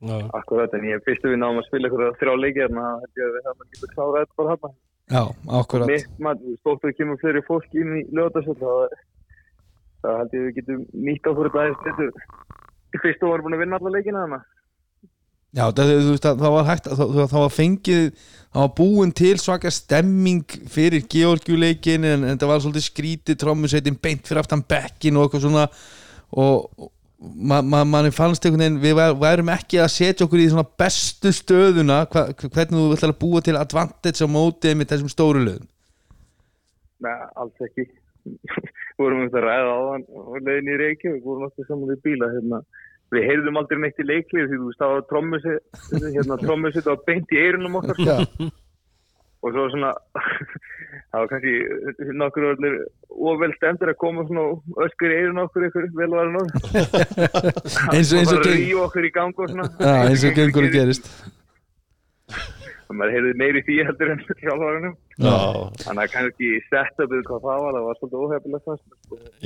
Já. 0.03 0.19
Akkurat, 0.35 0.73
en 0.75 0.83
ég 0.89 1.03
fyrstu 1.07 1.31
við 1.31 1.39
náðum 1.39 1.61
að 1.61 1.69
spila 1.69 1.87
ykkur 1.89 2.17
þrjá 2.19 2.33
leikir 2.35 2.65
en 2.67 2.79
það 2.81 3.03
held 3.03 3.21
ég 3.21 3.27
að 3.29 3.35
við 3.37 3.45
hefum 3.47 3.67
ekki 3.67 3.77
að 3.87 3.93
klára 3.93 4.23
þetta 4.23 4.39
bara 4.41 4.55
hann. 4.55 4.73
já, 5.15 5.23
akkurat 5.61 5.91
Mitt 5.93 6.17
maður, 6.27 6.57
stóttur 6.59 6.95
kemur 6.99 7.21
fleiri 7.21 7.43
fólk 7.47 7.77
inn 7.79 7.93
í 8.01 8.03
lögadagsvöld, 8.11 8.65
það, 8.65 8.97
það 10.03 10.19
held 10.19 10.35
ég 10.35 10.43
að 10.43 10.49
við 10.49 10.57
getum 10.59 10.81
nýtt 11.07 11.31
okkur 11.31 11.49
þetta 11.49 11.63
aðeins 11.63 11.85
betur. 11.87 12.27
Í 12.93 13.03
fyrstu 13.05 13.31
voru 13.31 13.47
búin 13.47 13.57
að 13.57 13.63
vinna 13.63 13.79
alla 13.79 13.95
leikina 13.95 14.25
þannig. 14.25 14.51
Já, 15.53 15.65
það, 15.69 15.93
þú 15.93 16.11
veist 16.17 16.29
að 16.33 16.43
það 16.43 16.57
var 16.57 16.69
hægt 16.73 16.91
að 16.91 16.99
það, 16.99 17.15
það 17.23 17.45
var 17.45 17.57
fengið, 17.61 18.05
það 18.53 18.63
var 18.67 18.73
búin 18.79 19.13
til 19.17 19.37
svaka 19.41 19.71
stemming 19.73 20.43
fyrir 20.71 21.05
Georgiuleikin 21.13 22.05
en, 22.05 22.25
en 22.31 22.39
það 22.41 22.51
var 22.53 22.65
svolítið 22.65 22.87
skrítið 22.89 23.39
trommusveitin 23.41 23.97
beint 24.03 24.27
fyrir 24.29 24.43
aftan 24.43 24.65
bekkin 24.69 25.17
og 25.17 25.29
eitthvað 25.29 25.47
svona 25.47 25.69
og 26.33 26.91
og 27.23 27.35
ma, 27.39 27.61
ma, 27.63 27.85
manni 27.87 28.11
fannst 28.11 28.43
einhvern 28.49 28.65
veginn 28.65 28.81
við 28.83 28.97
væ- 28.99 29.19
værum 29.23 29.51
ekki 29.55 29.79
að 29.79 29.93
setja 29.95 30.25
okkur 30.27 30.41
í 30.43 30.49
svona 30.51 30.65
bestu 30.67 31.31
stöðuna 31.31 32.01
hva, 32.11 32.25
hvernig 32.35 32.73
þú 32.75 32.87
ætlar 32.97 33.13
að 33.15 33.21
búa 33.21 33.43
til 33.47 33.55
advantage 33.61 34.27
á 34.27 34.29
mótið 34.29 34.75
með 34.81 34.91
þessum 34.95 35.13
stóru 35.13 35.43
löðum 35.47 35.69
Nei, 37.03 37.15
alls 37.39 37.63
ekki. 37.67 37.85
vorum 39.01 39.23
við 39.25 39.37
að 39.39 39.45
ræða 39.47 39.71
á 39.75 39.81
hann 39.93 40.05
og 40.19 40.37
leiðin 40.47 40.69
í 40.75 40.77
Reykjavík, 40.83 41.23
vorum 41.27 41.47
alltaf 41.49 41.67
saman 41.71 41.91
við 41.91 42.03
bíla 42.05 42.29
hérna. 42.35 42.61
Við 43.13 43.27
heyrðum 43.29 43.59
aldrei 43.61 43.79
neitt 43.83 43.99
í 44.01 44.07
leiklið 44.09 44.47
því 44.49 44.59
þú 44.59 44.67
veist, 44.71 44.81
það 44.81 44.93
var 44.95 45.07
trommusitt, 45.11 45.81
hérna, 46.17 46.39
trommusitt 46.41 46.87
og 46.93 47.03
beint 47.09 47.33
í 47.37 47.41
eyrunum 47.43 47.81
okkar. 47.83 47.99
sko. 48.01 48.11
Já, 48.49 48.51
Og 49.43 49.51
svo 49.51 49.63
svona, 49.73 49.89
það 51.11 51.19
var 51.19 51.29
kannski 51.33 51.53
nokkur 52.21 52.45
orðinir 52.53 52.77
óvel 53.11 53.51
stemdur 53.57 53.91
að 53.91 53.97
koma 53.99 54.23
svona 54.29 54.45
öskur 54.87 55.11
í 55.11 55.17
eyrun 55.19 55.41
okkur 55.43 55.65
ykkur 55.67 55.89
velvaran 55.99 56.39
orð. 56.39 56.53
eins 57.97 58.13
og 58.15 58.21
eins 58.21 58.31
og 58.31 58.39
bara 58.39 58.45
geng, 58.47 58.61
ríu 58.61 58.79
okkur 58.85 59.09
í 59.09 59.11
gang 59.17 59.35
og 59.43 59.51
svona. 59.51 59.67
já, 59.83 59.95
eins 60.07 60.23
og 60.31 60.37
gengur 60.39 60.69
að 60.69 60.77
gerist 60.79 61.11
Og 62.93 62.97
maður 63.01 63.15
heyrði 63.17 63.35
meiri 63.41 63.61
því 63.65 63.77
heldur 63.89 64.11
en 64.13 64.23
hjálparanum. 64.29 64.95
Já, 65.17 65.35
Þannig 65.83 66.03
að 66.03 66.11
kannski 66.13 66.49
setupið 66.69 67.23
hvað 67.29 67.45
það 67.47 67.63
var, 67.65 67.77
það 67.77 67.87
var 67.89 68.01
svolítið 68.01 68.49
mér, 68.53 68.63
sko. 68.63 68.75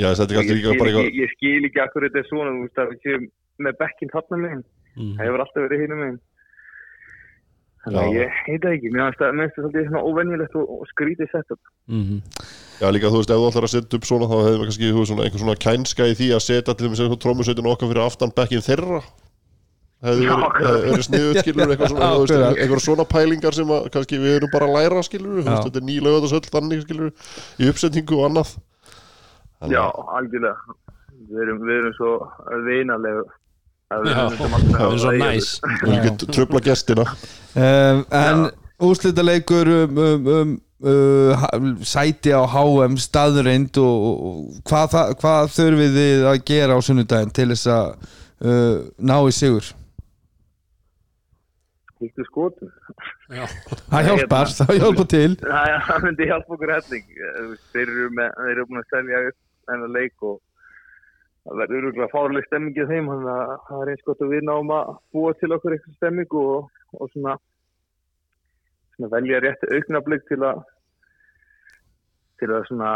já 0.03 0.09
þetta 0.19 0.25
er 0.27 0.33
ég, 0.33 0.37
kannski 0.37 0.57
líka 0.61 0.77
bara 0.83 1.05
ég 1.23 1.35
skil 1.37 1.69
ekki 1.71 1.83
akkur 1.85 2.07
þetta 2.09 2.21
er 2.23 2.29
svona 2.31 2.53
þú 2.57 2.65
veist 2.67 2.81
að 2.85 2.91
við 2.93 2.99
séum 3.07 3.27
með 3.63 3.79
bekkinn 3.83 4.13
þarna 4.15 4.41
megin. 4.45 4.65
Það 4.97 5.27
hefur 5.27 5.45
alltaf 5.45 5.67
verið 5.67 5.85
hinum 5.85 6.03
megin. 6.05 6.19
Þannig 7.87 8.01
að 8.03 8.09
Já. 8.11 8.19
ég 8.19 8.39
heit 8.47 8.63
það 8.65 8.73
ekki. 8.75 8.89
Mér 8.91 9.05
finnst 9.07 9.21
það 9.23 9.53
svolítið 9.55 9.85
svona 9.87 10.07
óvenjulegt 10.11 10.57
og, 10.59 10.71
og 10.75 10.89
skrítið 10.91 11.29
setup. 11.31 11.61
Mhm. 11.87 12.17
Já, 12.81 12.87
líka 12.93 13.13
þú 13.13 13.21
veist, 13.21 13.31
ef 13.31 13.39
þú 13.39 13.51
ætlar 13.51 13.67
að 13.67 13.73
setja 13.73 13.97
upp 14.01 14.09
svona 14.09 14.27
þá 14.27 14.35
hefðum 14.37 14.57
við 14.57 14.67
kannski 14.67 14.89
veist, 14.97 15.11
svona, 15.13 15.27
einhver 15.27 15.43
svona 15.45 15.61
kænska 15.65 16.09
í 16.11 16.17
því 16.19 16.27
að 16.35 16.43
setja 16.47 16.75
til 16.75 16.91
þess 16.91 17.05
að 17.07 17.15
trómusveitin 17.23 17.71
okkar 17.71 17.93
fyrir 17.93 18.03
aftan 18.03 18.35
bekkin 18.37 18.67
þeirra. 18.67 19.01
Hefði 20.07 20.27
Já, 20.27 20.35
verið, 20.59 21.05
sniðut 21.07 21.41
skilur 21.41 21.71
eitthvað 21.73 21.93
svona, 21.95 22.11
þú 22.11 22.27
veist, 22.27 22.61
einhver 22.67 22.83
svona 22.85 23.07
pælingar 23.09 23.57
sem 23.57 23.71
að 23.79 23.87
kannski 23.95 24.19
við 24.21 24.35
erum 24.41 24.53
bara 24.53 24.67
að 24.67 24.75
læra 24.77 25.07
skilur 25.07 25.39
Já. 25.41 25.55
þetta 25.63 25.81
er 25.81 25.87
ný 25.87 25.97
lögðarsöld 26.05 26.51
þannig 26.53 26.83
skilur 26.85 27.15
í 27.63 27.71
uppsetningu 27.71 28.19
og 28.19 28.27
annað. 28.29 28.53
Þannig 29.57 29.79
já, 29.79 29.85
algjörlega. 30.19 30.77
Við 31.31 31.43
erum, 31.47 31.63
við 31.65 31.79
erum 31.81 31.95
svo 31.97 32.11
vinalegu 32.67 33.25
það 33.91 34.09
er 34.11 34.99
svo 35.01 35.13
næs 35.21 35.51
tröfla 36.35 36.63
gestina. 36.65 37.05
Um, 37.57 38.05
En 38.11 38.47
úrslitaleikur 38.83 39.71
um, 39.73 39.99
um, 39.99 40.27
um 40.37 40.55
uh, 40.85 41.47
sæti 41.87 42.35
á 42.35 42.43
HM 42.45 42.99
staðreind 43.01 43.79
og, 43.81 44.05
og, 44.27 44.61
hvað, 44.69 44.91
það- 44.93 45.15
hvað 45.23 45.51
þurfið 45.57 45.99
þið 46.01 46.27
að 46.33 46.39
gera 46.51 46.77
á 46.77 46.81
sunnudaginn 46.85 47.35
til 47.39 47.49
þess 47.55 47.67
að 47.73 47.87
uh, 48.45 48.79
ná 48.99 49.17
í 49.25 49.35
sigur? 49.35 49.73
Hittu 52.03 52.27
skotum 52.29 52.73
Það 53.91 54.05
hjálpar, 54.07 54.51
það 54.55 54.77
hjálpar 54.79 55.07
til. 55.11 55.31
Það 55.43 56.05
myndi 56.05 56.29
hjálpa 56.29 56.55
okkur 56.55 56.71
helling. 56.77 57.07
Þú 57.17 57.47
veist, 57.49 57.65
þeir 57.73 57.89
eru, 57.89 58.05
með, 58.15 58.37
þeir 58.37 58.53
eru 58.53 58.67
búin 58.69 58.83
að 58.83 58.93
selja 58.93 59.23
upp 59.31 59.39
þennan 59.67 59.97
leik 59.97 60.27
og 60.29 60.37
það 61.47 61.61
verður 61.61 61.85
öruglega 61.85 62.13
fárlega 62.13 62.49
stemmingið 62.49 62.89
þeim 62.91 63.11
þannig 63.13 63.29
að 63.33 63.53
það 63.69 63.83
er 63.83 63.91
eins 63.93 64.07
gott 64.07 64.25
að 64.25 64.33
við 64.35 64.47
náum 64.49 64.73
að 64.75 64.89
búa 65.15 65.35
til 65.39 65.53
okkur 65.55 65.77
eitthvað 65.77 65.99
stemmingu 66.01 66.43
og, 66.57 66.81
og 66.99 67.13
svona, 67.13 67.37
svona 68.97 69.13
velja 69.15 69.43
rétt 69.45 69.69
augnablík 69.71 70.27
til 70.31 70.41
að 70.43 70.65
til 72.41 72.51
að 72.53 72.67
svona 72.69 72.91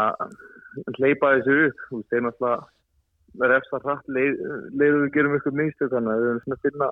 hleypa 0.99 1.31
þessu 1.37 1.55
upp. 1.69 1.79
Þú 1.87 2.01
veist, 2.01 2.11
þeir 2.11 2.25
náttúrulega 2.27 3.49
refsa 3.53 3.79
hratt 3.85 4.11
leið, 4.11 4.43
leiðu 4.75 4.99
við 5.05 5.13
gerum 5.15 5.37
ykkur 5.39 5.57
minnstök 5.57 5.93
þannig 5.95 6.11
að 6.11 6.21
við 6.21 6.29
erum 6.31 6.43
svona 6.43 6.59
að 6.59 6.67
finna 6.67 6.91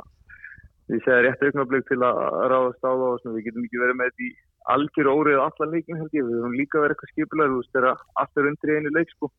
við 0.90 1.04
segja 1.06 1.22
rétt 1.26 1.46
augnablík 1.46 1.90
til 1.92 2.00
að 2.00 2.22
ráðast 2.54 2.82
á 2.82 2.90
það 2.90 3.06
og 3.10 3.22
svona, 3.22 3.36
við 3.36 3.48
getum 3.50 3.68
ekki 3.68 3.84
verið 3.84 4.00
með 4.00 4.10
þetta 4.10 4.26
í 4.26 4.32
algjör 4.74 5.12
órið 5.12 5.44
allan 5.44 5.76
leikin 5.76 6.00
held 6.00 6.16
ég, 6.16 6.26
við 6.26 6.40
erum 6.40 6.58
líka 6.58 6.82
verið 6.82 7.04
eitthvað 7.06 7.54
veist, 7.54 7.72
þegar 7.76 8.04
allt 8.24 8.40
er 8.42 8.50
undir 8.50 8.72
í 8.72 8.80
einu 8.80 8.96
leik 8.96 9.14
sko. 9.14 9.32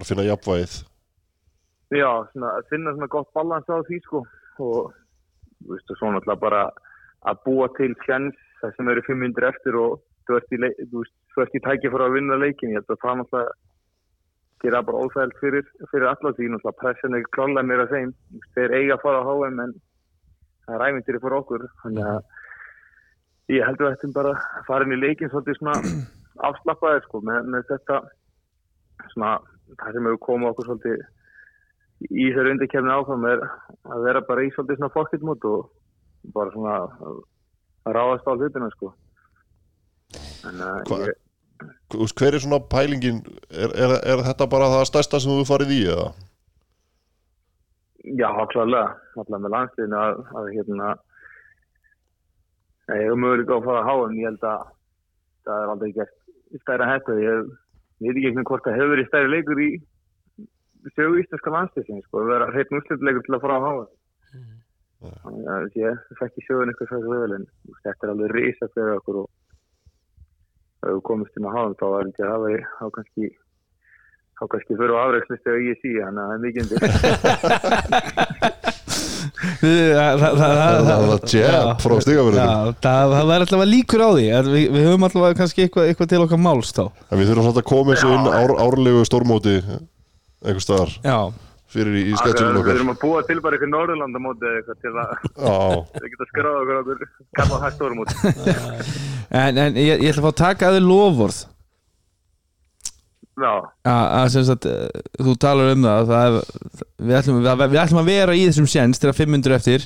að 0.00 0.08
finna 0.08 0.26
jafnvægið 0.26 0.76
Já, 1.94 2.10
svona, 2.32 2.56
að 2.58 2.72
finna 2.72 2.94
svona 2.96 3.10
gott 3.12 3.30
balans 3.36 3.68
á 3.70 3.78
því 3.86 4.00
sko. 4.02 4.24
Og 4.58 4.90
þú 5.62 5.70
veist, 5.70 5.90
og 5.90 6.00
svo 6.00 6.10
náttúrulega 6.10 6.42
bara 6.42 6.64
að 7.30 7.42
búa 7.46 7.68
til 7.76 7.94
fjans 8.04 8.36
það 8.60 8.74
sem 8.76 8.90
eru 8.92 9.04
500 9.06 9.48
eftir 9.50 9.78
og 9.78 10.00
þú 10.26 10.38
ert 10.38 10.54
í, 10.56 10.58
í 10.58 11.62
tækja 11.62 11.92
fyrir 11.92 12.06
að 12.06 12.16
vinna 12.16 12.38
leikin, 12.40 12.72
ég 12.74 12.80
held 12.80 12.92
að 12.94 13.02
það 13.04 13.18
náttúrulega 13.20 13.54
gera 14.64 14.82
bara 14.82 15.02
óþægild 15.04 15.36
fyrir, 15.40 15.66
fyrir 15.92 16.08
alla 16.10 16.32
því, 16.36 16.48
náttúrulega 16.52 16.80
pressan 16.80 17.16
er 17.18 17.26
klálega 17.36 17.88
þeim, 17.92 18.14
Þú 18.16 18.40
veist, 18.40 18.52
þeir 18.56 18.76
eiga 18.78 18.96
að 18.96 19.02
fara 19.04 19.20
á 19.20 19.28
HM 19.28 19.60
en 19.64 19.74
það 20.66 20.76
er 20.76 20.86
æfintir 20.86 21.20
fyrir 21.22 21.38
okkur, 21.40 21.66
þannig 21.82 22.08
að 22.12 23.56
ég 23.56 23.66
held 23.68 23.82
að 23.82 23.92
þetta 23.92 24.14
bara 24.16 24.32
að 24.36 24.70
fara 24.70 24.86
inn 24.86 24.96
í 24.96 25.02
leikin 25.02 25.30
svolítið 25.30 25.60
svona 25.60 25.76
afslappaðir 26.48 27.04
sko 27.06 27.20
með, 27.26 27.52
með 27.52 27.68
þetta 27.70 28.00
svona 29.12 29.36
það 29.76 29.92
sem 29.98 30.08
hefur 30.08 30.24
komið 30.26 30.50
okkur 30.52 30.70
svolítið 30.70 31.04
í 32.04 32.28
þeirra 32.34 32.52
undirkefni 32.54 32.92
áfram 32.92 33.24
er 33.30 33.42
að 33.88 34.04
vera 34.04 34.22
bara 34.28 34.44
í 34.44 34.50
svolítið 34.54 34.80
svona 34.80 34.94
pocketmót 34.96 35.44
og 35.48 35.70
bara 36.34 36.52
svona 36.52 36.76
að 36.84 37.94
ráðast 37.96 38.26
á 38.28 38.32
hlutina 38.36 38.68
sko. 38.74 38.92
Að 40.46 40.60
Hva- 40.90 41.00
ég, 41.06 42.12
hver 42.18 42.34
er 42.36 42.42
svona 42.44 42.60
pælingin? 42.70 43.22
Er, 43.50 43.72
er, 43.72 43.94
er 44.12 44.22
þetta 44.28 44.48
bara 44.52 44.68
það 44.74 44.88
stærsta 44.90 45.20
sem 45.22 45.32
þú 45.38 45.46
farið 45.48 45.72
í 45.78 45.82
eða? 45.94 46.08
já, 48.06 48.28
klálega 48.52 48.92
alltaf 49.18 49.40
með 49.42 49.50
landsliðinu 49.50 49.96
að, 49.98 50.18
að 50.38 50.44
hérna 50.54 50.90
ég 52.94 53.08
hef 53.08 53.16
möguleika 53.18 53.56
á 53.56 53.58
að 53.58 53.64
fara 53.66 53.80
að 53.80 53.88
háa 53.88 54.04
en 54.06 54.14
ég 54.20 54.28
held 54.28 54.44
að 54.46 54.60
það 55.46 55.62
er 55.64 55.72
aldrei 55.72 55.90
gert 55.96 56.14
stærra 56.62 56.86
hættu. 56.92 57.16
Ég 57.24 57.48
veit 58.06 58.12
ekki 58.20 58.28
einhvern 58.30 58.46
hvort 58.50 58.66
það 58.68 58.76
hefur 58.78 58.92
verið 58.94 59.08
stærri 59.10 59.32
leikur 59.32 59.62
í 59.64 59.70
sögu 60.94 61.14
íslenska 61.22 61.48
landsliðsins 61.54 62.04
sko, 62.06 62.14
að 62.22 62.30
vera 62.32 62.52
hreitn 62.52 62.76
úrslutleikur 62.78 63.24
til 63.26 63.34
að 63.36 63.44
fara 63.44 63.56
að 63.58 63.64
háa. 63.66 63.82
Þannig 65.22 65.46
að 65.52 65.62
ég 65.80 65.94
fekk 66.20 66.34
í 66.40 66.42
sögun 66.46 66.70
eitthvað 66.72 66.90
svo 66.92 67.00
vel 67.10 67.32
en 67.36 67.44
þú 67.46 67.52
veist, 67.72 67.84
þetta 67.84 68.02
er 68.06 68.12
alveg 68.12 68.28
risa 68.36 68.66
fyrir 68.74 68.98
okkur 69.00 69.16
og 69.22 69.28
ef 70.86 70.90
við 70.92 71.02
komist 71.08 71.36
inn 71.36 71.48
á 71.48 71.50
háum 71.56 71.74
þá 71.76 71.86
var 71.92 72.02
þetta 72.08 72.24
að 72.30 72.40
það 72.46 72.62
þá 72.78 72.86
kannski 72.96 73.24
þá 74.36 74.44
kannski 74.52 74.72
fyrir 74.76 74.96
á 74.96 74.98
afreikslistu 75.04 75.48
og 75.52 75.60
ég 75.64 75.76
sí 75.82 75.90
þannig 75.96 76.22
að 76.22 76.26
það 76.26 76.34
er 76.36 76.42
mikið 76.44 76.62
undir. 76.62 76.80
Það 79.56 79.72
Það. 82.36 82.68
Það 82.84 83.06
það 83.14 83.26
væri 83.30 83.42
alltaf 83.46 83.62
líkur 83.70 84.04
á 84.04 84.10
því 84.10 84.26
við, 84.52 84.64
við 84.76 84.82
höfum 84.86 85.06
alltaf 85.08 85.36
kannski 85.40 85.60
eitthvað, 85.66 85.84
eitthvað 85.90 86.10
til 86.12 86.22
okkar 86.24 86.40
máls 86.46 86.70
þá. 86.76 86.84
En 87.10 87.16
við 87.20 87.28
þurfum 87.30 87.46
samt 87.48 87.60
að 87.62 87.70
koma 87.72 87.88
þessu 87.94 88.08
inn 88.16 88.26
ár, 88.30 88.50
árlegu 88.66 89.00
stórmóti 89.08 89.54
einhver 90.44 90.64
staðar 90.64 90.94
Já, 91.06 91.18
fyrir 91.72 91.96
í, 91.96 92.04
í 92.10 92.14
Akkurat, 92.14 92.36
sketchunum 92.36 92.54
Við 92.56 92.62
okkar. 92.62 92.76
erum 92.76 92.92
að 92.94 93.00
búa 93.02 93.24
til 93.26 93.40
bara 93.44 93.56
eitthvað 93.58 93.72
Norðurlandamóti 93.74 94.48
eða 94.50 94.60
eitthvað 94.60 94.78
til 94.84 94.94
að 94.94 95.10
Já, 95.48 95.58
við 96.02 96.08
geta 96.14 96.30
skráða 96.30 96.62
okkur 96.62 96.80
okkur 96.82 97.04
kalla 97.40 97.60
það 97.64 97.76
stórmóti 97.76 98.14
en, 99.30 99.60
en 99.66 99.78
ég, 99.80 99.92
ég 100.04 100.10
ætla 100.12 100.22
að 100.22 100.26
fá 100.26 100.32
að 100.32 100.40
taka 100.44 100.70
að 100.70 100.78
þið 100.80 100.88
lofvörð 100.92 101.42
Já, 103.36 103.52
að, 103.84 104.04
að 104.16 104.26
sem 104.32 104.44
sagt, 104.48 104.66
eh, 104.70 105.02
þú 105.20 105.32
talar 105.44 105.74
um 105.74 105.82
það, 105.84 106.06
það 106.08 106.26
er, 106.26 106.36
við, 107.04 107.16
ætlum, 107.18 107.40
við, 107.44 107.64
við 107.68 107.80
ætlum 107.82 108.00
að 108.00 108.06
vera 108.08 108.36
í 108.36 108.44
þessum 108.46 108.68
séns 108.72 109.00
þegar 109.02 109.18
500 109.18 109.56
eftir. 109.58 109.84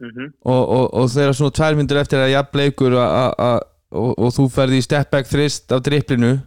Mhm. 0.00 0.30
Og, 0.48 0.62
og, 0.62 0.86
og 0.96 1.10
þegar 1.12 1.36
svona 1.36 1.56
2 1.58 1.76
myndur 1.76 2.00
eftir 2.00 2.22
að 2.22 2.32
jafn 2.32 2.60
leikur 2.62 2.96
a, 2.96 3.04
a, 3.04 3.26
a, 3.36 3.50
og, 3.92 4.14
og 4.16 4.32
þú 4.38 4.46
ferði 4.54 4.80
í 4.80 4.86
step 4.86 5.12
back 5.12 5.28
þrist 5.28 5.76
af 5.76 5.84
driplinu 5.84 6.38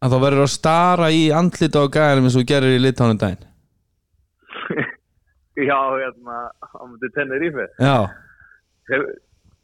að 0.00 0.14
þá 0.14 0.18
verður 0.26 0.44
að 0.46 0.52
stara 0.56 1.10
í 1.12 1.22
andlita 1.36 1.82
á 1.84 1.92
gæðanum 1.92 2.28
eins 2.30 2.38
og 2.40 2.46
gerir 2.48 2.76
í 2.78 2.82
litánum 2.84 3.18
daginn? 3.20 3.42
Já, 5.60 5.76
hérna, 6.00 6.38
á 6.56 6.82
mútið 6.88 7.16
tennir 7.18 7.42
í 7.44 7.50
fyrir 7.56 7.74
Já, 7.84 7.96
Hef, 8.90 9.10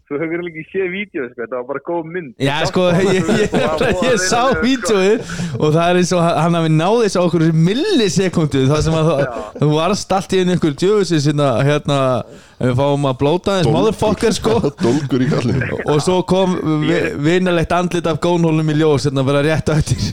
Þú 0.06 0.18
hefur 0.22 0.42
ekki 0.46 0.62
séð 0.70 0.84
vídeo, 0.92 1.24
sko, 1.32 1.40
þetta 1.40 1.56
var 1.58 1.64
bara 1.66 1.80
góð 1.82 2.04
mynd. 2.14 2.26
Já 2.38 2.52
Ég 2.60 2.68
sko, 2.70 2.82
ég, 2.94 3.08
ég, 3.26 3.54
ég, 3.58 3.80
að 4.06 4.20
sá 4.22 4.42
sko. 4.52 4.60
vídeoið 4.62 5.32
og 5.56 5.72
það 5.74 5.80
er 5.88 5.98
eins 5.98 6.12
og 6.14 6.20
hann 6.22 6.54
hafi 6.60 6.70
náð 6.76 6.98
þess 7.00 7.16
á 7.18 7.22
okkur 7.24 7.44
millisekundu 7.66 8.62
það 8.70 8.84
sem 8.86 8.98
að 9.00 9.08
það, 9.10 9.40
þú 9.64 9.70
varst 9.72 10.14
allt 10.14 10.36
í 10.36 10.42
einu 10.44 10.54
ykkur 10.60 10.76
djöfusins 10.78 11.26
hérna, 11.26 11.48
hérna 11.66 11.98
ef 12.22 12.68
við 12.70 12.76
fáum 12.84 13.08
að 13.10 13.16
blóta 13.24 13.56
þess 13.58 13.72
motherfucker 13.74 14.36
sko. 14.38 14.54
Dólgur 14.84 15.26
í 15.26 15.28
kallinu 15.32 15.80
og 15.88 15.98
svo 16.06 16.20
kom 16.30 16.54
vi- 16.86 17.02
vinalegt 17.26 17.74
andlit 17.74 18.06
af 18.12 18.22
gónhólum 18.22 18.70
í 18.70 18.78
ljós 18.78 19.08
hérna 19.10 19.26
að 19.26 19.32
vera 19.32 19.42
rétt 19.48 19.74
á 19.74 19.80
eftir 19.80 20.06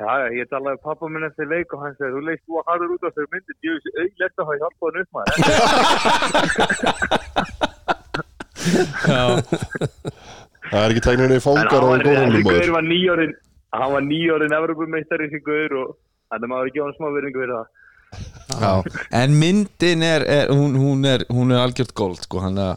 Já, 0.00 0.08
já, 0.22 0.26
ég 0.40 0.48
talaði 0.48 0.76
við 0.78 0.84
pappa 0.86 1.08
minn 1.12 1.26
eftir 1.26 1.46
leik 1.50 1.68
og 1.76 1.82
hann 1.84 1.94
segir, 1.98 2.14
þú 2.16 2.20
leist 2.26 2.44
þú 2.48 2.52
að 2.58 2.68
harður 2.70 2.94
út 2.94 3.04
á 3.04 3.10
þau 3.12 3.26
myndir, 3.34 3.56
ég 3.62 3.70
veist 3.76 3.88
auðvitað 3.92 4.40
að 4.40 4.46
hafa 4.48 4.60
hjálpað 4.62 4.86
hann 4.88 5.00
upp 5.02 5.10
maður. 5.16 5.36
Það 10.72 10.80
er 10.80 10.88
ekki 10.94 11.04
tegninni 11.04 11.36
En 11.36 11.44
fangar 11.44 11.82
og 11.84 11.90
gaur 12.06 12.18
maður 12.32 12.72
var 12.72 12.86
nýjórin, 12.86 13.34
hann 13.76 13.92
var 13.92 14.04
nýjórin 14.06 14.56
Evropameistari 14.56 15.28
þessi 15.28 15.40
gaur 15.44 15.72
og 15.82 15.88
þannig 16.32 16.48
maður 16.54 16.66
ekki 16.70 16.80
á 16.80 16.86
hann 16.86 16.96
smá 16.96 17.08
virðingu 17.12 17.40
fyrir 17.42 17.56
það. 17.58 17.68
Já. 18.62 18.72
En 19.22 19.30
myndin 19.40 20.00
er, 20.04 20.22
er, 20.28 20.46
hún, 20.52 20.72
hún 20.80 21.04
er 21.08 21.20
hún 21.32 21.52
er 21.52 21.60
algjört 21.62 21.94
góld 21.96 22.20
sko 22.24 22.40
hann 22.44 22.58
að 22.60 22.74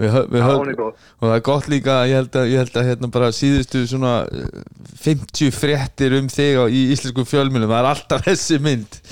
við, 0.00 0.16
við 0.32 0.44
höfum 0.46 0.70
er 0.72 0.80
og 0.86 1.24
það 1.26 1.34
er 1.36 1.44
gott 1.50 1.68
líka 1.72 1.96
ég 2.10 2.18
held 2.20 2.38
að, 2.40 2.48
ég 2.52 2.62
held 2.64 2.78
að 2.80 2.88
hérna 2.90 3.10
bara 3.14 3.30
síðustu 3.36 3.82
svona 3.90 4.14
eh, 4.26 4.62
50 5.04 5.52
fréttir 5.56 6.16
um 6.18 6.30
þig 6.32 6.58
á, 6.60 6.64
í 6.66 6.86
íslensku 6.94 7.26
fjölmjölum 7.28 7.70
það 7.70 7.82
er 7.84 7.90
alltaf 7.92 8.26
þessi 8.26 8.60
mynd. 8.64 8.98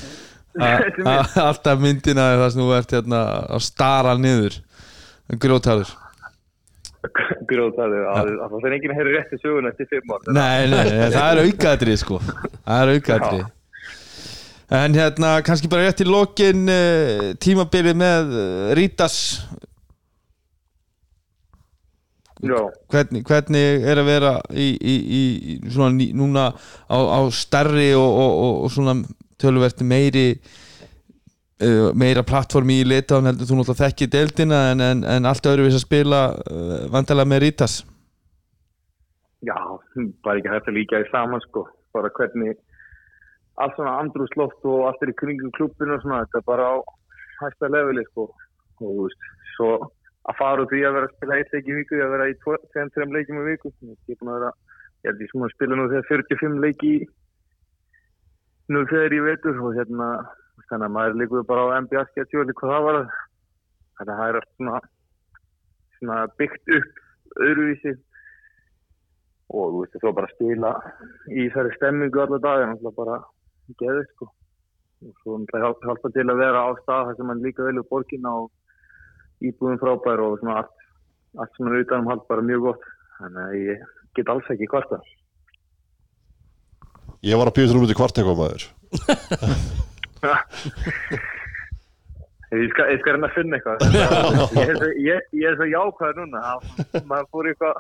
A- 0.59 0.74
a- 1.06 1.44
alltaf 1.44 1.78
myndina 1.78 2.32
er 2.32 2.40
það 2.43 2.52
sem 2.55 2.65
þú 2.65 2.73
ert 2.74 2.94
hérna 2.97 3.19
að 3.55 3.60
stara 3.69 4.16
niður. 4.19 4.56
Grótarður 5.39 5.93
Grótaði, 7.48 8.01
að 8.10 8.31
það 8.40 8.56
fyrir 8.56 8.74
enginn 8.74 8.93
að 8.93 8.98
heyra 8.98 9.12
rétti 9.15 9.39
söguna 9.39 9.70
eftir 9.70 9.86
fimm 9.93 10.10
ár. 10.16 10.24
nei, 10.35 10.66
nei, 10.73 10.89
það 11.15 11.28
er 11.28 11.40
aukaðrið 11.44 12.01
sko. 12.01 12.19
Það 12.24 12.81
er 12.81 12.93
aukaðrið 12.97 13.47
en 14.78 14.93
hérna 14.98 15.31
kannski 15.47 15.69
bara 15.73 15.86
rétt 15.86 16.02
í 16.05 16.06
lokin 16.09 16.66
uh, 16.69 17.31
tímabilið 17.40 17.94
með 17.97 18.35
uh, 18.36 18.73
Rítas 18.77 19.15
hvernig, 22.39 23.24
hvernig 23.27 23.89
er 23.89 24.01
að 24.01 24.09
vera 24.09 24.32
í, 24.52 24.69
í, 24.78 24.94
í 25.19 25.23
svona 25.66 25.90
ný, 25.97 26.10
núna 26.16 26.51
á, 26.55 26.98
á 26.98 27.20
stærri 27.35 27.90
og, 27.98 28.06
og, 28.06 28.32
og, 28.44 28.55
og 28.66 28.73
svona 28.74 28.94
töluvert 29.43 29.82
meiri 29.82 30.27
uh, 30.36 31.90
meira 31.98 32.23
plattformi 32.27 32.81
í 32.82 32.86
litaðan 32.86 33.32
heldur 33.32 33.51
þú 33.51 33.60
náttúrulega 33.60 33.85
þekkið 33.85 34.12
deildina 34.15 34.62
en, 34.73 34.85
en, 34.86 35.05
en 35.16 35.28
allt 35.31 35.51
öðru 35.51 35.69
að 35.70 35.82
spila 35.82 36.23
uh, 36.39 36.86
vandalega 36.94 37.32
með 37.32 37.44
Rítas 37.47 37.81
já, 39.47 39.59
bara 40.24 40.39
ekki 40.39 40.55
hægt 40.55 40.70
að 40.70 40.78
líka 40.78 41.02
í 41.02 41.10
saman 41.12 41.43
sko, 41.47 41.66
bara 41.94 42.10
hvernig 42.15 42.59
allt 43.59 43.74
svona 43.77 43.98
andrúsloft 44.02 44.66
og 44.70 44.86
allt 44.89 45.02
er 45.02 45.12
í 45.12 45.19
kringum 45.19 45.55
klubbinu 45.56 45.97
og 45.97 46.02
svona, 46.05 46.24
þetta 46.27 46.43
er 46.43 46.47
bara 46.47 46.73
á 46.74 46.77
hæsta 47.43 47.70
leveli 47.70 48.05
sko, 48.10 48.28
og 48.31 48.82
þú 48.82 49.06
veist, 49.06 49.31
svo 49.55 49.70
að 50.29 50.37
fara 50.39 50.65
út 50.65 50.75
í 50.77 50.83
að 50.85 50.99
vera 50.99 51.09
að 51.09 51.15
spila 51.17 51.39
eitt 51.39 51.55
leik 51.55 51.69
í 51.69 51.77
viku, 51.79 52.01
að 52.05 52.13
vera 52.15 52.29
í 52.29 52.35
2-3 52.45 53.07
leikjum 53.15 53.41
í 53.41 53.47
viku, 53.49 53.73
ég 53.81 54.13
er 54.13 54.19
búin 54.21 54.33
að 54.33 54.39
vera, 54.39 54.51
ég 55.07 55.23
ég 55.23 55.33
sem 55.33 55.47
að 55.47 55.55
spila 55.55 55.79
nú 55.79 55.89
þegar 55.93 56.09
45 56.11 56.59
leiki 56.65 56.93
nú 58.69 58.85
þegar 58.91 59.17
ég 59.17 59.25
veitur 59.25 59.61
og 59.65 59.79
hérna, 59.79 60.09
þannig 60.69 60.89
að 60.89 60.95
maður 60.97 61.19
líkuði 61.23 61.49
bara 61.49 61.65
á 61.65 61.81
NBA 61.81 62.05
sketjúli 62.11 62.57
hvað 62.59 62.75
það 62.75 62.87
var, 62.89 62.99
þannig 63.97 64.13
að 64.15 64.21
það 64.21 64.29
er 64.41 64.49
svona, 64.51 64.81
svona 65.99 66.19
byggt 66.41 66.75
upp 66.77 67.05
öðruvísi. 67.47 67.95
Og 69.49 69.71
þú 69.73 69.79
veist, 69.81 69.97
svo 69.97 70.13
bara 70.13 70.29
spila 70.35 70.75
í 71.33 71.47
þessari 71.49 71.73
stemmingu 71.79 72.21
alla 72.21 72.41
dagar, 72.45 72.69
náttúrulega 72.69 72.99
bara 72.99 73.17
geði, 73.81 74.05
sko. 74.13 74.29
Og 75.09 75.23
svo 75.23 75.39
hjálpa 75.49 76.11
til 76.13 76.27
að 76.27 76.43
vera 76.43 76.67
á 76.69 76.71
stað 76.83 77.09
þar 77.09 77.17
sem 77.17 77.31
mann 77.31 77.41
líka 77.41 77.65
velur 77.65 77.87
borgina 77.89 78.35
og 78.43 78.51
íbúðum 79.44 79.78
frábær 79.82 80.19
og 80.24 80.32
svona 80.40 80.55
allt, 80.62 80.77
allt 81.39 81.52
sem 81.56 81.69
er 81.70 81.81
utanum 81.82 82.10
hald 82.10 82.24
bara 82.31 82.43
mjög 82.44 82.60
gott. 82.69 82.85
Þannig 83.19 83.43
að 83.44 83.52
ég 83.62 83.77
get 84.19 84.31
alls 84.32 84.48
ekki 84.55 84.70
kvarta. 84.70 84.97
Ég 87.27 87.35
var 87.40 87.48
að 87.51 87.56
býða 87.59 87.70
þú 87.73 87.78
um 87.81 87.85
þetta 87.86 87.98
kvart 87.98 88.19
eitthvað 88.20 88.39
maður 88.39 88.62
Ég 92.48 92.70
skal, 92.73 92.86
ég 92.89 92.97
skal 93.02 93.12
reyna 93.12 93.28
að 93.28 93.36
finna 93.36 93.56
eitthvað. 93.59 93.78
ég, 95.05 95.19
er 95.44 95.52
svo, 95.59 95.66
jákvæður 95.69 96.16
núna. 96.23 96.40
að 96.55 96.59
Maður 97.10 97.28
fór 97.35 97.44
eitthvað 97.51 97.77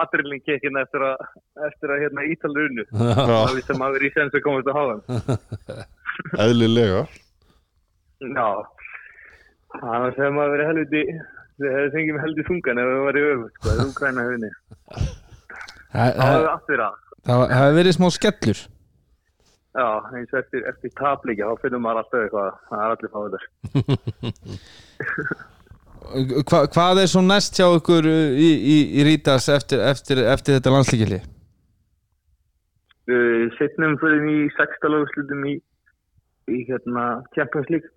aðrillinkekkin 0.00 0.80
eftir 0.80 1.00
að, 1.06 1.16
eftir 1.68 1.88
að 1.94 2.00
hérna 2.02 2.26
ítalur 2.26 2.66
unnu. 2.66 2.84
Það 2.96 3.60
að 3.60 3.78
maður 3.78 4.06
í 4.08 4.10
sens 4.16 4.34
að 4.34 4.44
komast 4.48 4.70
að 4.72 4.78
hafa 4.80 4.96
eðlilega 6.42 7.00
Já, 8.24 8.48
annars 9.80 10.18
hefði 10.18 10.34
maður 10.36 10.54
verið 10.54 10.70
helviti, 10.72 11.02
við 11.62 11.70
hefði 11.76 11.90
fengið 11.96 12.14
með 12.16 12.24
helviti 12.26 12.48
þungan 12.50 12.82
ef 12.82 12.86
við 12.90 13.02
varum 13.08 13.28
öfugt, 13.32 13.58
sko, 13.58 13.66
eða 13.74 13.90
Ukraina 13.90 14.20
hefði. 14.26 14.50
það 15.96 16.48
allt 16.52 16.72
verið 16.72 16.86
að. 16.86 16.96
það 17.26 17.38
hefur 17.56 17.78
verið 17.80 17.96
smá 17.98 18.08
skellur 18.14 18.60
Já, 19.76 19.88
eins 20.16 20.30
og 20.32 20.38
eftir, 20.40 20.62
eftir 20.70 20.90
taplíkja, 20.96 21.50
þá 21.50 21.54
finnum 21.60 21.82
maður 21.84 21.98
alltaf 22.00 22.20
eitthvað, 22.22 22.50
það 22.70 22.80
er 22.80 22.90
allir 22.94 23.12
fáður. 23.12 23.42
Hva, 26.46 26.58
hvað 26.70 27.00
er 27.02 27.08
svo 27.10 27.22
næst 27.24 27.58
hjá 27.58 27.66
ykkur 27.66 28.04
uh, 28.06 28.38
í, 28.38 28.50
í, 28.56 28.76
í 28.94 29.02
Rítas 29.08 29.48
eftir, 29.50 29.80
eftir, 29.82 30.22
eftir 30.30 30.54
þetta 30.54 30.70
landslíkili 30.70 31.18
Við 33.10 33.50
setnum 33.58 33.98
fyrir 33.98 34.22
í 34.30 34.46
sextalaguslutum 34.54 35.42
í, 35.50 35.58
í 36.50 36.64
hérna 36.66 37.22
Champions 37.36 37.68
League. 37.74 37.90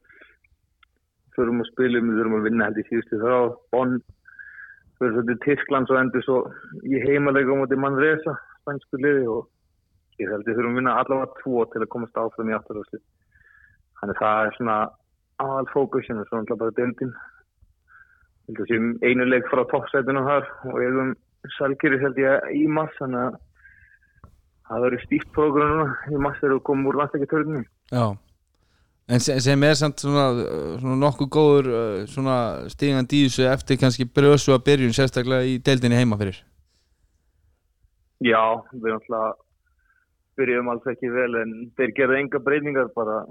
Förum 1.39 1.61
að 1.63 1.69
spilum, 1.69 2.09
við 2.11 2.17
þurfum 2.19 2.35
að 2.35 2.47
vinna 2.49 2.65
held 2.67 2.79
í 2.81 2.83
síðustu 2.89 3.17
þá, 3.21 3.35
Bonn, 3.71 3.93
fyrir 4.99 5.13
svo 5.13 5.21
til 5.29 5.37
Tyrklands 5.45 5.93
og 5.93 5.99
endur 6.01 6.25
svo 6.25 6.39
í 6.83 6.99
heimalega 7.05 7.55
á 7.55 7.59
móti 7.61 7.77
Manresa, 7.79 8.33
spænsku 8.59 8.99
liði 8.99 9.23
og 9.31 10.19
ég 10.19 10.33
held 10.33 10.43
við 10.43 10.59
þurfum 10.59 10.75
að 10.75 10.81
vinna 10.81 10.97
allavega 10.99 11.39
tvo 11.39 11.63
til 11.71 11.85
að 11.85 11.91
komast 11.95 12.19
áfram 12.19 12.51
í 12.51 12.57
afturháslu. 12.57 12.99
Þannig 14.01 14.19
það 14.19 14.43
er 14.49 14.57
svona 14.57 14.77
aðal 15.45 15.71
fókusinu, 15.71 16.27
svona 16.27 16.43
alltaf 16.43 16.61
bara 16.65 16.77
deildin. 16.81 17.17
Ég 18.49 18.51
held 18.51 18.63
að 18.65 18.71
séum 18.73 18.93
einu 19.07 19.31
leik 19.31 19.47
frá 19.47 19.63
toppsætunum 19.71 20.27
þar 20.27 20.53
og 20.73 20.79
ég 20.83 21.03
um 21.05 21.17
Salgeri 21.55 22.01
held 22.01 22.19
ég 22.19 22.49
í 22.51 22.65
mars, 22.67 22.91
þannig 22.99 23.29
að 23.29 23.43
það 24.67 24.89
verður 24.89 25.05
stíft 25.07 25.29
prógram 25.37 25.77
núna 26.11 26.33
í 26.35 26.41
þegar 26.41 26.57
við 26.57 26.65
komum 26.67 26.91
úr 26.91 26.99
landsleikjartörnum. 26.99 27.69
Já 27.95 28.03
En 29.09 29.21
sem, 29.23 29.63
er 29.65 29.77
samt 29.77 30.03
svona, 30.03 30.27
svona 30.77 30.97
nokkuð 31.01 31.29
góður 31.33 31.69
svona 32.11 32.37
stigandi 32.69 33.23
í 33.23 33.29
þessu 33.29 33.47
eftir 33.49 33.79
kannski 33.81 34.05
brösu 34.05 34.53
að 34.53 34.65
byrjun 34.67 34.93
sérstaklega 34.93 35.47
í 35.49 35.55
deildinni 35.65 35.97
heima 35.97 36.19
fyrir. 36.19 36.37
Já, 38.21 38.43
við 38.75 38.93
náttúrulega 38.93 39.31
byrjuðum 40.39 40.69
alls 40.73 40.91
ekki 40.91 41.09
vel 41.11 41.31
en 41.39 41.55
þeir 41.79 41.95
gerðu 41.97 42.19
enga 42.19 42.41
breyningar 42.43 42.91
bara 42.95 43.23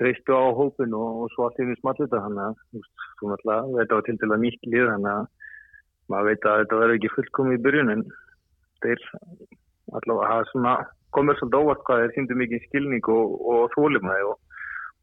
treystu 0.00 0.32
á 0.32 0.48
hópin 0.56 0.94
og, 0.96 1.24
og 1.24 1.34
svo 1.34 1.46
allt 1.46 1.60
í 1.60 1.66
einu 1.66 1.76
small 1.78 1.96
þetta 1.98 2.22
þannig 2.24 2.44
að 2.46 2.86
þú 3.20 3.30
náttúrulega, 3.30 3.74
þetta 3.76 3.98
var 3.98 4.06
til 4.08 4.30
að 4.30 4.42
nýtt 4.44 4.68
lið 4.72 4.90
þannig 4.90 5.12
að 5.12 5.26
maður 6.10 6.28
veit 6.30 6.46
að 6.48 6.60
þetta 6.62 6.80
verður 6.80 6.96
ekki 6.98 7.12
fullkomið 7.16 7.58
í 7.58 7.62
byrjun 7.66 7.94
en 7.94 8.04
þeir 8.84 9.04
allavega 9.98 10.30
hafa 10.30 10.48
svona 10.50 10.74
komið 11.14 11.40
svolítið 11.40 11.60
óvart 11.60 11.84
hvað 11.86 12.02
þeir 12.04 12.14
síndu 12.16 12.38
mikið 12.40 12.64
skilning 12.68 13.10
og, 13.12 13.36
og 13.52 13.74
þólumæði 13.74 14.26
og, 14.30 14.49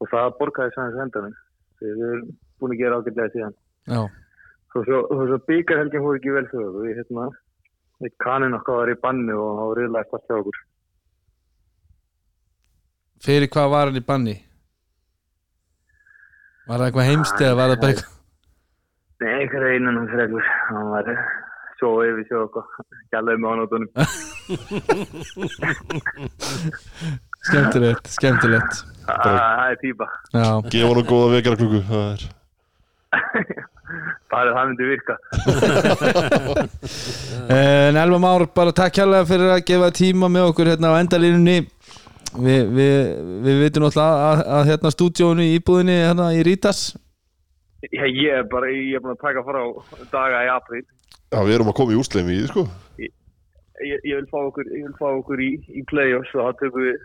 og 0.02 0.12
það 0.14 0.38
borgaði 0.40 0.76
sæðans 0.76 1.02
hendanum 1.02 1.36
þeir 1.82 1.92
eru 1.98 2.24
búin 2.62 2.74
að 2.74 2.82
gera 2.84 3.02
ágætlega 3.02 3.34
síðan 3.36 3.60
Já 3.88 4.02
Svo, 4.72 4.84
svo, 4.84 5.26
svo, 5.26 5.38
byggarhelgin 5.48 6.04
fór 6.04 6.18
ekki 6.20 6.34
vel 6.36 6.48
fyrir 6.52 6.68
okkur. 6.68 6.84
Við 6.86 6.98
hérna, 7.00 7.24
við 8.04 8.12
kaninn 8.22 8.58
okkar 8.58 8.76
var 8.82 8.92
í 8.92 8.96
banni 9.02 9.34
og 9.34 9.48
það 9.48 9.70
var 9.70 9.78
reyðlega 9.80 10.02
eitthvað 10.04 10.26
hjá 10.28 10.36
okkur. 10.38 10.58
Fyrir 13.28 13.50
hvað 13.56 13.72
var 13.74 13.86
hann 13.90 14.02
í 14.02 14.08
banni? 14.12 14.36
Var 16.68 16.78
það 16.78 16.88
eitthvað 16.90 17.10
heimst 17.10 17.42
eða 17.42 17.58
var 17.58 17.70
það 17.74 17.82
bara 17.86 17.92
eitthvað 17.96 18.14
Nei, 19.18 19.32
einhverja 19.34 19.74
einan 19.74 19.98
um 19.98 20.08
fregur. 20.12 20.46
Hann 20.68 20.88
var 20.94 21.06
svo 21.80 21.90
yfir 22.06 22.26
sjó 22.30 22.38
okkur. 22.46 22.66
Gjallaði 23.16 23.38
með 23.42 23.50
hann 23.50 23.64
á 23.64 23.68
tónum. 23.72 23.92
skemmtilegt, 27.46 28.06
skemmtilegt 28.18 28.74
Það 29.08 29.70
er 29.72 29.78
típa. 29.80 30.06
Já, 30.36 30.48
Gefa 30.68 30.92
nú 30.98 31.04
góða 31.08 31.28
vekjara 31.38 31.60
klukku 31.62 31.80
Það 31.88 32.08
er 32.12 32.22
Það 34.28 34.50
er 34.50 34.56
myndi 34.68 34.86
virka. 34.90 35.16
En 37.56 37.96
Elva 37.96 38.18
Már, 38.20 38.44
bara 38.52 38.74
takk 38.76 38.98
hérlega 39.00 39.24
fyrir 39.30 39.54
að 39.54 39.62
gefa 39.70 39.88
tíma 39.96 40.28
með 40.32 40.50
okkur 40.52 40.68
hérna 40.74 40.92
á 40.92 41.00
endalínunni 41.00 41.58
Vi, 42.38 42.56
við, 42.76 42.96
við 43.46 43.56
veitum 43.64 43.84
náttúrulega 43.86 44.12
að, 44.12 44.18
að, 44.28 44.38
að 44.58 44.64
hérna 44.74 44.90
stúdíónu 44.94 45.42
í 45.46 45.54
íbúðinni 45.62 45.96
hérna 46.04 46.26
í 46.36 46.40
Rítas 46.46 46.80
Já, 47.88 48.04
ég 48.04 48.32
er 48.42 48.46
bara, 48.52 48.68
ég 48.74 48.98
er 48.98 49.02
búin 49.06 49.16
að 49.16 49.24
taka 49.24 49.42
frá 49.46 49.62
daga 50.12 50.38
í 50.44 50.50
apríl. 50.52 50.84
Já, 51.32 51.40
við 51.46 51.54
erum 51.56 51.70
að 51.72 51.78
koma 51.80 51.94
í 51.96 52.00
úrsleimi 52.02 52.32
í 52.36 52.40
því 52.42 52.48
sko 52.52 52.64
Ég, 52.98 53.12
ég 54.10 54.16
vil 54.18 54.28
fá 54.28 54.40
okkur, 54.42 54.66
ég 54.74 54.84
vil 54.90 54.98
fá 55.00 55.08
okkur 55.14 55.40
í, 55.46 55.50
í 55.78 55.82
play-offs 55.88 56.34
og 56.36 56.42
það 56.50 56.60
tökum 56.66 56.82
við 56.90 56.96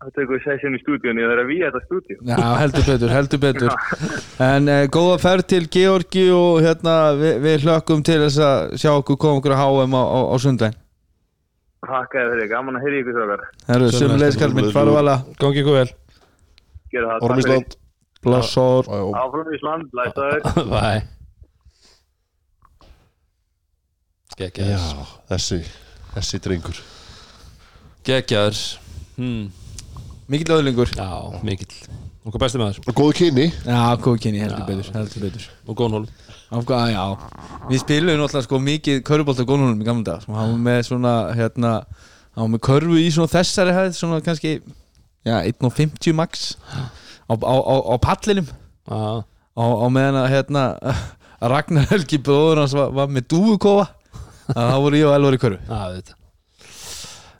það 0.00 0.30
við 0.32 0.44
session 0.44 0.76
í 0.76 0.80
stúdíunni 0.80 1.24
það 1.24 1.32
er 1.34 1.40
að 1.42 1.50
við 1.50 1.62
þetta 1.66 1.80
stúdíu. 1.84 2.18
Já, 2.30 2.44
heldur 2.60 2.86
betur, 2.88 3.12
heldur 3.14 3.42
betur 3.42 3.72
En 4.46 4.70
uh, 4.72 4.84
góða 4.92 5.18
ferð 5.20 5.48
til 5.52 5.62
Georgi 5.76 6.24
og 6.34 6.60
hérna 6.64 6.94
við, 7.20 7.34
við 7.44 7.66
hlökkum 7.66 8.04
til 8.06 8.20
þess 8.24 8.40
að 8.46 8.76
sjá 8.80 8.92
okkur 8.94 9.20
koma 9.20 9.42
okkur 9.42 9.56
að 9.56 9.62
HM 9.64 9.98
á, 9.98 10.02
á, 10.02 10.18
á 10.32 10.36
sundlegin 10.40 10.78
Hakkaði 11.90 12.34
fyrir, 12.34 12.48
gaman 12.50 12.76
að 12.76 12.82
heyri 12.84 12.98
ykkur 13.00 13.14
þokkar. 13.16 13.44
Herru, 13.70 13.86
Sömuleiðis, 13.88 14.00
sömulegis 14.02 14.40
kall 14.42 14.56
minn, 14.56 14.72
faru 14.74 14.96
vala 14.98 15.14
gangi 15.40 15.62
ykkur 15.64 15.78
vel 15.80 15.88
Orm 17.20 17.38
takk. 17.38 17.44
Ísland 17.44 17.78
Blassor. 18.20 18.84
Áfram 19.16 19.48
Ísland, 19.56 19.88
blæstaður. 19.94 20.44
bye 20.74 21.00
geggjaður 24.40 24.76
Já, 24.76 25.14
þessi 25.34 25.60
Þessi 26.10 26.40
drengur 26.42 26.78
geggjaður 28.06 28.60
hmm. 29.18 29.50
Mikill 30.30 30.54
öðlingur 30.54 30.92
já, 30.94 31.08
mikill. 31.42 31.72
Og 32.22 32.34
hvað 32.34 32.42
besti 32.44 32.60
maður. 32.60 32.80
Og 32.86 32.94
góðu 32.94 33.14
kyni. 33.18 33.46
Já, 33.64 33.80
góð 33.98 34.18
kynni, 34.22 34.42
heldur 34.44 34.66
betur, 34.68 34.90
heldur 34.94 35.24
betur. 35.24 35.46
Og 35.66 35.78
góðnhólm 35.78 36.10
Afgá, 36.50 36.78
já. 36.90 37.04
Við 37.70 37.82
spilum 37.84 38.18
náttúrulega 38.18 38.46
sko 38.46 38.58
mikið 38.62 39.02
körfubólt 39.06 39.42
á 39.42 39.46
góðnunum 39.46 39.82
í 39.82 39.86
gamla 39.86 40.06
dag 40.08 40.24
Svo 40.24 40.34
hann 40.34 40.52
var 40.56 40.62
með 40.66 40.80
svona, 40.88 41.12
hérna 41.38 41.72
Hann 42.34 42.42
var 42.42 42.50
með 42.56 42.62
körfu 42.66 42.98
í 42.98 43.08
svona 43.14 43.30
þessari 43.30 43.74
hæð 43.76 43.90
Svona 43.98 44.18
kannski, 44.26 44.56
já, 45.26 45.36
1.50 45.46 46.16
max 46.18 46.48
Á, 47.30 47.34
á, 47.38 47.54
á, 47.62 47.74
á 47.86 47.94
pallinum. 48.02 48.50
Já, 48.90 49.02
á, 49.22 49.62
á 49.62 49.86
meðan 49.94 50.18
að 50.24 50.30
hérna 50.34 50.64
Ragnar 51.54 51.86
Helgi 51.92 52.18
bróður 52.18 52.64
hans 52.64 52.74
var, 52.74 52.90
var 52.92 53.10
með 53.10 53.30
dúfukofa. 53.30 53.86
Að 54.50 54.64
það 54.66 54.80
voru 54.84 54.98
ég 54.98 55.06
og 55.06 55.14
Elvar 55.14 55.36
í 55.38 55.42
körfu. 55.46 55.60
Já, 55.70 55.82
þetta 55.94 56.19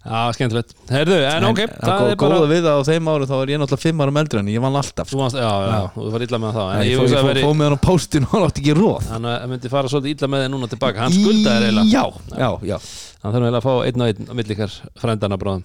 já, 0.01 0.33
skemmtilegt. 0.37 0.71
Heyrðu, 0.91 1.17
en, 1.29 1.45
ok, 1.51 1.59
það 1.61 1.81
það 1.85 2.11
er 2.11 2.17
bara 2.21 2.37
góða 2.39 2.49
við 2.51 2.63
það 2.67 2.79
á 2.81 2.83
þeim 2.89 3.11
árum 3.13 3.29
þá 3.31 3.35
er 3.37 3.51
ég 3.53 3.59
náttúrulega 3.61 3.85
5 3.85 4.05
árum 4.05 4.21
eldri 4.23 4.39
en 4.41 4.49
ég 4.49 4.63
vann 4.65 4.79
alltaf 4.81 5.11
þú 5.11 5.19
varst, 5.21 5.37
já, 5.37 5.51
já, 5.71 5.81
þú 5.97 6.09
var 6.15 6.25
illa 6.27 6.39
með 6.41 6.51
það 6.57 6.71
en 6.71 6.81
ég, 6.81 6.91
ég 6.91 6.97
að 7.01 7.05
fóð 7.11 7.29
veri 7.29 7.43
fó 7.45 7.51
með 7.53 7.67
hann 7.69 7.77
á 7.77 7.85
póstinu 7.85 8.25
og 8.29 8.33
hann 8.35 8.47
átti 8.49 8.61
ekki 8.65 8.75
róð 8.79 9.11
hann 9.11 9.29
eh, 9.31 9.45
myndi 9.53 9.73
fara 9.73 9.93
svolítið 9.93 10.15
illa 10.17 10.31
með 10.33 10.45
þig 10.45 10.51
núna 10.55 10.71
tilbaka 10.73 11.05
hann 11.05 11.15
skuldaði 11.19 11.69
eiginlega. 11.69 11.91
Já, 11.93 12.05
já, 12.33 12.51
já 12.71 12.77
hann 13.21 13.35
þarf 13.35 13.45
eiginlega 13.45 13.61
að 13.61 13.67
fá 13.69 13.75
einn 13.85 14.01
og 14.01 14.07
einn 14.09 14.25
á 14.25 14.35
milli 14.41 14.57
ykkar 14.57 14.73
frændana 15.05 15.41
bráðum 15.41 15.65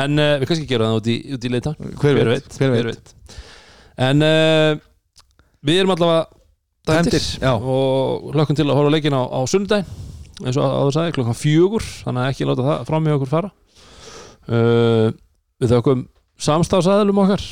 en 0.00 0.12
uh, 0.18 0.34
við 0.42 0.46
kannski 0.50 0.70
gerum 0.70 0.90
það 0.90 0.98
út 0.98 1.10
í, 1.10 1.16
út 1.36 1.46
í 1.46 1.52
leita 1.54 1.70
Hver 1.78 2.26
veit, 2.26 2.48
hver 2.58 2.90
veit. 2.90 3.06
en 4.10 4.18
uh, 4.26 4.72
við 5.62 5.84
eins 10.44 10.58
og 10.60 10.64
áður 10.66 10.96
sagði, 10.96 11.14
klokkan 11.18 11.38
fjögur 11.38 11.86
þannig 12.04 12.22
að 12.22 12.32
ekki 12.32 12.48
láta 12.48 12.66
það 12.66 12.84
fram 12.88 13.06
með 13.06 13.16
okkur 13.18 13.30
fara. 13.30 13.52
Uh, 14.50 15.08
við 15.60 15.74
þökkum 15.74 16.04
samstafsæðlum 16.40 17.22
okkar 17.24 17.44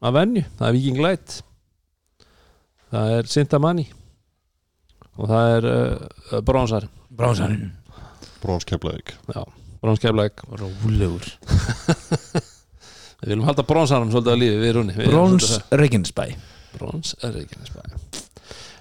að 0.00 0.16
venju, 0.16 0.44
það 0.58 0.68
er 0.68 0.76
Viking 0.78 1.02
Light. 1.04 1.40
Það 2.90 3.16
er 3.18 3.30
Sinta 3.30 3.60
Manni 3.62 3.86
og 5.20 5.28
það 5.30 5.54
er 5.56 5.68
uh, 5.70 6.40
Brónsar 6.46 6.86
Bránsarinn 7.12 7.68
Brónskeflaðik 8.40 9.12
já, 9.28 9.42
Brónskeflæk 9.82 10.40
Rólegur. 10.48 11.26
Við 13.20 13.34
viljum 13.34 13.44
halda 13.44 13.66
Brónsaranum 13.68 14.14
svolítið 14.14 14.32
að 14.32 14.40
lífi 14.40 14.60
við 14.62 14.70
erum 14.72 14.92
Bróns 15.10 15.52
Reykjanesbæ. 15.76 16.24
Bróns 16.78 17.12
er 17.20 17.36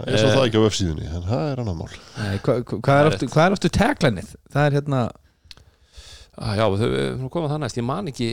er 0.07 0.17
svo 0.21 0.30
það 0.35 0.45
ekki 0.47 0.59
á 0.59 0.63
F-síðunni 0.69 1.07
En 1.09 1.23
það 1.27 1.43
er 1.51 1.61
annar 1.63 1.76
mál. 1.80 1.89
Nei, 2.17 2.38
hva- 2.45 2.55
hva- 2.63 2.80
Hvað 2.85 2.99
er 3.01 3.09
aftur- 3.11 3.31
hvað 3.34 3.45
er 3.49 3.55
aftur 3.57 3.73
taglænið? 3.80 4.30
Það 4.53 4.65
er 4.69 4.77
hérna 4.80 5.01
ah, 6.39 6.53
já, 6.55 6.65
við 6.71 6.85
við 6.85 7.03
erum 7.09 7.30
komað 7.34 7.51
það 7.53 7.61
næst, 7.65 7.77
ég 7.81 7.88
man 7.89 8.07
ekki 8.13 8.30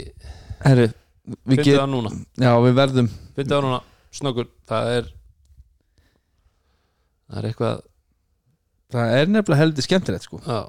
Herri, 0.63 0.87
við 1.27 1.59
fyndið 1.59 1.79
það 1.81 1.91
núna, 1.97 2.13
Já, 2.39 2.53
við 2.63 2.75
verðum 2.79 3.09
fyndið 3.37 3.55
það 3.57 3.65
núna 3.67 3.81
snöggur, 4.17 4.49
það 4.71 4.93
er 4.97 5.11
það 7.27 7.39
er 7.43 7.49
eitthvað 7.51 7.85
Það 8.95 9.13
er 9.19 9.27
nefnilega 9.35 9.59
heldur 9.65 9.83
skemmtilegt 9.83 10.23
sko. 10.29 10.39
Já, 10.47 10.61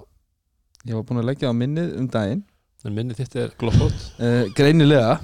Ég 0.88 0.96
var 0.98 1.04
búin 1.06 1.20
að 1.22 1.28
leggja 1.30 1.52
á 1.52 1.54
minnið 1.54 1.92
um 2.00 2.08
daginn. 2.10 2.40
En 2.88 2.96
minni 2.96 3.14
þitt 3.18 3.36
er 3.38 3.52
gloppót 3.60 3.94
uh, 4.24 4.48
Greinilega 4.58 5.18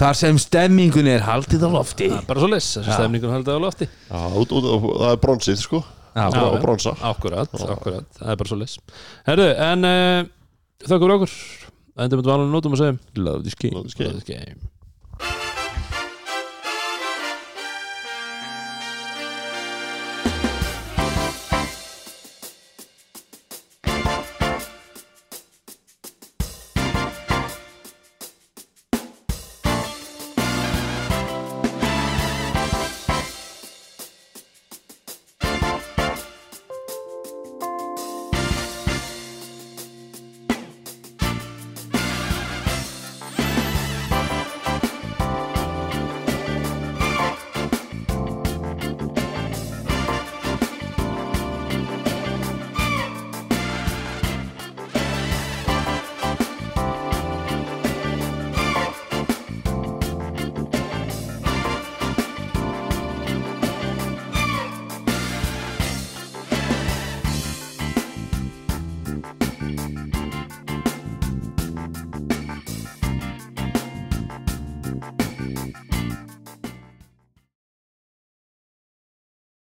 Þar 0.00 0.16
sem 0.16 0.38
stemmingun 0.40 1.08
er 1.12 1.20
haldið 1.26 1.66
á 1.66 1.70
lofti. 1.76 2.06
Er 2.08 2.24
bara 2.28 2.40
svo 2.40 2.48
leys, 2.48 2.68
þessi 2.78 2.88
Já. 2.88 2.96
stemningun 3.02 3.34
haldið 3.34 3.56
á 3.56 3.60
lofti. 3.60 3.88
Já, 4.08 4.20
út, 4.40 4.54
út, 4.56 4.68
það 4.96 5.10
er 5.12 5.18
bronsið 5.26 5.58
sko. 5.60 5.82
Já, 6.16 6.24
Já, 6.32 6.40
Og 6.42 6.56
já. 6.56 6.60
bronsa 6.64 6.92
akkurat, 7.06 7.52
akkurat, 7.54 8.06
það 8.18 8.32
er 8.32 8.38
bara 8.40 8.50
svo 8.50 8.56
leys 8.58 8.72
herru, 9.28 9.44
en 9.68 9.86
uh, 9.86 10.24
þakka 10.82 11.04
fyrir 11.04 11.16
okkur. 11.20 11.34
Endum 12.00 12.22
við 12.22 12.32
alveg 12.34 12.50
nótum 12.54 12.74
að 12.74 12.80
segja. 12.82 12.96
Love 13.20 13.44
this 13.44 13.54
game 13.60 13.76
Love 13.76 13.86
this 13.90 13.94
game. 13.94 14.10
Love 14.10 14.22
this 14.24 14.30
game 14.32 14.79